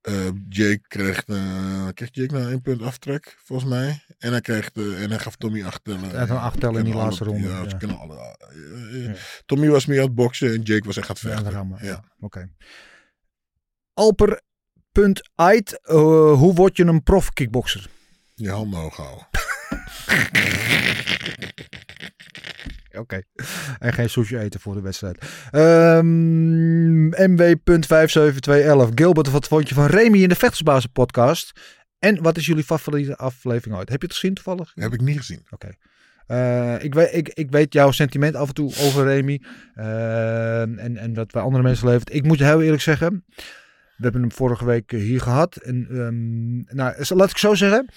eh, 0.00 0.28
Jake 0.48 0.80
kreeg, 0.88 1.24
eh, 1.26 1.88
kreeg 1.94 2.08
Jake 2.12 2.34
nou 2.34 2.50
één 2.50 2.60
punt 2.62 2.82
aftrek, 2.82 3.36
volgens 3.44 3.70
mij. 3.70 4.04
En 4.18 4.30
hij, 4.30 4.40
kreeg 4.40 4.70
de, 4.70 4.96
en 4.96 5.10
hij 5.10 5.18
gaf 5.18 5.36
Tommy 5.36 5.64
acht 5.64 5.84
tellen. 5.84 6.00
Hij 6.10 6.18
had 6.18 6.28
een 6.28 6.36
acht 6.36 6.60
tellen 6.60 6.78
in 6.78 6.84
die 6.84 6.94
laatste 6.94 7.24
ronde, 7.24 7.48
Ja, 7.48 7.62
ja. 7.62 7.76
kunnen 7.76 7.98
alle, 7.98 8.36
eh, 8.38 9.06
eh, 9.10 9.16
Tommy 9.46 9.68
was 9.68 9.86
meer 9.86 9.98
aan 10.00 10.06
het 10.06 10.14
boksen 10.14 10.52
en 10.54 10.62
Jake 10.62 10.86
was 10.86 10.96
echt 10.96 11.08
aan 11.08 11.16
het 11.20 11.24
vechten. 11.42 11.78
Ja. 11.86 12.04
Oké. 12.20 12.50
Alper.ait. 13.94 15.80
eh, 15.82 15.94
hoe 16.32 16.54
word 16.54 16.76
je 16.76 16.84
een 16.84 17.02
prof 17.02 17.30
kickboxer? 17.32 17.86
Je 18.34 18.50
handen 18.50 18.78
omhoog 18.78 18.96
houden. 18.96 19.26
Oké. 22.98 23.22
En 23.78 23.92
geen 23.92 24.10
sushi 24.10 24.36
eten 24.36 24.60
voor 24.60 24.74
de 24.74 24.80
wedstrijd. 24.80 25.18
Ehm 25.50 27.08
MW.57211. 27.10 28.94
Gilbert, 28.94 29.30
wat 29.30 29.48
vond 29.48 29.68
je 29.68 29.74
van 29.74 29.86
Remy 29.86 30.18
in 30.22 30.28
de 30.28 30.34
Vechtersbazen 30.34 30.92
podcast? 30.92 31.52
En 31.98 32.22
wat 32.22 32.36
is 32.36 32.46
jullie 32.46 32.64
favoriete 32.64 33.16
aflevering 33.16 33.76
ooit? 33.76 33.88
Heb 33.88 34.00
je 34.00 34.06
het 34.06 34.16
gezien 34.16 34.34
toevallig? 34.34 34.72
Heb 34.74 34.92
ik 34.92 35.00
niet 35.00 35.16
gezien. 35.18 35.46
Oké. 35.50 35.68
Eh, 36.26 36.74
ik, 36.82 36.94
weet, 36.94 37.14
ik, 37.14 37.28
ik 37.28 37.50
weet 37.50 37.72
jouw 37.72 37.90
sentiment 37.90 38.34
af 38.34 38.48
en 38.48 38.54
toe 38.54 38.72
over 38.78 39.04
Remy. 39.04 39.42
eh, 39.74 40.60
en, 40.60 40.96
en 40.96 41.14
wat 41.14 41.30
bij 41.32 41.42
andere 41.42 41.62
mensen 41.62 41.88
levert. 41.88 42.14
Ik 42.14 42.24
moet 42.24 42.38
heel 42.38 42.62
eerlijk 42.62 42.82
zeggen. 42.82 43.24
We 43.96 44.06
hebben 44.06 44.20
hem 44.20 44.32
vorige 44.32 44.64
week 44.64 44.92
eh, 44.92 45.00
hier 45.00 45.20
gehad. 45.20 45.56
En, 45.56 45.86
ehm, 45.90 46.76
nou, 46.76 47.04
laat 47.08 47.30
ik 47.30 47.38
zo 47.38 47.54
zeggen. 47.54 47.88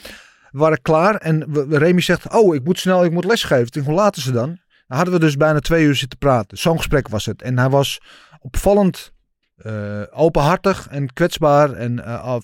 Waren 0.54 0.82
klaar. 0.82 1.16
En 1.16 1.46
Remy 1.70 2.02
zegt: 2.02 2.34
Oh, 2.34 2.56
ik 2.56 2.64
moet 2.64 2.80
snel, 2.80 3.04
ik 3.04 3.12
moet 3.12 3.26
lesgeven. 3.26 3.68
Denk, 3.72 3.86
hoe 3.86 4.12
is 4.16 4.26
het 4.26 4.34
dan? 4.34 4.60
Dan 4.88 4.98
hadden 4.98 5.14
we 5.14 5.20
dus 5.20 5.38
bijna 5.38 5.60
twee 5.60 5.86
uur 5.86 5.96
zitten 5.96 6.20
praten. 6.20 6.58
Zo'n 6.58 6.78
gesprek 6.78 7.08
was 7.08 7.26
het. 7.26 7.42
En 7.42 7.58
hij 7.58 7.70
was 7.70 8.02
opvallend 8.40 9.12
eh, 9.56 10.02
openhartig 10.12 10.88
en 10.90 11.14
kwetsbaar. 11.14 11.74
En 11.74 11.96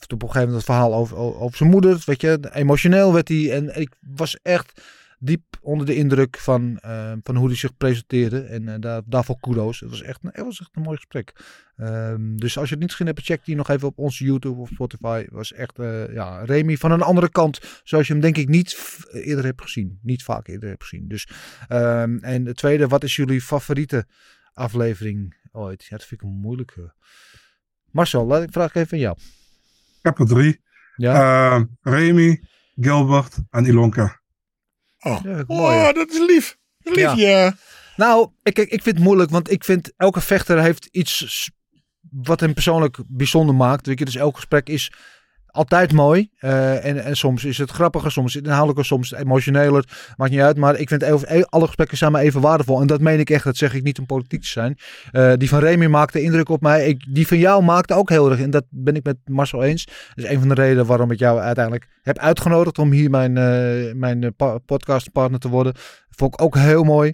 toe 0.07 0.17
op 0.17 0.23
een 0.23 0.31
gegeven 0.31 0.39
moment 0.39 0.55
het 0.55 0.63
verhaal 0.65 0.93
over, 0.93 1.17
o- 1.17 1.35
over 1.39 1.57
zijn 1.57 1.69
moeder. 1.69 2.01
Weet 2.05 2.21
je, 2.21 2.49
emotioneel 2.53 3.13
werd 3.13 3.27
hij. 3.27 3.51
En 3.51 3.79
ik 3.79 3.95
was 4.15 4.37
echt 4.41 4.81
diep 5.21 5.43
onder 5.61 5.85
de 5.85 5.95
indruk 5.95 6.37
van, 6.37 6.77
eh, 6.77 7.13
van 7.23 7.35
hoe 7.35 7.47
hij 7.47 7.55
zich 7.57 7.77
presenteerde. 7.77 8.39
En 8.41 8.67
eh, 8.67 8.75
daar, 8.79 9.01
daarvoor 9.05 9.39
kudos. 9.39 9.79
Het 9.79 9.89
was 9.89 10.01
echt, 10.01 10.23
een- 10.23 10.29
het 10.33 10.45
was 10.45 10.59
echt 10.59 10.69
een 10.73 10.81
mooi 10.81 10.95
gesprek. 10.95 11.33
Ehm, 11.75 12.35
dus 12.35 12.57
als 12.57 12.67
je 12.67 12.73
het 12.73 12.81
niet 12.83 12.91
gezien 12.91 13.07
hebt, 13.07 13.21
check 13.25 13.45
die 13.45 13.55
nog 13.55 13.69
even 13.69 13.87
op 13.87 13.97
onze 13.97 14.23
YouTube 14.23 14.59
of 14.59 14.69
Spotify. 14.69 15.21
Het 15.21 15.31
was 15.31 15.53
echt, 15.53 15.79
eh, 15.79 16.13
ja, 16.13 16.43
Remy 16.43 16.77
van 16.77 16.91
een 16.91 17.01
andere 17.01 17.29
kant. 17.29 17.81
Zoals 17.83 18.07
je 18.07 18.13
hem 18.13 18.21
denk 18.21 18.37
ik 18.37 18.47
niet 18.47 18.99
eerder 19.11 19.45
hebt 19.45 19.61
gezien. 19.61 19.99
Niet 20.01 20.23
vaak 20.23 20.47
eerder 20.47 20.69
hebt 20.69 20.83
gezien. 20.83 21.07
Dus, 21.07 21.27
ehm, 21.67 22.17
en 22.17 22.45
het 22.45 22.57
tweede, 22.57 22.87
wat 22.87 23.03
is 23.03 23.15
jullie 23.15 23.41
favoriete 23.41 24.05
aflevering 24.53 25.47
ooit? 25.51 25.83
Ja, 25.83 25.97
dat 25.97 26.05
vind 26.05 26.21
ik 26.21 26.27
een 26.27 26.33
moeilijke. 26.35 26.93
Marcel, 27.91 28.25
laat 28.25 28.43
ik 28.43 28.51
vraag 28.51 28.75
even 28.75 28.93
aan 28.93 28.99
jou. 28.99 29.17
Ik 29.97 30.05
heb 30.05 30.19
er 30.19 30.27
drie. 30.27 30.61
Ja, 30.95 31.67
Remy, 31.81 32.43
Gilbert 32.75 33.37
en 33.49 33.65
Ilonka. 33.65 34.18
Oh, 35.01 35.19
Ja, 35.23 35.43
mooi, 35.47 35.75
oh 35.75 35.93
dat 35.93 36.09
is 36.09 36.19
lief. 36.27 36.57
Lief, 36.79 37.15
Ja. 37.15 37.55
Nou, 37.95 38.29
ik, 38.43 38.57
ik, 38.57 38.83
vind 38.83 38.85
het 38.95 38.99
moeilijk, 38.99 39.31
want 39.31 39.51
ik 39.51 39.63
vind 39.63 39.91
elke 39.97 40.21
vechter 40.21 40.61
heeft 40.61 40.85
iets 40.85 41.49
wat 42.11 42.39
hem 42.39 42.53
persoonlijk 42.53 42.97
bijzonder 43.07 43.55
maakt. 43.55 43.85
Weet 43.85 43.99
je, 43.99 44.05
dus 44.05 44.15
elk 44.15 44.35
gesprek 44.35 44.69
is 44.69 44.91
altijd 45.51 45.91
mooi. 45.91 46.29
Eh, 46.37 46.85
en, 46.85 47.03
en 47.03 47.15
soms 47.15 47.45
is 47.45 47.57
het 47.57 47.71
grappiger, 47.71 48.11
soms 48.11 48.35
inhoudelijker, 48.35 48.85
soms 48.85 49.13
emotioneler. 49.13 49.83
Maakt 50.17 50.31
niet 50.31 50.39
uit, 50.39 50.57
maar 50.57 50.75
ik 50.79 50.87
vind 50.87 51.01
even, 51.01 51.37
e- 51.37 51.43
alle 51.49 51.65
gesprekken 51.65 52.11
me 52.11 52.19
even 52.19 52.41
waardevol. 52.41 52.81
En 52.81 52.87
dat 52.87 53.01
meen 53.01 53.19
ik 53.19 53.29
echt, 53.29 53.43
dat 53.43 53.57
zeg 53.57 53.73
ik 53.73 53.83
niet 53.83 53.99
om 53.99 54.05
politiek 54.05 54.41
te 54.41 54.47
zijn. 54.47 54.77
Eh, 55.11 55.33
die 55.37 55.49
van 55.49 55.59
Remy 55.59 55.85
maakte 55.85 56.21
indruk 56.21 56.49
op 56.49 56.61
mij. 56.61 56.87
Ik, 56.87 57.05
die 57.13 57.27
van 57.27 57.37
jou 57.37 57.63
maakte 57.63 57.93
ook 57.93 58.09
heel 58.09 58.31
erg. 58.31 58.39
En 58.39 58.49
dat 58.49 58.65
ben 58.69 58.95
ik 58.95 59.03
met 59.03 59.17
Marcel 59.25 59.63
eens. 59.63 59.85
Dat 59.85 60.25
is 60.25 60.31
een 60.31 60.39
van 60.39 60.47
de 60.47 60.53
redenen 60.53 60.85
waarom 60.85 61.11
ik 61.11 61.19
jou 61.19 61.39
uiteindelijk 61.39 61.87
heb 62.03 62.17
uitgenodigd 62.17 62.79
om 62.79 62.91
hier 62.91 63.09
mijn, 63.09 63.37
eh, 63.37 63.93
mijn 63.93 64.33
pa- 64.35 64.57
podcastpartner 64.57 65.39
te 65.39 65.49
worden. 65.49 65.73
Vond 66.09 66.33
ik 66.33 66.41
ook 66.41 66.55
heel 66.55 66.83
mooi. 66.83 67.13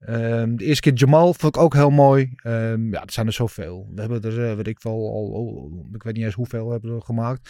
Ehm, 0.00 0.56
de 0.56 0.64
eerste 0.64 0.82
keer 0.90 0.98
Jamal 0.98 1.34
vond 1.34 1.56
ik 1.56 1.62
ook 1.62 1.74
heel 1.74 1.90
mooi. 1.90 2.32
Ehm, 2.36 2.92
ja, 2.92 3.02
er 3.02 3.12
zijn 3.12 3.26
er 3.26 3.32
zoveel. 3.32 3.90
We 3.94 4.00
hebben 4.00 4.22
er, 4.22 4.50
eh, 4.50 4.56
weet 4.56 4.66
ik 4.66 4.82
wel, 4.82 4.92
al, 4.92 5.34
al- 5.34 5.86
ik 5.94 6.02
weet 6.02 6.14
niet 6.14 6.24
eens 6.24 6.34
hoeveel 6.34 6.70
hebben 6.70 6.94
we 6.94 7.00
gemaakt. 7.04 7.48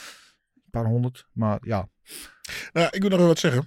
Een 0.54 0.70
paar 0.70 0.84
honderd. 0.84 1.26
Maar 1.32 1.58
ja, 1.62 1.88
Nou, 2.72 2.88
ik 2.90 3.00
wil 3.00 3.10
nog 3.10 3.20
wat 3.20 3.38
zeggen. 3.38 3.64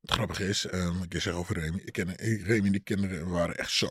Het 0.00 0.10
grappige 0.12 0.48
is, 0.48 0.66
ehm, 0.66 1.02
ik 1.02 1.12
zeggen 1.12 1.34
over 1.34 1.58
Remy. 1.58 1.80
Ik 1.84 1.92
ken, 1.92 2.14
Remy 2.44 2.66
en 2.66 2.72
de 2.72 2.80
kinderen 2.80 3.28
waren 3.28 3.56
echt 3.56 3.70
zo. 3.70 3.88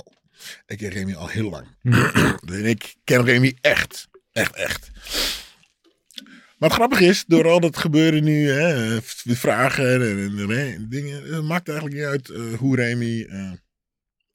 Ik 0.66 0.78
ken 0.78 0.90
Remy 0.90 1.14
al 1.16 1.28
heel 1.28 1.50
lang. 1.50 1.68
en 2.60 2.66
ik 2.66 2.96
ken 3.04 3.24
Remy 3.26 3.58
echt. 3.62 4.08
Echt, 4.32 4.56
echt. 4.56 4.92
Maar 6.58 6.70
het 6.70 6.78
grappige 6.78 7.06
is, 7.06 7.24
door 7.28 7.48
al 7.48 7.60
dat 7.60 7.78
gebeuren 7.78 8.24
nu, 8.24 8.50
hè, 8.50 8.98
vragen 9.36 9.94
en, 9.94 10.02
en- 10.02 10.50
en 10.60 10.90
dingen, 10.90 11.34
het 11.34 11.44
maakt 11.44 11.68
eigenlijk 11.70 12.00
niet 12.00 12.08
uit 12.08 12.30
eh, 12.30 12.54
hoe 12.54 12.76
Remy 12.76 13.24
eh, 13.30 13.52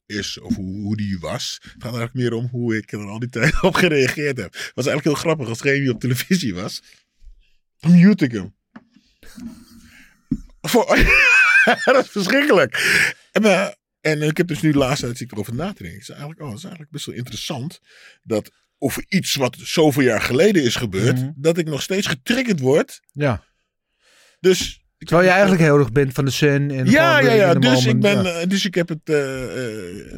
is 0.08 0.38
of 0.40 0.54
hoe, 0.54 0.80
hoe 0.82 0.96
die 0.96 1.18
was. 1.18 1.58
Het 1.62 1.70
gaat 1.72 1.82
eigenlijk 1.82 2.14
meer 2.14 2.32
om 2.32 2.46
hoe 2.50 2.76
ik 2.76 2.92
er 2.92 3.06
al 3.06 3.18
die 3.18 3.28
tijd 3.28 3.62
op 3.68 3.74
gereageerd 3.74 4.36
heb. 4.36 4.52
Het 4.52 4.72
was 4.74 4.86
eigenlijk 4.86 5.04
heel 5.04 5.14
grappig 5.24 5.48
als 5.48 5.62
Remy 5.62 5.88
op 5.88 6.00
televisie 6.00 6.54
was. 6.54 6.82
Mute 7.80 8.24
ik 8.24 8.32
hem. 8.32 8.54
Dat 11.84 12.04
is 12.04 12.10
verschrikkelijk. 12.10 12.76
En, 13.32 13.44
eh, 13.44 13.68
en 14.00 14.22
ik 14.22 14.36
heb 14.36 14.46
dus 14.48 14.60
nu 14.60 14.72
de 14.72 14.78
laatste 14.78 15.12
tijd 15.12 15.32
erover 15.32 15.54
na 15.54 15.72
te 15.72 15.82
denken. 15.82 15.98
Ik 15.98 16.04
zei 16.04 16.18
eigenlijk, 16.18 16.40
oh, 16.40 16.48
dat 16.48 16.56
is 16.58 16.62
eigenlijk 16.64 16.92
best 16.92 17.06
wel 17.06 17.14
interessant. 17.14 17.80
Dat 18.22 18.50
over 18.78 19.04
iets 19.08 19.34
wat 19.34 19.56
zoveel 19.62 20.02
jaar 20.02 20.20
geleden 20.20 20.62
is 20.62 20.76
gebeurd, 20.76 21.16
Mhm. 21.16 21.30
dat 21.36 21.58
ik 21.58 21.66
nog 21.66 21.82
steeds 21.82 22.06
getriggerd 22.06 22.60
word. 22.60 23.00
ja. 23.12 23.44
Dus. 24.40 24.82
Terwijl 24.98 25.22
je 25.26 25.32
eigenlijk 25.32 25.62
heel 25.62 25.78
erg 25.78 25.92
bent 25.92 26.12
van 26.12 26.24
de 26.24 26.30
zen. 26.30 26.70
En 26.70 26.90
ja, 26.90 27.20
ja, 27.20 27.32
ja. 27.32 27.54
Dus 27.54 27.86
ik, 27.86 28.00
ben, 28.00 28.22
ja. 28.22 28.30
eh, 28.40 28.48
dus 28.48 28.64
ik 28.64 28.74
heb 28.74 28.88
het. 28.88 29.00
eh, 29.04 29.64
eh, 30.12 30.16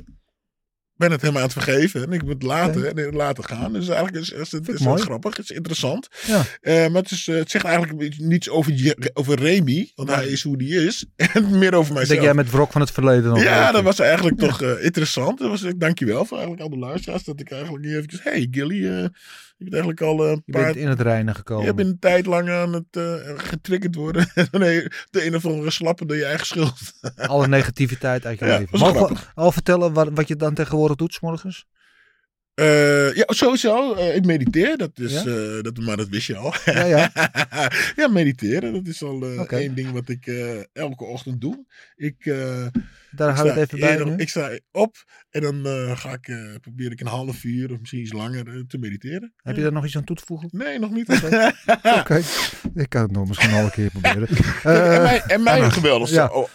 ben 0.94 1.10
het 1.10 1.20
helemaal 1.20 1.42
aan 1.42 1.48
het 1.48 1.64
vergeven. 1.64 2.02
En 2.02 2.12
ik 2.12 2.22
moet 2.22 2.32
het 2.32 2.42
laten, 2.42 2.96
en 2.96 3.12
laten 3.14 3.44
gaan. 3.44 3.72
Dus 3.72 3.88
eigenlijk 3.88 4.16
is, 4.16 4.30
is 4.30 4.52
het 4.52 4.68
is 4.68 4.80
mooi. 4.80 5.02
grappig. 5.02 5.36
Het 5.36 5.50
is 5.50 5.56
interessant. 5.56 6.08
Ja. 6.26 6.44
Maar 6.88 7.02
het, 7.02 7.10
is, 7.10 7.26
het 7.26 7.50
zegt 7.50 7.64
eigenlijk 7.64 8.18
niets 8.18 8.48
over, 8.48 8.72
je- 8.74 9.10
over 9.12 9.38
Remy. 9.38 9.90
Want 9.94 10.14
hij 10.14 10.26
is 10.26 10.42
hoe 10.42 10.56
die 10.58 10.86
is. 10.86 11.04
En 11.34 11.58
meer 11.58 11.74
over 11.74 11.92
mijzelf. 11.94 12.08
Denk 12.08 12.22
jij 12.22 12.34
met 12.44 12.50
wrok 12.50 12.72
van 12.72 12.80
het 12.80 12.90
verleden 12.90 13.30
nog? 13.30 13.42
Ja, 13.42 13.72
dat 13.72 13.82
was 13.82 13.98
eigenlijk 13.98 14.38
toch 14.38 14.62
interessant. 14.62 15.38
Dat 15.38 15.48
was, 15.48 15.64
dankjewel 15.76 16.24
voor 16.24 16.38
eigenlijk 16.38 16.62
al 16.62 16.78
de 16.78 16.86
luisteraars. 16.86 17.24
Dat 17.24 17.40
ik 17.40 17.50
eigenlijk 17.50 17.84
niet 17.84 17.94
eventjes... 17.94 18.22
Hey 18.22 18.48
Gilly, 18.50 19.08
je 19.64 19.70
bent 19.70 19.72
eigenlijk 19.72 20.00
al 20.02 20.28
een 20.28 20.42
Je 20.44 20.52
paar... 20.52 20.64
bent 20.64 20.76
in 20.76 20.88
het 20.88 21.00
reinen 21.00 21.34
gekomen. 21.34 21.64
Je 21.66 21.74
bent 21.74 21.88
een 21.88 21.98
tijd 21.98 22.26
lang 22.26 22.50
aan 22.50 22.72
het 22.72 22.84
eh, 22.90 23.14
getriggerd 23.36 23.94
worden. 23.94 24.28
nee, 24.50 24.88
de 25.10 25.26
een 25.26 25.34
of 25.34 25.46
andere 25.46 25.70
slappen 25.70 26.06
door 26.06 26.16
je 26.16 26.24
eigen 26.24 26.46
schuld. 26.46 26.78
Alle 27.16 27.48
negativiteit 27.48 28.26
uit 28.26 28.38
je 28.38 28.44
Ja, 28.44 28.58
leven. 28.58 28.70
was 28.70 28.80
Mogen 28.80 28.94
we 29.00 29.04
grappig. 29.04 29.32
al 29.34 29.52
vertellen 29.52 29.92
wat, 29.92 30.08
wat 30.14 30.28
je 30.28 30.36
dan 30.36 30.54
tegenwoordig 30.54 30.96
doet, 30.96 31.12
's 31.14 31.20
morgens? 31.20 31.66
Eh, 32.54 33.14
ja, 33.14 33.24
sowieso. 33.26 33.94
eh, 33.94 34.16
ik 34.16 34.24
mediteer. 34.24 34.76
Dat 34.76 34.90
is, 34.94 35.12
Ja? 35.12 35.18
eh, 35.24 35.62
dat, 35.62 35.76
maar 35.78 35.96
dat 35.96 36.08
wist 36.08 36.26
je 36.26 36.36
al. 36.36 36.54
Ja, 36.64 36.84
ja. 36.84 37.10
ja, 37.96 38.08
mediteren. 38.08 38.72
Dat 38.72 38.86
is 38.86 39.02
al 39.02 39.22
eh, 39.22 39.40
Oké. 39.40 39.56
één 39.56 39.74
ding 39.74 39.90
wat 39.90 40.08
ik 40.08 40.26
eh, 40.26 40.58
elke 40.72 41.04
ochtend 41.04 41.40
doe. 41.40 41.64
Ik, 41.96 42.26
eh, 42.26 42.66
Daar 43.10 43.28
ik 43.30 43.36
hou 43.36 43.48
sta 43.48 43.58
het 43.58 43.72
even 43.72 43.80
bij 43.80 44.04
nu. 44.04 44.16
Ik 44.16 44.28
sta 44.28 44.58
op 44.72 45.04
en 45.30 45.40
dan 45.40 45.66
eh, 45.66 45.98
ga 45.98 46.12
ik, 46.12 46.28
eh, 46.28 46.54
probeer 46.60 46.90
ik 46.90 47.00
een 47.00 47.06
half 47.06 47.44
uur 47.44 47.72
of 47.72 47.78
misschien 47.78 48.00
iets 48.00 48.12
langer 48.12 48.48
eh, 48.48 48.60
te 48.66 48.78
mediteren. 48.78 49.32
Heb 49.36 49.56
je 49.56 49.62
daar 49.62 49.72
nog 49.72 49.84
iets 49.84 49.96
aan 49.96 50.04
toe 50.04 50.16
te 50.16 50.22
voegen? 50.26 50.48
Nee, 50.52 50.78
nog 50.78 50.90
niet. 50.90 51.08
Oké, 51.98 52.22
ik 52.82 52.88
kan 52.88 53.02
het 53.02 53.10
nog 53.10 53.28
misschien 53.28 53.52
al 53.52 53.64
een 53.64 53.70
keer 53.70 53.90
proberen. 53.90 54.28
En 54.62 55.02
mijn, 55.02 55.22
en 55.22 55.42
mijn 55.42 55.72
geweldigste 55.72 56.46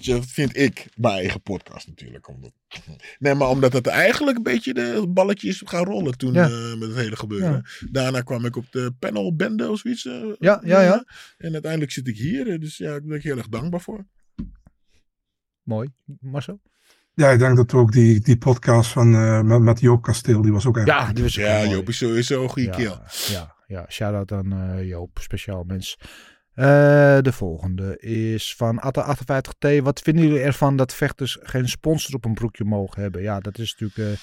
ja. 0.00 0.20
vind 0.20 0.56
ik 0.56 0.86
mijn 0.96 1.14
eigen 1.14 1.42
podcast 1.42 1.86
natuurlijk. 1.86 2.28
Omdat, 2.28 2.52
nee, 3.18 3.34
maar 3.34 3.48
omdat 3.48 3.72
het 3.72 3.86
eigenlijk 3.86 4.36
een 4.36 4.42
beetje 4.42 4.74
de 4.74 5.06
balletje 5.08 5.48
is 5.48 5.62
gaan 5.64 5.84
rollen 5.84 6.16
toen 6.16 6.32
Ja. 6.32 6.48
met 6.78 6.88
het 6.88 6.96
hele 6.96 7.16
gebeuren. 7.16 7.66
Daarna 7.90 8.20
kwam 8.20 8.44
ik 8.44 8.56
op 8.56 8.66
de 8.70 8.92
panel 8.98 9.36
Bende 9.36 9.70
of 9.70 9.78
zoiets. 9.78 10.02
Ja, 10.38 10.60
ja, 10.64 10.80
ja. 10.80 11.04
En 11.38 11.52
uiteindelijk 11.52 11.92
zit 11.92 12.08
ik 12.08 12.16
hier. 12.16 12.60
Dus 12.60 12.76
ja, 12.76 12.90
daar 12.90 13.02
ben 13.02 13.16
ik 13.16 13.22
heel 13.22 13.36
erg 13.36 13.48
dankbaar 13.48 13.80
voor. 13.80 14.06
Mooi. 15.62 15.88
Marcel? 16.20 16.60
Ja, 17.14 17.30
ik 17.30 17.38
denk 17.38 17.56
dat 17.56 17.74
ook 17.74 17.92
die, 17.92 18.20
die 18.20 18.38
podcast 18.38 18.90
van, 18.90 19.14
eh, 19.14 19.40
met, 19.40 19.60
met 19.60 19.80
Joop 19.80 20.02
Kasteel, 20.02 20.42
die 20.42 20.52
was 20.52 20.66
ook 20.66 20.76
echt 20.76 20.86
Ja, 20.86 21.12
die 21.12 21.22
was 21.22 21.38
ook 21.38 21.44
Ja. 21.44 21.64
Joop 21.66 21.88
is 21.88 21.96
sowieso 21.96 22.42
een 22.42 22.48
goede 22.48 22.68
ja, 22.68 22.76
keel. 22.76 23.00
Ja, 23.28 23.54
ja 23.66 23.86
shout-out 23.88 24.32
aan 24.32 24.52
eh, 24.52 24.88
Joop, 24.88 25.18
speciaal 25.20 25.62
mens. 25.64 25.98
Eh, 26.52 26.64
de 27.20 27.32
volgende 27.32 27.98
is 27.98 28.54
van 28.56 28.82
Atta58T. 28.86 29.82
Wat 29.82 30.00
vinden 30.00 30.24
jullie 30.24 30.40
ervan 30.40 30.76
dat 30.76 30.94
vechters 30.94 31.38
geen 31.42 31.68
sponsor 31.68 32.14
op 32.14 32.24
een 32.24 32.34
broekje 32.34 32.64
mogen 32.64 33.02
hebben? 33.02 33.22
Ja, 33.22 33.40
dat 33.40 33.58
is 33.58 33.76
natuurlijk... 33.78 34.20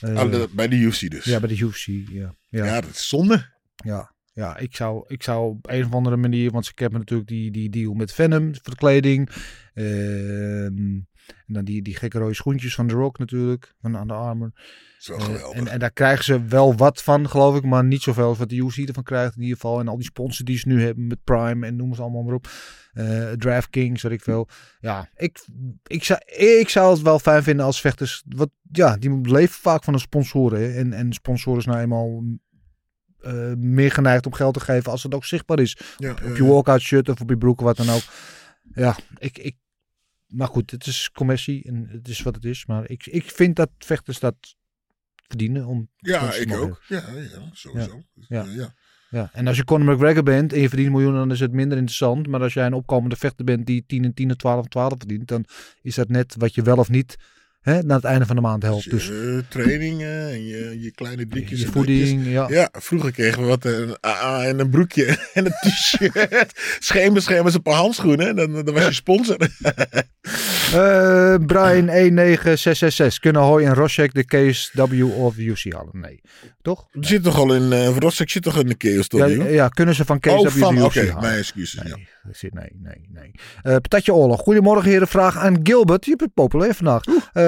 eh, 0.00 0.10
eh, 0.10 0.16
Ah, 0.18 0.30
de- 0.30 0.48
bij 0.54 0.68
de 0.68 0.76
UFC 0.76 1.10
dus. 1.10 1.24
ja, 1.24 1.38
bij 1.40 1.48
de 1.48 1.58
UFC. 1.58 1.86
Ja, 1.86 2.34
ja. 2.46 2.64
Ja, 2.64 2.80
dat 2.80 2.90
is 2.90 3.08
zonde. 3.08 3.46
Ja, 3.84 4.12
ja 4.40 4.56
ik, 4.56 4.76
zou, 4.76 5.04
ik 5.06 5.22
zou 5.22 5.48
op 5.50 5.70
een 5.70 5.84
of 5.84 5.92
andere 5.92 6.16
manier, 6.16 6.50
want 6.50 6.64
ze 6.64 6.72
hebben 6.74 6.98
natuurlijk 6.98 7.28
die, 7.28 7.50
die 7.50 7.70
deal 7.70 7.92
met 7.94 8.12
Venom 8.12 8.54
voor 8.54 8.72
de 8.72 8.76
kleding. 8.76 9.28
Ehm, 9.74 10.98
en 11.46 11.54
dan 11.56 11.64
die, 11.64 11.82
die 11.82 11.96
gekke 11.96 12.18
rode 12.18 12.34
schoentjes 12.34 12.74
van 12.74 12.86
The 12.86 12.94
Rock 12.94 13.18
natuurlijk, 13.18 13.74
van 13.80 13.94
Under 13.94 14.16
Armour. 14.16 14.50
Dat 14.52 14.62
is 14.98 15.06
wel 15.06 15.18
Eh, 15.18 15.24
geweldig. 15.24 15.58
en, 15.58 15.66
en 15.68 15.78
daar 15.78 15.92
krijgen 15.92 16.24
ze 16.24 16.44
wel 16.44 16.74
wat 16.76 17.02
van, 17.02 17.28
geloof 17.28 17.56
ik, 17.56 17.64
maar 17.64 17.84
niet 17.84 18.02
zoveel 18.02 18.26
als 18.28 18.38
wat 18.38 18.48
de 18.48 18.56
UFC 18.56 18.76
ervan 18.78 19.02
krijgt 19.02 19.36
in 19.36 19.42
ieder 19.42 19.56
geval. 19.56 19.80
En 19.80 19.88
al 19.88 19.96
die 19.96 20.04
sponsors 20.04 20.38
die 20.38 20.58
ze 20.58 20.68
nu 20.68 20.82
hebben 20.82 21.06
met 21.06 21.24
Prime 21.24 21.66
en 21.66 21.76
noem 21.76 21.94
ze 21.94 22.02
allemaal 22.02 22.22
maar 22.22 22.34
op. 22.34 22.48
Eh 22.92 23.30
DraftKings, 23.30 24.02
weet 24.02 24.12
ik 24.12 24.22
veel. 24.22 24.48
Ja, 24.80 25.08
ik, 25.16 25.46
ik, 25.86 26.04
zou, 26.04 26.20
ik 26.60 26.68
zou 26.68 26.92
het 26.92 27.02
wel 27.02 27.18
fijn 27.18 27.42
vinden 27.42 27.64
als 27.64 27.80
vechters, 27.80 28.22
wat, 28.28 28.50
ja, 28.72 28.96
die 28.96 29.20
leven 29.20 29.54
vaak 29.60 29.84
van 29.84 29.92
de 29.92 29.98
sponsoren. 29.98 30.74
En, 30.74 30.92
en 30.92 31.12
sponsoren 31.12 31.62
zijn 31.62 31.74
nou 31.74 31.86
eenmaal 31.88 32.22
eh, 33.22 33.52
meer 33.56 33.90
geneigd 33.90 34.26
om 34.26 34.32
geld 34.32 34.54
te 34.54 34.60
geven 34.60 34.90
als 34.90 35.02
het 35.02 35.14
ook 35.14 35.24
zichtbaar 35.24 35.60
is. 35.60 35.76
Ja, 35.96 36.10
Op 36.10 36.36
je 36.36 36.44
walkout 36.44 36.80
shirt 36.80 37.08
of 37.08 37.20
op 37.20 37.28
je 37.28 37.38
broek, 37.38 37.60
wat 37.60 37.76
dan 37.76 37.88
ook. 37.88 38.02
Ja, 38.74 38.96
ik, 39.18 39.38
ik, 39.38 39.56
maar 40.26 40.48
goed, 40.48 40.70
het 40.70 40.86
is 40.86 41.10
commercie 41.12 41.64
en 41.64 41.88
het 41.90 42.08
is 42.08 42.22
wat 42.22 42.34
het 42.34 42.44
is. 42.44 42.66
Maar 42.66 42.90
ik, 42.90 43.06
ik 43.06 43.30
vind 43.30 43.56
dat 43.56 43.70
vechters 43.78 44.18
dat 44.18 44.34
verdienen 45.30 45.66
om 45.66 45.88
ja, 45.96 46.34
ik 46.34 46.48
mogen 46.48 46.62
ook. 46.62 46.82
Ja, 46.88 47.02
ja 47.16 47.48
sowieso. 47.52 48.02
Ja. 48.28 48.44
Eh, 48.44 48.54
ja. 48.54 48.74
ja, 49.10 49.30
en 49.32 49.46
als 49.46 49.56
je 49.56 49.64
Conor 49.64 49.94
McGregor 49.94 50.22
bent 50.22 50.52
en 50.52 50.60
je 50.60 50.68
verdient 50.68 50.90
miljoenen, 50.90 51.20
dan 51.20 51.30
is 51.30 51.40
het 51.40 51.52
minder 51.52 51.78
interessant. 51.78 52.26
Maar 52.26 52.40
als 52.40 52.54
jij 52.54 52.66
een 52.66 52.72
opkomende 52.72 53.16
vechter 53.16 53.44
bent 53.44 53.66
die 53.66 53.84
10 53.86 54.04
en 54.04 54.14
10 54.14 54.30
en 54.30 54.36
12 54.36 54.62
en 54.62 54.70
12 54.70 54.94
verdient, 54.98 55.28
dan 55.28 55.44
is 55.82 55.94
dat 55.94 56.08
net 56.08 56.34
wat 56.38 56.54
je 56.54 56.62
wel 56.62 56.76
of 56.76 56.88
niet 56.88 57.16
hè, 57.60 57.82
na 57.82 57.94
het 57.94 58.04
einde 58.04 58.26
van 58.26 58.36
de 58.36 58.42
maand 58.42 58.62
helpt. 58.62 58.90
Dus 58.90 59.06
Je 59.06 59.42
eh, 59.44 59.50
trainingen 59.50 60.28
en 60.30 60.46
je, 60.46 60.80
je 60.80 60.90
kleine 60.94 61.26
drukjes. 61.26 61.60
je 61.60 61.66
voeding, 61.66 62.26
ja. 62.26 62.46
Ja, 62.48 62.68
vroeger 62.72 63.12
kregen 63.12 63.42
we 63.42 63.48
wat 63.48 63.64
eh, 63.64 63.78
een 63.78 63.96
AA 64.00 64.44
en 64.44 64.58
een 64.58 64.70
broekje 64.70 65.04
en 65.34 65.46
een 65.46 65.52
t-shirt. 65.70 66.52
Schemerschermers, 66.78 67.54
een 67.54 67.62
paar 67.62 67.74
handschoenen. 67.74 68.36
Dan, 68.36 68.52
dan 68.64 68.74
was 68.74 68.84
je 68.86 68.92
sponsor. 68.92 69.36
Eh, 70.74 71.34
Brian 71.46 71.84
19666. 71.88 73.18
Kunnen 73.18 73.42
Hoy 73.42 73.64
en 73.64 73.74
Roshek 73.74 74.14
de 74.14 74.24
KSW 74.24 75.04
of 75.04 75.36
UC 75.36 75.72
halen? 75.72 75.88
Nee. 75.92 76.20
Toch? 76.62 76.86
Zit 77.00 77.22
toch 77.22 77.38
al 77.38 77.54
in, 77.54 77.62
uh, 77.72 77.96
Rossek 77.98 78.30
zit 78.30 78.42
toch 78.42 78.58
in 78.58 78.66
de 78.66 78.74
chaos, 78.78 79.08
toch? 79.08 79.28
Ja, 79.28 79.44
ja, 79.44 79.68
kunnen 79.68 79.94
ze 79.94 80.04
van 80.04 80.18
KSW 80.20 80.30
Oh, 80.32 80.42
de 80.42 80.50
van, 80.50 80.76
UFC 80.76 80.84
oké, 80.84 81.00
halen? 81.06 81.20
mijn 81.22 81.38
excuses. 81.38 81.82
Nee, 81.82 81.92
Ja. 81.92 82.48
nee, 82.52 82.70
nee, 82.82 83.08
nee. 83.62 83.80
Patatje 83.80 84.14
Oorlog. 84.14 84.40
Goedemorgen 84.40 84.90
heren. 84.90 85.08
Vraag 85.08 85.36
aan 85.36 85.60
Gilbert. 85.62 86.04
Je 86.04 86.16
bent 86.16 86.34
populair 86.34 86.74
vandaag. 86.74 87.02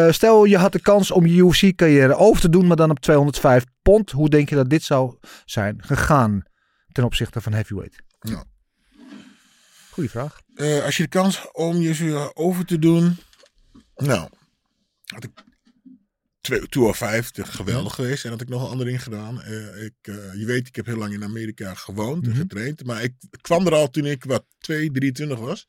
Eh, 0.07 0.12
stel 0.12 0.44
je 0.44 0.57
had 0.57 0.72
de 0.72 0.80
kans 0.80 1.11
om 1.11 1.26
je 1.26 1.34
UFC 1.44 1.74
carrière 1.76 2.14
over 2.16 2.40
te 2.40 2.48
doen, 2.48 2.66
maar 2.66 2.76
dan 2.76 2.90
op 2.90 3.00
205 3.00 3.64
pond. 3.82 4.11
Hoe 4.11 4.28
denk 4.28 4.48
je 4.48 4.55
dat 4.55 4.70
dit 4.70 4.82
zou 4.82 5.16
zijn 5.44 5.82
gegaan 5.84 6.42
ten 6.92 7.05
opzichte 7.05 7.40
van 7.40 7.53
heavyweight? 7.53 8.03
Ja. 8.20 8.44
Goeie 9.90 10.11
vraag. 10.11 10.40
Eh, 10.55 10.84
als 10.84 10.96
je 10.96 11.03
de 11.03 11.09
kans 11.09 11.50
om 11.53 11.76
je 11.76 12.30
over 12.34 12.64
te 12.64 12.78
doen. 12.78 13.16
Nou, 13.96 14.28
had 15.05 15.24
ik 15.24 15.30
205, 16.40 17.30
geweldig 17.34 17.94
geweest. 17.94 18.24
En 18.24 18.30
had 18.30 18.40
ik 18.40 18.48
nog 18.48 18.62
een 18.64 18.70
ander 18.70 18.86
ding 18.86 19.03
gedaan. 19.03 19.42
Eh, 19.42 19.84
ik, 19.84 19.94
je 20.36 20.44
weet, 20.46 20.66
ik 20.68 20.76
heb 20.76 20.86
heel 20.86 20.96
lang 20.96 21.12
in 21.12 21.24
Amerika 21.24 21.74
gewoond 21.74 22.24
en 22.24 22.30
Mhm. 22.30 22.38
getraind. 22.40 22.84
Maar 22.84 23.03
ik 23.03 23.12
kwam 23.40 23.66
er 23.66 23.74
al 23.74 23.90
toen 23.90 24.07
ik 24.07 24.24
wat 24.24 24.44
2, 24.59 24.90
23 24.90 25.38
was. 25.38 25.66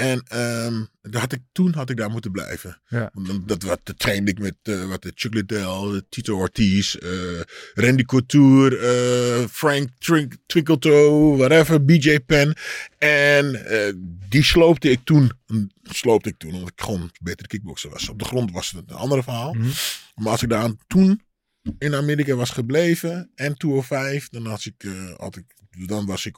En 0.00 0.22
ehm, 0.28 0.84
daar 1.02 1.20
had 1.20 1.32
ik, 1.32 1.40
toen 1.52 1.74
had 1.74 1.90
ik 1.90 1.96
daar 1.96 2.10
moeten 2.10 2.30
blijven. 2.32 2.80
Ja. 2.88 3.10
Want 3.14 3.26
dan- 3.26 3.42
Dat, 3.46 3.62
wat, 3.62 3.80
dat 3.82 3.98
trainde 3.98 4.30
ik 4.30 4.38
met 4.38 4.56
eh, 4.62 4.88
wat, 4.88 5.02
de 5.02 5.12
Chuck 5.14 5.34
Liddell, 5.34 6.02
Tito 6.08 6.36
Ortiz, 6.36 6.94
eh, 6.94 7.40
Randy 7.74 8.04
Couture, 8.04 8.76
eh, 8.78 9.48
Frank 9.48 9.88
Twink, 9.98 10.34
Twinkletoe, 10.46 11.36
whatever, 11.36 11.84
BJ 11.84 12.18
Penn. 12.20 12.54
En 12.98 13.64
eh, 13.66 13.92
die 14.28 14.44
sloopte 14.44 14.90
ik 14.90 15.00
toen. 15.04 15.32
Sloopte 15.82 16.28
ik 16.28 16.38
toen, 16.38 16.52
omdat 16.54 16.68
ik 16.70 16.80
gewoon 16.80 17.00
een 17.00 17.10
betere 17.22 17.48
kickboxer 17.48 17.90
was. 17.90 18.08
Op 18.08 18.18
de 18.18 18.24
grond 18.24 18.50
was 18.52 18.70
het 18.70 18.90
een 18.90 18.96
ander 18.96 19.22
verhaal. 19.22 19.52
Mhm. 19.52 19.68
Maar 20.14 20.32
als 20.32 20.42
ik 20.42 20.48
daar 20.48 20.70
toen 20.86 21.22
in 21.78 21.94
Amerika 21.94 22.34
was 22.34 22.50
gebleven 22.50 23.30
en 23.34 23.56
205, 23.56 24.28
dan, 24.28 24.46
had 24.46 24.64
ik, 24.64 24.84
eh, 24.84 25.14
had 25.16 25.36
ik, 25.36 25.44
dan 25.86 26.06
was 26.06 26.26
ik 26.26 26.36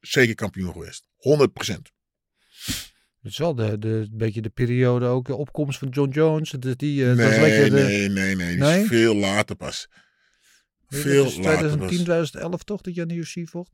zeker 0.00 0.34
kampioen 0.34 0.72
geweest. 0.72 1.06
100%. 1.16 1.92
Het 3.24 3.32
is 3.32 3.38
wel 3.38 3.54
de, 3.54 3.78
de, 3.78 3.88
een 3.88 4.10
beetje 4.12 4.42
de 4.42 4.48
periode 4.48 5.06
ook, 5.06 5.26
de 5.26 5.36
opkomst 5.36 5.78
van 5.78 5.88
John 5.88 6.10
Jones. 6.10 6.50
Die, 6.50 7.02
eh, 7.02 7.08
dat 7.08 7.16
nee, 7.16 7.40
beetje 7.40 7.70
de, 7.70 7.82
nee, 7.82 8.08
nee, 8.08 8.36
nee. 8.36 8.56
Nee? 8.56 8.82
is 8.82 8.88
veel 8.88 9.16
later 9.16 9.56
pas. 9.56 9.88
dat 10.88 11.00
Veel 11.00 11.24
later 11.24 11.42
2010, 11.42 11.78
pas. 11.78 11.96
2011 11.96 12.62
toch, 12.62 12.80
dat 12.80 12.94
je 12.94 13.00
aan 13.00 13.08
de 13.08 13.14
UFC 13.14 13.36
vocht? 13.44 13.70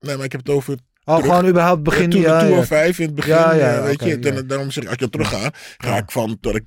Nee, 0.00 0.16
maar 0.16 0.24
ik 0.24 0.32
heb 0.32 0.40
het 0.40 0.54
over 0.54 0.78
Oh, 1.04 1.16
Terug. 1.16 1.30
gewoon 1.30 1.50
überhaupt 1.50 1.82
begin. 1.82 2.10
ja, 2.10 2.40
toen, 2.40 2.48
ja, 2.48 2.82
in 2.82 2.94
het 2.98 3.14
begin. 3.14 3.32
Ja, 3.32 3.52
ja, 3.52 3.76
eh, 3.76 3.84
weet 3.84 4.04
je, 4.04 4.18
dan, 4.18 4.46
daarom 4.46 4.70
zeg 4.70 4.82
ik, 4.82 4.88
als 4.88 4.98
ik 4.98 5.10
dan 5.10 5.10
terug 5.10 5.52
ga, 5.76 5.96
ik 5.98 6.10
van 6.10 6.38
dat 6.40 6.54
ik. 6.54 6.64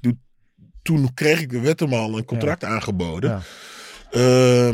Toen 0.82 1.14
kreeg 1.14 1.42
ik 1.42 1.50
de 1.50 1.60
Wetterman 1.60 2.14
een 2.14 2.26
contract 2.26 2.64
aangeboden. 2.64 3.30
Ja. 4.12 4.74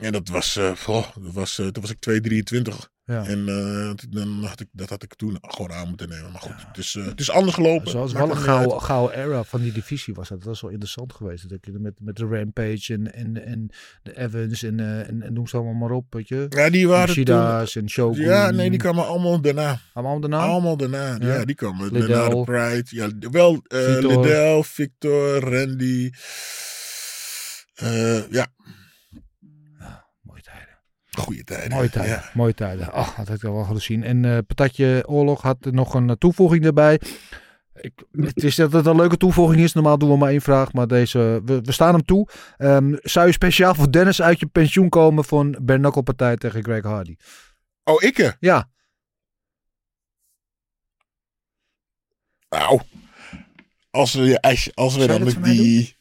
En 0.00 0.12
dat 0.12 0.28
was, 0.28 0.58
goh, 0.76 1.06
dat 1.22 1.32
was, 1.32 1.58
eh, 1.58 1.66
toen 1.66 1.82
was 1.82 1.90
ik 1.90 1.98
2,23. 2.00 2.92
Ja. 3.06 3.26
En 3.26 3.48
eh, 3.48 3.90
dan 4.10 4.44
had 4.44 4.60
ik, 4.60 4.68
dat 4.72 4.88
had 4.88 5.02
ik 5.02 5.14
toen 5.14 5.38
gewoon 5.40 5.72
aan 5.72 5.88
moeten 5.88 6.08
nemen. 6.08 6.32
Maar 6.32 6.40
goed, 6.40 6.66
het, 6.66 6.78
is, 6.78 6.92
het 6.92 7.20
is 7.20 7.30
anders 7.30 7.54
gelopen. 7.54 7.90
Zoals 7.90 8.12
wel 8.12 8.30
een 8.30 8.36
gouden, 8.36 8.82
gouden 8.82 9.18
era 9.18 9.42
van 9.44 9.60
die 9.60 9.72
divisie 9.72 10.14
was 10.14 10.28
dat. 10.28 10.38
Dat 10.38 10.46
was 10.46 10.60
wel 10.60 10.70
interessant 10.70 11.12
geweest. 11.12 11.48
Dat 11.48 11.58
je 11.60 11.72
met, 11.72 11.94
met 12.00 12.16
de 12.16 12.26
Rampage 12.26 12.92
en, 12.92 13.14
en, 13.14 13.44
en 13.44 13.70
de 14.02 14.18
Evans 14.18 14.62
en, 14.62 14.80
en, 15.06 15.22
en 15.22 15.32
noem 15.32 15.46
ze 15.46 15.56
allemaal 15.56 15.74
maar 15.74 15.90
op. 15.90 16.14
Weet 16.14 16.28
je. 16.28 16.46
Ja, 16.48 16.70
die 16.70 16.88
waren 16.88 17.06
toen... 17.06 17.14
Shida's 17.14 17.76
en 17.76 17.88
Shogun. 17.90 18.24
Ja, 18.24 18.50
nee, 18.50 18.70
die 18.70 18.78
kwamen 18.78 19.06
allemaal 19.06 19.40
daarna. 19.40 19.80
Allemaal 19.92 20.20
daarna? 20.20 20.38
Allemaal 20.38 20.76
daarna. 20.76 21.16
Ja, 21.20 21.34
Ja. 21.34 21.44
die 21.44 21.54
kwamen 21.54 21.92
daarna 21.92 22.28
de 22.28 22.42
Pride. 22.44 22.84
Ja, 22.88 23.08
wel 23.30 23.52
Victor. 23.68 24.10
Liddell, 24.10 24.62
Victor, 24.62 25.38
Randy. 25.38 26.10
Ja, 28.30 28.46
goede 31.16 31.44
tijden. 31.44 31.76
Mooie 31.76 31.90
tijden. 31.90 32.10
Ja. 32.10 32.30
Mooie 32.34 32.54
tijden. 32.54 32.92
Ach, 32.92 33.14
dat 33.14 33.28
had 33.28 33.36
ik 33.36 33.44
al 33.44 33.54
wel 33.54 33.64
gezien. 33.64 34.04
En 34.04 34.24
eh 34.24 34.38
Patatje 34.46 35.02
Oorlog 35.06 35.42
had 35.42 35.64
er 35.64 35.72
nog 35.72 35.94
een 35.94 36.10
eh, 36.10 36.16
toevoeging 36.16 36.64
erbij. 36.64 37.00
Ik, 37.74 37.92
het 38.12 38.44
is 38.44 38.54
dat 38.54 38.72
het 38.72 38.86
een 38.86 38.96
leuke 38.96 39.16
toevoeging 39.16 39.60
is. 39.62 39.72
Normaal 39.72 39.98
doen 39.98 40.10
we 40.10 40.16
maar 40.16 40.30
één 40.30 40.40
vraag, 40.40 40.72
maar 40.72 40.86
deze, 40.86 41.42
we, 41.44 41.60
we 41.60 41.72
staan 41.72 41.94
hem 41.94 42.04
toe. 42.04 42.28
Ehm, 42.56 42.94
zou 43.02 43.26
je 43.26 43.32
speciaal 43.32 43.74
voor 43.74 43.92
Dennis 43.92 44.22
uit 44.22 44.40
je 44.40 44.46
pensioen 44.46 44.88
komen 44.88 45.24
een 45.28 45.56
bare 45.62 46.02
partij 46.02 46.36
tegen 46.36 46.62
Greg 46.62 46.82
Hardy? 46.82 47.16
Oh, 47.84 48.02
ikke? 48.02 48.36
Ja, 48.40 48.68
Nou, 52.54 52.80
als 53.90 54.12
we, 54.12 54.40
als, 54.40 54.70
als 54.74 54.96
we 54.96 55.06
dan 55.06 55.24
met 55.24 55.44
die... 55.44 55.96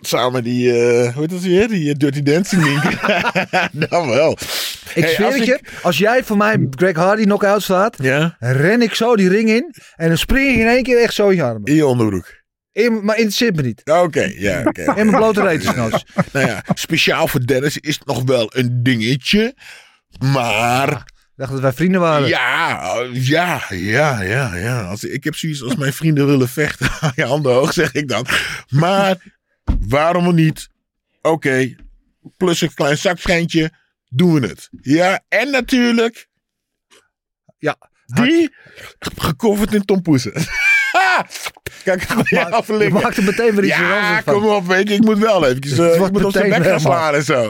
Samen 0.00 0.44
die, 0.44 0.70
eh, 0.72 1.12
hoe 1.12 1.20
heet 1.20 1.30
dat 1.30 1.40
weer? 1.40 1.68
Die 1.68 1.88
eh, 1.90 1.94
Dirty 1.98 2.22
Dancing 2.22 2.64
link. 2.64 2.82
dan 3.90 4.08
wel. 4.08 4.32
ik 4.94 5.02
Hey, 5.04 5.14
zweer 5.14 5.26
als 5.26 5.34
het 5.38 5.48
ik- 5.48 5.48
je. 5.48 5.60
Als 5.82 5.98
jij 5.98 6.24
voor 6.24 6.36
mij 6.36 6.66
Greg 6.70 6.96
Hardy 6.96 7.22
knock-out 7.24 7.62
slaat, 7.62 7.96
Ja? 8.00 8.36
ren 8.38 8.82
ik 8.82 8.94
zo 8.94 9.16
die 9.16 9.28
ring 9.28 9.48
in. 9.48 9.74
En 9.96 10.08
dan 10.08 10.18
spring 10.18 10.48
ik 10.54 10.56
in 10.60 10.66
één 10.66 10.82
keer 10.82 11.02
echt 11.02 11.14
zo 11.14 11.28
in 11.28 11.36
je 11.36 11.42
armen. 11.42 11.64
In 11.64 11.74
je 11.74 11.86
onderbroek. 11.86 12.40
In, 12.72 12.92
maar 13.04 13.16
interesseert 13.16 13.56
me 13.56 13.62
niet. 13.62 13.80
Oké, 13.84 14.32
ja, 14.36 14.62
oké. 14.64 14.82
In 15.00 15.06
mijn 15.06 15.10
blote 15.10 15.42
retensnoos. 15.42 16.04
nou 16.32 16.46
ja, 16.46 16.64
speciaal 16.74 17.28
voor 17.28 17.46
Dennis 17.46 17.78
is 17.78 17.94
het 17.98 18.06
nog 18.06 18.22
wel 18.22 18.50
een 18.54 18.82
dingetje. 18.82 19.54
Maar 20.18 20.88
Ik 20.88 21.32
dacht 21.36 21.52
dat 21.52 21.60
wij 21.60 21.72
vrienden 21.72 22.00
waren. 22.00 22.28
ja, 22.28 22.94
ja, 23.12 23.62
ja, 23.70 24.20
ja, 24.22 24.54
ja. 24.56 24.82
Als, 24.82 25.04
ik 25.04 25.24
heb 25.24 25.34
zoiets 25.34 25.62
als 25.62 25.76
mijn 25.76 25.92
vrienden 25.92 26.26
willen 26.26 26.48
vechten. 26.48 26.88
Aan 27.00 27.12
je 27.14 27.24
handen 27.24 27.52
hoog, 27.52 27.72
zeg 27.72 27.92
ik 27.92 28.08
dan. 28.08 28.26
Maar 28.68 29.16
waarom 29.88 30.24
niet? 30.32 30.68
Oké, 31.22 31.74
plus 32.36 32.60
een 32.60 32.74
klein 32.74 32.98
zakschijntje, 32.98 33.70
doen 34.08 34.40
we 34.40 34.46
het. 34.46 34.68
Ja, 34.80 35.20
en 35.28 35.50
natuurlijk 35.50 36.28
Ja. 37.58 37.76
die 38.06 38.54
gecoverd 38.98 39.74
in 39.74 39.84
tompoesen. 39.84 40.32
Kijk, 41.84 42.02
ik 42.02 42.28
je 42.66 42.76
liggen. 42.76 43.00
maakt 43.02 43.16
er 43.16 43.22
meteen 43.24 43.54
weer 43.54 43.64
iets 43.64 43.76
Ja, 43.76 44.22
van. 44.22 44.34
kom 44.34 44.44
op, 44.46 44.66
weet 44.66 44.88
je, 44.88 44.94
ik 44.94 45.00
moet 45.04 45.18
wel 45.18 45.46
eventjes, 45.46 45.76
Het 45.78 45.94
ik 45.94 46.12
moet 46.12 46.24
op 46.24 46.32
zijn 46.32 46.50
bek 46.50 46.64
gaan 46.64 46.80
slaan 46.80 47.14
en 47.14 47.24
zo. 47.24 47.48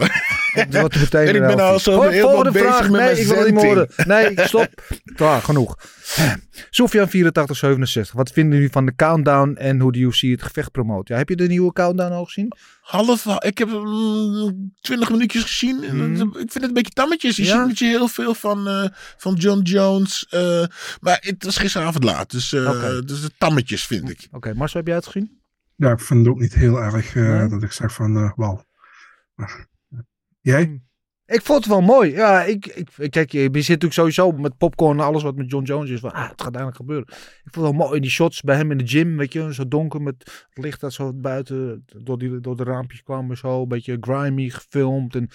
En 1.13 1.35
ik 1.35 1.41
ben 1.41 1.61
al 1.61 1.79
zo 1.79 2.01
heel 2.03 2.29
volgende 2.29 2.51
bezig 2.51 2.77
vraag. 2.77 2.91
met 2.91 3.01
nee, 3.01 3.21
ik 3.21 3.27
wil 3.27 3.39
het 3.45 3.55
niet 3.55 3.63
horen. 3.63 3.89
Nee, 4.07 4.33
stop. 4.37 4.69
Klaar, 5.17 5.43
genoeg. 5.43 5.77
Sofian 6.71 7.07
8467. 7.09 8.15
Wat 8.15 8.31
vinden 8.33 8.55
jullie 8.55 8.73
van 8.73 8.87
de 8.87 8.95
countdown 8.95 9.55
en 9.57 9.81
hoe 9.81 9.93
de 9.93 9.99
UFC 9.99 10.21
het 10.21 10.43
gevecht 10.43 10.71
promoot? 10.71 11.09
Ja, 11.09 11.17
heb 11.17 11.29
je 11.29 11.37
de 11.37 11.47
nieuwe 11.47 11.73
countdown 11.73 12.13
al 12.13 12.25
gezien? 12.25 12.53
Half, 12.83 13.27
ik 13.39 13.59
heb 13.59 13.69
mm, 13.69 14.73
twintig 14.81 15.11
minuutjes 15.11 15.43
gezien. 15.43 15.85
En 15.85 15.97
Mhm. 16.13 16.23
Ik 16.23 16.35
vind 16.37 16.55
het 16.55 16.63
een 16.63 16.73
beetje 16.73 16.93
tammetjes. 16.93 17.37
Je 17.37 17.45
Ja? 17.45 17.67
ziet 17.69 17.79
je 17.79 17.85
heel 17.87 18.09
veel 18.09 18.35
van, 18.35 18.69
eh, 18.69 18.85
van 19.17 19.35
John 19.35 19.61
Jones. 19.63 20.27
eh, 20.31 20.65
maar 21.01 21.19
het 21.21 21.45
was 21.45 21.57
gisteravond 21.57 22.05
laat. 22.05 22.31
Dus, 22.31 22.53
eh, 22.53 22.99
dus 23.05 23.21
de 23.21 23.31
tammetjes 23.39 23.87
vind 23.87 24.11
ik. 24.11 24.29
Oké, 24.31 24.55
Marcel, 24.55 24.79
heb 24.79 24.87
jij 24.87 24.97
het 24.97 25.07
gezien? 25.07 25.41
Ja, 25.77 25.91
ik 25.93 26.01
vind 26.01 26.21
het 26.27 26.29
ook 26.35 26.41
niet 26.41 26.55
heel 26.55 26.77
erg 26.83 27.15
eh, 27.17 27.23
Nee? 27.23 27.49
dat 27.49 27.63
ik 27.63 27.73
zeg 27.73 27.93
van, 27.93 28.17
eh 28.17 28.31
wauw. 28.37 28.65
Maar, 29.35 29.49
eh, 29.49 29.65
Jij? 30.43 30.81
Ik 31.27 31.43
vond 31.43 31.59
het 31.59 31.69
wel 31.69 31.81
mooi. 31.81 32.11
Ja, 32.13 32.43
ik, 32.43 32.67
ik, 32.97 33.11
kijk, 33.11 33.33
je, 33.33 33.41
zit 33.41 33.53
natuurlijk 33.55 33.93
sowieso 33.93 34.33
met 34.33 34.57
popcorn 34.57 34.99
en 34.99 35.05
alles 35.05 35.23
wat 35.23 35.37
met 35.37 35.51
John 35.51 35.65
Jones 35.65 35.91
is. 35.91 36.01
Van, 36.01 36.13
ah, 36.13 36.29
het 36.31 36.43
gaat 36.43 36.51
eindelijk 36.53 36.77
gebeuren. 36.77 37.07
Ik 37.09 37.53
vond 37.53 37.67
het 37.67 37.77
wel 37.77 37.87
mooi. 37.87 38.01
Die 38.01 38.11
shots 38.11 38.41
bij 38.41 38.57
hem 38.57 38.71
in 38.71 38.79
de 38.79 38.87
gym, 38.87 39.17
weet 39.17 39.33
je, 39.33 39.55
zo 39.55 39.69
donker 39.69 40.03
met 40.03 40.15
het 40.55 40.65
licht 40.65 40.81
dat 40.81 40.93
zo 40.93 41.13
buiten 41.13 41.85
door, 41.97 42.19
die, 42.19 42.41
door 42.41 42.57
de 42.57 42.65
raampjes 42.65 43.03
kwam 43.03 43.31
en 43.31 43.37
zo. 43.37 43.63
Een 43.63 43.69
beetje 43.69 43.97
grimy 44.01 44.49
gefilmd. 44.49 45.15
En, 45.15 45.29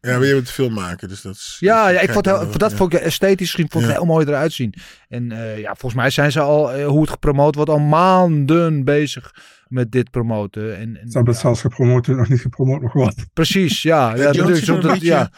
Ja, 0.00 0.18
maar 0.18 0.26
je 0.26 0.34
bent 0.34 0.50
film 0.50 0.72
maken. 0.74 1.08
Dus 1.08 1.22
dat 1.22 1.34
is, 1.34 1.56
ja, 1.60 1.88
ja, 1.88 2.00
ik 2.00 2.10
vond, 2.10 2.26
heel- 2.26 2.58
dat 2.58 2.70
ja. 2.70 2.76
vond 2.76 2.92
ik 2.92 3.00
esthetisch 3.00 3.50
gezien 3.50 3.70
vond 3.70 3.84
ik 3.84 3.90
Ja. 3.90 3.96
heel 3.96 4.06
mooi 4.06 4.26
eruit 4.26 4.52
zien. 4.52 4.74
En 5.08 5.32
eh, 5.32 5.58
ja, 5.58 5.68
volgens 5.74 5.94
mij 5.94 6.10
zijn 6.10 6.32
ze 6.32 6.40
al, 6.40 6.72
eh, 6.72 6.86
hoe 6.86 7.00
het 7.00 7.10
gepromoot 7.10 7.54
wordt, 7.54 7.70
al 7.70 7.78
maanden 7.78 8.84
bezig 8.84 9.34
met 9.74 9.92
dit 9.92 10.10
promoten. 10.10 10.76
En, 10.76 10.96
en, 11.00 11.08
Ze 11.10 11.16
hebben 11.16 11.32
het 11.32 11.42
zelfs 11.42 11.60
gepromoot, 11.60 12.06
nog 12.06 12.28
niet 12.28 12.40
gepromoot, 12.40 12.80
nog 12.82 12.92
wat. 12.92 13.14
Precies, 13.32 13.82
ja. 13.82 14.14
ja, 14.16 14.24
natuurlijk, 14.24 14.68
op 14.68 14.80
de, 14.82 14.88
beetje- 14.88 15.06
ja, 15.06 15.30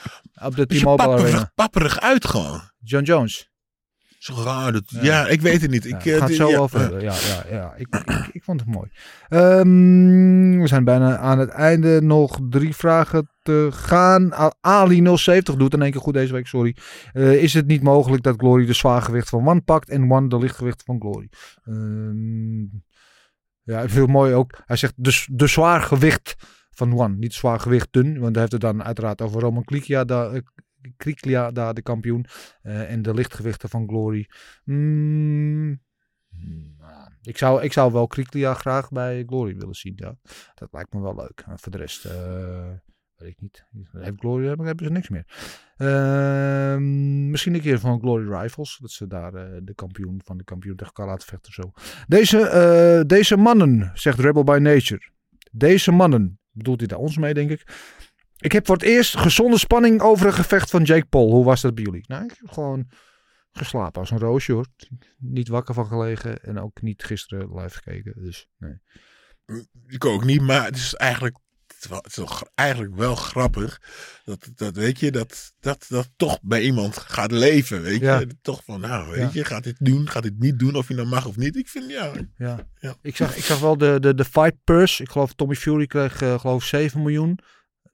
op 0.43 0.57
de 0.57 0.67
Beetje 0.67 0.83
T-Mobile 0.83 1.09
papperig, 1.09 1.33
Arena. 1.33 1.53
papperig 1.55 2.01
uit 2.01 2.27
gewoon. 2.27 2.61
John 2.79 3.05
Jones. 3.05 3.51
Zo 4.19 4.35
raar. 4.45 4.73
Dat, 4.73 4.83
Ja. 4.89 5.03
ja. 5.03 5.27
ik 5.27 5.41
weet 5.41 5.63
het 5.63 5.71
niet. 5.71 5.85
Ik, 5.85 6.03
Ja, 6.05 6.13
eh, 6.13 6.19
gaat 6.19 6.27
die- 6.29 6.37
zo 6.37 6.49
ja, 6.49 6.59
over 6.59 7.01
ja. 7.03 7.15
Ja. 7.51 7.75
Ik, 7.77 7.87
ik, 8.05 8.29
ik 8.33 8.45
vond 8.45 8.61
het 8.61 8.69
mooi. 8.69 8.89
Ehm, 9.29 10.61
we 10.61 10.67
zijn 10.67 10.85
bijna 10.85 11.17
aan 11.17 11.39
het 11.39 11.49
einde. 11.49 12.01
Nog 12.03 12.39
drie 12.51 12.77
vragen 12.77 13.31
te 13.43 13.69
gaan. 13.73 14.33
A- 14.33 14.55
Ali 14.61 15.17
070 15.17 15.55
doet 15.55 15.75
in 15.75 15.83
één 15.83 15.91
keer 15.91 16.01
goed 16.01 16.15
deze 16.15 16.33
week, 16.33 16.47
sorry. 16.47 16.77
Eh, 17.13 17.43
is 17.43 17.55
het 17.55 17.67
niet 17.67 17.83
mogelijk 17.83 18.23
dat 18.23 18.35
Glory 18.39 18.67
de 18.67 18.73
zwaargewicht 18.73 19.29
van 19.29 19.49
One 19.49 19.61
pakt 19.61 19.89
en 19.91 20.11
One 20.13 20.29
de 20.29 20.39
lichtgewicht 20.39 20.83
van 20.85 21.01
Glory? 21.01 21.29
Ehm, 21.65 22.63
ja, 23.67 23.81
ik 23.81 23.91
mooi 24.07 24.35
ook. 24.35 24.63
Hij 24.65 24.77
zegt 24.77 24.95
de, 24.97 25.25
de 25.27 25.47
zwaargewicht 25.47 26.37
van 26.71 26.99
One. 26.99 27.17
Niet 27.17 27.35
zwaargewichten, 27.35 28.19
want 28.19 28.31
hij 28.33 28.41
heeft 28.41 28.53
het 28.53 28.61
dan 28.61 28.83
uiteraard 28.85 29.23
over 29.23 29.41
Roman 29.41 29.65
Klikia, 29.65 30.05
daar, 30.05 30.33
eh, 30.33 30.41
de 31.73 31.83
kampioen. 31.83 32.27
eh, 32.63 32.91
en 32.91 33.03
de 33.03 33.15
lichtgewichten 33.15 33.69
van 33.69 33.89
Glory. 33.89 34.29
Mm, 34.65 35.81
nou, 36.79 37.11
ik, 37.23 37.39
zou, 37.39 37.63
ik 37.63 37.73
zou 37.73 37.93
wel 37.93 38.07
Kriklia 38.07 38.55
graag 38.55 38.91
bij 38.91 39.23
Glory 39.27 39.57
willen 39.57 39.75
zien. 39.75 39.93
Ja. 39.97 40.17
Dat 40.55 40.73
lijkt 40.73 40.93
me 40.93 41.01
wel 41.01 41.15
leuk. 41.15 41.45
Voor 41.55 41.73
de 41.73 41.79
rest 41.79 42.05
eh, 42.05 42.71
weet 43.17 43.31
ik 43.31 43.41
niet. 43.41 43.67
Heeft 43.93 44.19
Glory 44.19 44.47
hebben, 44.47 44.67
hebben 44.67 44.87
ze 44.87 44.93
niks 44.93 45.09
meer. 45.09 45.25
Ehm, 45.77 47.31
misschien 47.31 47.55
een 47.55 47.61
keer 47.61 47.79
van 47.79 48.01
Glory 48.01 48.33
Rivals. 48.33 48.79
Dat 48.81 48.91
ze 48.91 49.07
daar 49.07 49.35
eh, 49.35 49.61
de 49.63 49.75
kampioen 49.75 50.21
van 50.25 50.37
de 50.37 50.45
kampioen 50.45 50.77
tegen 50.77 50.93
elkaar 50.95 51.13
laten 51.13 51.29
vechten. 51.29 51.53
Zo. 51.53 51.73
Deze, 52.07 52.41
eh, 52.41 53.01
deze 53.07 53.37
mannen, 53.37 53.91
zegt 53.95 54.19
Rebel 54.19 54.45
by 54.45 54.59
Nature. 54.61 55.11
Deze 55.53 55.93
mannen, 55.93 56.41
bedoelt 56.51 56.79
hij 56.79 56.89
daar 56.89 56.99
ons 56.99 57.17
mee 57.17 57.35
denk 57.35 57.51
ik. 57.51 57.63
Ik 58.37 58.53
heb 58.53 58.67
voor 58.67 58.77
het 58.77 58.85
eerst 58.85 59.17
gezonde 59.17 59.59
spanning 59.59 60.01
over 60.01 60.27
een 60.27 60.33
gevecht 60.33 60.71
van 60.71 60.83
Jake 60.83 61.07
Paul. 61.07 61.31
Hoe 61.31 61.45
was 61.45 61.61
dat 61.61 61.75
bij 61.75 61.85
jullie? 61.85 62.05
Nou, 62.07 62.25
ik 62.25 62.37
heb 62.39 62.51
gewoon 62.51 62.89
geslapen 63.51 64.01
als 64.01 64.11
een 64.11 64.19
roosje 64.19 64.53
hoor. 64.53 64.67
Niet 65.19 65.49
wakker 65.49 65.75
van 65.75 65.87
gelegen 65.87 66.43
en 66.43 66.59
ook 66.59 66.83
niet 66.83 67.05
gisteren 67.05 67.55
live 67.55 67.75
gekeken. 67.75 68.23
Dus 68.23 68.49
nee. 68.59 68.81
Ik 69.87 70.05
ook 70.05 70.25
niet, 70.25 70.41
maar 70.41 70.65
het 70.65 70.77
is 70.77 70.95
eigenlijk, 70.95 71.39
is 71.87 71.91
wel, 71.93 72.03
het 72.03 72.17
is 72.17 72.37
gra- 72.37 72.49
eigenlijk 72.55 72.97
wel 72.97 73.15
grappig. 73.15 73.81
Dat, 74.25 74.49
dat 74.55 74.77
weet 74.77 75.01
je, 75.01 75.11
dat, 75.11 75.53
dat 75.61 75.87
dat 75.89 76.09
toch 76.17 76.39
bij 76.43 76.63
iemand 76.63 76.97
gaat 76.97 77.31
leven. 77.31 77.83
Weet 77.83 78.01
Ja. 78.01 78.19
je, 78.19 78.29
toch 78.43 78.65
van, 78.65 78.81
nou, 78.81 79.11
weet 79.11 79.19
Ja. 79.21 79.31
je, 79.33 79.45
gaat 79.45 79.65
dit 79.65 79.77
doen, 79.79 80.09
gaat 80.11 80.23
dit 80.23 80.39
niet 80.39 80.59
doen, 80.59 80.75
of 80.75 80.89
je 80.89 80.95
nou 80.95 81.09
mag 81.09 81.27
of 81.27 81.37
niet. 81.37 81.57
Ik 81.57 81.69
vind, 81.69 81.91
ja, 81.91 82.13
Ja. 82.37 82.67
Ja. 82.79 82.97
Ik, 83.03 83.17
zag, 83.17 83.37
ik 83.37 83.45
zag 83.45 83.59
wel 83.59 83.79
de, 83.79 83.97
de, 84.01 84.15
de 84.15 84.25
fight 84.25 84.57
purse. 84.65 85.03
Ik 85.03 85.11
geloof 85.11 85.33
Tommy 85.33 85.55
Fury 85.55 85.87
kreeg 85.87 86.23
eh, 86.23 86.39
geloof 86.41 86.65
7 86.65 87.03
miljoen 87.03 87.39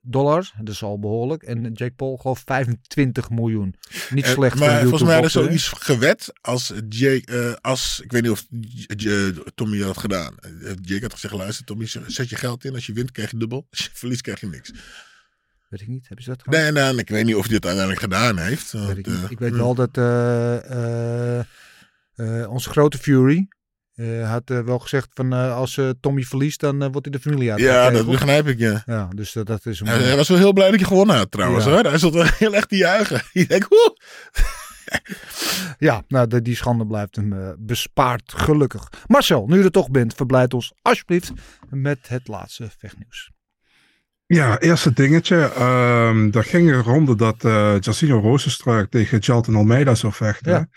dollar. 0.05 0.51
Dat 0.57 0.73
is 0.73 0.83
al 0.83 0.99
behoorlijk. 0.99 1.43
En 1.43 1.71
Jake 1.73 1.93
Paul 1.93 2.17
geloof 2.17 2.41
25 2.45 3.29
miljoen. 3.29 3.75
Niet 4.09 4.25
Eh, 4.25 4.31
slecht 4.31 4.57
voor 4.57 4.67
maar 4.67 4.81
volgens 4.81 5.03
mij 5.03 5.17
is 5.19 5.23
er 5.23 5.29
zoiets 5.43 5.67
gewet 5.69 6.33
als 6.41 6.73
Jake, 6.89 7.25
eh, 7.25 7.53
als, 7.61 7.99
ik 8.03 8.11
weet 8.11 8.21
niet 8.21 8.31
of 8.31 8.45
J- 8.95 9.33
Tommy 9.55 9.77
dat 9.77 9.87
had 9.87 9.97
gedaan. 9.97 10.37
Eh, 10.39 10.71
Jake 10.81 11.01
had 11.01 11.13
gezegd, 11.13 11.33
luister 11.33 11.65
Tommy, 11.65 11.85
zet 12.07 12.29
je 12.29 12.35
geld 12.35 12.65
in. 12.65 12.73
Als 12.73 12.85
je 12.85 12.93
wint 12.93 13.11
krijg 13.11 13.31
je 13.31 13.37
dubbel. 13.37 13.67
Als 13.69 13.79
je 13.79 13.89
verliest 13.93 14.21
krijg 14.21 14.39
je 14.39 14.47
niks. 14.47 14.71
Weet 15.69 15.81
ik 15.81 15.87
niet. 15.87 16.07
Hebben 16.07 16.23
ze 16.23 16.29
dat 16.29 16.41
gedaan? 16.43 16.73
Nee, 16.73 16.83
nee, 16.91 16.95
ik 17.01 17.09
weet 17.09 17.25
niet 17.25 17.35
of 17.35 17.45
hij 17.45 17.55
het 17.55 17.65
uiteindelijk 17.65 18.03
gedaan 18.03 18.37
heeft. 18.37 18.71
Weet 18.71 18.97
ik, 18.97 19.07
eh, 19.07 19.23
ik 19.29 19.39
weet 19.39 19.51
hm. 19.51 19.57
wel 19.57 19.75
dat 19.75 19.97
eh, 19.97 21.37
eh, 21.39 21.45
eh, 22.15 22.51
onze 22.51 22.69
grote 22.69 22.97
Fury 22.97 23.47
eh, 24.19 24.29
had 24.29 24.49
eh, 24.49 24.59
wel 24.59 24.79
gezegd 24.79 25.07
van 25.13 25.33
eh, 25.33 25.55
als 25.55 25.77
eh, 25.77 25.89
Tommy 26.01 26.23
verliest 26.23 26.59
dan 26.59 26.83
eh, 26.83 26.89
wordt 26.91 27.07
hij 27.07 27.15
de 27.17 27.21
familie 27.29 27.51
uit. 27.51 27.59
Ja, 27.59 27.89
dat 27.89 28.05
begrijp 28.05 28.47
ik, 28.47 28.59
ja. 28.59 28.83
Ja, 28.85 29.09
dus 29.15 29.31
dat, 29.33 29.45
dat 29.45 29.65
is 29.65 29.79
een 29.79 29.87
Hij, 29.87 29.97
hij 30.01 30.15
was 30.15 30.27
wel 30.29 30.37
heel 30.37 30.53
blij 30.53 30.71
dat 30.71 30.79
je 30.79 30.85
gewonnen 30.85 31.15
had 31.15 31.31
trouwens 31.31 31.65
Ja. 31.65 31.71
hoor. 31.71 31.83
Hij 31.83 31.97
zat 31.97 32.13
wel 32.13 32.25
heel 32.37 32.53
echt 32.55 32.69
te 32.69 32.77
juichen. 32.77 33.21
Je 33.31 33.45
denkt, 33.45 33.67
woe. 33.69 33.97
Ja, 35.77 36.03
nou, 36.07 36.27
de- 36.27 36.41
die 36.41 36.55
schande 36.55 36.87
blijft 36.87 37.15
hem 37.15 37.33
eh, 37.33 37.49
bespaard, 37.57 38.33
gelukkig. 38.35 38.89
Marcel, 39.07 39.45
nu 39.47 39.57
je 39.57 39.63
er 39.63 39.71
toch 39.71 39.91
bent, 39.91 40.13
verblijd 40.13 40.53
ons 40.53 40.73
alsjeblieft 40.81 41.31
met 41.69 41.97
het 42.07 42.27
laatste 42.27 42.69
vechtnieuws. 42.77 43.31
Ja, 44.25 44.59
eerste 44.59 44.93
dingetje. 44.93 45.51
ehm 45.55 46.29
er 46.31 46.43
ging 46.43 46.71
een 46.71 46.81
ronde 46.83 47.15
dat 47.15 47.43
eh 47.45 47.75
Jacinho 47.79 48.19
Rozenstruik 48.19 48.89
tegen 48.89 49.17
Jalton 49.19 49.55
Almeida 49.55 49.95
zou 49.95 50.13
vechten. 50.13 50.51
Ja. 50.51 50.67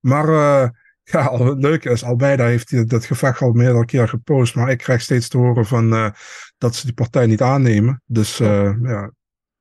Maar 0.00 0.28
eh, 0.28 0.68
ja, 1.12 1.36
het 1.44 1.58
leuke 1.62 1.90
is, 1.90 2.04
Almeida 2.04 2.44
heeft 2.44 2.90
dat 2.90 3.04
gevecht 3.04 3.40
al 3.40 3.52
meerdere 3.52 3.84
keer 3.84 4.08
gepost. 4.08 4.54
Maar 4.54 4.70
ik 4.70 4.78
krijg 4.78 5.00
steeds 5.00 5.28
te 5.28 5.36
horen 5.38 5.66
van, 5.66 5.92
eh, 5.92 6.10
dat 6.58 6.74
ze 6.74 6.84
die 6.86 6.94
partij 6.94 7.26
niet 7.26 7.42
aannemen. 7.42 8.02
Dus 8.06 8.40
eh, 8.40 8.74
ja, 8.82 9.10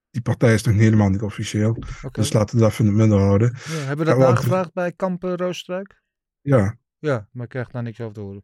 die 0.09 0.21
partij 0.21 0.53
is 0.53 0.63
nog 0.63 0.75
helemaal 0.75 1.09
niet 1.09 1.21
officieel. 1.21 1.77
Dus 2.11 2.33
laten 2.33 2.55
we 2.55 2.61
dat 2.61 2.71
even 2.71 2.85
in 2.85 2.91
het 2.91 2.99
midden 2.99 3.19
houden. 3.19 3.53
Ja, 3.65 3.71
hebben 3.73 4.05
we 4.05 4.11
dat 4.11 4.21
Ja, 4.21 4.29
nagevraagd 4.29 4.73
bij 4.73 4.91
Kamp 4.91 5.23
eh, 5.23 5.33
Roosstruik? 5.35 6.01
Ja, 6.41 6.75
Ja, 6.99 7.27
maar 7.31 7.43
ik 7.43 7.49
krijg 7.49 7.69
daar 7.69 7.83
niks 7.83 7.99
over 8.01 8.13
te 8.13 8.19
horen. 8.19 8.43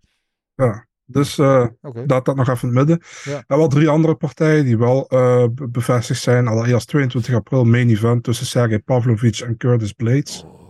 ja. 0.55 0.87
Dus 1.07 1.37
eh, 1.37 1.65
Oké. 1.81 2.05
dat, 2.05 2.25
dat 2.25 2.35
nog 2.35 2.49
even 2.49 2.69
in 2.69 2.75
het 2.77 2.87
midden. 2.87 3.07
Ja. 3.23 3.43
En 3.47 3.57
wel 3.57 3.67
drie 3.67 3.89
andere 3.89 4.15
partijen 4.15 4.65
die 4.65 4.77
wel 4.77 5.05
be- 5.09 5.67
bevestigd 5.69 6.21
zijn. 6.21 6.47
Allereerst 6.47 6.87
22 6.87 7.33
april 7.35 7.63
main 7.63 7.89
event 7.89 8.23
tussen 8.23 8.45
Sergej 8.45 8.79
Pavlovich 8.79 9.41
en 9.41 9.57
Curtis 9.57 9.91
Blades. 9.93 10.37
Goeie 10.47 10.64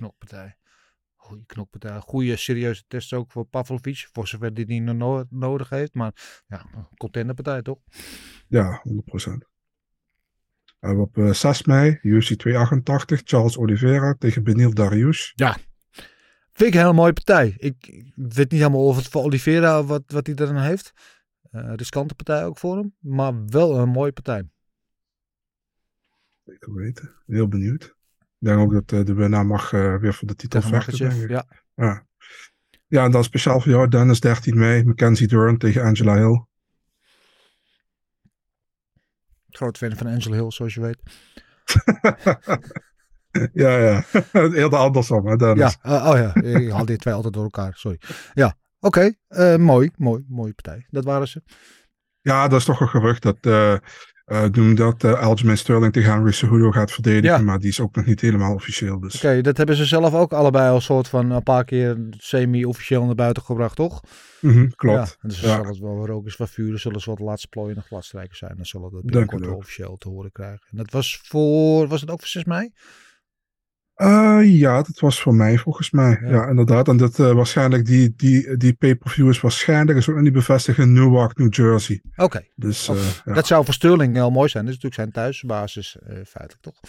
knokpartij. 0.00 0.56
Goeie 1.16 1.44
knokpartij. 1.46 2.00
Goeie 2.00 2.36
serieuze 2.36 2.84
test 2.88 3.12
ook 3.12 3.30
voor 3.30 3.44
Pavlovic. 3.44 4.08
Voor 4.12 4.28
zover 4.28 4.54
die 4.54 4.66
die 4.66 4.80
no- 4.80 5.24
nodig 5.28 5.68
heeft. 5.68 5.94
Maar 5.94 6.42
ja, 6.46 6.66
contenderpartij 6.96 7.62
toch? 7.62 7.78
Ja, 8.48 8.82
100%. 8.82 9.48
En 10.80 10.98
op 10.98 11.18
eh, 11.18 11.32
6 11.32 11.62
mei, 11.64 11.98
UFC 12.02 12.34
288, 12.34 13.20
Charles 13.24 13.58
Oliveira 13.58 14.14
tegen 14.18 14.44
Benil 14.44 14.74
Dariush. 14.74 15.32
Vind 16.52 16.68
ik 16.68 16.74
een 16.74 16.80
hele 16.80 16.92
mooie 16.92 17.12
partij. 17.12 17.54
Ik, 17.56 17.86
ik 17.86 18.12
weet 18.14 18.50
niet 18.50 18.60
helemaal 18.60 18.86
of 18.86 18.96
het 18.96 19.08
voor 19.08 19.22
Oliveira 19.22 19.84
wat, 19.84 20.02
wat 20.06 20.26
hij 20.26 20.34
dan 20.34 20.56
heeft. 20.56 20.92
Eh 21.50 21.72
riskante 21.76 22.14
partij 22.14 22.44
ook 22.44 22.58
voor 22.58 22.76
hem. 22.76 22.94
Maar 22.98 23.46
wel 23.46 23.78
een 23.78 23.88
mooie 23.88 24.12
partij. 24.12 24.48
Zeker 26.44 26.74
weten. 26.74 27.14
Heel 27.26 27.48
benieuwd. 27.48 27.98
Ik 28.40 28.46
denk 28.46 28.58
ook 28.58 28.72
dat 28.72 28.92
eh, 28.92 29.04
de 29.04 29.14
winnaar 29.14 29.46
mag 29.46 29.72
eh, 29.72 29.96
weer 29.96 30.14
voor 30.14 30.28
de 30.28 30.34
titel 30.34 30.60
Tegen 30.60 30.82
vechten. 30.82 31.04
Makachev. 31.04 31.28
denk 31.28 31.40
ik. 31.40 31.46
Ja. 31.76 31.84
Ja. 31.86 32.06
ja, 32.86 33.04
en 33.04 33.10
dan 33.10 33.24
speciaal 33.24 33.60
voor 33.60 33.72
jou, 33.72 33.88
Dennis, 33.88 34.20
13 34.20 34.58
mei. 34.58 34.84
Mackenzie 34.84 35.26
Dern 35.28 35.58
tegen 35.58 35.82
Angela 35.82 36.14
Hill. 36.14 36.44
Groot 39.48 39.78
fan 39.78 39.96
van 39.96 40.06
Angel 40.06 40.32
Hill, 40.32 40.50
zoals 40.50 40.74
je 40.74 40.80
weet. 40.80 40.98
ja, 43.52 43.76
ja. 43.78 44.04
Eerder 44.32 44.78
andersom, 44.78 45.26
hè, 45.26 45.36
Dennis. 45.36 45.78
Ja, 45.82 46.00
eh, 46.02 46.10
oh 46.10 46.16
ja. 46.16 46.34
Ik 46.34 46.70
haal 46.70 46.84
die 46.84 46.96
twee 46.96 47.14
altijd 47.14 47.34
door 47.34 47.42
elkaar. 47.42 47.72
Sorry. 47.74 48.00
Ja, 48.34 48.56
oké. 48.80 49.12
eh, 49.28 49.56
mooi, 49.56 49.90
mooi, 49.96 50.24
mooie 50.28 50.54
partij. 50.54 50.86
Dat 50.90 51.04
waren 51.04 51.28
ze. 51.28 51.42
Ja, 52.20 52.48
dat 52.48 52.58
is 52.58 52.64
toch 52.64 52.80
een 52.80 52.88
gerucht 52.88 53.22
dat 53.22 53.36
ik 54.30 54.56
noem 54.56 54.74
dat 54.74 55.04
eh 55.04 55.12
Aljamain 55.22 55.58
Sterling 55.58 55.92
tegen 55.92 56.12
Henry 56.12 56.32
Cejudo 56.32 56.70
gaat 56.70 56.92
verdedigen, 56.92 57.38
Ja. 57.38 57.44
maar 57.44 57.58
die 57.58 57.68
is 57.68 57.80
ook 57.80 57.96
nog 57.96 58.04
niet 58.06 58.20
helemaal 58.20 58.54
officieel. 58.54 59.00
Dus 59.00 59.14
Oké, 59.16 59.40
dat 59.40 59.56
hebben 59.56 59.76
ze 59.76 59.84
zelf 59.84 60.14
ook 60.14 60.32
allebei 60.32 60.70
al 60.70 60.80
soort 60.80 61.08
van 61.08 61.30
een 61.30 61.42
paar 61.42 61.64
keer 61.64 61.96
semi-officieel 62.10 63.04
naar 63.04 63.14
buiten 63.14 63.42
gebracht, 63.42 63.76
toch? 63.76 64.00
Mhm, 64.40 64.68
klopt. 64.76 65.18
Ja, 65.22 65.28
dus 65.28 65.40
Ja. 65.40 65.46
zal 65.56 65.64
het 65.64 65.78
wel 65.78 66.06
rook 66.06 66.26
is 66.26 66.36
van 66.36 66.48
vuren, 66.48 66.80
zullen 66.80 67.00
ze 67.00 67.10
wat 67.10 67.18
nog 67.74 67.86
gladstrijkers 67.86 68.38
zijn. 68.38 68.52
Dan 68.56 68.66
zullen 68.66 68.86
we 68.88 68.92
dat 68.94 69.04
binnenkort 69.04 69.46
officieel 69.48 69.96
te 69.96 70.08
horen 70.08 70.32
krijgen. 70.32 70.66
En 70.70 70.76
dat 70.76 70.90
was 70.90 71.20
voor, 71.24 71.88
was 71.88 72.00
het 72.00 72.10
ook 72.10 72.18
voor 72.18 72.28
6 72.28 72.44
mei? 72.44 72.72
Ja, 74.42 74.82
dat 74.82 74.98
was 75.00 75.20
voor 75.20 75.34
mij 75.34 75.58
volgens 75.58 75.90
mij. 75.90 76.18
Ja. 76.22 76.28
Ja, 76.28 76.48
inderdaad. 76.48 76.88
En 76.88 76.96
dat 76.96 77.18
eh, 77.18 77.32
waarschijnlijk, 77.32 77.86
die, 77.86 78.12
die, 78.16 78.56
die 78.56 78.72
pay-per-view 78.72 79.28
is 79.28 79.40
waarschijnlijk, 79.40 79.98
is 79.98 80.08
ook 80.08 80.14
nog 80.14 80.24
niet 80.24 80.32
bevestigd, 80.32 80.78
in 80.78 80.92
Newark, 80.92 81.38
New 81.38 81.54
Jersey. 81.54 82.02
Oké, 82.16 82.44
Dus 82.54 82.88
eh, 82.88 82.96
ja. 83.24 83.32
dat 83.32 83.46
zou 83.46 83.64
voor 83.64 83.74
Sterling 83.74 84.14
heel 84.14 84.30
mooi 84.30 84.48
zijn. 84.48 84.64
Dat 84.64 84.74
is 84.74 84.80
natuurlijk 84.82 85.12
zijn 85.12 85.24
thuisbasis 85.24 85.96
eh, 86.06 86.14
feitelijk, 86.26 86.60
toch? 86.60 86.80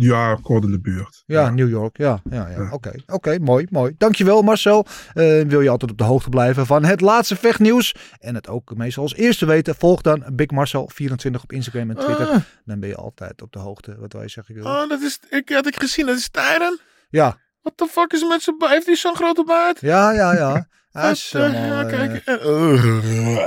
Ja, 0.00 0.38
kort 0.42 0.64
in 0.64 0.70
de 0.70 0.80
buurt. 0.80 1.22
Ja, 1.26 1.50
New 1.50 1.68
York. 1.68 1.96
Ja, 1.96 2.20
ja, 2.30 2.48
ja. 2.48 2.56
Ja. 2.62 2.68
Oké, 2.70 2.92
oké, 3.06 3.38
mooi, 3.38 3.66
mooi. 3.70 3.94
Dankjewel 3.98 4.42
Marcel. 4.42 4.86
Eh, 5.14 5.40
wil 5.46 5.60
je 5.60 5.68
altijd 5.68 5.90
op 5.90 5.98
de 5.98 6.04
hoogte 6.04 6.28
blijven 6.28 6.66
van 6.66 6.84
het 6.84 7.00
laatste 7.00 7.36
vechtnieuws 7.36 7.94
en 8.20 8.34
het 8.34 8.48
ook 8.48 8.76
meestal 8.76 9.02
als 9.02 9.14
eerste 9.14 9.46
weten, 9.46 9.74
volg 9.74 10.00
dan 10.00 10.24
Big 10.32 10.50
Marcel 10.50 10.90
24 10.94 11.42
op 11.42 11.52
Instagram 11.52 11.90
en 11.90 11.96
Twitter. 11.96 12.26
Ah, 12.28 12.36
Dan 12.64 12.80
ben 12.80 12.88
je 12.88 12.96
altijd 12.96 13.42
op 13.42 13.52
de 13.52 13.58
hoogte. 13.58 13.96
Wat 13.98 14.12
wij 14.12 14.28
zeggen. 14.28 14.56
Oh, 14.66 14.88
dat 14.88 15.00
is, 15.00 15.18
ik 15.30 15.48
had 15.48 15.66
ik 15.66 15.80
gezien, 15.80 16.06
dat 16.06 16.16
is 16.16 16.28
Tyron. 16.30 16.78
Ja, 17.10 17.36
What 17.62 17.76
the 17.76 17.86
fuck 17.86 18.12
is 18.12 18.28
met 18.28 18.42
zijn 18.42 18.58
baard? 18.58 18.72
Heeft 18.72 18.86
hij 18.86 18.96
zo'n 18.96 19.16
grote 19.16 19.44
baard? 19.44 19.80
ja, 19.80 20.12
ja, 20.12 20.34
ja. 20.34 20.66
Hij 20.92 21.10
is 21.10 21.32
eh, 21.34 21.42
helemaal, 21.42 21.62
ja, 21.78 21.84
eh, 21.86 21.88
kijk. 21.98 22.24
eh, 22.24 23.38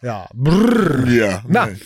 ja, 0.00 0.28
brrr. 0.34 1.10
ja. 1.12 1.42
Nou, 1.46 1.66
nee. 1.70 1.82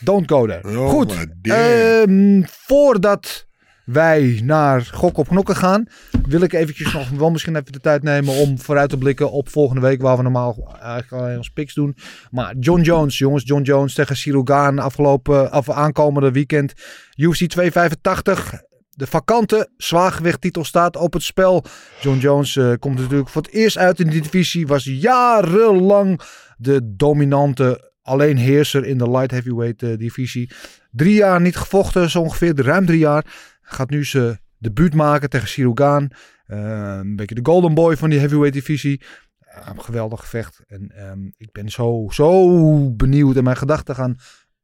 Don't 0.00 0.30
go 0.30 0.46
there. 0.46 0.78
Oh 0.78 0.88
Goed. 0.88 1.26
Ehm, 1.42 2.42
voordat 2.46 3.46
wij 3.84 4.40
naar 4.44 4.90
Gok 4.92 5.16
op 5.16 5.28
Knokken 5.28 5.56
gaan, 5.56 5.86
wil 6.28 6.40
ik 6.40 6.52
eventjes 6.52 6.92
nog 6.92 7.08
wel 7.10 7.30
misschien 7.30 7.56
even 7.56 7.72
de 7.72 7.80
tijd 7.80 8.02
nemen 8.02 8.34
om 8.34 8.58
vooruit 8.58 8.90
te 8.90 8.98
blikken 8.98 9.30
op 9.30 9.48
volgende 9.48 9.80
week, 9.80 10.02
waar 10.02 10.16
we 10.16 10.22
normaal 10.22 10.76
eigenlijk 10.80 11.12
alleen 11.12 11.36
ons 11.36 11.48
picks 11.48 11.74
doen. 11.74 11.96
Maar 12.30 12.54
John 12.60 12.80
Jones, 12.80 13.18
jongens, 13.18 13.44
John 13.46 13.62
Jones 13.62 13.94
tegen 13.94 14.16
Cyril 14.16 14.44
Gane 14.44 14.80
afgelopen, 14.80 15.50
af, 15.50 15.70
aankomende 15.70 16.30
weekend. 16.30 16.72
UFC 17.16 17.46
285. 17.46 18.62
De 18.90 19.06
vakante 19.06 19.68
zwaargewichttitel 19.76 20.64
staat 20.64 20.96
op 20.96 21.12
het 21.12 21.22
spel. 21.22 21.64
John 22.00 22.18
Jones 22.18 22.56
eh, 22.56 22.72
komt 22.78 22.98
natuurlijk 22.98 23.28
voor 23.28 23.42
het 23.42 23.50
eerst 23.50 23.78
uit 23.78 24.00
in 24.00 24.08
die 24.08 24.22
divisie. 24.22 24.66
Was 24.66 24.84
jarenlang 24.84 26.20
de 26.56 26.94
dominante 26.96 27.92
alleenheerser 28.08 28.84
in 28.84 28.98
de 28.98 29.10
light 29.10 29.30
heavyweight 29.30 29.82
eh, 29.82 29.96
divisie. 29.96 30.50
Drie 30.90 31.14
jaar 31.14 31.40
niet 31.40 31.56
gevochten, 31.56 32.10
zo 32.10 32.20
ongeveer, 32.20 32.62
ruim 32.62 32.86
drie 32.86 32.98
jaar. 32.98 33.24
Gaat 33.60 33.90
nu 33.90 34.04
zijn 34.04 34.40
debuut 34.58 34.94
maken 34.94 35.30
tegen 35.30 35.76
Gane. 35.76 36.10
Eh, 36.46 36.98
een 37.00 37.16
beetje 37.16 37.34
de 37.34 37.40
golden 37.42 37.74
boy 37.74 37.96
van 37.96 38.10
die 38.10 38.18
heavyweight 38.18 38.54
divisie. 38.54 39.02
Eh, 39.38 39.70
geweldig 39.76 40.20
gevecht. 40.20 40.64
En 40.66 40.90
ehm, 40.94 41.26
ik 41.36 41.52
ben 41.52 41.68
zo, 41.68 42.06
zo 42.10 42.90
benieuwd. 42.90 43.36
En 43.36 43.44
mijn 43.44 43.56
gedachten 43.56 43.94
gaan 43.94 44.16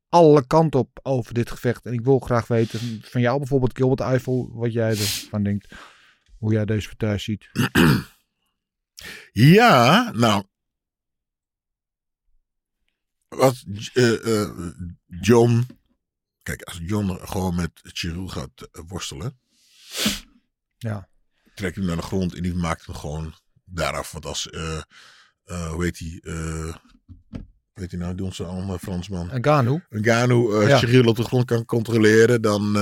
alle 0.08 0.46
kanten 0.46 0.80
op 0.80 1.00
over 1.02 1.34
dit 1.34 1.50
gevecht. 1.50 1.86
En 1.86 1.92
ik 1.92 2.04
wil 2.04 2.18
graag 2.18 2.46
weten 2.46 2.80
van 3.02 3.20
jou 3.20 3.38
bijvoorbeeld, 3.38 3.76
Gilbert 3.76 4.00
Eiffel, 4.00 4.50
wat 4.52 4.72
jij 4.72 4.90
ervan 4.90 5.42
denkt. 5.42 5.74
Hoe 6.38 6.52
jij 6.52 6.64
deze 6.64 6.88
partij 6.88 7.18
ziet. 7.18 7.48
Ja, 9.32 10.10
nou. 10.14 10.44
Wat 13.36 13.64
eh, 13.92 14.40
eh, 14.42 14.50
John. 15.06 15.66
Kijk, 16.42 16.62
als 16.62 16.80
John 16.82 17.18
gewoon 17.22 17.54
met 17.54 17.70
Chirou 17.82 18.28
gaat 18.28 18.68
eh, 18.72 18.82
worstelen. 18.86 19.38
Ja. 20.76 21.08
Trekt 21.54 21.76
hem 21.76 21.84
naar 21.84 21.96
de 21.96 22.02
grond 22.02 22.34
en 22.34 22.42
die 22.42 22.54
maakt 22.54 22.86
hem 22.86 22.94
gewoon 22.94 23.34
daaraf. 23.64 24.12
Want 24.12 24.26
als. 24.26 24.50
eh 24.50 24.80
eh, 25.44 25.70
hoe 25.70 25.84
heet 25.84 25.98
hij? 25.98 26.20
weet 27.72 27.90
hij 27.90 28.00
nou, 28.00 28.14
die 28.14 28.24
onze 28.24 28.44
andere 28.44 28.78
Fransman. 28.78 29.30
En 29.30 29.44
Ganu. 29.44 29.82
Ngannou 29.90 30.62
uh, 30.62 30.68
Ja. 30.68 30.78
Cyril 30.78 31.06
op 31.06 31.16
de 31.16 31.22
grond 31.22 31.44
kan 31.44 31.64
controleren, 31.64 32.42
dan 32.42 32.72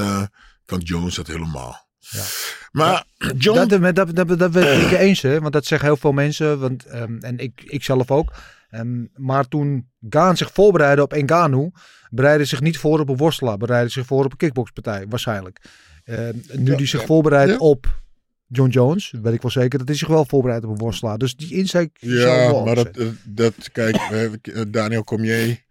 kan 0.65 0.79
Jones 0.79 1.15
dat 1.15 1.27
helemaal. 1.27 1.87
Ja. 2.11 2.25
Maar 2.73 3.05
John... 3.37 3.69
Dat, 3.69 3.69
dat, 3.69 3.95
dat, 3.95 4.29
dat, 4.29 4.39
dat 4.39 4.53
ben 4.53 4.81
ik 4.81 4.93
eens, 4.93 5.23
hè? 5.23 5.41
want 5.41 5.53
dat 5.53 5.67
zeggen 5.67 5.89
heel 5.89 5.97
veel 5.97 6.13
mensen. 6.13 6.59
Want, 6.59 6.85
ehm, 6.85 7.19
en 7.19 7.39
ik, 7.39 7.63
ik 7.65 7.85
zelf 7.85 8.11
ook. 8.11 8.33
Ehm, 8.73 9.05
maar 9.15 9.49
toen 9.49 9.91
Gaan 10.09 10.37
zich 10.37 10.53
voorbereidde 10.53 11.03
op 11.03 11.13
Ngannou, 11.15 11.71
bereidde 12.11 12.45
zich 12.45 12.61
niet 12.61 12.79
voor 12.79 13.01
op 13.01 13.09
een 13.09 13.17
worstelaar. 13.17 13.57
Bereidde 13.57 13.91
zich 13.91 14.07
voor 14.07 14.25
op 14.25 14.31
een 14.31 14.37
kickboxpartij, 14.37 15.07
waarschijnlijk. 15.09 15.59
Ehm, 16.05 16.37
nu 16.53 16.71
Ja, 16.71 16.77
die 16.77 16.87
zich 16.87 17.01
ja. 17.01 17.07
voorbereidt 17.07 17.51
Ja. 17.51 17.57
op 17.59 18.03
John 18.47 18.71
Jones, 18.71 19.15
weet 19.23 19.35
ik 19.35 19.43
wel 19.43 19.51
zeker 19.51 19.79
dat 19.79 19.89
hij 19.89 19.97
zich 19.97 20.09
wel 20.09 20.25
voorbereidt 20.25 20.65
op 20.65 20.71
een 20.71 20.79
worstelaar. 20.79 21.19
Dus 21.19 21.37
die 21.37 21.55
ik 21.55 21.91
Ja, 22.01 22.53
maar 22.65 22.75
dat, 22.75 22.87
opzetten. 22.87 23.21
dat, 23.25 23.55
dat 23.57 23.73
kijk, 23.73 23.97
eh, 23.97 24.63
Daniel 24.69 25.05
Cormier, 25.05 25.65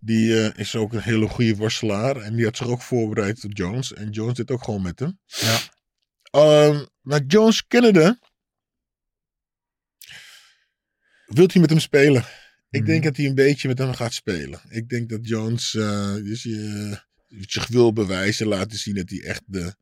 die 0.00 0.40
eh, 0.40 0.58
is 0.58 0.76
ook 0.76 0.92
een 0.92 1.00
hele 1.00 1.28
goede 1.28 1.56
worstelaar. 1.56 2.16
En 2.16 2.36
die 2.36 2.44
had 2.44 2.56
zich 2.56 2.66
ook 2.68 2.82
voorbereid 2.82 3.44
op 3.44 3.56
Jones. 3.56 3.94
En 3.94 4.10
Jones 4.10 4.34
dit 4.34 4.50
ook 4.50 4.64
gewoon 4.64 4.82
met 4.82 4.98
hem. 4.98 5.18
Ja. 5.26 5.58
Ehm, 6.30 6.84
maar 7.00 7.20
Jones 7.26 7.66
kennende, 7.66 8.18
wilt 11.26 11.52
hij 11.52 11.60
met 11.60 11.70
hem 11.70 11.78
spelen? 11.80 12.24
Ik 12.70 12.80
Mhm. 12.80 12.88
denk 12.90 13.04
dat 13.04 13.16
hij 13.16 13.26
een 13.26 13.34
beetje 13.34 13.68
met 13.68 13.78
hem 13.78 13.92
gaat 13.94 14.12
spelen. 14.12 14.60
Ik 14.68 14.88
denk 14.88 15.08
dat 15.08 15.28
Jones 15.28 15.74
eh, 15.74 16.14
dus 16.14 16.42
je, 16.42 16.98
zich 17.28 17.66
wil 17.66 17.92
bewijzen, 17.92 18.46
laten 18.46 18.78
zien 18.78 18.94
dat 18.94 19.10
hij 19.10 19.22
echt 19.22 19.42
de 19.46 19.74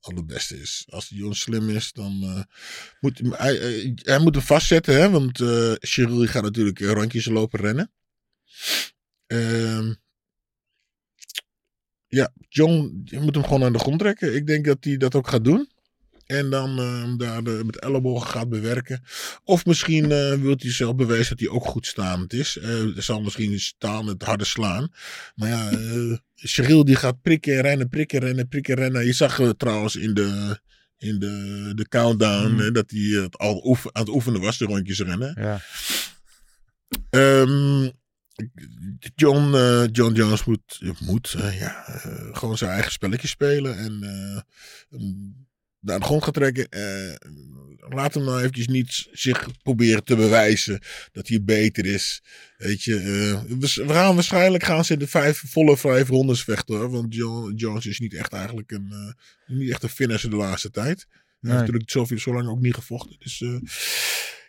allerbeste 0.00 0.60
is. 0.60 0.84
Als 0.88 1.08
Jones 1.08 1.40
slim 1.40 1.68
is, 1.70 1.92
dan 1.92 2.22
eh, 2.22 2.42
moet 3.00 3.18
hij, 3.18 3.54
hij, 3.56 3.92
hij 4.02 4.18
moet 4.18 4.34
hem 4.34 4.44
vastzetten. 4.44 4.94
Hè? 5.00 5.10
Want 5.10 5.40
eh 5.40 5.72
Cyril 5.78 6.26
gaat 6.26 6.42
natuurlijk 6.42 6.80
eh, 6.80 6.90
rondjes 6.90 7.24
lopen 7.26 7.60
rennen. 7.60 7.92
Ehm, 9.26 9.94
ja, 12.06 12.32
John 12.48 13.00
je 13.04 13.20
moet 13.20 13.34
hem 13.34 13.44
gewoon 13.44 13.64
aan 13.64 13.72
de 13.72 13.78
grond 13.78 13.98
trekken. 13.98 14.34
Ik 14.34 14.46
denk 14.46 14.64
dat 14.64 14.84
hij 14.84 14.96
dat 14.96 15.14
ook 15.14 15.28
gaat 15.28 15.44
doen. 15.44 15.68
En 16.26 16.50
dan 16.50 16.78
eh, 16.78 17.16
daar 17.16 17.42
de, 17.42 17.62
met 17.64 17.78
ellebogen 17.78 18.28
gaat 18.28 18.48
bewerken. 18.48 19.02
Of 19.44 19.64
misschien 19.64 20.12
eh 20.12 20.32
wil 20.34 20.54
hij 20.58 20.72
zelf 20.72 20.94
bewijzen 20.94 21.36
dat 21.36 21.46
hij 21.46 21.56
ook 21.56 21.66
goed 21.66 21.86
staand 21.86 22.32
is. 22.32 22.58
Hij 22.60 22.92
zal 22.96 23.20
misschien 23.22 23.60
staan 23.60 24.06
het 24.06 24.22
harde 24.22 24.44
slaan. 24.44 24.88
Maar 25.34 25.48
ja, 25.48 25.70
eh 25.70 26.16
Cyril 26.34 26.84
die 26.84 26.96
gaat 26.96 27.22
prikken, 27.22 27.60
rennen, 27.60 27.88
prikken, 27.88 28.20
rennen, 28.20 28.48
prikken, 28.48 28.74
rennen. 28.74 29.06
Je 29.06 29.12
zag 29.12 29.40
trouwens 29.56 29.96
in 29.96 30.14
de, 30.14 30.58
in 30.96 31.18
de, 31.18 31.72
de 31.74 31.88
countdown 31.88 32.46
Hmm. 32.46 32.72
dat 32.72 32.90
hij 32.90 33.00
het 33.00 33.38
al 33.38 33.66
oefen, 33.66 33.94
aan 33.94 34.02
het 34.02 34.14
oefenen 34.14 34.40
was, 34.40 34.58
de 34.58 34.64
rondjes 34.64 35.00
rennen. 35.00 35.36
Ja. 35.40 35.60
Ehm, 37.10 37.90
John, 39.14 39.56
John 39.92 40.14
Jones 40.14 40.44
moet, 40.44 40.80
moet 40.98 41.36
ja, 41.58 41.84
gewoon 42.32 42.58
zijn 42.58 42.70
eigen 42.70 42.92
spelletje 42.92 43.28
spelen. 43.28 43.78
En 43.78 44.02
naar 45.84 45.98
de 45.98 46.04
grond 46.04 46.24
gaan 46.24 46.32
trekken. 46.32 46.68
Eh, 46.68 47.14
laat 47.88 48.14
hem 48.14 48.24
nou 48.24 48.38
eventjes 48.38 48.66
niet 48.66 49.08
zich 49.12 49.48
proberen 49.62 50.04
te 50.04 50.16
bewijzen 50.16 50.80
dat 51.12 51.28
hij 51.28 51.42
beter 51.42 51.86
is. 51.86 52.22
Weet 52.56 52.82
je, 52.82 52.96
eh, 52.96 53.58
we, 53.58 53.92
gaan 53.92 54.14
waarschijnlijk 54.14 54.64
gaan 54.64 54.84
ze 54.84 54.92
in 54.92 54.98
de 54.98 55.06
vijf, 55.06 55.42
volle 55.46 55.76
vijf 55.76 56.08
rondes 56.08 56.44
vechten. 56.44 56.76
Hoor, 56.76 56.90
want 56.90 57.14
John, 57.14 57.52
Jones 57.54 57.86
is 57.86 57.98
niet 57.98 58.14
echt 58.14 58.32
eigenlijk 58.32 58.70
een, 58.70 58.88
eh, 58.90 59.56
niet 59.56 59.70
echt 59.70 59.82
een 59.82 59.88
finisher 59.88 60.30
de 60.30 60.36
laatste 60.36 60.70
tijd. 60.70 61.06
Hij 61.10 61.50
heeft 61.52 61.64
natuurlijk 61.64 61.90
zoveel, 61.90 62.18
zo 62.18 62.34
lang 62.34 62.48
ook 62.48 62.60
niet 62.60 62.74
gevochten. 62.74 63.16
Dus 63.18 63.40
eh, 63.40 63.58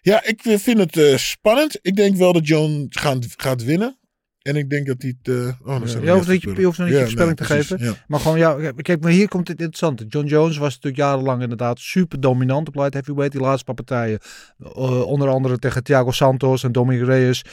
ja, 0.02 0.24
ik 0.24 0.42
vind 0.42 0.94
het 0.94 1.20
spannend. 1.20 1.80
Ik 1.82 1.96
denk 1.96 2.16
wel 2.16 2.34
dat 2.34 2.48
John 2.48 2.86
gaat, 2.90 3.26
gaat 3.38 3.64
winnen. 3.64 3.98
En 4.46 4.56
ik 4.56 4.70
denk 4.70 4.88
dat 4.88 5.02
hij 5.02 5.16
het... 5.22 5.36
eh, 5.36 5.68
oh, 5.68 6.04
Je 6.04 6.12
hoeft 6.12 6.28
niet 6.28 6.42
je, 6.42 6.54
je 6.56 6.66
hoeft 6.66 6.78
nog 6.78 6.88
niet 6.88 6.96
Ja, 6.96 7.02
je 7.04 7.06
voorspelling 7.06 7.40
nee, 7.40 7.48
te 7.48 7.54
precies, 7.54 7.68
geven. 7.68 7.86
ja. 7.86 7.94
Maar 8.08 8.20
gewoon, 8.20 8.38
ja, 8.38 8.72
kijk, 8.76 9.02
maar 9.02 9.12
hier 9.12 9.28
komt 9.28 9.48
het 9.48 9.58
interessante. 9.58 10.06
John 10.06 10.28
Jones 10.28 10.58
was 10.58 10.74
natuurlijk 10.74 11.02
jarenlang 11.02 11.42
inderdaad 11.42 11.80
super 11.80 12.20
dominant 12.20 12.68
op 12.68 12.76
light 12.76 12.94
heavyweight. 12.94 13.32
Die 13.32 13.42
laatste 13.42 13.64
paar 13.64 13.76
partijen. 13.76 14.20
eh, 14.60 15.02
onder 15.06 15.30
andere 15.30 15.58
tegen 15.58 15.84
Thiago 15.84 16.12
Santos 16.12 16.64
en 16.64 16.72
Dominic 16.72 17.06
Reyes. 17.06 17.44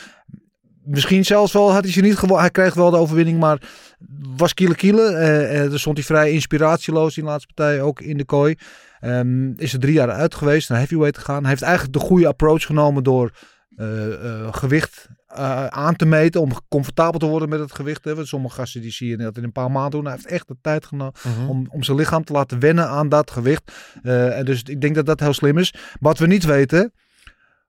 Misschien 0.85 1.25
zelfs 1.25 1.53
wel 1.53 1.73
had 1.73 1.83
hij 1.83 1.93
ze 1.93 2.01
niet 2.01 2.15
gewonnen. 2.15 2.41
Hij 2.41 2.51
kreeg 2.51 2.75
wel 2.75 2.91
de 2.91 2.97
overwinning, 2.97 3.39
maar 3.39 3.63
was 4.37 4.55
kiele 4.55 4.75
kiele. 4.75 5.03
Eh, 5.15 5.61
eh, 5.65 5.73
er 5.73 5.81
stond 5.81 5.97
hij 5.97 6.07
vrij 6.07 6.31
inspiratieloos 6.33 7.17
in 7.17 7.25
de 7.25 7.29
laatste 7.31 7.53
partij, 7.55 7.81
ook 7.83 8.01
in 8.01 8.17
de 8.17 8.25
kooi. 8.25 8.55
Ehm, 9.01 9.51
is 9.57 9.73
er 9.73 9.79
drie 9.81 9.95
jaar 9.95 10.11
uit 10.11 10.35
geweest, 10.35 10.69
naar 10.69 10.79
heavyweight 10.79 11.19
gegaan. 11.19 11.41
Hij 11.41 11.51
heeft 11.51 11.63
eigenlijk 11.63 11.93
de 11.93 11.99
goede 12.05 12.27
approach 12.27 12.63
genomen 12.67 13.03
door 13.03 13.31
eh, 13.77 14.55
gewicht 14.55 15.09
eh, 15.35 15.67
aan 15.67 15.97
te 15.97 16.07
meten. 16.07 16.41
Om 16.41 16.51
comfortabel 16.69 17.19
te 17.19 17.27
worden 17.27 17.49
met 17.49 17.61
het 17.61 17.75
gewicht. 17.75 18.05
Hè. 18.05 18.15
Want 18.15 18.27
sommige 18.29 18.55
gasten 18.55 18.81
die 18.81 18.91
zie 18.93 19.09
je 19.09 19.17
dat 19.17 19.37
in 19.37 19.45
een 19.45 19.53
paar 19.53 19.71
maanden 19.71 19.91
doen. 19.91 20.05
Hij 20.05 20.13
heeft 20.13 20.27
echt 20.27 20.49
de 20.49 20.57
tijd 20.61 20.87
genomen 20.87 21.13
Mhm. 21.23 21.49
om, 21.49 21.67
om 21.71 21.83
zijn 21.83 21.97
lichaam 21.97 22.25
te 22.25 22.33
laten 22.33 22.59
wennen 22.59 22.89
aan 22.89 23.09
dat 23.09 23.31
gewicht. 23.31 23.73
Eh, 24.03 24.39
en 24.39 24.45
dus 24.45 24.63
ik 24.63 24.81
denk 24.81 24.95
dat 24.95 25.07
dat 25.07 25.21
heel 25.21 25.33
slim 25.33 25.59
is. 25.59 25.75
Wat 26.01 26.19
we 26.19 26.27
niet 26.27 26.45
weten, 26.45 26.93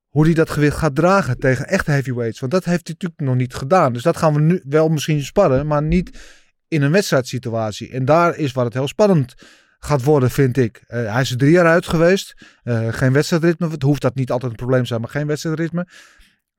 hoe 0.07 0.25
hij 0.25 0.33
dat 0.33 0.49
gewicht 0.49 0.77
gaat 0.77 0.95
dragen 0.95 1.39
tegen 1.39 1.67
echte 1.67 1.91
heavyweights. 1.91 2.39
Want 2.39 2.51
dat 2.51 2.65
heeft 2.65 2.87
hij 2.87 2.95
natuurlijk 2.99 3.29
nog 3.29 3.35
niet 3.39 3.53
gedaan. 3.55 3.93
Dus 3.93 4.03
dat 4.03 4.17
gaan 4.17 4.33
we 4.33 4.39
nu 4.39 4.61
wel 4.69 4.87
misschien 4.89 5.23
sparren, 5.23 5.67
maar 5.67 5.83
niet 5.83 6.19
in 6.67 6.81
een 6.81 6.91
wedstrijdsituatie. 6.91 7.91
En 7.91 8.05
daar 8.05 8.37
is 8.37 8.51
waar 8.51 8.65
het 8.65 8.73
heel 8.73 8.87
spannend 8.87 9.33
gaat 9.79 10.03
worden, 10.03 10.31
vind 10.31 10.57
ik. 10.57 10.83
Eh, 10.87 11.11
hij 11.13 11.21
is 11.21 11.31
er 11.31 11.37
drie 11.37 11.51
jaar 11.51 11.65
uit 11.65 11.87
geweest. 11.87 12.33
Geen 12.89 13.13
wedstrijdritme. 13.13 13.69
Het 13.69 13.81
hoeft 13.81 14.01
dat 14.01 14.15
niet 14.15 14.31
altijd 14.31 14.51
een 14.51 14.57
probleem 14.57 14.81
te 14.81 14.87
zijn, 14.87 15.01
maar 15.01 15.09
geen 15.09 15.27
wedstrijdritme. 15.27 15.87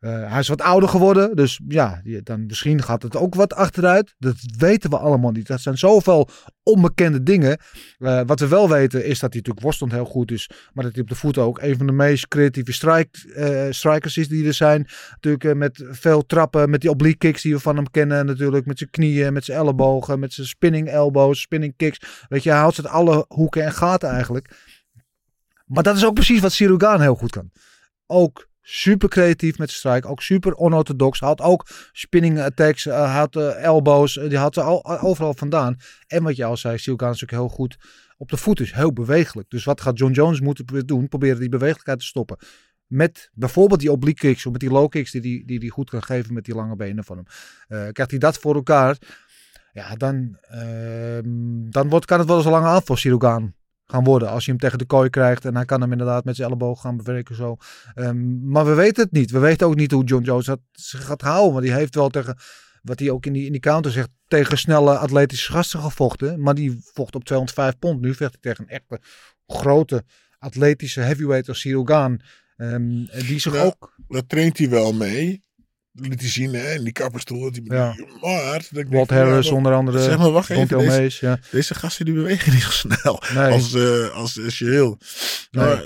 Eh, 0.05 0.31
hij 0.31 0.39
is 0.39 0.49
wat 0.49 0.61
ouder 0.61 0.89
geworden, 0.89 1.37
dus 1.37 1.61
ja, 1.69 2.03
dan 2.23 2.47
misschien 2.47 2.83
gaat 2.83 3.03
het 3.03 3.17
ook 3.17 3.35
wat 3.35 3.55
achteruit. 3.55 4.15
Dat 4.19 4.35
weten 4.59 4.91
we 4.91 4.99
allemaal 4.99 5.31
niet. 5.31 5.47
Dat 5.47 5.61
zijn 5.61 5.79
zoveel 5.79 6.29
onbekende 6.63 7.23
dingen. 7.23 7.59
Eh, 7.99 8.21
wat 8.27 8.41
we 8.41 8.49
wel 8.49 8.69
weten 8.69 9.05
is 9.05 9.19
dat 9.19 9.33
hij 9.33 9.41
natuurlijk 9.41 9.61
worsteld 9.61 9.93
heel 9.93 10.05
goed 10.05 10.31
is, 10.31 10.51
maar 10.73 10.85
dat 10.85 10.93
hij 10.93 11.03
op 11.03 11.09
de 11.09 11.15
voeten 11.15 11.43
ook 11.43 11.63
een 11.63 11.77
van 11.77 11.87
de 11.87 11.93
meest 11.93 12.29
creatieve 12.29 12.73
strike, 12.73 13.35
eh, 13.35 13.73
strikers 13.73 14.17
is 14.17 14.29
die 14.29 14.47
er 14.47 14.55
zijn. 14.55 14.89
Natuurlijk 15.11 15.55
met 15.55 15.85
veel 15.91 16.27
trappen, 16.27 16.71
met 16.71 16.81
die 16.81 16.91
oblique 16.91 17.19
kicks 17.19 17.43
die 17.43 17.55
we 17.55 17.61
van 17.61 17.77
hem 17.77 17.91
kennen 17.91 18.27
natuurlijk, 18.27 18.67
met 18.67 18.79
zijn 18.79 18.91
knieën, 18.91 19.33
met 19.33 19.45
zijn 19.45 19.59
ellebogen, 19.59 20.19
met 20.19 20.33
zijn 20.33 20.47
spinning 20.47 20.89
elbows, 20.89 21.41
spinning 21.41 21.77
kicks. 21.77 22.25
Weet 22.29 22.43
je, 22.43 22.51
hij 22.51 22.59
houdt 22.59 22.75
ze 22.75 22.89
alle 22.89 23.25
hoeken 23.29 23.65
en 23.65 23.73
gaten 23.73 24.09
eigenlijk. 24.09 24.51
Maar 25.67 25.83
dat 25.83 25.97
is 25.97 26.05
ook 26.05 26.15
precies 26.15 26.41
wat 26.41 26.53
Sirugan 26.53 27.01
heel 27.01 27.15
goed 27.15 27.31
kan. 27.31 27.51
Ook 28.07 28.53
super 28.67 29.09
creatief 29.09 29.59
met 29.59 29.71
strike. 29.71 30.09
Ook 30.09 30.23
super 30.23 30.55
onorthodox. 30.55 31.21
Had 31.21 31.41
ook 31.41 31.67
spinning 31.93 32.41
attacks. 32.41 32.87
eh, 32.87 33.15
had 33.17 33.37
eh, 33.37 33.63
elbows. 33.63 34.17
eh, 34.17 34.29
die 34.29 34.39
had 34.39 34.55
ze 34.55 34.63
al, 34.63 35.01
overal 35.01 35.35
vandaan. 35.35 35.77
En 36.07 36.23
wat 36.23 36.37
je 36.37 36.45
al 36.45 36.57
zei, 36.57 36.79
Sirugan 36.79 37.11
is 37.11 37.23
ook 37.23 37.31
heel 37.31 37.49
goed 37.49 37.77
op 38.17 38.29
de 38.31 38.37
voet. 38.37 38.57
Dus 38.57 38.75
heel 38.75 38.93
bewegelijk. 38.93 39.51
Dus 39.51 39.65
wat 39.65 39.81
gaat 39.81 39.99
John 39.99 40.13
Jones 40.13 40.41
moeten 40.41 40.87
doen? 40.87 41.09
Proberen 41.09 41.41
die 41.41 41.49
bewegelijkheid 41.49 41.99
te 41.99 42.05
stoppen. 42.05 42.37
Met 42.87 43.31
bijvoorbeeld 43.35 43.81
die 43.81 43.93
oblique 43.93 44.29
kicks 44.29 44.47
of 44.47 44.53
met 44.53 44.61
die 44.61 44.71
low 44.71 44.89
kicks 44.89 45.11
die 45.11 45.21
hij 45.21 45.43
die, 45.47 45.61
die 45.61 45.71
goed 45.71 45.91
kan 45.91 46.03
geven 46.03 46.35
met 46.35 46.45
die 46.45 46.55
lange 46.55 46.77
benen 46.77 47.05
van 47.05 47.17
hem. 47.17 47.93
Krijgt 47.93 48.11
hij 48.11 48.21
dat 48.21 48.39
voor 48.39 48.55
elkaar? 48.55 48.99
Ja, 49.73 49.97
dan, 49.97 50.39
ehm, 50.41 51.71
dan 51.71 51.89
wordt, 51.89 52.07
kan 52.07 52.19
het 52.19 52.29
wel 52.29 52.37
eens 52.37 52.47
een 52.47 52.53
lange 52.53 52.67
aanval 52.67 52.97
Sirugan 52.97 53.55
gaan 53.87 54.05
worden. 54.05 54.29
Als 54.29 54.45
je 54.45 54.51
hem 54.51 54.61
tegen 54.61 54.79
de 54.79 54.85
kooi 54.85 55.11
krijgt 55.11 55.45
en 55.45 55.55
hij 55.57 55.65
kan 55.65 55.81
hem 55.81 55.93
inderdaad 55.93 56.25
met 56.25 56.37
zijn 56.37 56.49
elleboog 56.49 56.81
gaan 56.81 56.97
bewerken 56.97 57.35
zo. 57.35 57.57
Ehm, 57.95 58.49
maar 58.49 58.65
we 58.65 58.75
weten 58.75 59.03
het 59.03 59.13
niet. 59.13 59.31
We 59.31 59.39
weten 59.39 59.67
ook 59.67 59.75
niet 59.75 59.91
hoe 59.91 60.05
John 60.05 60.25
Jones 60.25 60.47
dat 60.47 60.61
gaat 60.77 61.21
houden. 61.21 61.53
Want 61.53 61.65
die 61.65 61.75
heeft 61.75 61.95
wel 61.95 62.09
tegen, 62.09 62.37
wat 62.83 62.99
hij 62.99 63.11
ook 63.11 63.27
in 63.27 63.33
die, 63.33 63.47
in 63.47 63.53
die 63.53 63.61
counter 63.61 63.93
zegt, 63.93 64.09
tegen 64.29 64.59
snelle 64.59 64.99
atletische 64.99 65.53
gasten 65.53 65.81
gevochten. 65.81 66.41
Maar 66.41 66.55
die 66.55 66.79
vocht 66.93 67.15
op 67.15 67.25
205 67.25 67.79
pond. 67.79 68.01
Nu 68.01 68.15
vecht 68.15 68.33
hij 68.33 68.41
tegen 68.41 68.65
een 68.65 68.71
echte 68.71 69.01
grote 69.47 70.05
atletische 70.39 71.01
heavyweight 71.01 71.49
als 71.49 71.61
Cyril 71.61 71.85
Gane. 71.85 72.21
Ehm, 72.57 73.05
die 73.27 73.39
zich 73.39 73.55
Ja. 73.55 73.63
ook... 73.63 73.95
Daar 74.09 74.27
traint 74.27 74.59
hij 74.59 74.69
wel 74.69 74.93
mee. 74.93 75.43
Liet 76.01 76.21
hij 76.21 76.31
zien 76.31 76.55
hè, 76.55 76.75
in 76.75 76.85
die 76.85 76.93
kapperstoel. 76.93 77.51
Hij 77.53 77.61
Ja. 77.65 77.95
Maar, 78.21 78.67
dat 78.71 78.85
Walt 78.89 79.11
ja, 79.11 79.17
Harris 79.17 79.51
onder 79.51 79.73
andere. 79.75 80.03
Zeg 80.03 80.19
maar, 80.19 80.31
wacht 80.31 80.51
even. 80.51 80.79
Deze, 80.79 80.87
Mays, 80.87 81.21
ja. 81.21 81.39
deze 81.51 81.75
gasten 81.75 82.05
die 82.05 82.15
bewegen 82.15 82.53
niet 82.53 82.63
zo 82.63 82.71
snel. 82.71 83.23
Nee. 83.35 83.53
Als, 83.53 83.75
eh 83.75 84.11
als, 84.11 84.41
als 84.41 84.59
je. 84.59 84.97
Nee. 85.51 85.65
Maar 85.65 85.85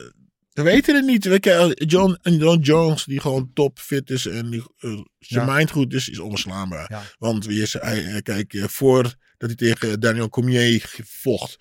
we 0.53 0.63
weten 0.63 0.95
het 0.95 1.05
niet. 1.05 1.25
Je, 1.25 1.75
John, 1.87 2.19
en 2.23 2.37
John 2.37 2.61
Jones, 2.61 3.05
die 3.05 3.21
gewoon 3.21 3.51
top 3.55 3.79
fit 3.79 4.11
is 4.11 4.27
en 4.27 4.51
die, 4.51 4.63
eh, 4.79 4.91
zijn 5.19 5.47
Ja. 5.47 5.55
mind 5.55 5.71
goed 5.71 5.95
is, 5.95 6.09
is 6.09 6.19
onbeslaanbaar. 6.19 6.87
Ja. 6.91 7.03
Want 7.19 7.47
wie 7.47 7.63
is, 7.63 7.73
hij, 7.73 8.23
kijk, 8.23 8.55
eh, 8.55 8.65
voordat 8.65 9.17
hij 9.39 9.55
tegen 9.55 10.01
Daniel 10.01 10.29
Cormier 10.29 10.95
vocht, 11.05 11.57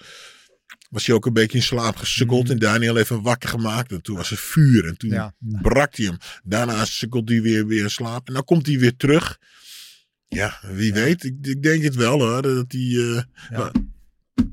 was 0.90 1.06
hij 1.06 1.16
ook 1.16 1.26
een 1.26 1.34
beetje 1.34 1.58
in 1.58 1.64
slaap 1.64 1.96
gesukkeld. 1.96 2.50
En 2.50 2.60
Daniel 2.60 2.96
heeft 2.96 3.10
hem 3.10 3.22
wakker 3.22 3.50
gemaakt. 3.50 3.92
En 3.92 4.02
toen 4.02 4.16
was 4.16 4.32
er 4.32 4.38
vuur. 4.38 4.88
En 4.88 4.98
toen. 4.98 5.10
Ja. 5.10 5.34
brak 5.62 5.96
hij 5.96 6.06
hem. 6.06 6.18
Daarna 6.44 6.86
sukkelt 6.86 7.30
hij 7.30 7.42
weer, 7.42 7.68
weer 7.68 7.84
in 7.84 7.90
slaap. 7.90 8.28
En 8.28 8.34
dan 8.34 8.44
komt 8.44 8.66
hij 8.68 8.80
weer 8.80 8.96
terug. 8.96 9.38
Ja, 10.28 10.60
wie 10.72 10.94
weet. 10.94 11.24
Ik, 11.24 11.36
ik 11.42 11.64
denk 11.64 11.84
het 11.84 11.96
wel 11.96 12.20
hoor. 12.20 12.42
Dat 12.42 12.66
hij... 12.72 12.96
eh, 13.50 13.58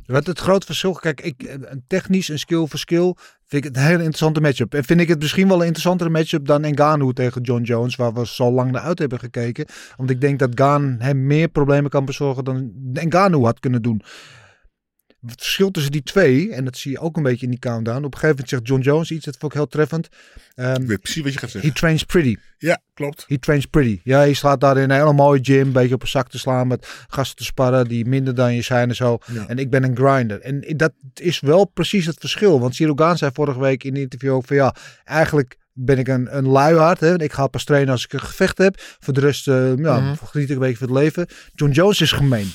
Wat 0.06 0.26
het 0.26 0.38
grote 0.38 0.66
verschil, 0.66 0.92
kijk, 0.92 1.20
ik, 1.20 1.42
een 1.60 1.84
technisch 1.86 2.28
en 2.28 2.38
skill 2.38 2.66
voor 2.66 2.78
skill 2.78 3.14
vind 3.46 3.64
ik 3.64 3.64
het 3.64 3.76
een 3.76 3.82
hele 3.82 3.98
interessante 3.98 4.40
matchup. 4.40 4.74
En 4.74 4.84
vind 4.84 5.00
ik 5.00 5.08
het 5.08 5.18
misschien 5.20 5.48
wel 5.48 5.56
een 5.60 5.66
interessantere 5.66 6.10
matchup 6.10 6.46
dan 6.46 6.60
Ngannou 6.60 7.12
tegen 7.12 7.42
John 7.42 7.62
Jones, 7.62 7.96
waar 7.96 8.12
we 8.14 8.26
zo 8.26 8.52
lang 8.52 8.70
naar 8.70 8.82
uit 8.82 8.98
hebben 8.98 9.18
gekeken. 9.18 9.66
Want 9.96 10.10
ik 10.10 10.20
denk 10.20 10.38
dat 10.38 10.50
Gaan 10.54 10.96
hem 10.98 11.26
meer 11.26 11.48
problemen 11.48 11.90
kan 11.90 12.04
bezorgen 12.04 12.44
dan 12.44 12.72
Ngannou 12.92 13.44
had 13.44 13.60
kunnen 13.60 13.82
doen. 13.82 14.02
Het 15.26 15.40
verschil 15.42 15.70
tussen 15.70 15.92
die 15.92 16.02
twee, 16.02 16.52
en 16.52 16.64
dat 16.64 16.76
zie 16.76 16.90
je 16.90 16.98
ook 16.98 17.16
een 17.16 17.22
beetje 17.22 17.44
in 17.44 17.50
die 17.50 17.58
countdown. 17.60 17.96
Op 17.96 18.04
een 18.04 18.18
gegeven 18.20 18.28
moment 18.28 18.48
zegt 18.48 18.66
John 18.68 18.80
Jones 18.80 19.10
iets, 19.10 19.24
dat 19.24 19.36
vond 19.38 19.52
ik 19.52 19.58
heel 19.58 19.68
treffend. 19.68 20.08
Ehm, 20.54 20.82
ik 20.82 20.88
weet 20.88 21.00
precies 21.00 21.22
wat 21.22 21.32
je 21.32 21.38
gaat 21.38 21.52
he 21.52 21.58
zeggen. 21.58 21.74
trains 21.74 22.04
pretty. 22.04 22.36
Ja, 22.58 22.80
klopt. 22.94 23.24
He 23.28 23.38
trains 23.38 23.66
pretty. 23.66 24.00
Ja, 24.04 24.22
je 24.22 24.34
slaat 24.34 24.60
daar 24.60 24.76
in 24.76 24.82
een 24.90 24.96
hele 24.96 25.12
mooie 25.12 25.38
gym, 25.42 25.60
een 25.66 25.72
beetje 25.72 25.94
op 25.94 26.02
een 26.02 26.08
zak 26.08 26.28
te 26.28 26.38
slaan 26.38 26.66
met 26.66 27.04
gasten 27.08 27.36
te 27.36 27.44
sparren 27.44 27.88
die 27.88 28.04
minder 28.06 28.34
dan 28.34 28.54
je 28.54 28.62
zijn 28.62 28.88
en 28.88 28.94
zo. 28.96 29.18
Ja. 29.32 29.46
En 29.48 29.58
ik 29.58 29.70
ben 29.70 29.82
een 29.84 29.96
grinder. 29.96 30.40
En 30.40 30.64
dat 30.76 30.92
is 31.14 31.40
wel 31.40 31.64
precies 31.64 32.06
het 32.06 32.16
verschil. 32.20 32.60
Want 32.60 32.74
Cyril 32.74 32.94
Gaan 32.94 33.18
zei 33.18 33.30
vorige 33.34 33.60
week 33.60 33.84
in 33.84 33.94
een 33.94 34.02
interview 34.02 34.32
ook 34.32 34.46
van 34.46 34.56
ja, 34.56 34.74
eigenlijk 35.04 35.56
ben 35.72 35.98
ik 35.98 36.08
een, 36.08 36.36
een 36.36 36.46
luiaard. 36.46 37.00
Hè? 37.00 37.22
Ik 37.22 37.32
ga 37.32 37.46
pas 37.46 37.64
trainen 37.64 37.92
als 37.92 38.04
ik 38.04 38.12
een 38.12 38.20
gevecht 38.20 38.58
heb. 38.58 38.74
Voor 39.00 39.14
de 39.14 39.20
rest 39.20 39.48
eh, 39.48 39.76
ja, 39.76 40.00
Mhm. 40.00 40.14
geniet 40.24 40.48
ik 40.48 40.54
een 40.54 40.60
beetje 40.62 40.76
van 40.86 40.88
het 40.88 40.96
leven. 40.96 41.26
John 41.54 41.72
Jones 41.72 42.00
is 42.00 42.12
gemeen. 42.12 42.52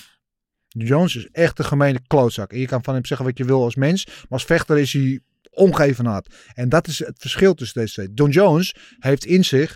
Jones 0.85 1.15
is 1.15 1.27
echt 1.31 1.59
een 1.59 1.65
gemene 1.65 1.99
klootzak. 2.07 2.51
En 2.51 2.59
je 2.59 2.67
kan 2.67 2.83
van 2.83 2.93
hem 2.93 3.05
zeggen 3.05 3.25
wat 3.25 3.37
je 3.37 3.45
wil 3.45 3.63
als 3.63 3.75
mens. 3.75 4.05
Maar 4.05 4.25
als 4.29 4.45
vechter 4.45 4.77
is 4.77 4.93
hij 4.93 5.19
ongeëvenaard. 5.49 6.35
En 6.53 6.69
dat 6.69 6.87
is 6.87 6.99
het 6.99 7.15
verschil 7.17 7.53
tussen 7.53 7.81
deze 7.81 7.93
twee. 7.93 8.11
John 8.13 8.31
Jones 8.31 8.75
heeft 8.99 9.25
in 9.25 9.45
zich 9.45 9.75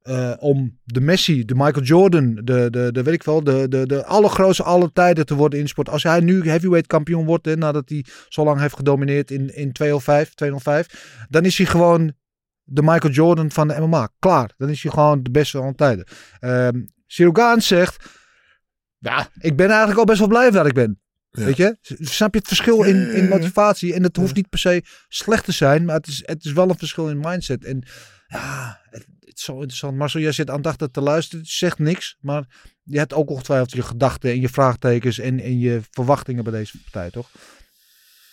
eh, 0.00 0.32
om 0.38 0.78
de 0.84 1.00
Messi, 1.00 1.44
de 1.44 1.54
Michael 1.54 1.84
Jordan, 1.84 2.34
de, 2.34 2.68
de, 2.70 2.88
de 2.92 3.02
weet 3.02 3.24
wel, 3.24 3.44
de, 3.44 3.68
de, 3.68 3.86
de 3.86 4.04
allergrootste 4.04 4.62
aller 4.62 4.92
tijden 4.92 5.26
te 5.26 5.34
worden 5.34 5.58
in 5.58 5.68
sport. 5.68 5.88
Als 5.88 6.02
hij 6.02 6.20
nu 6.20 6.48
heavyweight 6.48 6.86
kampioen 6.86 7.24
wordt, 7.24 7.56
nadat 7.56 7.88
hij 7.88 8.04
zo 8.28 8.44
lang 8.44 8.60
heeft 8.60 8.74
gedomineerd 8.74 9.30
in, 9.30 9.54
in 9.56 9.72
205, 9.72 10.34
205, 10.34 11.26
dan 11.28 11.44
is 11.44 11.58
hij 11.58 11.66
gewoon 11.66 12.12
de 12.62 12.82
Michael 12.82 13.12
Jordan 13.12 13.50
van 13.50 13.68
de 13.68 13.80
MMA. 13.80 14.08
Klaar. 14.18 14.50
Dan 14.56 14.68
is 14.68 14.82
hij 14.82 14.92
gewoon 14.92 15.22
de 15.22 15.30
beste 15.30 15.56
van 15.56 15.66
alle 15.66 15.74
tijden. 15.74 16.06
Um, 16.40 17.60
zegt, 17.60 18.04
ja, 19.00 19.28
ik 19.38 19.56
ben 19.56 19.68
eigenlijk 19.68 19.98
al 19.98 20.04
best 20.04 20.18
wel 20.18 20.28
blij 20.28 20.50
dat 20.50 20.66
ik 20.66 20.72
ben. 20.72 21.00
Ja. 21.30 21.44
Weet 21.44 21.56
je? 21.56 21.76
Snap 22.00 22.32
je 22.32 22.38
het 22.38 22.48
verschil 22.48 22.82
in, 22.82 23.10
in 23.12 23.28
motivatie? 23.28 23.94
En 23.94 24.02
het 24.02 24.16
hoeft 24.16 24.34
niet 24.34 24.48
per 24.48 24.58
se 24.58 24.82
slecht 25.08 25.44
te 25.44 25.52
zijn, 25.52 25.84
maar 25.84 25.94
het 25.94 26.06
is, 26.06 26.22
het 26.24 26.44
is 26.44 26.52
wel 26.52 26.68
een 26.68 26.78
verschil 26.78 27.08
in 27.08 27.20
mindset. 27.20 27.64
En 27.64 27.82
ja, 28.26 28.80
het, 28.90 29.06
het 29.20 29.36
is 29.36 29.44
zo 29.44 29.52
interessant. 29.52 29.96
Marcel, 29.96 30.20
jij 30.20 30.32
zit 30.32 30.50
aandachtig 30.50 30.88
te 30.88 31.00
luisteren. 31.00 31.44
Je 31.44 31.50
zegt 31.50 31.78
niks, 31.78 32.16
maar 32.20 32.44
je 32.82 32.98
hebt 32.98 33.14
ook 33.14 33.30
ongetwijfeld 33.30 33.72
je 33.72 33.82
gedachten 33.82 34.30
en 34.30 34.40
je 34.40 34.48
vraagtekens 34.48 35.18
en, 35.18 35.40
en 35.40 35.58
je 35.58 35.80
verwachtingen 35.90 36.44
bij 36.44 36.52
deze 36.52 36.78
partij, 36.82 37.10
toch? 37.10 37.30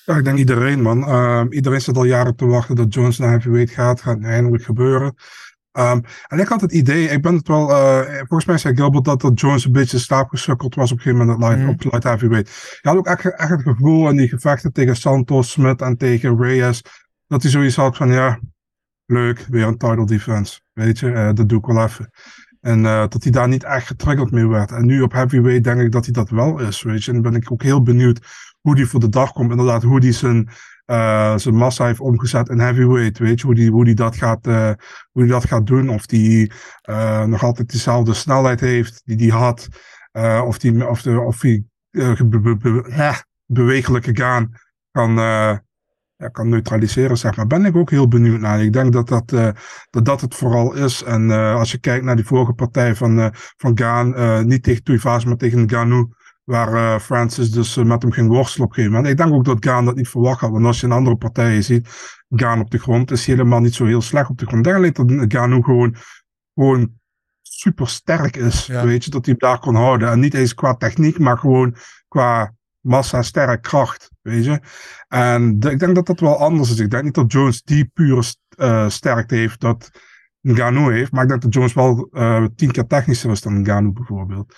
Ja, 0.06 0.18
ik 0.18 0.24
denk 0.24 0.38
iedereen, 0.38 0.82
man. 0.82 1.04
Ehm, 1.04 1.52
iedereen 1.52 1.82
zit 1.82 1.98
al 1.98 2.04
jaren 2.04 2.36
te 2.36 2.46
wachten 2.46 2.76
dat 2.76 2.94
Jones 2.94 3.18
naar 3.18 3.30
heavyweight 3.30 3.74
gaat. 3.74 4.02
Gaat 4.02 4.22
eindelijk 4.22 4.64
gebeuren. 4.64 5.16
Ehm, 5.78 6.00
en 6.28 6.40
ik 6.40 6.48
had 6.48 6.62
het 6.62 6.72
idee, 6.72 7.08
ik 7.10 7.22
ben 7.22 7.36
het 7.36 7.48
wel, 7.48 7.70
eh, 7.70 8.16
volgens 8.18 8.46
mij 8.46 8.58
zei 8.58 8.76
Gilbert 8.76 9.06
dat, 9.06 9.22
dat 9.22 9.40
Jones 9.40 9.66
een 9.66 9.72
beetje 9.72 10.00
slaapgesukkeld 10.00 10.76
was 10.76 10.92
op 10.92 10.98
een 10.98 11.04
gegeven 11.04 11.26
moment 11.26 11.60
Mhm. 11.60 11.70
op 11.70 11.84
light 11.84 12.04
heavyweight. 12.04 12.80
Je 12.82 12.90
had 12.90 12.98
ook 12.98 13.08
echt, 13.08 13.26
echt 13.36 13.50
het 13.50 13.62
gevoel 13.62 14.10
in 14.10 14.16
die 14.16 14.28
gevechten 14.28 14.74
tegen 14.74 14.96
Santos, 14.96 15.52
Smith 15.52 15.82
en 15.82 15.98
tegen 15.98 16.42
Reyes, 16.42 16.82
dat 17.28 17.42
hij 17.42 17.52
zoiets 17.52 17.76
had 17.76 17.98
van, 17.98 18.12
ja, 18.12 18.40
leuk, 19.06 19.46
weer 19.50 19.68
een 19.68 19.78
title 19.78 20.06
defense, 20.06 20.60
weet 20.74 21.00
je, 21.00 21.12
eh, 21.12 21.34
dat 21.34 21.50
doe 21.50 21.60
ik 21.60 21.66
wel 21.66 21.84
even. 21.84 22.10
En 22.62 22.86
eh, 22.86 23.00
dat 23.08 23.24
hij 23.24 23.32
daar 23.32 23.48
niet 23.48 23.64
echt 23.64 23.88
getriggerd 23.88 24.32
mee 24.32 24.48
werd. 24.48 24.72
En 24.72 24.86
nu 24.86 25.02
op 25.02 25.12
heavyweight 25.12 25.64
denk 25.64 25.82
ik 25.82 25.92
dat 25.92 26.04
hij 26.06 26.14
dat 26.14 26.30
wel 26.30 26.60
is, 26.60 26.82
weet 26.82 27.04
je. 27.04 27.12
En 27.12 27.22
dan 27.22 27.32
ben 27.32 27.42
ik 27.42 27.52
ook 27.52 27.64
heel 27.64 27.82
benieuwd 27.82 28.20
hoe 28.62 28.76
die 28.76 28.86
voor 28.86 29.00
de 29.00 29.10
dag 29.10 29.32
komt. 29.32 29.52
Inderdaad, 29.52 29.84
hoe 29.84 30.00
die 30.00 30.12
zijn, 30.12 30.50
eh, 30.88 31.38
zijn 31.38 31.56
massa 31.56 31.86
heeft 31.86 32.00
omgezet 32.00 32.50
in 32.50 32.60
heavyweight, 32.60 33.18
weet 33.18 33.40
je. 33.40 33.46
Hoe 33.46 33.56
die, 33.56 33.72
hoe 33.72 33.86
die, 33.86 33.96
dat, 33.96 34.16
gaat, 34.16 34.48
eh, 34.48 34.72
die 35.14 35.26
dat 35.26 35.46
gaat 35.46 35.68
doen. 35.68 35.90
Of 35.90 36.06
die 36.06 36.52
eh, 36.82 37.24
nog 37.24 37.44
altijd 37.44 37.72
dezelfde 37.72 38.14
snelheid 38.14 38.60
heeft 38.60 39.02
die 39.06 39.16
die 39.16 39.32
had. 39.32 39.68
Of 40.46 40.58
die, 40.58 40.88
of 40.88 41.02
de, 41.02 41.20
of 41.20 41.40
die 41.40 41.68
be- 41.92 42.40
be- 42.40 42.58
be- 42.58 43.24
bewegelijke 43.46 44.16
gaan 44.16 44.52
kan, 44.92 45.14
ja, 46.16 46.28
kan 46.32 46.50
neutraliseren, 46.50 47.18
zeg 47.18 47.36
maar. 47.36 47.48
Ben 47.48 47.66
ik 47.66 47.76
ook 47.76 47.90
heel 47.90 48.08
benieuwd 48.08 48.40
naar. 48.40 48.62
Ik 48.64 48.74
denk 48.74 48.94
dat 48.94 49.08
dat, 49.08 49.30
dat, 49.90 50.06
dat 50.06 50.22
het 50.22 50.36
vooral 50.36 50.74
is. 50.74 51.04
En 51.04 51.32
als 51.32 51.72
je 51.72 51.80
kijkt 51.80 52.06
naar 52.06 52.16
die 52.16 52.26
vorige 52.26 52.54
partij 52.54 52.96
van, 52.96 53.32
van 53.34 53.78
Gaan, 53.78 54.48
niet 54.48 54.64
tegen 54.64 54.84
Tuivasa, 54.84 55.28
maar 55.28 55.38
tegen 55.38 55.70
Ganou, 55.70 56.10
waar 56.48 56.74
eh, 56.74 57.00
Francis 57.00 57.52
dus 57.52 57.78
eh, 57.78 57.84
met 57.84 58.02
hem 58.02 58.12
ging 58.12 58.28
worstelen 58.30 58.66
op 58.66 58.70
een 58.70 58.76
gegeven 58.76 58.96
moment. 58.98 59.12
Ik 59.20 59.26
denk 59.26 59.34
ook 59.38 59.46
dat 59.46 59.66
Gaan 59.66 59.86
dat 59.86 59.96
niet 59.96 60.08
verwacht 60.10 60.40
had, 60.40 60.52
want 60.52 60.66
als 60.66 60.80
je 60.80 60.86
in 60.86 60.92
andere 60.92 61.16
partijen 61.16 61.64
ziet, 61.64 62.16
Gaan 62.30 62.60
op 62.60 62.70
de 62.72 62.78
grond 62.78 63.12
is 63.12 63.26
helemaal 63.26 63.60
niet 63.60 63.74
zo 63.76 63.86
heel 63.86 64.02
slecht 64.02 64.30
op 64.30 64.38
de 64.38 64.46
grond. 64.46 64.58
Ik 64.68 64.74
denk 64.74 64.96
alleen 64.98 65.18
dat 65.18 65.34
Ganou 65.34 65.64
gewoon, 65.64 65.96
gewoon 66.54 66.92
super 67.42 67.88
sterk 67.90 68.36
is, 68.36 68.66
Ja. 68.66 68.86
weet 68.86 69.04
je, 69.04 69.10
dat 69.12 69.26
hij 69.26 69.36
hem 69.40 69.50
daar 69.50 69.60
kon 69.60 69.76
houden. 69.76 70.10
En 70.12 70.20
niet 70.20 70.34
eens 70.34 70.54
qua 70.54 70.76
techniek, 70.76 71.20
maar 71.20 71.38
gewoon 71.38 71.76
qua 72.08 72.54
massa, 72.80 73.22
sterk, 73.22 73.62
kracht, 73.62 74.12
weet 74.22 74.46
je. 74.46 74.60
En 75.08 75.60
de- 75.60 75.72
ik 75.72 75.80
denk 75.80 75.96
dat 75.96 76.06
dat 76.06 76.20
wel 76.20 76.38
anders 76.38 76.70
is. 76.72 76.80
Ik 76.80 76.90
denk 76.90 77.04
niet 77.04 77.14
dat 77.14 77.32
Jones 77.32 77.62
die 77.64 77.86
pure 77.94 78.24
eh, 78.50 78.90
sterkte 78.90 79.36
heeft 79.36 79.60
dat 79.60 79.92
Ngannou 80.42 80.94
heeft. 80.94 81.12
Maar 81.12 81.24
ik 81.24 81.30
denk 81.30 81.42
dat 81.42 81.54
Jones 81.54 81.74
wel 81.74 82.10
tien 82.56 82.72
keer 82.72 82.88
technischer 82.88 83.32
is 83.32 83.42
dan 83.42 83.62
Ngannou 83.62 83.94
bijvoorbeeld. 83.94 84.56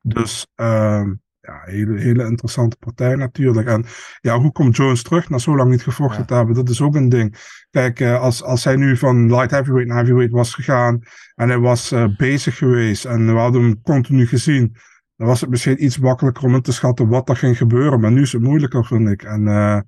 Dus 0.00 0.46
ehm, 0.54 1.12
ja, 1.40 1.60
hele, 1.64 1.98
hele 1.98 2.24
interessante 2.24 2.76
partij 2.76 3.14
natuurlijk. 3.14 3.68
En 3.68 3.84
ja, 4.20 4.38
hoe 4.38 4.52
komt 4.52 4.76
Jones 4.76 5.02
terug 5.02 5.28
na 5.28 5.38
zo 5.38 5.56
lang 5.56 5.70
niet 5.70 5.82
gevochten 5.82 6.26
te 6.26 6.34
hebben? 6.34 6.54
Dat 6.54 6.68
is 6.68 6.80
ook 6.80 6.94
een 6.94 7.08
ding. 7.08 7.36
Kijk, 7.70 8.00
eh, 8.00 8.20
als, 8.20 8.42
als 8.42 8.64
hij 8.64 8.76
nu 8.76 8.96
van 8.96 9.26
light 9.26 9.50
heavyweight 9.50 9.88
naar 9.88 9.98
heavyweight 9.98 10.32
was 10.32 10.54
gegaan 10.54 11.02
en 11.34 11.48
hij 11.48 11.58
was 11.58 11.92
eh, 11.92 12.16
bezig 12.16 12.56
geweest 12.56 13.04
en 13.04 13.26
we 13.26 13.40
hadden 13.40 13.62
hem 13.62 13.82
continu 13.82 14.26
gezien, 14.26 14.76
dan 15.16 15.26
was 15.26 15.40
het 15.40 15.50
misschien 15.50 15.84
iets 15.84 15.98
makkelijker 15.98 16.44
om 16.44 16.54
in 16.54 16.62
te 16.62 16.72
schatten 16.72 17.08
wat 17.08 17.28
er 17.28 17.36
ging 17.36 17.56
gebeuren. 17.56 18.00
Maar 18.00 18.12
nu 18.12 18.22
is 18.22 18.32
het 18.32 18.42
moeilijker, 18.42 18.84
vind 18.84 19.08
ik. 19.08 19.22
En 19.22 19.46
eh, 19.48 19.80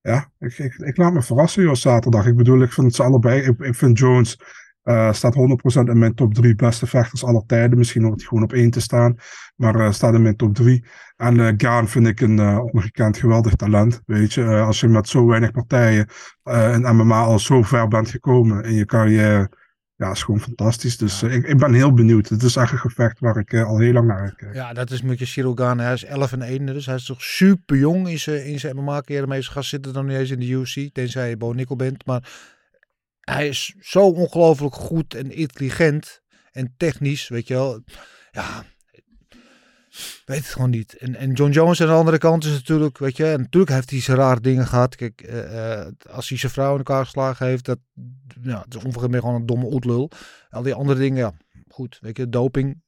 ja, 0.00 0.30
ik, 0.38 0.58
ik, 0.58 0.74
ik 0.74 0.96
laat 0.96 1.12
me 1.12 1.22
verrassen, 1.22 1.62
joh, 1.62 1.74
zaterdag. 1.74 2.26
Ik 2.26 2.36
bedoel, 2.36 2.62
ik 2.62 2.72
vind 2.72 2.94
ze 2.94 3.02
allebei. 3.02 3.42
Ik, 3.42 3.58
ik 3.58 3.74
vind 3.74 3.98
Jones 3.98 4.38
eh, 4.84 5.12
staat 5.12 5.34
100% 5.34 5.88
in 5.88 5.98
mijn 5.98 6.14
top 6.14 6.34
3 6.34 6.54
beste 6.54 6.86
vechters 6.86 7.24
aller 7.24 7.46
tijden. 7.46 7.78
Misschien 7.78 8.02
hoort 8.02 8.18
hij 8.18 8.26
gewoon 8.28 8.44
op 8.44 8.52
1 8.52 8.70
te 8.70 8.80
staan. 8.80 9.16
Maar 9.56 9.74
eh, 9.74 9.92
staat 9.92 10.14
in 10.14 10.22
mijn 10.22 10.36
top 10.36 10.54
3. 10.54 10.84
En 11.16 11.40
eh 11.40 11.52
Gaan 11.56 11.88
vind 11.88 12.06
ik 12.06 12.20
een 12.20 12.58
ongekend 12.58 13.18
geweldig 13.18 13.54
talent. 13.54 14.00
Weet 14.06 14.32
je, 14.32 14.44
als 14.44 14.80
je 14.80 14.88
met 14.88 15.08
zo 15.08 15.26
weinig 15.26 15.50
partijen 15.50 16.08
in 16.44 16.96
MMA 16.96 17.22
al 17.22 17.38
zo 17.38 17.62
ver 17.62 17.88
bent 17.88 18.10
gekomen 18.10 18.64
in 18.64 18.74
je 18.74 18.84
carrière. 18.84 19.50
Ja, 19.96 20.10
is 20.10 20.22
gewoon 20.22 20.40
fantastisch. 20.40 20.96
Dus 20.96 21.22
ik, 21.22 21.46
ik 21.46 21.58
ben 21.58 21.72
heel 21.72 21.92
benieuwd. 21.92 22.28
Het 22.28 22.42
is 22.42 22.56
echt 22.56 22.72
een 22.72 22.78
gevecht 22.78 23.18
waar 23.20 23.36
ik 23.36 23.54
al 23.54 23.78
heel 23.78 23.92
lang 23.92 24.06
naar 24.06 24.20
uitkijk. 24.20 24.54
Ja, 24.54 24.72
dat 24.72 24.90
is 24.90 25.02
met 25.02 25.18
je 25.18 25.24
Cyril 25.24 25.54
Gane. 25.54 25.82
Hij 25.82 25.92
is 25.92 26.04
11 26.04 26.32
en 26.32 26.42
1, 26.42 26.66
dus 26.66 26.86
hij 26.86 26.94
is 26.94 27.04
toch 27.04 27.22
super 27.22 27.76
jong 27.76 28.08
in 28.08 28.18
zijn, 28.18 28.44
in 28.44 28.60
zijn 28.60 28.76
MMA-carrière. 28.76 29.26
De 29.26 29.32
meeste 29.32 29.50
gasten 29.50 29.70
zitten 29.70 29.92
dan 29.92 30.06
niet 30.06 30.16
eens 30.16 30.30
in 30.30 30.40
de 30.40 30.48
UFC, 30.48 30.94
tenzij 30.94 31.28
je 31.28 31.36
Bo 31.36 31.52
Nickel 31.52 31.76
bent. 31.76 32.06
Maar 32.06 32.53
hij 33.24 33.48
is 33.48 33.74
zo 33.80 34.08
ongelooflijk 34.08 34.74
goed 34.74 35.14
en 35.14 35.30
intelligent 35.30 36.22
en 36.50 36.74
technisch, 36.76 37.28
weet 37.28 37.48
je 37.48 37.54
wel. 37.54 37.82
Ja, 38.30 38.64
weet 40.24 40.38
het 40.38 40.46
gewoon 40.46 40.70
niet. 40.70 40.96
En, 40.96 41.14
en 41.14 41.32
John 41.32 41.50
Jones 41.50 41.80
aan 41.80 41.86
de 41.86 41.92
andere 41.92 42.18
kant 42.18 42.44
is 42.44 42.52
natuurlijk, 42.52 42.98
weet 42.98 43.16
je, 43.16 43.32
en 43.32 43.40
natuurlijk 43.40 43.72
heeft 43.72 43.90
hij 43.90 44.00
zijn 44.00 44.16
rare 44.16 44.40
dingen 44.40 44.66
gehad. 44.66 44.96
Kijk, 44.96 45.20
eh, 45.20 45.80
eh, 45.80 45.92
als 46.10 46.28
hij 46.28 46.38
zijn 46.38 46.52
vrouw 46.52 46.72
in 46.72 46.78
elkaar 46.78 47.04
geslagen 47.04 47.46
heeft, 47.46 47.64
dat 47.64 47.78
ja, 48.42 48.60
het 48.64 48.74
is 48.74 48.84
ongeveer 48.84 49.20
gewoon 49.20 49.34
een 49.34 49.46
domme 49.46 49.72
oetlul. 49.72 50.10
Al 50.50 50.62
die 50.62 50.74
andere 50.74 50.98
dingen, 50.98 51.18
ja, 51.18 51.32
goed, 51.68 51.98
weet 52.00 52.16
je, 52.16 52.28
doping, 52.28 52.82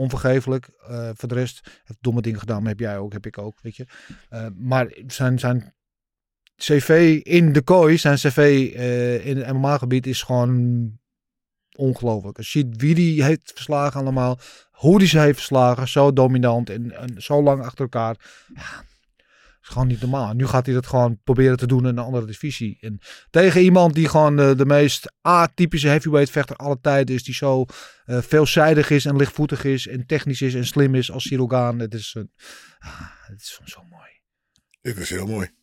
onvergeeflijk. 0.00 0.68
Eh, 0.86 1.10
voor 1.14 1.28
de 1.28 1.34
rest 1.34 1.80
heeft 1.84 2.02
domme 2.02 2.20
dingen 2.20 2.38
gedaan, 2.38 2.66
heb 2.66 2.80
jij 2.80 2.98
ook, 2.98 3.12
heb 3.12 3.26
ik 3.26 3.38
ook, 3.38 3.60
weet 3.60 3.76
je. 3.76 3.86
Eh, 4.28 4.46
maar 4.56 4.94
zijn, 5.06 5.38
zijn 5.38 5.74
cv 6.60 7.20
in 7.22 7.52
de 7.52 7.62
kooi, 7.62 7.98
zijn 7.98 8.16
cv 8.16 8.72
eh, 8.74 9.26
in 9.26 9.36
het 9.36 9.52
MMA-gebied 9.52 10.06
is 10.06 10.22
gewoon 10.22 10.92
ongelooflijk. 11.76 12.36
Als 12.36 12.52
je 12.52 12.58
ziet 12.58 12.80
wie 12.80 12.94
die 12.94 13.24
heeft 13.24 13.52
verslagen 13.54 14.00
allemaal, 14.00 14.38
hoe 14.70 14.98
die 14.98 15.08
ze 15.08 15.18
heeft 15.18 15.36
verslagen, 15.36 15.88
zo 15.88 16.12
dominant 16.12 16.70
en, 16.70 16.92
en 16.96 17.22
zo 17.22 17.42
lang 17.42 17.62
achter 17.62 17.80
elkaar. 17.80 18.16
Ja, 18.54 18.84
is 19.62 19.68
gewoon 19.68 19.86
niet 19.86 20.00
normaal. 20.00 20.32
Nu 20.32 20.46
gaat 20.46 20.66
hij 20.66 20.74
dat 20.74 20.86
gewoon 20.86 21.20
proberen 21.24 21.56
te 21.56 21.66
doen 21.66 21.82
in 21.82 21.84
een 21.84 21.98
andere 21.98 22.26
divisie. 22.26 22.78
En 22.80 22.98
tegen 23.30 23.62
iemand 23.62 23.94
die 23.94 24.08
gewoon 24.08 24.36
de 24.36 24.66
meest 24.66 25.12
atypische 25.20 25.88
heavyweight 25.88 26.30
vechter 26.30 26.56
aller 26.56 26.80
tijden 26.80 27.14
is. 27.14 27.24
Die 27.24 27.34
zo 27.34 27.64
eh, 28.04 28.18
veelzijdig 28.22 28.90
is 28.90 29.04
en 29.04 29.16
lichtvoetig 29.16 29.64
is 29.64 29.86
en 29.86 30.06
technisch 30.06 30.42
is 30.42 30.54
en 30.54 30.66
slim 30.66 30.94
is 30.94 31.12
als 31.12 31.34
Gane. 31.48 31.82
Het 31.82 31.94
is, 31.94 32.14
een, 32.18 32.30
ah, 32.78 33.00
het 33.26 33.40
is 33.40 33.60
zo 33.64 33.82
mooi. 33.90 34.10
Dit 34.80 34.96
is 34.96 35.10
heel 35.10 35.26
mooi. 35.26 35.58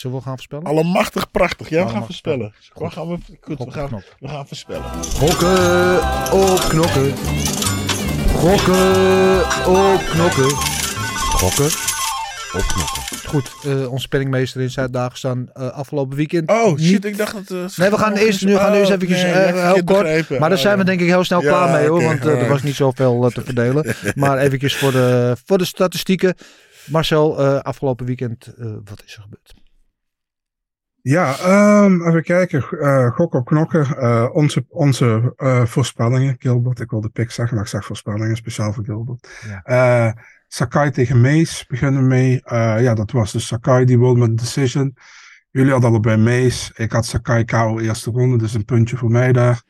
Zullen 0.00 0.16
we 0.16 0.22
gaan 0.22 0.34
voorspellen? 0.34 0.64
Allemachtig 0.64 1.30
prachtig. 1.30 1.68
Ja, 1.68 1.84
we 1.84 1.90
gaan 1.90 2.04
voorspellen. 2.04 2.54
Waar 2.74 2.90
gaan 2.92 3.08
we, 3.08 3.18
goed, 3.40 3.58
we, 3.64 3.70
gaan, 3.70 4.02
we 4.20 4.28
gaan 4.28 4.46
voorspellen. 4.46 4.84
Gokken 5.14 5.94
op 6.32 6.58
knokken. 6.68 7.12
Gokken 8.34 9.40
op 9.66 10.00
knokken. 10.10 10.50
Gokken 11.30 11.66
op 12.52 12.62
knokken. 12.66 13.02
Goed, 13.28 13.52
eh 13.64 13.92
onze 13.92 14.08
penningmeester 14.08 14.60
in 14.60 14.70
Zuid-Dagestan 14.70 15.50
eh 15.52 15.68
afgelopen 15.70 16.16
weekend. 16.16 16.50
Oh, 16.50 16.76
niet- 16.76 16.80
shit, 16.86 17.04
ik 17.04 17.16
dacht 17.16 17.32
dat... 17.32 17.50
eh, 17.50 17.76
Nee, 17.76 17.90
we 17.90 17.98
gaan 17.98 18.12
eerst, 18.14 18.44
nu 18.44 18.56
gaan 18.56 18.72
we 18.72 18.78
eerst 18.78 18.90
even 18.90 19.08
nee, 19.08 19.24
eh, 19.24 19.54
ja, 19.54 19.72
heel 19.74 19.84
kort. 19.84 20.02
begrepen. 20.02 20.38
Maar 20.40 20.48
daar 20.48 20.58
Oh, 20.58 20.64
zijn 20.64 20.78
we 20.78 20.84
denk 20.84 21.00
ik 21.00 21.06
heel 21.06 21.24
snel 21.24 21.42
Ja, 21.42 21.48
klaar 21.48 21.70
mee 21.78 21.88
hoor. 21.88 22.02
Want 22.02 22.24
er 22.24 22.48
was 22.48 22.62
niet 22.62 22.74
zoveel 22.74 23.30
te 23.30 23.42
verdelen. 23.42 23.94
maar 24.14 24.38
eventjes 24.38 24.76
voor 24.76 24.92
de, 24.92 25.36
voor 25.44 25.58
de 25.58 25.64
statistieken. 25.64 26.34
Marcel, 26.86 27.38
eh, 27.38 27.58
afgelopen 27.60 28.06
weekend, 28.06 28.46
eh, 28.58 28.66
wat 28.84 29.02
is 29.06 29.14
er 29.16 29.22
gebeurd? 29.22 29.54
Ja, 31.02 31.38
ehm, 31.38 32.08
even 32.08 32.22
kijken. 32.22 32.64
Eh 32.80 33.10
gok 33.10 33.34
op 33.34 33.46
knokken. 33.46 33.96
Eh, 33.96 34.28
onze 34.32 34.64
onze 34.68 35.32
eh, 35.36 35.64
voorspellingen, 35.64 36.36
Gilbert. 36.38 36.80
Ik 36.80 36.90
wilde 36.90 37.08
pick 37.08 37.30
zeggen, 37.30 37.54
maar 37.54 37.64
ik 37.64 37.70
zeg 37.70 37.84
voorspellingen 37.84 38.36
speciaal 38.36 38.72
voor 38.72 38.84
Gilbert. 38.84 39.28
Ja. 39.64 40.16
Sakai 40.48 40.90
tegen 40.90 41.20
Mees 41.20 41.66
beginnen 41.68 42.06
mee. 42.06 42.42
Ja, 42.78 42.94
dat 42.94 43.10
was 43.10 43.32
dus 43.32 43.46
Sakai 43.46 43.84
die 43.84 43.98
won 43.98 44.18
met 44.18 44.38
decision. 44.38 44.96
Jullie 45.50 45.72
hadden 45.72 45.90
allebei 45.90 46.16
Mees. 46.16 46.72
Ik 46.74 46.92
had 46.92 47.06
Sakai 47.06 47.44
KO 47.44 47.78
eerste 47.78 48.10
ronde, 48.10 48.38
dus 48.38 48.54
een 48.54 48.64
puntje 48.64 48.96
voor 48.96 49.10
mij 49.10 49.32
daar. 49.32 49.62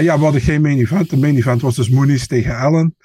Ja, 0.00 0.16
we 0.16 0.24
hadden 0.24 0.40
geen 0.40 0.62
main 0.62 0.78
event. 0.78 1.10
De 1.10 1.16
main 1.16 1.36
event 1.36 1.60
was 1.60 1.76
dus 1.76 1.90
Moonies 1.90 2.26
tegen 2.26 2.56
Allen. 2.56 2.96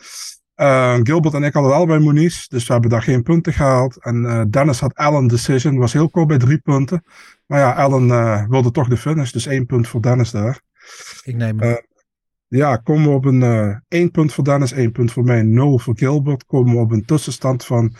Eh, 0.56 1.00
Gilbert 1.04 1.34
en 1.34 1.44
ik 1.44 1.54
hadden 1.54 1.74
allebei 1.74 2.00
Moonies, 2.00 2.48
dus 2.48 2.68
we 2.68 2.74
hebben 2.74 2.92
daar 2.92 3.02
geen 3.02 3.24
punten 3.24 3.54
gehaald. 3.54 4.04
En 4.04 4.26
eh, 4.26 4.42
Dennis 4.50 4.80
had 4.80 4.96
Allen 4.96 5.28
decision, 5.28 5.78
was 5.78 5.94
heel 5.94 6.10
kort 6.10 6.28
bij 6.28 6.38
drie 6.38 6.58
punten. 6.58 7.04
Maar 7.46 7.60
ja, 7.60 7.72
Allen 7.72 8.12
eh, 8.12 8.48
wilde 8.48 8.72
toch 8.72 8.88
de 8.88 8.98
finish, 8.98 9.32
dus 9.32 9.46
één 9.46 9.66
punt 9.66 9.88
voor 9.88 10.02
Dennis 10.02 10.32
daar. 10.32 10.62
Ik 11.24 11.36
neem 11.36 11.60
hem. 11.60 11.72
Eh, 11.72 11.78
Ja, 12.48 12.78
komen 12.78 13.10
we 13.10 13.16
op 13.16 13.26
een 13.26 13.82
één 13.88 14.12
punt 14.12 14.34
voor 14.34 14.44
Dennis, 14.44 14.72
één 14.72 14.92
punt 14.92 15.12
voor 15.12 15.24
mij, 15.24 15.42
nul 15.42 15.80
voor 15.80 15.98
Gilbert. 15.98 16.46
Komen 16.46 16.74
we 16.74 16.80
op 16.80 16.92
een 16.92 17.06
tussenstand 17.06 17.66
van 17.66 17.96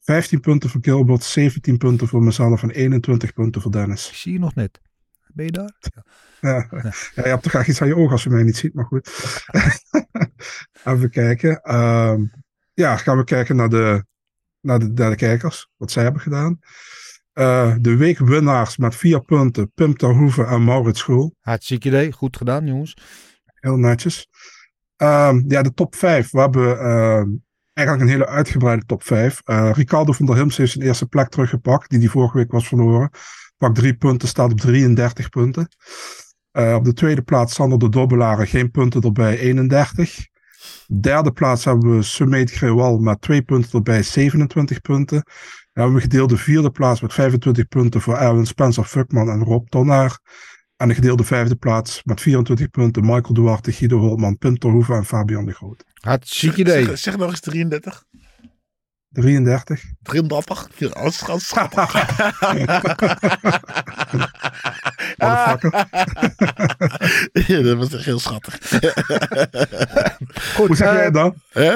15 0.00 0.40
punten 0.40 0.70
voor 0.70 0.80
Gilbert, 0.84 1.22
17 1.22 1.76
punten 1.76 2.08
voor 2.08 2.22
mezelf 2.22 2.62
en 2.62 2.70
21 2.70 3.32
punten 3.32 3.60
voor 3.62 3.72
Dennis. 3.72 4.08
ik 4.08 4.14
zie 4.14 4.32
je 4.32 4.38
nog 4.38 4.54
net. 4.54 4.80
Ben 5.36 5.44
je 5.44 5.52
daar? 5.52 5.74
Ja, 6.40 6.66
ja, 6.70 6.92
je 7.14 7.22
hebt 7.22 7.42
toch 7.42 7.52
graag 7.52 7.68
iets 7.68 7.82
aan 7.82 7.88
je 7.88 7.96
ogen 7.96 8.12
als 8.12 8.22
je 8.22 8.30
mij 8.30 8.42
niet 8.42 8.56
ziet, 8.56 8.74
maar 8.74 8.84
goed. 8.84 9.10
Even 10.84 11.10
kijken. 11.10 11.60
Ehm, 11.60 12.24
ja, 12.74 12.96
gaan 12.96 13.16
we 13.16 13.24
kijken 13.24 13.56
naar 13.56 13.68
de, 13.68 14.04
naar 14.60 14.78
de, 14.78 14.88
naar 14.94 15.10
de 15.10 15.16
kijkers, 15.16 15.68
wat 15.76 15.90
zij 15.90 16.02
hebben 16.02 16.20
gedaan. 16.20 16.58
Eh, 17.32 17.74
de 17.80 17.96
weekwinnaars 17.96 18.76
met 18.76 18.96
vier 18.96 19.24
punten, 19.24 19.72
Pim 19.74 19.96
Terhoeven 19.96 20.46
en 20.46 20.64
Maurits 20.64 21.00
School. 21.00 21.34
Hartstikke 21.40 21.88
idee. 21.88 22.12
Goed 22.12 22.36
gedaan, 22.36 22.66
jongens. 22.66 22.96
Heel 23.44 23.76
netjes. 23.76 24.28
Ehm, 24.96 25.42
ja, 25.48 25.62
de 25.62 25.72
top 25.72 25.94
5. 25.94 26.30
We 26.30 26.40
hebben 26.40 26.78
ehm, 26.78 27.28
eigenlijk 27.72 28.06
een 28.06 28.16
hele 28.16 28.26
uitgebreide 28.26 28.86
top 28.86 29.02
5. 29.02 29.40
Eh, 29.44 29.70
Ricardo 29.72 30.12
van 30.12 30.26
der 30.26 30.36
Hims 30.36 30.56
heeft 30.56 30.72
zijn 30.72 30.84
eerste 30.84 31.06
plek 31.06 31.28
teruggepakt, 31.28 31.90
die 31.90 31.98
die 31.98 32.10
vorige 32.10 32.36
week 32.36 32.52
was 32.52 32.68
verloren. 32.68 33.10
Pak 33.56 33.74
drie 33.74 33.94
punten, 33.94 34.28
staat 34.28 34.52
op 34.52 34.60
33 34.60 35.28
punten. 35.28 35.68
Eh, 36.50 36.74
op 36.74 36.84
de 36.84 36.92
tweede 36.92 37.22
plaats 37.22 37.54
Sander 37.54 37.78
de 37.78 37.88
Dobbelaren, 37.88 38.46
geen 38.46 38.70
punten 38.70 39.02
erbij, 39.02 39.38
31. 39.38 40.26
Derde 41.00 41.32
plaats 41.32 41.64
hebben 41.64 41.96
we 41.96 42.02
Sumit 42.02 42.50
Grewal 42.50 42.98
met 42.98 43.20
twee 43.20 43.42
punten 43.42 43.72
erbij, 43.72 44.02
27 44.02 44.80
punten. 44.80 45.22
Dan 45.72 45.84
hebben 45.84 45.94
we 45.94 46.00
gedeelde 46.00 46.36
vierde 46.36 46.70
plaats 46.70 47.00
met 47.00 47.12
25 47.12 47.68
punten 47.68 48.00
voor 48.00 48.16
Erwin 48.16 48.46
Spencer 48.46 48.84
Fuckman 48.84 49.30
en 49.30 49.44
Rob 49.44 49.68
Tonnaar. 49.68 50.18
En 50.76 50.88
de 50.88 50.94
gedeelde 50.94 51.24
vijfde 51.24 51.56
plaats 51.56 52.00
met 52.04 52.20
24 52.20 52.70
punten 52.70 53.02
Michael 53.02 53.34
Duarte, 53.34 53.72
Guido 53.72 53.98
Holtman, 53.98 54.38
Pim 54.38 54.58
Terhoeven 54.58 54.96
en 54.96 55.04
Fabian 55.04 55.44
de 55.44 55.52
Groot. 55.52 55.84
Hartstikke 55.94 56.60
idee. 56.60 56.84
Zeg, 56.84 56.98
zeg 56.98 57.16
nog 57.16 57.30
eens 57.30 57.40
33. 57.40 58.04
33. 59.16 59.84
33. 60.02 60.68
Ja, 60.76 61.10
schattig. 61.38 61.94
Motherfucker. 65.16 65.86
ja, 67.46 67.62
dat 67.62 67.76
was 67.76 67.94
echt 67.94 68.04
heel 68.04 68.18
schattig. 68.18 68.58
Goed, 70.54 70.66
Hoe 70.66 70.76
zeg 70.76 70.88
eh, 70.88 70.94
jij 70.94 71.04
het 71.04 71.14
dan? 71.14 71.34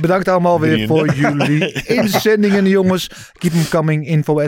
Bedankt 0.00 0.28
allemaal 0.28 0.60
weer 0.60 0.86
voor 0.86 1.14
jullie 1.14 1.82
inzendingen, 1.82 2.66
jongens. 2.66 3.10
Keep 3.32 3.52
them 3.52 3.68
coming. 3.68 4.06
Info 4.06 4.38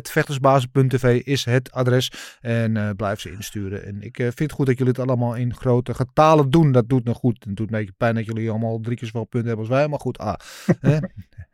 is 1.25 1.45
het 1.45 1.73
adres. 1.73 2.13
En 2.41 2.77
eh, 2.77 2.91
blijf 2.97 3.21
ze 3.21 3.31
insturen. 3.31 3.85
En 3.85 4.03
ik 4.03 4.19
eh, 4.19 4.25
vind 4.25 4.39
het 4.39 4.53
goed 4.53 4.67
dat 4.67 4.79
jullie 4.79 4.93
het 4.93 5.09
allemaal 5.09 5.35
in 5.35 5.55
grote 5.55 5.95
getalen 5.95 6.51
doen. 6.51 6.73
Dat 6.73 6.89
doet 6.89 7.05
nog 7.05 7.17
goed. 7.17 7.45
Het 7.45 7.57
doet 7.57 7.73
een 7.73 7.79
beetje 7.79 7.95
pijn 7.97 8.15
dat 8.15 8.25
jullie 8.25 8.51
allemaal 8.51 8.81
drie 8.81 8.97
keer 8.97 9.07
zoveel 9.07 9.25
punten 9.25 9.49
hebben 9.49 9.69
als 9.69 9.77
wij. 9.77 9.89
Maar 9.89 10.01
goed, 10.01 10.19
ah, 10.19 10.35
hè? 10.81 10.99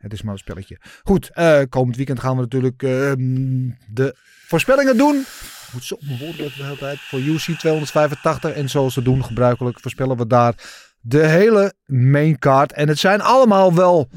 Het 0.03 0.13
is 0.13 0.21
maar 0.21 0.33
een 0.33 0.39
spelletje. 0.39 0.79
Goed, 1.03 1.29
eh, 1.29 1.61
komend 1.69 1.95
weekend 1.95 2.19
gaan 2.19 2.35
we 2.35 2.41
natuurlijk 2.41 2.83
eh, 2.83 2.89
de 3.87 4.15
voorspellingen 4.47 4.97
doen. 4.97 5.25
Moet 5.73 5.83
zo 5.83 5.97
mijn 5.99 6.19
woorden 6.19 6.37
de 6.57 6.63
hele 6.63 6.77
tijd. 6.77 6.99
Voor 6.99 7.19
UC 7.19 7.57
285. 7.57 8.51
En 8.51 8.69
zoals 8.69 8.95
we 8.95 9.01
doen 9.01 9.23
gebruikelijk 9.23 9.79
voorspellen 9.79 10.17
we 10.17 10.27
daar 10.27 10.53
de 10.99 11.27
hele 11.27 11.73
main 11.85 12.39
card. 12.39 12.73
En 12.73 12.87
het 12.87 12.99
zijn 12.99 13.21
allemaal 13.21 13.73
wel 13.73 14.09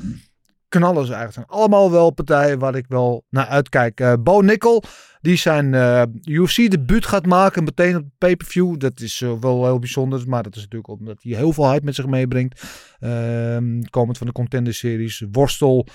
knallers 0.69 1.09
eigenlijk 1.11 1.33
zijn. 1.33 1.61
Allemaal 1.61 1.91
wel 1.91 2.11
partijen 2.11 2.59
waar 2.59 2.75
ik 2.75 2.85
wel 2.89 3.25
naar 3.29 3.47
uitkijk. 3.47 4.01
Eh 4.01 4.13
Bo 4.21 4.41
Nickel, 4.41 4.83
die 5.27 5.37
zijn 5.37 5.75
eh 5.75 6.03
UFC 6.25 6.71
debuut 6.71 7.07
gaat 7.07 7.27
maken 7.27 7.65
meteen 7.65 7.97
op 7.97 8.05
pay-per-view. 8.19 8.79
Dat 8.79 9.01
is 9.01 9.21
eh, 9.21 9.33
wel 9.41 9.65
heel 9.65 9.79
bijzonder, 9.79 10.23
maar 10.27 10.43
dat 10.43 10.55
is 10.57 10.61
natuurlijk 10.61 10.89
omdat 10.89 11.23
hij 11.23 11.37
heel 11.37 11.53
veel 11.53 11.71
hype 11.71 11.85
met 11.85 11.95
zich 11.95 12.07
meebrengt. 12.07 12.63
Ehm, 12.99 13.83
komend 13.91 14.19
van 14.19 14.27
de 14.27 14.33
Contender 14.33 14.75
Series. 14.75 15.25
Worstel, 15.31 15.87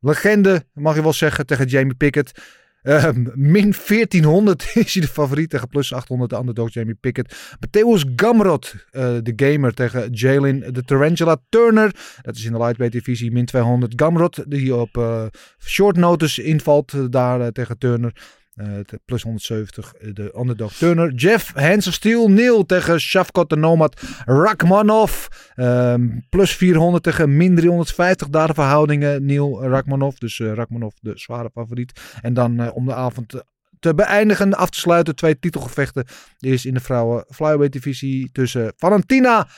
legende, 0.00 0.64
mag 0.72 0.94
je 0.94 1.02
wel 1.02 1.12
zeggen, 1.12 1.46
tegen 1.46 1.66
Jamie 1.66 1.94
Pickett. 1.94 2.32
Ehm, 2.82 3.26
min 3.34 3.74
1400 3.86 4.70
is 4.84 4.94
hij 4.94 5.02
de 5.02 5.08
favoriet 5.08 5.50
tegen 5.50 5.68
plus 5.68 5.92
800 5.92 6.30
de 6.30 6.36
underdog 6.36 6.72
Jamie 6.72 6.94
Pickett. 6.94 7.34
Matthäus 7.34 8.14
Gamrot, 8.16 8.74
eh, 8.90 9.16
de 9.22 9.32
gamer 9.36 9.74
tegen 9.74 10.12
Jalen 10.12 10.72
de 10.72 10.82
Tarantula 10.82 11.36
Turner. 11.48 11.94
Dat 12.22 12.36
is 12.36 12.44
in 12.44 12.52
de 12.52 12.58
lightweight 12.58 12.92
divisie 12.96 13.32
min 13.32 13.44
200. 13.44 13.92
Gamrot 13.96 14.50
die 14.50 14.74
op 14.74 14.96
eh, 14.96 15.26
short 15.58 15.96
notice 15.96 16.42
invalt 16.42 16.92
eh, 16.92 17.04
daar 17.10 17.40
eh, 17.40 17.46
tegen 17.46 17.78
Turner. 17.78 18.12
Te- 18.86 19.00
plus 19.04 19.22
170 19.22 19.94
eh, 19.94 20.14
de 20.14 20.34
underdog 20.38 20.72
Turner. 20.72 21.12
Jeff 21.14 21.52
Hands 21.54 21.86
of 21.86 21.92
Steel 21.94 22.28
Neil 22.28 22.66
tegen 22.66 23.00
Shavkat 23.00 23.48
de 23.48 23.56
Nomad 23.56 24.00
Rakmanov. 24.24 25.26
Ehm, 25.54 26.08
plus 26.28 26.56
400 26.56 27.02
tegen 27.02 27.36
min 27.36 27.56
350 27.56 28.28
daar 28.28 28.46
de 28.46 28.54
verhoudingen 28.54 29.24
Neil 29.24 29.62
Rakmanov. 29.62 30.16
Dus 30.16 30.40
eh, 30.40 30.52
Rakmanov 30.52 30.94
de 31.00 31.12
zware 31.14 31.50
favoriet. 31.52 32.00
En 32.22 32.34
dan 32.34 32.72
om 32.72 32.86
de 32.86 32.94
avond 32.94 33.42
te, 33.80 33.94
beëindigen, 33.94 34.54
af 34.54 34.70
te 34.70 34.78
sluiten, 34.78 35.14
twee 35.14 35.38
titelgevechten. 35.38 36.04
Eerst 36.38 36.64
in 36.64 36.74
de 36.74 36.80
vrouwen 36.80 37.24
flyweight 37.28 37.72
divisie 37.72 38.30
tussen 38.32 38.72
Valentina 38.76 39.48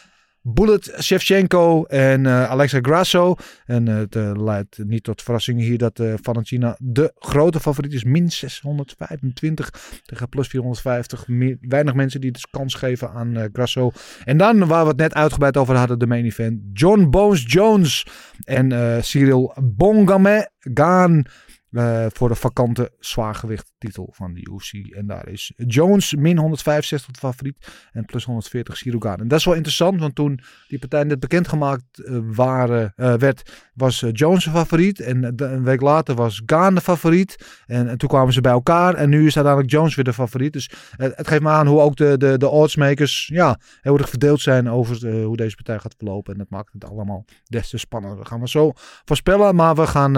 Bullet 0.42 0.94
Shevchenko 1.00 1.84
en 1.84 2.26
eh, 2.26 2.50
Alexa 2.50 2.78
Grasso. 2.82 3.34
En 3.66 3.88
eh, 3.88 3.96
het 3.96 4.16
eh, 4.16 4.32
leidt 4.34 4.78
niet 4.78 5.02
tot 5.02 5.22
verrassingen 5.22 5.64
hier 5.64 5.78
dat 5.78 6.02
Valentina 6.22 6.76
de 6.78 7.12
grote 7.18 7.60
favoriet 7.60 7.92
is. 7.92 8.04
Min 8.04 8.30
625 8.30 9.70
tegen 10.04 10.28
plus 10.28 10.48
450. 10.48 11.28
Me- 11.28 11.56
weinig 11.60 11.94
mensen 11.94 12.20
die 12.20 12.30
dus 12.30 12.46
kans 12.50 12.74
geven 12.74 13.10
aan 13.10 13.48
Grasso. 13.52 13.90
En 14.24 14.36
dan, 14.36 14.66
waar 14.66 14.82
we 14.82 14.88
het 14.88 14.98
net 14.98 15.14
uitgebreid 15.14 15.56
over 15.56 15.76
hadden, 15.76 15.98
de 15.98 16.06
main 16.06 16.24
event. 16.24 16.60
John 16.72 17.10
Bones 17.10 17.44
Jones 17.46 18.06
en 18.44 18.98
Cyril 19.04 19.54
Bongame 19.62 20.50
gaan 20.58 21.22
eh, 21.70 22.06
voor 22.09 22.28
de 22.28 22.34
vakante 22.34 22.90
zwaargewicht 22.98 23.72
titel 23.78 24.09
van 24.12 24.34
de 24.34 24.40
UFC. 24.51 24.94
En 24.94 25.06
daar 25.06 25.28
is 25.28 25.52
Jones 25.56 26.14
min 26.14 26.38
165 26.38 27.12
de 27.12 27.18
favoriet 27.18 27.56
en 27.92 28.05
plus 28.05 28.24
140 28.24 28.76
Cyril 28.76 29.01
En 29.01 29.28
dat 29.28 29.38
is 29.38 29.44
wel 29.44 29.55
interessant, 29.55 30.01
want 30.01 30.14
toen 30.14 30.40
die 30.68 30.78
partij 30.78 31.05
net 31.05 31.20
bekendgemaakt 31.20 31.98
eh, 31.98 32.18
waren, 32.22 32.92
eh, 32.97 33.14
werd, 33.14 33.70
was 33.74 34.05
Jones 34.12 34.44
de 34.44 34.51
favoriet. 34.51 35.01
En 35.01 35.32
een 35.36 35.64
week 35.64 35.80
later 35.80 36.14
was 36.14 36.42
Gaan 36.47 36.74
de 36.74 36.80
favoriet. 36.80 37.62
En, 37.66 37.88
en 37.88 37.98
toen 37.98 38.09
kwamen 38.09 38.32
ze 38.32 38.40
bij 38.40 38.52
elkaar 38.52 38.94
en 38.94 39.09
nu 39.09 39.26
is 39.26 39.36
uiteindelijk 39.36 39.72
Jones 39.72 39.94
weer 39.94 40.05
de 40.05 40.12
favoriet. 40.12 40.52
Dus 40.52 40.70
het 40.97 41.28
geeft 41.28 41.42
me 41.42 41.48
aan 41.48 41.66
hoe 41.66 41.80
ook 41.80 41.97
de, 41.97 42.16
de, 42.16 42.38
de 42.38 42.48
oddsmakers 42.48 43.30
ja, 43.32 43.59
heel 43.80 43.98
erg 43.98 44.09
verdeeld 44.09 44.40
zijn 44.40 44.70
over 44.70 45.22
hoe 45.24 45.36
deze 45.36 45.55
partij 45.55 45.78
gaat 45.78 45.94
verlopen. 45.97 46.32
En 46.32 46.38
dat 46.38 46.51
maakt 46.51 46.72
het 46.72 46.84
allemaal 46.84 47.24
des 47.44 47.68
te 47.68 47.78
spannender. 47.78 48.18
Dat 48.18 48.28
gaan 48.28 48.40
we 48.40 48.48
zo 48.48 48.72
voorspellen, 49.05 49.55
maar 49.55 49.74
we 49.74 49.86
gaan 49.86 50.14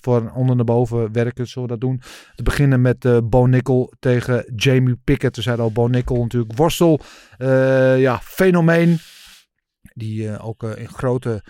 voor 0.00 0.32
onder 0.34 0.56
naar 0.56 0.64
boven 0.64 0.93
werken, 1.12 1.46
zullen 1.46 1.68
we 1.68 1.78
dat 1.78 1.88
doen. 1.88 2.00
Te 2.34 2.42
beginnen 2.42 2.80
met 2.80 3.04
eh 3.04 3.18
Bo 3.24 3.46
Nickel 3.46 3.92
tegen 3.98 4.52
Jamie 4.56 4.96
Pickett. 5.04 5.36
We 5.36 5.42
zeiden 5.42 5.64
al, 5.64 5.72
Bo 5.72 5.86
Nickel 5.86 6.22
natuurlijk 6.22 6.56
worstel. 6.56 7.00
eh, 7.38 8.00
ja, 8.00 8.20
fenomeen. 8.22 8.98
Die 9.94 10.28
eh, 10.28 10.46
ook 10.46 10.62
in 10.62 10.88
grote, 10.88 11.44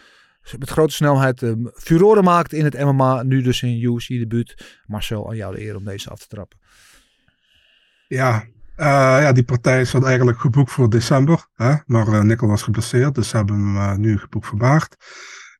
met 0.58 0.70
grote 0.70 0.94
snelheid 0.94 1.42
furoren 1.74 2.24
maakt 2.24 2.52
in 2.52 2.64
het 2.64 2.78
MMA. 2.84 3.22
Nu 3.22 3.42
dus 3.42 3.62
in 3.62 3.82
UFC 3.82 4.08
debuut. 4.08 4.80
Marcel, 4.86 5.28
aan 5.28 5.36
jou 5.36 5.54
de 5.54 5.62
eer 5.62 5.76
om 5.76 5.84
deze 5.84 6.10
af 6.10 6.18
te 6.18 6.26
trappen. 6.26 6.58
Ja, 8.08 8.44
ja, 8.76 9.32
die 9.32 9.44
partij 9.44 9.84
zat 9.84 10.04
eigenlijk 10.04 10.38
geboekt 10.38 10.70
voor 10.70 10.90
december. 10.90 11.46
Hè? 11.54 11.74
Maar 11.86 12.06
eh 12.06 12.20
Nickel 12.20 12.48
was 12.48 12.62
geblesseerd, 12.62 13.14
dus 13.14 13.28
ze 13.28 13.36
hebben 13.36 13.74
hem 13.74 14.00
nu 14.00 14.18
geboekt 14.18 14.46
voor 14.46 14.58
maart. 14.58 14.96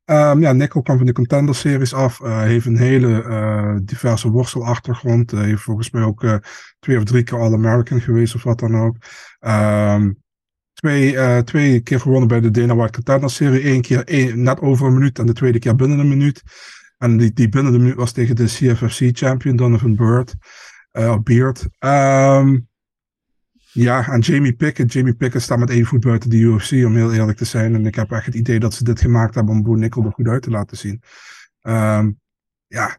Ehm, 0.04 0.40
ja, 0.40 0.52
Nickel 0.52 0.82
kwam 0.82 0.96
van 0.96 1.06
de 1.06 1.12
Contender 1.12 1.54
Series 1.54 1.94
af. 1.94 2.20
eh, 2.20 2.38
heeft 2.40 2.66
een 2.66 2.78
hele 2.78 3.22
eh, 3.22 3.76
diverse 3.82 4.30
worstelachtergrond. 4.30 5.32
Eh, 5.32 5.40
heeft 5.40 5.62
volgens 5.62 5.90
mij 5.90 6.02
ook 6.02 6.22
eh, 6.22 6.34
twee 6.78 6.96
of 6.96 7.04
drie 7.04 7.22
keer 7.22 7.38
All-American 7.38 8.00
geweest 8.00 8.34
of 8.34 8.42
wat 8.42 8.58
dan 8.58 8.76
ook. 8.76 8.96
Ehm, 9.40 10.12
twee, 10.72 11.44
twee 11.44 11.80
keer 11.80 12.00
gewonnen 12.00 12.28
bij 12.28 12.40
de 12.40 12.50
Dana 12.50 12.74
White 12.76 12.92
Contender 12.92 13.30
Serie. 13.30 13.70
Eén 13.70 13.80
keer 13.82 14.04
één- 14.04 14.42
net 14.42 14.60
over 14.60 14.86
een 14.86 14.92
minuut 14.94 15.18
en 15.18 15.26
de 15.26 15.32
tweede 15.32 15.58
keer 15.58 15.74
binnen 15.76 15.98
een 15.98 16.08
minuut. 16.08 16.42
En 16.98 17.16
die, 17.16 17.32
die 17.32 17.48
binnen 17.48 17.72
de 17.72 17.78
minuut 17.78 17.94
was 17.96 18.12
tegen 18.12 18.36
de 18.36 18.44
CFFC 18.44 19.08
champion 19.16 19.56
Donovan 19.56 19.96
Bird. 19.96 20.34
Beard. 21.22 21.66
Ehm, 21.78 22.58
ja, 23.74 24.08
en 24.08 24.20
Jamie 24.20 24.52
Pickett. 24.52 24.92
Jamie 24.92 25.14
Pickett 25.14 25.42
staat 25.42 25.58
met 25.58 25.70
één 25.70 25.84
voet 25.84 26.00
buiten 26.00 26.30
de 26.30 26.36
UFC, 26.36 26.72
om 26.72 26.94
heel 26.94 27.12
eerlijk 27.12 27.38
te 27.38 27.44
zijn. 27.44 27.74
En 27.74 27.86
ik 27.86 27.94
heb 27.94 28.10
echt 28.10 28.26
het 28.26 28.34
idee 28.34 28.58
dat 28.58 28.74
ze 28.74 28.84
dit 28.84 29.00
gemaakt 29.00 29.34
hebben 29.34 29.54
om 29.54 29.62
Bo 29.62 29.74
Nickel 29.74 30.04
er 30.04 30.12
goed 30.12 30.28
uit 30.28 30.42
te 30.42 30.50
laten 30.50 30.76
zien. 30.76 31.02
Ehm, 31.60 32.10
ja, 32.66 32.96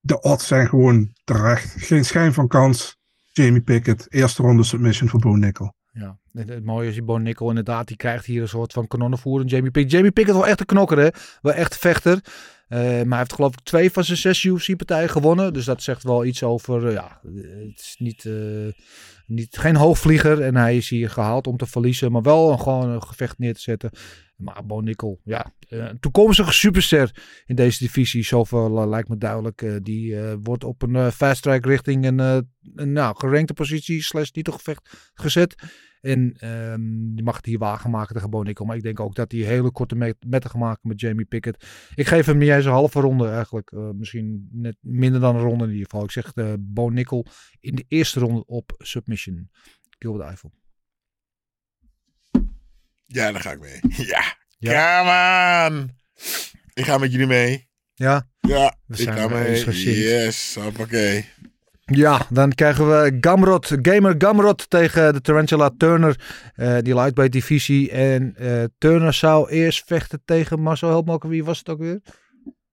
de 0.00 0.20
odds 0.20 0.46
zijn 0.46 0.68
gewoon 0.68 1.12
terecht. 1.24 1.74
Geen 1.76 2.04
schijn 2.04 2.32
van 2.32 2.48
kans. 2.48 2.96
Jamie 3.32 3.60
Pickett, 3.60 4.06
eerste 4.08 4.42
ronde 4.42 4.62
submission 4.62 5.08
voor 5.08 5.20
Bo 5.20 5.34
Nickel. 5.34 5.74
Ja, 5.92 6.18
het, 6.32 6.64
mooie 6.64 6.88
is 6.88 6.94
die 6.94 7.02
Bo 7.02 7.16
Nickel 7.16 7.48
inderdaad, 7.48 7.86
die 7.86 7.96
krijgt 7.96 8.24
hier 8.24 8.42
een 8.42 8.48
soort 8.48 8.72
van 8.72 8.86
kanonnenvoer. 8.86 9.40
En 9.40 9.46
Jamie 9.46 9.70
Pickett. 9.70 9.92
Jamie 9.92 10.10
Pickett 10.10 10.36
wel 10.36 10.46
echt 10.46 10.60
een 10.60 10.66
knokker 10.66 10.98
hè, 10.98 11.08
wel 11.40 11.52
echt 11.52 11.76
vechter. 11.76 12.20
Eh, 12.68 12.78
maar 12.80 13.08
hij 13.08 13.18
heeft 13.18 13.32
geloof 13.32 13.52
ik 13.52 13.60
twee 13.60 13.90
van 13.90 14.04
zijn 14.04 14.18
zes 14.18 14.44
UFC-partijen 14.44 15.08
gewonnen. 15.08 15.52
Dus 15.52 15.64
dat 15.64 15.82
zegt 15.82 16.02
wel 16.02 16.24
iets 16.24 16.42
over, 16.42 16.86
eh, 16.86 16.92
ja, 16.92 17.20
het 17.68 17.80
is 17.80 17.96
niet, 17.98 18.24
eh, 18.24 18.32
niet, 19.28 19.58
geen 19.58 19.76
hoogvlieger. 19.76 20.40
En 20.40 20.56
hij 20.56 20.76
is 20.76 20.88
hier 20.88 21.10
gehaald 21.10 21.46
om 21.46 21.56
te 21.56 21.66
verliezen, 21.66 22.12
maar 22.12 22.22
wel 22.22 22.52
een, 22.52 22.60
gewoon 22.60 22.88
een 22.88 23.02
gevecht 23.02 23.38
neer 23.38 23.54
te 23.54 23.60
zetten. 23.60 23.90
Maar 24.36 24.66
Bo 24.66 24.82
ja, 25.24 25.52
eh, 25.68 25.78
een 25.78 26.00
toekomstige 26.00 26.52
superster 26.52 27.22
in 27.46 27.54
deze 27.54 27.78
divisie. 27.78 28.24
Zoveel 28.24 28.80
eh, 28.80 28.88
lijkt 28.88 29.08
me 29.08 29.16
duidelijk. 29.16 29.62
Eh, 29.62 29.76
die 29.82 30.16
wordt 30.42 30.64
op 30.64 30.82
een 30.82 31.12
fast 31.12 31.42
track 31.42 31.64
richting 31.64 32.06
een, 32.06 32.18
een 32.74 32.92
nou, 32.92 33.16
gerankte 33.16 33.54
positie 33.54 34.02
slash 34.02 34.28
titelgevecht 34.28 35.12
gezet. 35.14 35.54
En 36.00 36.34
ehm, 36.38 37.14
die 37.14 37.24
mag 37.24 37.36
het 37.36 37.46
hier 37.46 37.58
wagen 37.58 37.90
maken 37.90 38.14
tegen 38.14 38.30
Bo 38.30 38.42
Nickel. 38.42 38.64
Maar 38.64 38.76
ik 38.76 38.82
denk 38.82 39.00
ook 39.00 39.14
dat 39.14 39.32
hij 39.32 39.40
hele 39.40 39.70
korte 39.70 39.94
met 39.94 40.16
metten 40.26 40.50
gaat 40.50 40.60
maken 40.60 40.88
met 40.88 41.00
Jamie 41.00 41.26
Pickett. 41.26 41.66
Ik 41.94 42.06
geef 42.06 42.26
hem 42.26 42.38
niet 42.38 42.48
eens 42.48 42.64
een 42.64 42.70
halve 42.70 43.00
ronde 43.00 43.28
eigenlijk. 43.28 43.70
Eh, 43.70 43.90
misschien 43.90 44.48
net 44.52 44.76
minder 44.80 45.20
dan 45.20 45.36
een 45.36 45.42
ronde 45.42 45.64
in 45.64 45.70
ieder 45.70 45.84
geval. 45.84 46.04
Ik 46.04 46.10
zeg 46.10 46.32
uh, 46.34 46.52
Bo 46.58 46.88
Nickel 46.88 47.26
in 47.60 47.74
de 47.74 47.84
eerste 47.88 48.20
ronde 48.20 48.44
op 48.46 48.74
submission. 48.78 49.50
Gilbert 49.98 50.28
Eiffel. 50.28 50.52
Ja, 53.06 53.32
daar 53.32 53.40
ga 53.40 53.52
ik 53.52 53.60
mee. 53.60 53.80
Ja. 54.06 54.36
ja. 54.58 55.66
On. 55.68 55.90
Ik 56.74 56.84
ga 56.84 56.98
met 56.98 57.10
jullie 57.10 57.26
mee. 57.26 57.68
Ja? 57.94 58.28
Ja, 58.40 58.76
We 58.86 59.02
ik 59.02 59.10
ga 59.10 59.28
mee. 59.28 59.64
Yes, 59.64 60.54
hoppakee. 60.54 61.24
Ja, 61.90 62.26
dan 62.30 62.52
krijgen 62.52 62.88
we 62.88 63.16
Gamrot, 63.20 63.76
Gamer 63.82 64.14
Gamrot 64.18 64.70
tegen 64.70 65.12
de 65.12 65.20
Tarantula 65.20 65.70
Turner. 65.76 66.20
Uh, 66.56 66.76
die 66.82 66.94
lightweight 66.94 67.32
divisie. 67.32 67.90
En 67.90 68.34
uh, 68.40 68.64
Turner 68.78 69.12
zou 69.12 69.50
eerst 69.50 69.82
vechten 69.86 70.22
tegen 70.24 70.60
Marcel 70.60 70.88
Helpmaker. 70.88 71.28
Wie 71.28 71.44
was 71.44 71.58
het 71.58 71.68
ook 71.68 71.78
weer? 71.78 72.00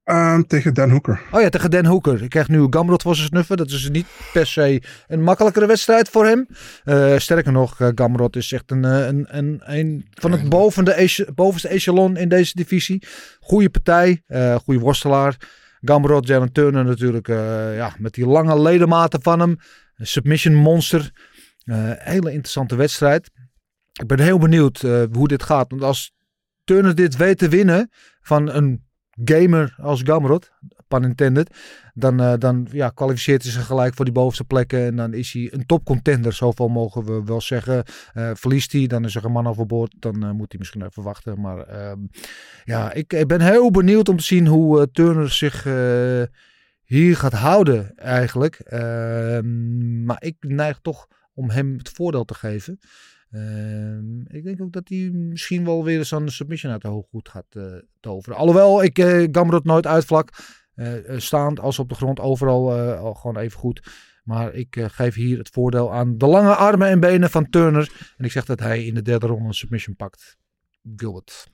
Um, 0.03 0.47
tegen 0.47 0.73
Dan 0.73 0.89
Hooker. 0.89 1.21
Oh 1.31 1.41
ja, 1.41 1.49
tegen 1.49 1.71
Dan 1.71 1.85
Hooker. 1.85 2.23
Ik 2.23 2.29
krijg 2.29 2.47
nu 2.47 2.67
Gamrot 2.69 3.01
voor 3.01 3.15
zijn 3.15 3.27
snuffen. 3.27 3.57
Dat 3.57 3.69
is 3.69 3.89
niet 3.89 4.07
per 4.33 4.47
se 4.47 4.81
een 5.07 5.23
makkelijkere 5.23 5.65
wedstrijd 5.65 6.09
voor 6.09 6.25
hem. 6.25 6.47
Uh, 6.85 7.17
sterker 7.17 7.51
nog, 7.51 7.75
Gamrot 7.95 8.35
is 8.35 8.51
echt 8.51 8.71
een, 8.71 8.83
een, 8.83 9.25
een, 9.27 9.61
een 9.65 10.05
van 10.13 10.31
het 10.31 10.49
boven 10.49 10.85
de, 10.85 11.27
bovenste 11.35 11.67
echelon 11.67 12.17
in 12.17 12.29
deze 12.29 12.51
divisie. 12.55 13.03
Goede 13.39 13.69
partij, 13.69 14.23
goede 14.63 14.79
worstelaar. 14.79 15.37
Gamrot, 15.85 16.27
Jalen 16.27 16.51
Turner 16.51 16.85
natuurlijk, 16.85 17.27
uh, 17.27 17.75
ja, 17.75 17.95
met 17.97 18.13
die 18.13 18.27
lange 18.27 18.61
ledematen 18.61 19.21
van 19.21 19.39
hem. 19.39 19.57
Een 19.95 20.07
submission 20.07 20.55
monster. 20.55 21.11
Uh, 21.65 21.91
hele 21.95 22.31
interessante 22.31 22.75
wedstrijd. 22.75 23.31
Ik 23.93 24.07
ben 24.07 24.19
heel 24.19 24.37
benieuwd 24.37 24.83
uh, 24.83 25.03
hoe 25.11 25.27
dit 25.27 25.43
gaat. 25.43 25.69
Want 25.69 25.83
als 25.83 26.13
Turner 26.63 26.95
dit 26.95 27.15
weet 27.15 27.37
te 27.37 27.49
winnen 27.49 27.89
van 28.21 28.49
een 28.49 28.85
gamer 29.23 29.75
als 29.77 30.01
Gamrot, 30.03 30.51
pun 30.87 31.03
intended, 31.03 31.57
dan, 31.93 32.21
uh, 32.21 32.33
dan 32.37 32.67
ja, 32.71 32.89
kwalificeert 32.89 33.43
hij 33.43 33.51
zich 33.51 33.65
gelijk 33.65 33.93
voor 33.93 34.05
die 34.05 34.13
bovenste 34.13 34.43
plekken. 34.43 34.85
En 34.85 34.95
dan 34.95 35.13
is 35.13 35.33
hij 35.33 35.53
een 35.53 35.65
topcontender, 35.65 36.33
zoveel 36.33 36.67
mogen 36.67 37.05
we 37.05 37.23
wel 37.23 37.41
zeggen. 37.41 37.83
Uh, 38.13 38.31
verliest 38.33 38.71
hij, 38.71 38.87
dan 38.87 39.05
is 39.05 39.15
er 39.15 39.25
een 39.25 39.31
man 39.31 39.47
overboord. 39.47 39.95
Dan 39.99 40.23
uh, 40.23 40.31
moet 40.31 40.51
hij 40.51 40.59
misschien 40.59 40.85
even 40.85 41.03
wachten. 41.03 41.41
Maar 41.41 41.69
uh, 41.69 41.91
ja, 42.63 42.93
ik, 42.93 43.13
ik, 43.13 43.27
ben 43.27 43.41
heel 43.41 43.71
benieuwd 43.71 44.09
om 44.09 44.17
te 44.17 44.23
zien 44.23 44.47
hoe 44.47 44.91
Turner 44.91 45.31
zich 45.31 45.63
hier 46.85 47.15
gaat 47.15 47.33
houden 47.33 47.97
eigenlijk. 47.97 48.61
Uh, 48.65 48.79
maar 50.05 50.23
ik 50.23 50.35
neig 50.39 50.79
toch 50.81 51.07
om 51.33 51.49
hem 51.49 51.77
het 51.77 51.89
voordeel 51.89 52.25
te 52.25 52.33
geven. 52.33 52.79
Ehm, 53.31 54.19
ik 54.27 54.43
denk 54.43 54.61
ook 54.61 54.71
dat 54.71 54.89
hij 54.89 55.09
misschien 55.11 55.65
wel 55.65 55.83
weer 55.83 56.05
zo'n 56.05 56.29
submission 56.29 56.71
uit 56.71 56.81
de 56.81 56.87
hooggoed 56.87 57.29
gaat 57.29 57.45
eh, 57.49 57.63
toveren. 57.99 58.37
Alhoewel, 58.37 58.83
ik 58.83 58.99
uh, 58.99 59.27
Gamrot 59.31 59.63
nooit 59.63 59.87
uitvlak. 59.87 60.29
Eh, 60.76 61.10
eh, 61.10 61.19
staand 61.19 61.60
als 61.60 61.80
op 61.80 61.89
de 61.89 61.95
grond, 61.95 62.19
overal 62.19 62.77
eh, 62.77 62.99
al 62.99 63.14
gewoon 63.14 63.38
even 63.38 63.60
goed. 63.60 63.81
Maar 64.23 64.53
ik 64.53 64.77
geef 64.81 65.15
hier 65.15 65.38
het 65.38 65.49
voordeel 65.49 65.93
aan 65.93 66.18
de 66.18 66.26
lange 66.26 66.56
armen 66.56 66.88
en 66.88 66.99
benen 66.99 67.30
van 67.30 67.49
Turner. 67.49 68.14
En 68.18 68.26
ik 68.26 68.31
zeg 68.31 68.45
dat 68.45 68.60
hij 68.60 68.85
in 68.85 68.93
de 68.93 69.02
derde 69.02 69.27
ronde 69.27 69.47
een 69.47 69.53
submission 69.53 69.95
pakt. 69.95 70.38
Gilbert. 70.95 71.47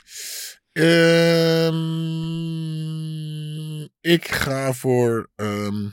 Ehm, 3.12 3.82
ik 4.02 4.28
ga 4.28 4.74
voor 4.74 5.30
ehm 5.36 5.90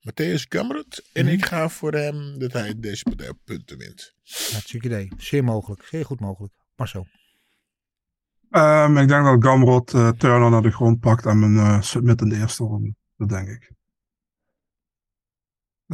Matthäus 0.00 0.42
Gamrot. 0.48 1.02
En 1.12 1.24
Mhm. 1.24 1.34
ik 1.34 1.44
ga 1.44 1.68
voor 1.68 1.92
hem 1.92 2.38
dat 2.38 2.52
hij 2.52 2.74
deze 2.78 3.04
punten 3.44 3.78
wint. 3.78 4.14
Hartstikke 4.50 4.86
idee. 4.86 5.08
Zeer 5.16 5.44
mogelijk. 5.44 5.82
Zeer 5.82 6.04
goed 6.04 6.20
mogelijk. 6.20 6.54
Maar 6.76 6.88
Ehm, 8.54 8.96
ik 8.96 9.08
denk 9.08 9.24
dat 9.24 9.44
Gamrot 9.44 9.94
eh, 9.94 10.08
Turner 10.08 10.50
naar 10.50 10.62
de 10.62 10.70
grond 10.70 11.00
pakt 11.00 11.26
en 11.26 11.38
mijn 11.38 11.56
eh, 11.56 11.80
submit 11.80 12.20
in 12.20 12.28
de 12.28 12.36
eerste 12.36 12.64
ronde. 12.64 12.94
Dat 13.16 13.28
denk 13.28 13.48
ik. 13.48 13.73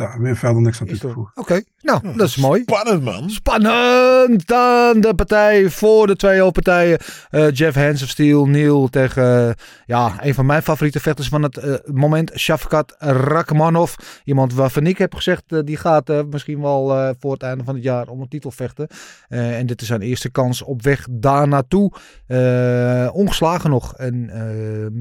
Ja, 0.00 0.16
meer 0.18 0.36
verder 0.36 0.62
niks 0.62 0.80
aan 0.80 0.86
toe 0.86 0.98
te 0.98 1.08
voegen. 1.08 1.32
Oké, 1.34 1.62
nou, 1.80 2.16
dat 2.16 2.28
is 2.28 2.36
mooi. 2.36 2.62
Spannend, 2.62 3.02
man. 3.02 3.30
Spannend 3.30 4.46
dan 4.46 5.00
de 5.00 5.12
partij 5.16 5.70
voor 5.70 6.06
de 6.06 6.16
twee 6.16 6.40
hoofdpartijen. 6.40 6.98
Eh 7.30 7.50
Jeff 7.52 7.76
Hands 7.76 8.02
of 8.02 8.08
Steel, 8.08 8.46
Neil 8.46 8.88
tegen 8.88 9.54
ja, 9.86 10.14
een 10.20 10.34
van 10.34 10.46
mijn 10.46 10.62
favoriete 10.62 11.00
vechters 11.00 11.28
van 11.28 11.42
het 11.42 11.56
eh, 11.56 11.74
moment, 11.92 12.32
Shafkat 12.36 12.94
Rakhmanov. 12.98 13.94
Iemand 14.24 14.54
waarvan 14.54 14.86
ik 14.86 14.98
heb 14.98 15.14
gezegd, 15.14 15.42
eh, 15.46 15.58
die 15.64 15.76
gaat 15.76 16.08
misschien 16.30 16.60
wel 16.60 16.96
eh, 16.96 17.10
voor 17.18 17.32
het 17.32 17.42
einde 17.42 17.64
van 17.64 17.74
het 17.74 17.84
jaar 17.84 18.08
om 18.08 18.20
een 18.20 18.28
titel 18.28 18.50
vechten. 18.50 18.86
Eh, 19.28 19.58
en 19.58 19.66
dit 19.66 19.80
is 19.80 19.86
zijn 19.86 20.02
eerste 20.02 20.30
kans 20.30 20.62
op 20.62 20.82
weg 20.82 21.06
daar 21.10 21.48
naartoe. 21.48 21.92
Eh, 22.26 23.08
ongeslagen 23.12 23.70
nog. 23.70 23.96
En 23.96 24.28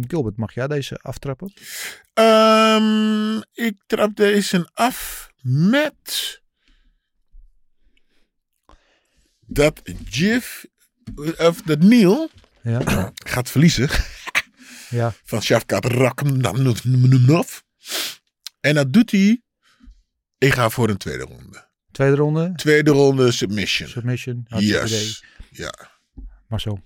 Gilbert, 0.08 0.38
mag 0.38 0.54
jij 0.54 0.68
deze 0.68 1.00
aftrappen? 1.02 1.54
Ehm, 2.14 3.38
ik 3.54 3.74
trap 3.88 4.16
deze 4.16 4.70
af 4.74 4.89
met 5.42 6.42
dat 9.46 9.82
Jeff 10.10 10.66
of 11.38 11.62
dat 11.62 11.80
Neil 11.80 12.30
Ja. 12.64 13.12
gaat 13.34 13.50
verliezen 13.50 13.90
Ja. 14.90 15.14
van 15.24 15.42
Shafkat 15.42 15.86
Rakhmanov. 15.86 17.60
En 18.60 18.76
dat 18.76 18.94
doet 18.94 19.12
hij. 19.12 19.42
Ik 20.38 20.54
ga 20.54 20.70
voor 20.70 20.90
een 20.90 20.98
tweede 20.98 21.24
ronde. 21.24 21.68
Tweede 21.92 22.16
ronde, 22.16 22.52
Tweede 22.56 22.92
ronde 22.92 23.32
submission. 23.32 23.90
submission. 23.90 24.46
Yes. 24.48 25.24
Ja. 25.52 25.74
Maar 26.48 26.62
zo. 26.62 26.80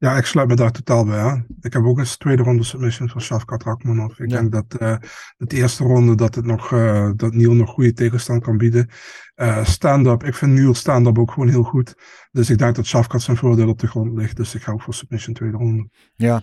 Ja, 0.00 0.16
ik 0.16 0.24
sluit 0.24 0.48
me 0.48 0.54
daar 0.54 0.70
totaal 0.70 1.04
bij 1.04 1.18
aan. 1.18 1.46
Ik 1.60 1.72
heb 1.72 1.84
ook 1.84 1.98
eens 1.98 2.16
tweede 2.16 2.42
ronde 2.42 2.62
submission 2.62 3.08
van 3.08 3.20
Shafkat 3.20 3.62
Rakhmanov. 3.62 4.18
Ik 4.18 4.30
Ja. 4.30 4.36
denk 4.40 4.52
dat 4.52 4.74
eh 4.80 4.96
de 5.36 5.56
eerste 5.56 5.84
ronde 5.84 6.14
dat, 6.14 6.34
het 6.34 6.44
nog, 6.44 6.72
eh, 6.72 7.10
dat 7.16 7.34
Neil 7.34 7.54
nog 7.54 7.70
goede 7.70 7.92
tegenstand 7.92 8.42
kan 8.42 8.56
bieden. 8.56 8.88
Eh, 9.34 9.64
stand-up, 9.64 10.24
ik 10.24 10.34
vind 10.34 10.52
Neil 10.52 10.74
stand-up 10.74 11.18
ook 11.18 11.30
gewoon 11.32 11.48
heel 11.48 11.62
goed. 11.62 11.94
Dus 12.30 12.50
ik 12.50 12.58
denk 12.58 12.76
dat 12.76 12.86
Shafkat 12.86 13.22
zijn 13.22 13.36
voordeel 13.36 13.68
op 13.68 13.78
de 13.78 13.86
grond 13.86 14.16
ligt. 14.16 14.36
Dus 14.36 14.54
ik 14.54 14.62
ga 14.62 14.72
ook 14.72 14.82
voor 14.82 14.94
submission 14.94 15.34
tweede 15.34 15.56
ronde. 15.56 15.88
Ja. 16.16 16.42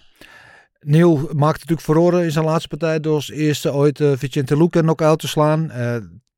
Neil 0.79 1.15
maakte 1.17 1.59
natuurlijk 1.59 1.81
verloren 1.81 2.23
in 2.23 2.31
zijn 2.31 2.45
laatste 2.45 2.67
partij 2.67 2.99
door 2.99 3.15
als 3.15 3.31
eerste 3.31 3.73
ooit 3.73 3.99
uh, 3.99 4.11
Vicente 4.15 4.57
Luque 4.57 4.81
knock-out 4.81 5.19
te 5.19 5.27
slaan. 5.27 5.71
Uh, 5.75 5.95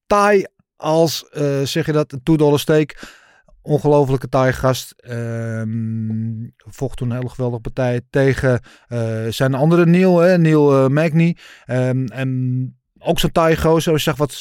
taai 0.08 0.46
als, 0.76 1.30
uh, 1.38 1.62
zeg 1.64 1.86
je 1.86 1.92
dat, 1.92 2.12
een 2.12 2.24
two-dollar 2.24 2.60
steak. 2.60 3.18
Ongelofelijke 3.62 4.30
taai 4.30 4.54
gast. 4.54 4.94
Um, 5.10 6.54
vocht 6.56 6.98
toen 6.98 7.10
een 7.10 7.16
hele 7.16 7.30
geweldige 7.30 7.62
partij 7.62 8.02
tegen 8.10 8.62
uh, 8.90 9.28
zijn 9.28 9.54
andere 9.54 9.86
Neil, 9.86 10.20
hè, 10.20 10.38
Neil 10.38 10.84
uh, 10.84 10.88
Magny. 10.88 11.38
Um, 11.68 12.08
en 12.08 12.80
ook 13.00 13.20
zo'n 13.20 13.32
taai 13.32 13.58
gozer. 13.58 13.94
Ik 13.94 14.00
zag 14.00 14.18
wat 14.18 14.34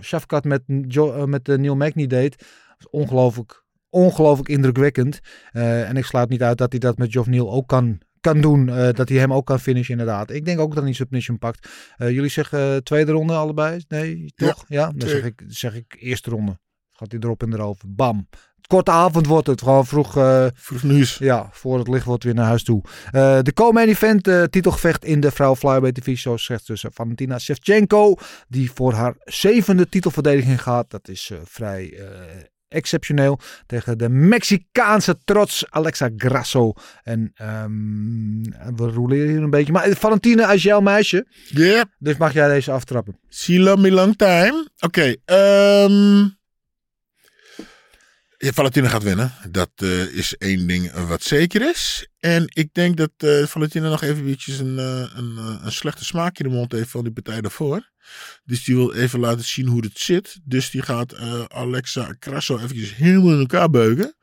Shafkat 0.00 0.44
met, 0.44 0.62
uh, 0.66 1.24
met 1.24 1.46
Neil 1.46 1.76
Magny 1.76 2.06
deed. 2.06 2.46
Ongelooflijk, 2.90 3.64
ongelooflijk 3.90 4.48
indrukwekkend. 4.48 5.20
En 5.52 5.96
ik 5.96 6.04
sluit 6.04 6.28
niet 6.28 6.42
uit 6.42 6.58
dat 6.58 6.70
hij 6.70 6.80
dat 6.80 6.98
met 6.98 7.12
Geoff 7.12 7.28
Neal 7.28 7.52
ook 7.52 7.68
kan 7.68 8.00
kan 8.22 8.40
doen. 8.40 8.68
Uh, 8.68 8.92
dat 8.92 9.08
hij 9.08 9.18
hem 9.18 9.32
ook 9.32 9.46
kan 9.46 9.60
finishen, 9.60 9.90
inderdaad. 9.98 10.30
Ik 10.30 10.44
denk 10.44 10.60
ook 10.60 10.74
dat 10.74 10.84
hij 10.84 10.92
submission 10.92 11.38
pakt. 11.38 11.68
Uh, 11.98 12.10
jullie 12.10 12.30
zeggen 12.30 12.72
uh, 12.72 12.76
tweede 12.76 13.12
ronde 13.12 13.34
allebei? 13.34 13.84
Nee, 13.88 14.32
toch? 14.34 14.64
Ja, 14.68 14.80
ja? 14.80 14.92
dan 14.96 15.08
zeg 15.08 15.24
ik, 15.24 15.42
zeg 15.46 15.74
ik 15.74 15.96
eerste 15.98 16.30
ronde. 16.30 16.58
Gaat 16.90 17.10
hij 17.12 17.20
erop 17.20 17.42
en 17.42 17.52
erover. 17.52 17.94
Bam. 17.94 18.28
Korte 18.66 18.90
avond 18.90 19.26
wordt 19.26 19.46
het. 19.46 19.62
Gewoon 19.62 19.86
vroeg. 19.86 20.16
Uh, 20.16 20.46
vroeg 20.54 20.82
nieuws. 20.82 21.18
Ja, 21.18 21.48
voor 21.52 21.78
het 21.78 21.88
licht 21.88 22.04
wordt 22.04 22.24
weer 22.24 22.34
naar 22.34 22.46
huis 22.46 22.64
toe. 22.64 22.82
Uh, 22.84 23.38
de 23.42 23.52
co-main 23.54 23.88
event 23.88 24.28
uh, 24.28 24.42
titelgevecht 24.42 25.04
in 25.04 25.20
de 25.20 25.30
vrouw 25.30 25.56
flyweight 25.56 25.94
divisie. 25.94 26.20
Zoals 26.20 26.44
zegt 26.44 26.66
tussen 26.66 26.92
Valentina 26.92 27.38
Shevchenko. 27.38 28.14
Die 28.48 28.70
voor 28.72 28.92
haar 28.92 29.14
zevende 29.24 29.88
titelverdediging 29.88 30.62
gaat. 30.62 30.90
Dat 30.90 31.08
is 31.08 31.30
vrij 31.44 32.00
exceptioneel 32.72 33.38
tegen 33.66 33.98
de 33.98 34.08
Mexicaanse 34.08 35.18
trots 35.24 35.64
Alexa 35.70 36.10
Grasso. 36.16 36.72
En 37.02 37.32
um, 37.64 38.42
we 38.76 38.86
roleren 38.86 39.28
hier 39.28 39.42
een 39.42 39.50
beetje. 39.50 39.72
Maar 39.72 39.88
Valentina 39.96 40.52
is 40.52 40.62
jouw 40.62 40.80
meisje. 40.80 41.26
Ja. 41.48 41.64
Yeah. 41.64 41.84
Dus 41.98 42.16
mag 42.16 42.32
jij 42.32 42.48
deze 42.48 42.72
aftrappen. 42.72 43.18
Love 43.46 43.80
me 43.80 43.90
long 43.90 44.16
time. 44.16 44.68
Oké. 44.78 45.16
Okay, 45.26 45.84
um... 45.84 46.40
ja, 48.42 48.52
Valentina 48.52 48.88
gaat 48.88 49.02
winnen. 49.02 49.32
Dat 49.50 49.70
uh, 49.82 50.14
is 50.14 50.36
één 50.36 50.66
ding 50.66 50.92
wat 50.92 51.22
zeker 51.22 51.70
is. 51.70 52.08
En 52.18 52.44
ik 52.46 52.74
denk 52.74 52.96
dat 52.96 53.10
uh, 53.18 53.46
Valentina 53.46 53.88
nog 53.88 54.02
even 54.02 54.26
een, 54.26 54.78
uh, 54.78 55.10
een, 55.14 55.36
een 55.36 55.72
slechte 55.72 56.04
smaak 56.04 56.38
in 56.38 56.48
de 56.48 56.54
mond 56.54 56.72
heeft 56.72 56.90
van 56.90 57.02
die 57.02 57.12
partij 57.12 57.40
daarvoor. 57.40 57.90
Dus 58.44 58.64
die 58.64 58.74
wil 58.74 58.92
even 58.92 59.20
laten 59.20 59.44
zien 59.44 59.66
hoe 59.66 59.84
het 59.84 59.98
zit. 59.98 60.40
Dus 60.44 60.70
die 60.70 60.82
gaat 60.82 61.12
uh, 61.12 61.44
Alexa 61.44 62.16
Grasso 62.18 62.58
eventjes 62.58 62.96
helemaal 62.96 63.32
in 63.32 63.38
elkaar 63.38 63.70
beuken. 63.70 64.14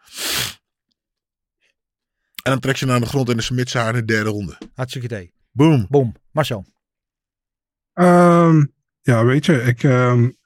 En 2.44 2.52
dan 2.52 2.60
trekt 2.60 2.80
ze 2.80 2.86
naar 2.86 3.00
de 3.00 3.06
grond 3.06 3.28
en 3.30 3.34
dan 3.34 3.44
smit 3.44 3.70
ze 3.70 3.78
haar 3.78 3.94
in 3.94 4.00
de 4.00 4.14
derde 4.14 4.30
ronde. 4.30 4.58
Hartstikke 4.74 5.08
idee. 5.08 5.34
Boom. 5.52 5.86
Boom. 5.90 6.16
Marcel. 6.32 6.66
Um, 7.94 8.74
ja, 9.02 9.26
weet 9.26 9.46
je, 9.46 9.62
ik, 9.62 9.84
um, 9.84 10.38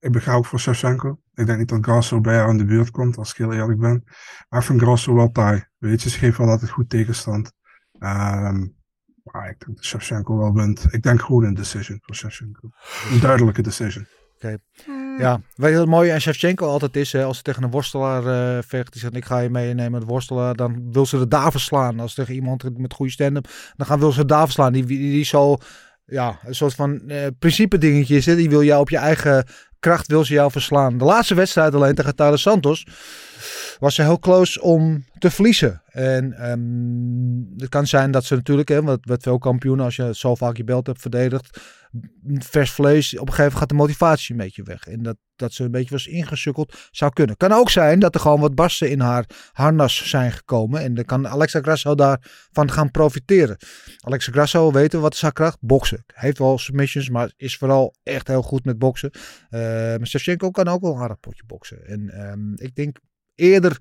ik 0.00 0.16
ga 0.16 0.34
ook 0.34 0.46
voor 0.46 0.60
Shevchenko. 0.60 1.20
Ik 1.34 1.46
denk 1.46 1.58
niet 1.58 1.68
dat 1.68 1.78
Grasso 1.82 2.20
bij 2.20 2.36
haar 2.36 2.48
aan 2.48 2.56
de 2.56 2.64
buurt 2.64 2.90
komt, 2.90 3.16
als 3.16 3.30
ik 3.30 3.36
heel 3.36 3.52
eerlijk 3.52 3.80
ben. 3.80 4.02
Maar 4.48 4.60
ik 4.60 4.66
vind 4.66 4.80
Grasso 4.80 5.14
wel 5.14 5.30
taai. 5.30 5.64
Weet 5.78 6.02
je, 6.02 6.10
ze 6.10 6.18
geeft 6.18 6.38
wel 6.38 6.48
altijd 6.48 6.70
goed 6.70 6.90
tegenstand. 6.90 7.52
Um, 7.98 8.78
maar 9.22 9.50
ik 9.50 9.64
denk 9.64 9.76
dat 9.76 9.84
Shevchenko 9.84 10.38
wel 10.38 10.54
wint. 10.54 10.86
Ik 10.90 11.02
denk 11.02 11.22
gewoon 11.22 11.44
een 11.44 11.54
decision 11.54 11.98
voor 12.02 12.14
Shevchenko. 12.14 12.70
Een 13.10 13.20
duidelijke 13.20 13.62
decision. 13.62 14.06
Oké. 14.34 14.58
Ja, 15.18 15.40
weet 15.54 15.72
je 15.72 15.78
wat 15.78 15.86
mooi 15.86 16.10
aan 16.10 16.20
Shevchenko 16.20 16.66
altijd 16.66 16.96
is? 16.96 17.12
Hè? 17.12 17.24
Als 17.24 17.36
ze 17.36 17.42
tegen 17.42 17.62
een 17.62 17.70
worstelaar 17.70 18.56
uh, 18.56 18.62
vecht, 18.62 18.92
die 18.92 19.00
zegt 19.00 19.16
ik 19.16 19.24
ga 19.24 19.38
je 19.38 19.50
meenemen, 19.50 20.00
de 20.00 20.06
worstelaar, 20.06 20.54
dan 20.54 20.92
wil 20.92 21.06
ze 21.06 21.18
de 21.18 21.28
daar 21.28 21.50
verslaan. 21.50 22.00
Als 22.00 22.14
tegen 22.14 22.34
iemand 22.34 22.78
met 22.78 22.92
goede 22.92 23.12
stand-up, 23.12 23.48
dan 23.76 23.86
gaan 23.86 23.98
wil 23.98 24.12
ze 24.12 24.24
daar 24.24 24.44
verslaan. 24.44 24.72
Die, 24.72 24.84
die, 24.84 24.98
die 24.98 25.24
zo, 25.24 25.56
ja, 26.10 26.38
een 26.44 26.54
soort 26.54 26.74
van 26.74 27.00
uh, 27.06 27.26
principe 27.38 27.78
dingetje. 27.78 28.20
Hè? 28.20 28.36
Die 28.36 28.50
wil 28.50 28.62
jou 28.62 28.80
op 28.80 28.90
je 28.90 28.96
eigen 28.96 29.44
kracht, 29.78 30.06
wil 30.06 30.24
ze 30.24 30.32
jou 30.32 30.50
verslaan. 30.50 30.98
De 30.98 31.04
laatste 31.04 31.34
wedstrijd 31.34 31.74
alleen 31.74 31.94
tegen 31.94 32.14
Tade 32.14 32.36
Santos 32.36 32.86
was 33.78 33.94
ze 33.94 34.02
heel 34.02 34.18
close 34.18 34.62
om 34.62 35.04
te 35.18 35.30
verliezen. 35.30 35.82
En 35.90 36.50
um, 36.50 37.54
het 37.56 37.68
kan 37.68 37.86
zijn 37.86 38.10
dat 38.10 38.24
ze 38.24 38.34
natuurlijk, 38.34 38.68
hè, 38.68 38.82
wat, 38.82 39.00
wat 39.02 39.22
veel 39.22 39.38
kampioenen, 39.38 39.84
als 39.84 39.96
je 39.96 40.14
zo 40.14 40.34
vaak 40.34 40.56
je 40.56 40.64
belt 40.64 40.86
hebt 40.86 41.00
verdedigd, 41.00 41.60
vers 42.38 42.70
vlees, 42.70 43.12
op 43.12 43.20
een 43.20 43.34
gegeven 43.34 43.42
moment 43.42 43.58
gaat 43.58 43.68
de 43.68 43.74
motivatie 43.74 44.34
een 44.34 44.40
beetje 44.40 44.62
weg. 44.62 44.86
En 44.86 45.02
dat, 45.02 45.16
dat 45.36 45.52
ze 45.52 45.64
een 45.64 45.70
beetje 45.70 45.90
was 45.90 46.06
ingesukkeld, 46.06 46.88
zou 46.90 47.12
kunnen. 47.12 47.36
Kan 47.36 47.52
ook 47.52 47.70
zijn 47.70 47.98
dat 47.98 48.14
er 48.14 48.20
gewoon 48.20 48.40
wat 48.40 48.54
barsten 48.54 48.90
in 48.90 49.00
haar 49.00 49.24
harnas 49.52 50.08
zijn 50.08 50.32
gekomen. 50.32 50.80
En 50.80 50.94
dan 50.94 51.04
kan 51.04 51.28
Alexa 51.28 51.60
Grasso 51.60 51.94
daarvan 51.94 52.70
gaan 52.70 52.90
profiteren. 52.90 53.56
Alexa 54.00 54.32
Grasso, 54.32 54.72
weten 54.72 54.98
we 54.98 55.04
wat 55.04 55.14
is 55.14 55.22
haar 55.22 55.32
kracht? 55.32 55.58
Boksen. 55.60 56.04
Heeft 56.06 56.38
wel 56.38 56.58
submissions, 56.58 57.08
maar 57.08 57.32
is 57.36 57.56
vooral 57.56 57.94
echt 58.02 58.26
heel 58.26 58.42
goed 58.42 58.64
met 58.64 58.78
boksen. 58.78 59.10
Uh, 59.50 59.60
maar 59.60 60.50
kan 60.50 60.68
ook 60.68 60.80
wel 60.80 60.94
een 60.94 61.00
aardig 61.00 61.20
potje 61.20 61.42
boksen. 61.46 61.86
En 61.86 62.30
um, 62.30 62.52
ik 62.56 62.74
denk 62.74 62.96
eerder 63.34 63.76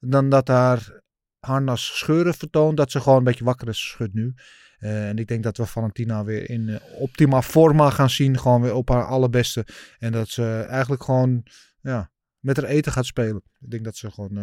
dan 0.00 0.28
dat 0.28 0.48
haar 0.48 1.02
harnas 1.38 1.98
scheuren 1.98 2.34
vertoont, 2.34 2.76
dat 2.76 2.90
ze 2.90 3.00
gewoon 3.00 3.18
een 3.18 3.24
beetje 3.24 3.44
wakker 3.44 3.68
is 3.68 3.80
geschud 3.80 4.14
nu. 4.14 4.34
Uh, 4.80 5.08
en 5.08 5.18
ik 5.18 5.26
denk 5.26 5.42
dat 5.42 5.56
we 5.56 5.66
Valentina 5.66 6.24
weer 6.24 6.50
in 6.50 6.68
uh, 6.68 6.76
optima 6.98 7.42
forma 7.42 7.90
gaan 7.90 8.10
zien. 8.10 8.38
Gewoon 8.38 8.62
weer 8.62 8.74
op 8.74 8.88
haar 8.88 9.04
allerbeste. 9.04 9.66
En 9.98 10.12
dat 10.12 10.28
ze 10.28 10.66
eigenlijk 10.68 11.02
gewoon 11.02 11.42
ja, 11.80 12.10
met 12.38 12.56
haar 12.56 12.66
eten 12.66 12.92
gaat 12.92 13.06
spelen. 13.06 13.42
Ik 13.60 13.70
denk 13.70 13.84
dat 13.84 13.96
ze 13.96 14.10
gewoon 14.10 14.38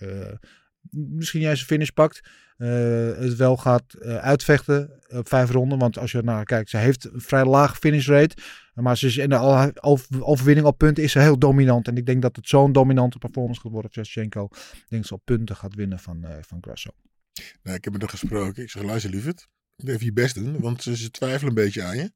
uh, 0.00 0.32
misschien 0.90 1.40
juist 1.40 1.60
een 1.60 1.66
finish 1.66 1.88
pakt. 1.88 2.20
eh, 2.56 2.68
het 3.16 3.36
wel 3.36 3.56
gaat 3.56 3.94
eh, 3.94 4.16
uitvechten 4.16 5.02
op 5.08 5.28
vijf 5.28 5.50
ronden. 5.50 5.78
Want 5.78 5.98
als 5.98 6.12
je 6.12 6.22
naar 6.22 6.44
kijkt, 6.44 6.70
ze 6.70 6.76
heeft 6.76 7.04
een 7.04 7.20
vrij 7.20 7.44
laag 7.44 7.78
finish 7.78 8.08
rate. 8.08 8.36
Maar 8.74 8.96
ze 8.96 9.06
is 9.06 9.16
in 9.16 9.28
de 9.28 9.74
overwinning 10.20 10.66
op 10.66 10.78
punten 10.78 11.04
is 11.04 11.12
ze 11.12 11.18
heel 11.18 11.38
dominant. 11.38 11.88
En 11.88 11.96
ik 11.96 12.06
denk 12.06 12.22
dat 12.22 12.36
het 12.36 12.48
zo'n 12.48 12.72
dominante 12.72 13.18
performance 13.18 13.60
gaat 13.60 13.72
worden. 13.72 13.90
Ik 14.02 14.32
denk 14.88 15.06
ze 15.06 15.14
op 15.14 15.20
punten 15.24 15.56
gaat 15.56 15.74
winnen 15.74 15.98
van, 15.98 16.24
eh 16.24 16.36
van 16.40 16.58
Grasso. 16.60 16.90
Nou, 17.62 17.76
ik 17.76 17.84
heb 17.84 17.92
met 17.92 18.02
haar 18.02 18.10
gesproken. 18.10 18.62
Ik 18.62 18.70
zeg, 18.70 18.82
luister 18.82 19.10
lieverd. 19.10 19.48
Even 19.76 20.04
je 20.04 20.12
best 20.12 20.34
doen, 20.34 20.60
want 20.60 20.82
ze, 20.82 20.96
ze 20.96 21.10
twijfelen 21.10 21.48
een 21.48 21.54
beetje 21.64 21.82
aan 21.82 21.96
je. 21.96 22.12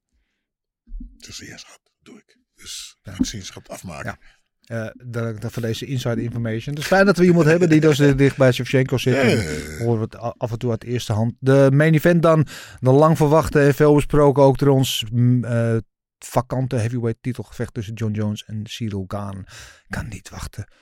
Ze 1.17 1.33
zei, 1.33 1.49
ja 1.51 1.57
schat, 1.57 1.81
doe 2.03 2.17
ik. 2.19 2.39
Dus 2.55 2.97
vakcinschap 3.03 3.69
afmaken. 3.69 4.19
Eh, 4.65 4.87
dat, 5.07 5.41
dat 5.41 5.53
voor 5.53 5.63
deze 5.63 5.87
inside 5.87 6.23
information. 6.23 6.75
Het 6.75 6.83
is 6.83 6.89
fijn 6.89 7.07
dat 7.07 7.17
we 7.17 7.25
iemand 7.25 7.47
hebben 7.47 7.69
die 7.69 7.81
dus 7.81 7.97
dicht 7.97 8.37
bij 8.37 8.53
Shevchenko 8.53 8.99
zit. 8.99 9.15
En 9.15 9.27
Eh. 9.29 9.79
horen 9.79 9.99
we 9.99 10.05
het 10.05 10.17
af 10.39 10.51
en 10.53 10.59
toe 10.59 10.71
uit 10.71 10.85
eerste 10.85 11.13
hand. 11.13 11.35
De 11.39 11.69
main 11.73 11.95
event 11.95 12.23
dan. 12.23 12.47
De 12.79 12.91
lang 12.91 13.17
verwachte 13.17 13.61
en 13.61 13.75
veel 13.75 13.95
besproken 13.95 14.43
ook 14.43 14.59
door 14.59 14.69
ons 14.69 15.05
eh, 15.43 15.77
vakante 16.19 16.77
heavyweight 16.77 17.23
titelgevecht 17.23 17.75
tussen 17.75 17.95
John 17.95 18.13
Jones 18.13 18.45
en 18.45 18.67
Cyril 18.67 19.05
Gaan. 19.09 19.45
Kan 19.89 20.09
niet 20.09 20.29
wachten. 20.29 20.73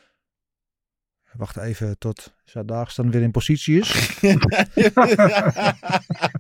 Wacht 1.33 1.57
even 1.57 1.99
tot 1.99 2.35
Zadaags 2.45 2.95
dan 2.95 3.11
weer 3.11 3.23
in 3.23 3.31
positie 3.31 3.79
is. 3.81 4.19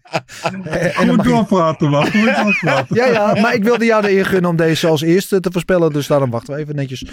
Eh, 0.64 1.00
en 1.00 1.06
dan 1.06 1.16
je- 1.16 1.22
doorpraten, 1.22 1.90
man. 1.90 2.08
Doorpraten. 2.12 2.96
ja, 2.96 3.06
ja, 3.06 3.40
maar 3.40 3.54
ik 3.54 3.64
wilde 3.64 3.84
jou 3.84 4.02
de 4.02 4.10
eer 4.10 4.26
gunnen 4.26 4.50
om 4.50 4.56
deze 4.56 4.86
als 4.86 5.00
eerste 5.02 5.40
te 5.40 5.52
voorspellen. 5.52 5.92
Dus 5.92 6.06
daarom 6.06 6.30
wachten 6.30 6.54
we 6.54 6.60
even 6.60 6.74
netjes. 6.74 7.04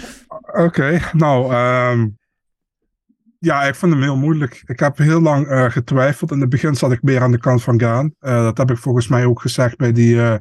Oké, 0.52 1.00
nou, 1.12 1.52
ehm, 1.54 2.06
ja, 3.38 3.62
ik 3.62 3.74
vond 3.74 3.92
hem 3.92 4.02
heel 4.02 4.16
moeilijk. 4.16 4.62
Ik 4.66 4.78
heb 4.80 4.98
heel 4.98 5.20
lang 5.20 5.46
eh, 5.46 5.70
getwijfeld. 5.70 6.30
In 6.30 6.40
het 6.40 6.48
begin 6.48 6.74
zat 6.74 6.92
ik 6.92 7.02
meer 7.02 7.22
aan 7.22 7.30
de 7.32 7.38
kant 7.38 7.62
van 7.62 7.80
Gaan. 7.80 8.14
Eh, 8.18 8.42
dat 8.42 8.58
heb 8.58 8.70
ik 8.70 8.78
volgens 8.78 9.08
mij 9.08 9.24
ook 9.24 9.40
gezegd 9.40 9.76
bij 9.76 9.92
die, 9.92 10.22
eh, 10.22 10.28
hoe 10.30 10.40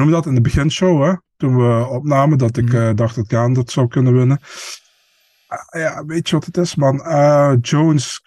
noem 0.00 0.06
je 0.06 0.12
dat, 0.12 0.26
in 0.26 0.34
de 0.34 0.40
beginshow, 0.40 1.02
hè? 1.04 1.12
Toen 1.36 1.56
we 1.56 1.86
opnamen, 1.88 2.38
dat 2.38 2.56
ik 2.56 2.72
eh, 2.72 2.90
dacht 2.94 3.14
dat 3.16 3.28
Gaan 3.28 3.52
dat 3.52 3.70
zou 3.70 3.88
kunnen 3.88 4.12
winnen. 4.16 4.40
Ah, 5.46 5.80
ja, 5.80 6.04
weet 6.04 6.28
je 6.28 6.34
wat 6.36 6.44
het 6.44 6.56
is, 6.56 6.74
man? 6.74 6.96
Jones, 7.60 8.20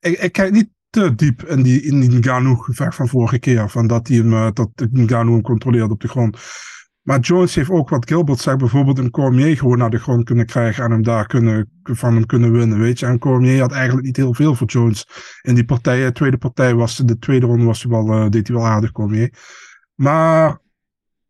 ik, 0.00 0.18
ik 0.18 0.32
kijk 0.32 0.52
niet 0.52 0.68
te 0.92 1.14
diep 1.14 1.42
in 1.42 1.62
die, 1.62 1.82
in 1.82 2.00
die 2.00 2.18
Ngannou-gevecht 2.18 2.94
van 2.94 3.08
vorige 3.08 3.38
keer. 3.38 3.70
Van 3.70 3.86
dat 3.86 4.08
hij 4.08 4.16
hem, 4.16 4.32
eh, 4.32 4.48
dat 4.52 4.70
Ngannou 4.90 5.32
hem 5.32 5.42
controleerde 5.42 5.92
op 5.92 6.00
de 6.00 6.08
grond. 6.08 6.38
Maar 7.02 7.20
Jones 7.20 7.54
heeft 7.54 7.70
ook 7.70 7.88
wat 7.88 8.08
Gilbert 8.08 8.38
zegt, 8.38 8.58
bijvoorbeeld 8.58 8.98
een 8.98 9.10
Cormier 9.10 9.56
gewoon 9.56 9.78
naar 9.78 9.90
de 9.90 9.98
grond 9.98 10.24
kunnen 10.24 10.46
krijgen 10.46 10.84
en 10.84 10.90
hem 10.90 11.02
daar 11.02 11.26
kunnen, 11.26 11.70
van 11.82 12.14
hem 12.14 12.26
kunnen 12.26 12.52
winnen, 12.52 12.78
weet 12.78 12.98
je. 12.98 13.06
En 13.06 13.18
Cormier 13.18 13.60
had 13.60 13.72
eigenlijk 13.72 14.06
niet 14.06 14.16
heel 14.16 14.34
veel 14.34 14.54
voor 14.54 14.66
Jones 14.66 15.06
in 15.42 15.54
die 15.54 15.64
partij. 15.64 16.04
De 16.04 16.12
tweede 16.12 16.38
partij 16.38 16.74
was, 16.74 16.96
de 16.96 17.18
tweede 17.18 17.46
ronde 17.46 17.64
was 17.64 17.82
hij 17.82 17.90
wel, 17.90 18.12
eh, 18.12 18.28
deed 18.28 18.46
hij 18.46 18.56
wel 18.56 18.66
aardig 18.66 18.92
Cormier. 18.92 19.32
Maar 19.94 20.58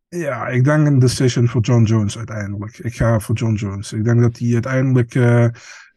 ja, 0.08 0.46
ik 0.46 0.64
denk 0.64 0.86
een 0.86 0.98
decision 0.98 1.48
voor 1.48 1.60
John 1.60 1.82
Jones 1.82 2.16
uiteindelijk. 2.16 2.78
Ik 2.78 2.94
ga 2.94 3.20
voor 3.20 3.34
John 3.34 3.54
Jones. 3.54 3.92
Ik 3.92 4.04
denk 4.04 4.20
dat 4.20 4.38
hij 4.38 4.52
uiteindelijk 4.52 5.14
eh, 5.14 5.46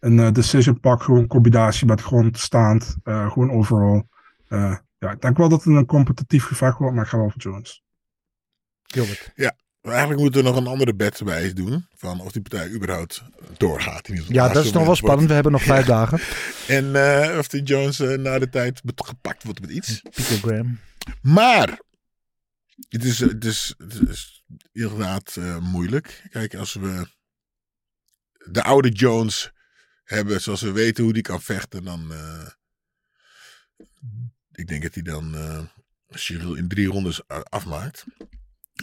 een 0.06 0.20
eh, 0.20 0.32
decision 0.32 0.80
pakt, 0.80 1.04
gewoon 1.04 1.28
combinatie 1.28 1.88
met 1.88 2.02
grondstaand, 2.02 2.96
eh 3.04 3.32
gewoon 3.32 3.52
overal. 3.52 4.08
Eh, 4.48 4.76
ja, 4.98 5.12
ik 5.12 5.22
denk 5.22 5.38
wel 5.38 5.50
dat 5.50 5.64
het 5.64 5.76
een 5.76 5.86
competitief 5.86 6.44
gevecht 6.44 6.78
wordt, 6.78 6.96
maar 6.96 7.04
ik 7.04 7.10
ga 7.10 7.18
wel 7.18 7.30
voor 7.30 7.42
Jones. 7.42 7.84
Gilbert. 8.84 9.32
Ja, 9.36 9.56
maar 9.82 9.92
eigenlijk 9.92 10.22
moeten 10.22 10.44
we 10.44 10.48
nog 10.48 10.58
een 10.58 10.68
andere 10.68 10.96
bet 10.96 11.20
erbij 11.20 11.54
doen. 11.54 11.88
Van 11.96 12.22
of 12.22 12.32
die 12.32 12.42
partij 12.42 12.70
überhaupt 12.70 13.24
doorgaat. 13.58 14.08
In 14.08 14.24
Ja, 14.28 14.48
dat 14.50 14.66
is 14.66 14.72
nog 14.72 14.86
wel 14.86 14.96
spannend. 14.96 15.28
We 15.28 15.34
hebben 15.34 15.52
nog 15.52 15.64
vijf 15.64 15.86
dagen. 15.86 16.20
En 16.68 16.96
eh, 16.96 17.38
of 17.38 17.48
die 17.48 17.64
Jones 17.64 17.98
na 18.00 18.40
de 18.40 18.50
tijd 18.50 18.82
gepakt 18.96 19.44
wordt 19.44 19.62
met 19.62 19.70
iets. 19.70 20.02
Pieter 20.02 20.38
Graham. 20.38 20.80
Maar 21.22 21.80
het 22.90 23.04
is, 23.04 23.20
het 23.20 23.46
is, 23.46 23.76
het 23.78 24.10
is 24.10 24.44
inderdaad 24.72 25.36
eh, 25.36 25.58
moeilijk. 25.58 26.28
Kijk, 26.30 26.56
als 26.56 26.74
we 26.74 27.08
de 28.52 28.64
oude 28.64 28.90
Jones 28.90 29.54
hebben, 30.06 30.42
zoals 30.42 30.62
we 30.62 30.72
weten 30.72 31.04
hoe 31.04 31.14
die 31.14 31.22
kan 31.22 31.42
vechten, 31.42 31.84
dan. 31.84 32.14
eh, 32.14 32.48
ik 34.52 34.68
denk 34.68 34.84
dat 34.84 34.94
hij 34.94 35.04
dan 35.04 35.36
eh 35.36 35.60
Cyril 36.10 36.54
in 36.56 36.68
drie 36.68 36.88
rondes 36.88 37.22
afmaakt. 37.28 38.04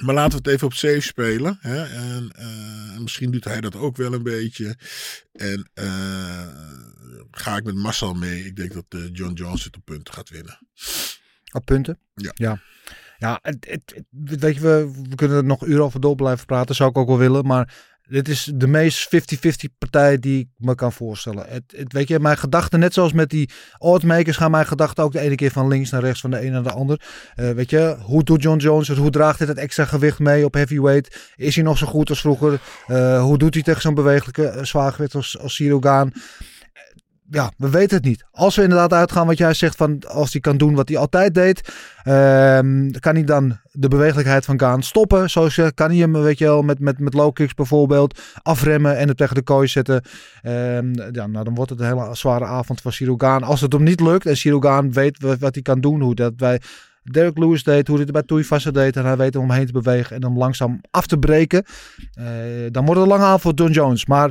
Maar 0.02 0.14
laten 0.14 0.30
we 0.30 0.36
het 0.36 0.46
even 0.46 0.66
op 0.66 0.72
safe 0.74 1.00
spelen. 1.00 1.58
Hè? 1.60 1.84
En 1.84 2.30
eh, 2.34 2.98
misschien 2.98 3.30
doet 3.30 3.44
hij 3.44 3.60
dat 3.60 3.76
ook 3.76 3.96
wel 3.96 4.12
een 4.12 4.22
beetje. 4.22 4.76
En 5.32 5.70
ga 7.30 7.56
ik 7.56 7.64
met 7.64 7.74
Marcel 7.74 8.14
mee. 8.14 8.44
Ik 8.44 8.56
denk 8.56 8.72
dat 8.72 8.84
John 9.12 9.32
Jones 9.32 9.64
het 9.64 9.76
op 9.76 9.84
punten 9.84 10.14
gaat 10.14 10.28
winnen. 10.28 10.58
Op 11.52 11.64
punten? 11.64 11.98
Ja. 12.14 12.30
Ja, 12.34 12.60
ja 13.18 13.38
het, 13.42 13.66
het, 13.68 13.92
het- 13.94 14.40
weet 14.40 14.54
je, 14.54 14.60
we, 14.60 14.90
we 15.08 15.14
kunnen 15.14 15.36
er 15.36 15.44
nog 15.44 15.66
uren 15.66 15.84
over 15.84 16.00
door 16.00 16.14
blijven 16.14 16.46
praten. 16.46 16.74
Zou 16.74 16.90
ik 16.90 16.96
ook 16.96 17.08
wel 17.08 17.18
willen. 17.18 17.46
Maar 17.46 17.91
dit 18.12 18.28
is 18.28 18.50
de 18.54 18.66
meest 18.66 19.06
50-50 19.06 19.76
partij 19.78 20.18
die 20.18 20.40
ik 20.40 20.48
me 20.56 20.74
kan 20.74 20.92
voorstellen. 20.92 21.44
Het, 21.48 21.62
het, 21.76 21.92
weet 21.92 22.08
je, 22.08 22.18
mijn 22.18 22.36
gedachten, 22.36 22.80
net 22.80 22.94
zoals 22.94 23.12
met 23.12 23.30
die 23.30 23.50
oddmakers, 23.78 24.36
gaan 24.36 24.50
mijn 24.50 24.66
gedachten 24.66 25.04
ook 25.04 25.12
de 25.12 25.20
ene 25.20 25.34
keer 25.34 25.50
van 25.50 25.68
links 25.68 25.90
naar 25.90 26.00
rechts, 26.00 26.20
van 26.20 26.30
de 26.30 26.44
een 26.44 26.52
naar 26.52 26.62
de 26.62 26.72
ander. 26.72 27.00
Eh, 27.34 27.50
weet 27.50 27.70
je, 27.70 27.96
hoe 28.00 28.24
doet 28.24 28.42
John 28.42 28.58
Jones 28.58 28.88
het? 28.88 28.98
Hoe 28.98 29.10
draagt 29.10 29.38
hij 29.38 29.46
dat 29.46 29.56
extra 29.56 29.84
gewicht 29.84 30.18
mee 30.18 30.44
op 30.44 30.54
heavyweight? 30.54 31.32
Is 31.36 31.54
hij 31.54 31.64
nog 31.64 31.78
zo 31.78 31.86
goed 31.86 32.08
als 32.08 32.20
vroeger? 32.20 32.60
Eh, 32.86 33.22
hoe 33.22 33.38
doet 33.38 33.54
hij 33.54 33.62
tegen 33.62 33.80
zo'n 33.80 33.94
bewegelijke 33.94 34.52
uh, 34.56 34.62
zwaargewicht 34.62 35.14
als, 35.14 35.38
als 35.38 35.54
Ciro 35.54 35.80
Gaan? 35.80 36.12
Ja, 37.32 37.52
we 37.56 37.70
weten 37.70 37.96
het 37.96 38.06
niet. 38.06 38.24
Als 38.30 38.56
we 38.56 38.62
inderdaad 38.62 38.92
uitgaan 38.92 39.26
wat 39.26 39.38
jij 39.38 39.54
zegt 39.54 39.76
van 39.76 40.02
als 40.08 40.32
hij 40.32 40.40
kan 40.40 40.56
doen 40.56 40.74
wat 40.74 40.88
hij 40.88 40.98
altijd 40.98 41.34
deed, 41.34 41.72
ehm, 42.02 42.90
kan 42.90 43.14
hij 43.14 43.24
dan 43.24 43.58
de 43.70 43.88
bewegelijkheid 43.88 44.44
van 44.44 44.60
Gaan 44.60 44.82
stoppen. 44.82 45.30
Zoals 45.30 45.54
je 45.54 45.72
kan 45.74 45.88
hij 45.88 45.98
hem, 45.98 46.12
weet 46.12 46.38
je 46.38 46.44
wel, 46.44 46.62
met, 46.62 46.78
met, 46.78 46.98
met 46.98 47.14
low 47.14 47.32
kicks 47.32 47.54
bijvoorbeeld 47.54 48.20
afremmen 48.42 48.96
en 48.96 49.08
het 49.08 49.16
tegen 49.16 49.34
de 49.34 49.42
kooi 49.42 49.68
zetten. 49.68 50.02
Ehm, 50.42 50.92
ja, 51.12 51.26
nou, 51.26 51.44
dan 51.44 51.54
wordt 51.54 51.70
het 51.70 51.80
een 51.80 51.86
hele 51.86 52.14
zware 52.14 52.44
avond 52.44 52.80
voor 52.80 52.92
Cyril 52.92 53.16
Gaan. 53.16 53.42
Als 53.42 53.60
het 53.60 53.72
hem 53.72 53.82
niet 53.82 54.00
lukt 54.00 54.26
en 54.26 54.36
Cyril 54.36 54.60
Gaan 54.60 54.92
weet 54.92 55.38
wat, 55.38 55.54
hij 55.54 55.62
kan 55.62 55.80
doen, 55.80 56.00
hoe 56.00 56.14
dat 56.14 56.32
wij 56.36 56.60
Derek 57.02 57.38
Lewis 57.38 57.64
deed, 57.64 57.86
hoe 57.86 57.96
hij 57.96 58.04
het 58.04 58.14
bij 58.14 58.22
Tuivasa 58.22 58.70
deed 58.70 58.96
en 58.96 59.04
hij 59.04 59.16
weet 59.16 59.36
om 59.36 59.50
heen 59.50 59.66
te 59.66 59.72
bewegen 59.72 60.16
en 60.16 60.22
hem 60.22 60.38
langzaam 60.38 60.80
af 60.90 61.06
te 61.06 61.18
breken, 61.18 61.64
eh, 62.14 62.24
dan 62.70 62.84
wordt 62.84 63.00
het 63.00 63.10
een 63.10 63.16
lange 63.16 63.24
avond 63.24 63.42
voor 63.42 63.54
John 63.54 63.72
Jones. 63.72 64.06
Maar 64.06 64.30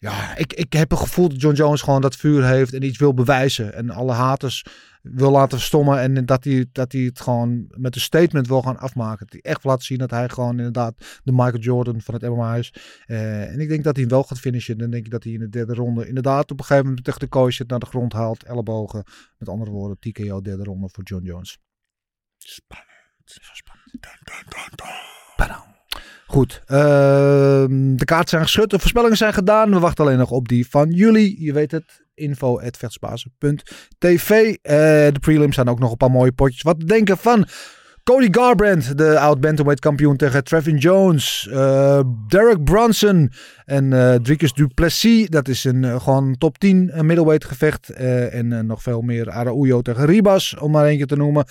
ja, 0.00 0.36
ik, 0.36 0.52
ik 0.52 0.72
heb 0.72 0.90
het 0.90 0.98
gevoel 0.98 1.28
dat 1.28 1.40
John 1.40 1.54
Jones 1.54 1.82
gewoon 1.82 2.00
dat 2.00 2.16
vuur 2.16 2.44
heeft 2.44 2.72
en 2.72 2.82
iets 2.82 2.98
wil 2.98 3.14
bewijzen. 3.14 3.74
En 3.74 3.90
alle 3.90 4.12
haters 4.12 4.64
wil 5.02 5.30
laten 5.30 5.58
verstommen. 5.58 6.00
En 6.00 6.26
dat 6.26 6.44
hij, 6.44 6.66
dat 6.72 6.92
hij 6.92 7.00
het 7.00 7.20
gewoon 7.20 7.64
met 7.68 7.94
een 7.94 8.00
statement 8.00 8.46
wil 8.46 8.62
gaan 8.62 8.78
afmaken. 8.78 9.26
Dat 9.26 9.32
hij 9.42 9.52
echt 9.52 9.64
laten 9.64 9.84
zien 9.84 9.98
dat 9.98 10.10
hij 10.10 10.28
gewoon 10.28 10.56
inderdaad 10.56 11.20
de 11.24 11.32
Michael 11.32 11.58
Jordan 11.58 12.00
van 12.00 12.14
het 12.14 12.22
MMA 12.22 12.56
is. 12.56 12.74
Uh, 13.06 13.52
en 13.52 13.60
ik 13.60 13.68
denk 13.68 13.84
dat 13.84 13.96
hij 13.96 14.06
wel 14.06 14.22
gaat 14.22 14.38
finishen. 14.38 14.78
Dan 14.78 14.90
denk 14.90 15.04
ik 15.04 15.10
dat 15.10 15.24
hij 15.24 15.32
in 15.32 15.40
de 15.40 15.48
derde 15.48 15.74
ronde 15.74 16.08
inderdaad 16.08 16.50
op 16.50 16.58
een 16.58 16.64
gegeven 16.64 16.86
moment 16.86 17.04
tegen 17.04 17.20
de 17.20 17.26
kooi 17.26 17.52
zit, 17.52 17.68
naar 17.68 17.78
de 17.78 17.86
grond 17.86 18.12
haalt, 18.12 18.42
ellebogen. 18.42 19.04
Met 19.38 19.48
andere 19.48 19.70
woorden, 19.70 19.98
TKO 19.98 20.40
derde 20.40 20.64
ronde 20.64 20.88
voor 20.92 21.04
John 21.04 21.24
Jones. 21.24 21.58
Spannend. 22.38 22.88
Zo 23.24 23.50
spannend. 23.52 24.02
Dun. 25.36 25.69
Goed, 26.30 26.62
uh, 26.66 26.76
de 27.68 28.04
kaarten 28.04 28.28
zijn 28.28 28.42
geschud, 28.42 28.70
de 28.70 28.78
voorspellingen 28.78 29.16
zijn 29.16 29.32
gedaan. 29.32 29.70
We 29.70 29.78
wachten 29.78 30.04
alleen 30.04 30.18
nog 30.18 30.30
op 30.30 30.48
die 30.48 30.68
van 30.68 30.90
jullie. 30.90 31.44
Je 31.44 31.52
weet 31.52 31.70
het, 31.70 32.04
info.vechtsbazen.tv. 32.14 34.30
Uh, 34.30 34.52
de 34.62 35.18
prelims 35.20 35.54
zijn 35.54 35.68
ook 35.68 35.78
nog 35.78 35.90
een 35.90 35.96
paar 35.96 36.10
mooie 36.10 36.32
potjes. 36.32 36.62
Wat 36.62 36.80
denken 36.80 37.18
van 37.18 37.46
Cody 38.10 38.28
Garbrandt, 38.30 38.98
de 38.98 39.18
oud-bantamweight 39.18 39.80
kampioen 39.80 40.16
tegen 40.16 40.44
Trevin 40.44 40.76
Jones. 40.76 41.48
Uh, 41.50 42.00
Derek 42.28 42.64
Brunson 42.64 43.32
en 43.64 43.92
uh, 43.92 44.14
Dricus 44.14 44.52
Duplessis. 44.52 45.28
Dat 45.28 45.48
is 45.48 45.64
een 45.64 45.82
uh, 45.82 46.00
gewoon 46.00 46.36
top 46.38 46.58
10 46.58 46.90
middleweight 46.94 47.44
gevecht. 47.44 47.90
en 47.90 48.66
nog 48.66 48.82
veel 48.82 49.00
meer 49.00 49.30
Araujo 49.30 49.80
tegen 49.80 50.06
Ribas, 50.06 50.56
om 50.58 50.70
maar 50.70 50.86
eentje 50.86 51.06
te 51.06 51.16
noemen. 51.16 51.44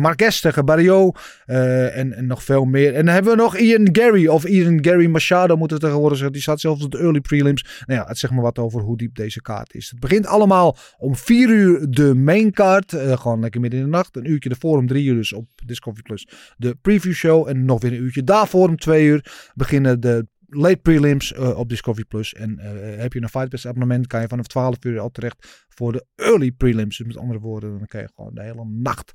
Marquez 0.00 0.40
tegen 0.40 0.64
Barrio. 0.64 1.12
En, 1.46 2.12
en, 2.12 2.26
nog 2.26 2.42
veel 2.42 2.64
meer. 2.64 2.94
En 2.94 3.04
dan 3.04 3.14
hebben 3.14 3.32
we 3.32 3.38
nog 3.38 3.56
Ian 3.56 3.88
Gary. 3.92 4.26
Of 4.26 4.44
Ian 4.44 4.84
Gary 4.84 5.06
Machado 5.06 5.56
moeten 5.56 5.76
we 5.76 5.82
tegenwoordig 5.82 6.16
zeggen. 6.16 6.34
Die 6.34 6.42
staat 6.42 6.60
zelfs 6.60 6.84
op 6.84 6.90
de 6.90 6.98
early 6.98 7.20
prelims. 7.20 7.82
Nou 7.86 8.00
ja, 8.00 8.06
het 8.06 8.18
zegt 8.18 8.32
maar 8.32 8.42
wat 8.42 8.58
over 8.58 8.80
hoe 8.80 8.96
diep 8.96 9.14
deze 9.14 9.40
kaart 9.40 9.74
is. 9.74 9.90
Het 9.90 10.00
begint 10.00 10.26
allemaal 10.26 10.76
om 10.98 11.16
4 11.16 11.48
uur 11.48 11.86
de 11.90 12.14
main 12.14 12.52
kaart. 12.52 12.94
gewoon 12.96 13.40
lekker 13.40 13.60
midden 13.60 13.80
in 13.80 13.84
de 13.84 13.90
nacht. 13.90 14.16
Een 14.16 14.30
uurtje 14.30 14.50
ervoor 14.50 14.78
om 14.78 14.86
3 14.86 15.04
uur 15.04 15.14
dus 15.14 15.32
op 15.32 15.51
Discovery 15.66 16.02
Plus 16.02 16.28
de 16.56 16.74
preview 16.74 17.12
show. 17.12 17.48
En 17.48 17.64
nog 17.64 17.80
weer 17.80 17.92
een 17.92 18.02
uurtje 18.02 18.24
daarvoor 18.24 18.68
om 18.68 18.76
2 18.76 19.06
uur 19.06 19.50
beginnen 19.54 20.00
de 20.00 20.26
late 20.46 20.76
prelims 20.82 21.32
uh, 21.32 21.58
op 21.58 21.68
Discovery 21.68 22.04
Plus. 22.04 22.34
En 22.34 22.58
uh, 22.58 23.00
heb 23.00 23.12
je 23.12 23.20
een 23.22 23.28
Fight 23.28 23.48
Pass 23.48 23.66
abonnement, 23.66 24.06
kan 24.06 24.20
je 24.20 24.28
vanaf 24.28 24.46
12 24.46 24.84
uur 24.84 25.00
al 25.00 25.10
terecht 25.10 25.66
voor 25.68 25.92
de 25.92 26.06
early 26.14 26.52
prelims. 26.52 26.96
Dus 26.96 27.06
met 27.06 27.16
andere 27.16 27.40
woorden, 27.40 27.78
dan 27.78 27.86
kan 27.86 28.00
je 28.00 28.08
gewoon 28.14 28.34
de 28.34 28.42
hele 28.42 28.64
nacht 28.64 29.12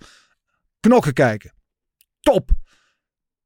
knokken 0.79 1.13
kijken. 1.13 1.53
Top! 2.19 2.51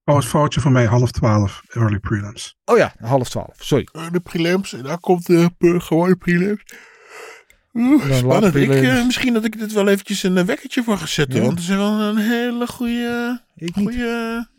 Oh, 0.04 0.16
het 0.16 0.26
foutje 0.26 0.62
van 0.62 0.72
mij, 0.72 0.86
half 0.86 1.12
12 1.12 1.62
early 1.68 2.00
prelims. 2.00 2.58
Oh 2.66 2.78
ja, 2.78 2.94
half 3.00 3.30
12, 3.30 3.64
sorry. 3.64 3.88
De 4.12 4.20
prelims, 4.20 4.74
en 4.74 4.84
daar 4.84 5.00
komt 5.00 5.26
de 5.26 5.50
gewone 5.58 6.16
prelims. 6.16 6.64
Oeh, 7.74 8.08
Dan 8.08 8.18
spannend. 8.18 8.56
Ik, 8.56 8.70
eh, 8.72 9.06
misschien 9.06 9.34
dat 9.34 9.46
ik 9.46 9.60
dit 9.60 9.74
wel 9.74 9.88
eventjes 9.88 10.24
een 10.24 10.38
eh, 10.38 10.44
wekkertje 10.44 10.84
voor 10.84 10.98
ga 10.98 11.06
zetten. 11.06 11.40
Ja. 11.40 11.46
Want 11.46 11.60
het 11.60 11.70
is 11.70 11.76
wel 11.76 12.00
een 12.02 12.18
hele 12.18 12.68
goede... 12.68 13.42
Ik 13.56 13.76
niet. 13.76 13.96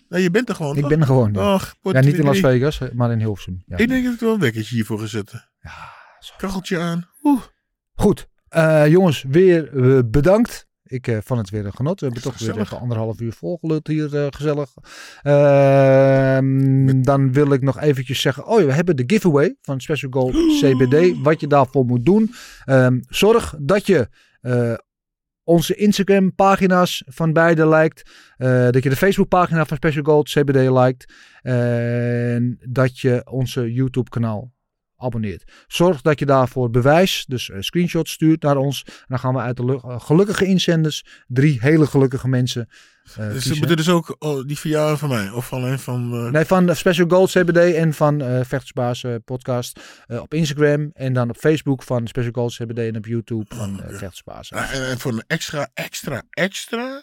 Nou, 0.08 0.22
je 0.24 0.30
bent 0.30 0.48
er 0.48 0.54
gewoon, 0.54 0.74
Ik 0.74 0.80
toch? 0.80 0.88
ben 0.90 1.00
er 1.00 1.06
gewoon. 1.06 1.32
Ja, 1.32 1.54
Och, 1.54 1.74
ja 1.82 2.00
niet 2.00 2.18
in 2.18 2.24
Las 2.24 2.38
Vegas, 2.38 2.78
maar 2.92 3.12
in 3.12 3.18
Hilversum. 3.18 3.62
Ja. 3.66 3.76
Ik 3.76 3.88
denk 3.88 4.04
dat 4.04 4.14
ik 4.14 4.20
wel 4.20 4.34
een 4.34 4.40
wekkertje 4.40 4.74
hiervoor 4.74 4.98
ga 4.98 5.06
zetten. 5.06 5.48
zo. 6.20 6.34
Kacheltje 6.36 6.78
aan. 6.78 7.08
Oeh. 7.22 7.40
Goed, 7.94 8.28
eh, 8.48 8.86
jongens, 8.88 9.24
weer 9.28 9.70
bedankt. 10.10 10.66
Ik 10.92 11.08
eh, 11.08 11.18
vond 11.24 11.40
het 11.40 11.50
weer 11.50 11.66
een 11.66 11.74
genot. 11.74 12.00
We 12.00 12.06
hebben 12.06 12.22
toch 12.22 12.38
weer 12.38 12.58
even 12.58 12.80
anderhalf 12.80 13.20
uur 13.20 13.32
volgeluld 13.32 13.86
hier, 13.86 14.16
eh, 14.16 14.26
gezellig. 14.30 14.74
Ehm, 15.22 17.02
dan 17.02 17.32
wil 17.32 17.52
ik 17.52 17.62
nog 17.62 17.80
eventjes 17.80 18.20
zeggen, 18.20 18.46
oh 18.46 18.60
ja, 18.60 18.66
we 18.66 18.72
hebben 18.72 18.96
de 18.96 19.04
giveaway 19.06 19.56
van 19.60 19.80
Special 19.80 20.10
Gold 20.10 20.32
CBD. 20.60 21.22
Wat 21.22 21.40
je 21.40 21.46
daarvoor 21.46 21.84
moet 21.84 22.04
doen. 22.04 22.34
Ehm, 22.64 23.00
zorg 23.08 23.54
dat 23.58 23.86
je 23.86 24.08
eh, 24.40 24.74
onze 25.44 25.74
Instagram 25.74 26.34
pagina's 26.34 27.02
van 27.06 27.32
beide 27.32 27.68
liked. 27.68 28.10
Dat 28.72 28.82
je 28.82 28.88
de 28.88 28.96
Facebook 28.96 29.28
pagina 29.28 29.66
van 29.66 29.76
Special 29.76 30.04
Gold 30.04 30.28
CBD 30.28 30.70
liked. 30.70 31.12
En 31.42 32.58
dat 32.68 32.98
je 32.98 33.22
onze 33.30 33.72
YouTube 33.72 34.10
kanaal 34.10 34.51
abonneert. 35.02 35.64
Zorg 35.66 36.00
dat 36.00 36.18
je 36.18 36.26
daarvoor 36.26 36.70
bewijs, 36.70 37.24
dus 37.28 37.50
eh, 37.50 37.56
screenshots 37.60 38.12
stuurt 38.12 38.42
naar 38.42 38.56
ons. 38.56 38.82
En 38.86 38.92
dan 39.08 39.18
gaan 39.18 39.34
we 39.34 39.40
uit 39.40 39.56
de 39.56 39.80
eh, 39.82 40.00
gelukkige 40.00 40.46
inzenders 40.46 41.04
drie 41.26 41.58
hele 41.60 41.86
gelukkige 41.86 42.28
mensen 42.28 42.68
eh 43.16 43.28
Dus, 43.28 43.44
dit 43.44 43.78
is 43.78 43.88
ook 43.88 44.16
oh, 44.18 44.46
die 44.46 44.58
verjaardag 44.58 44.98
van 44.98 45.08
mij. 45.08 45.30
Of 45.30 45.52
alleen 45.52 45.78
van... 45.78 46.12
eh, 46.12 46.30
Nee, 46.30 46.44
van 46.44 46.76
Special 46.76 47.08
Gold 47.08 47.30
CBD 47.30 47.74
en 47.74 47.94
van 47.94 48.18
Vechtersbaas 48.44 49.04
eh, 49.04 49.14
podcast 49.24 49.80
op 50.08 50.34
Instagram. 50.34 50.90
En 50.94 51.12
dan 51.12 51.28
op 51.30 51.36
Facebook 51.36 51.82
van 51.82 52.06
Special 52.06 52.32
Gold 52.32 52.54
CBD 52.54 52.78
en 52.78 52.96
op 52.96 53.06
YouTube 53.06 53.54
van 53.54 53.80
Vechtersbaas. 53.88 54.50
nou, 54.50 54.66
en, 54.66 54.88
en 54.88 54.98
voor 54.98 55.12
een 55.12 55.24
extra, 55.26 55.70
extra, 55.74 56.22
extra 56.30 57.02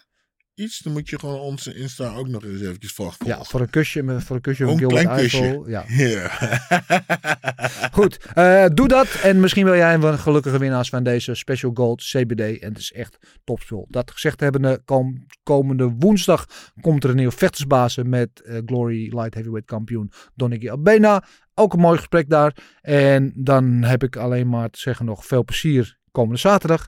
iets, 0.59 0.79
dan 0.79 0.93
moet 0.93 1.09
je 1.09 1.19
gewoon 1.19 1.39
onze 1.39 1.75
Insta 1.75 2.15
ook 2.15 2.27
nog 2.27 2.43
eens 2.43 2.61
eventjes 2.61 2.91
volgen. 2.91 3.25
Ja, 3.25 3.43
voor 3.43 3.61
een 3.61 3.69
kusje, 3.69 4.03
met- 4.03 4.23
voor 4.23 4.35
een 4.35 4.41
kusje 4.41 4.65
van 4.65 4.77
Gilbert 4.77 5.01
klein 5.01 5.19
kusje. 5.21 5.41
Eiffel. 5.43 5.69
Ja. 5.69 5.85
Goed, 7.91 8.17
eh, 8.33 8.65
doe 8.73 8.87
dat. 8.87 9.07
En 9.23 9.39
misschien 9.39 9.65
wil 9.65 9.75
jij 9.75 9.93
een 9.93 10.01
van 10.01 10.11
de 10.11 10.17
gelukkige 10.17 10.57
winnaars 10.57 10.89
van 10.89 11.03
deze 11.03 11.33
Special 11.35 11.71
Gold 11.73 12.01
CBD. 12.01 12.59
En 12.59 12.69
het 12.69 12.77
is 12.77 12.91
echt 12.91 13.17
topspul. 13.43 13.87
Dat 13.89 14.11
gezegd 14.11 14.39
hebbende, 14.39 14.81
kom, 14.85 15.25
komende 15.43 15.93
woensdag 15.99 16.45
komt 16.81 17.03
er 17.03 17.09
een 17.09 17.15
nieuwe 17.15 17.31
vechtersbazen 17.31 18.09
met 18.09 18.41
eh, 18.41 18.57
Glory 18.65 19.13
Light 19.15 19.33
Heavyweight 19.33 19.69
kampioen 19.69 20.11
Donny 20.35 20.69
Albena. 20.69 21.23
Ook 21.53 21.73
een 21.73 21.79
mooi 21.79 21.97
gesprek 21.97 22.29
daar. 22.29 22.55
En 22.81 23.31
dan 23.35 23.83
heb 23.83 24.03
ik 24.03 24.15
alleen 24.15 24.49
maar 24.49 24.69
te 24.69 24.79
zeggen 24.79 25.05
nog 25.05 25.25
veel 25.25 25.43
plezier 25.43 25.97
komende 26.11 26.39
zaterdag. 26.39 26.87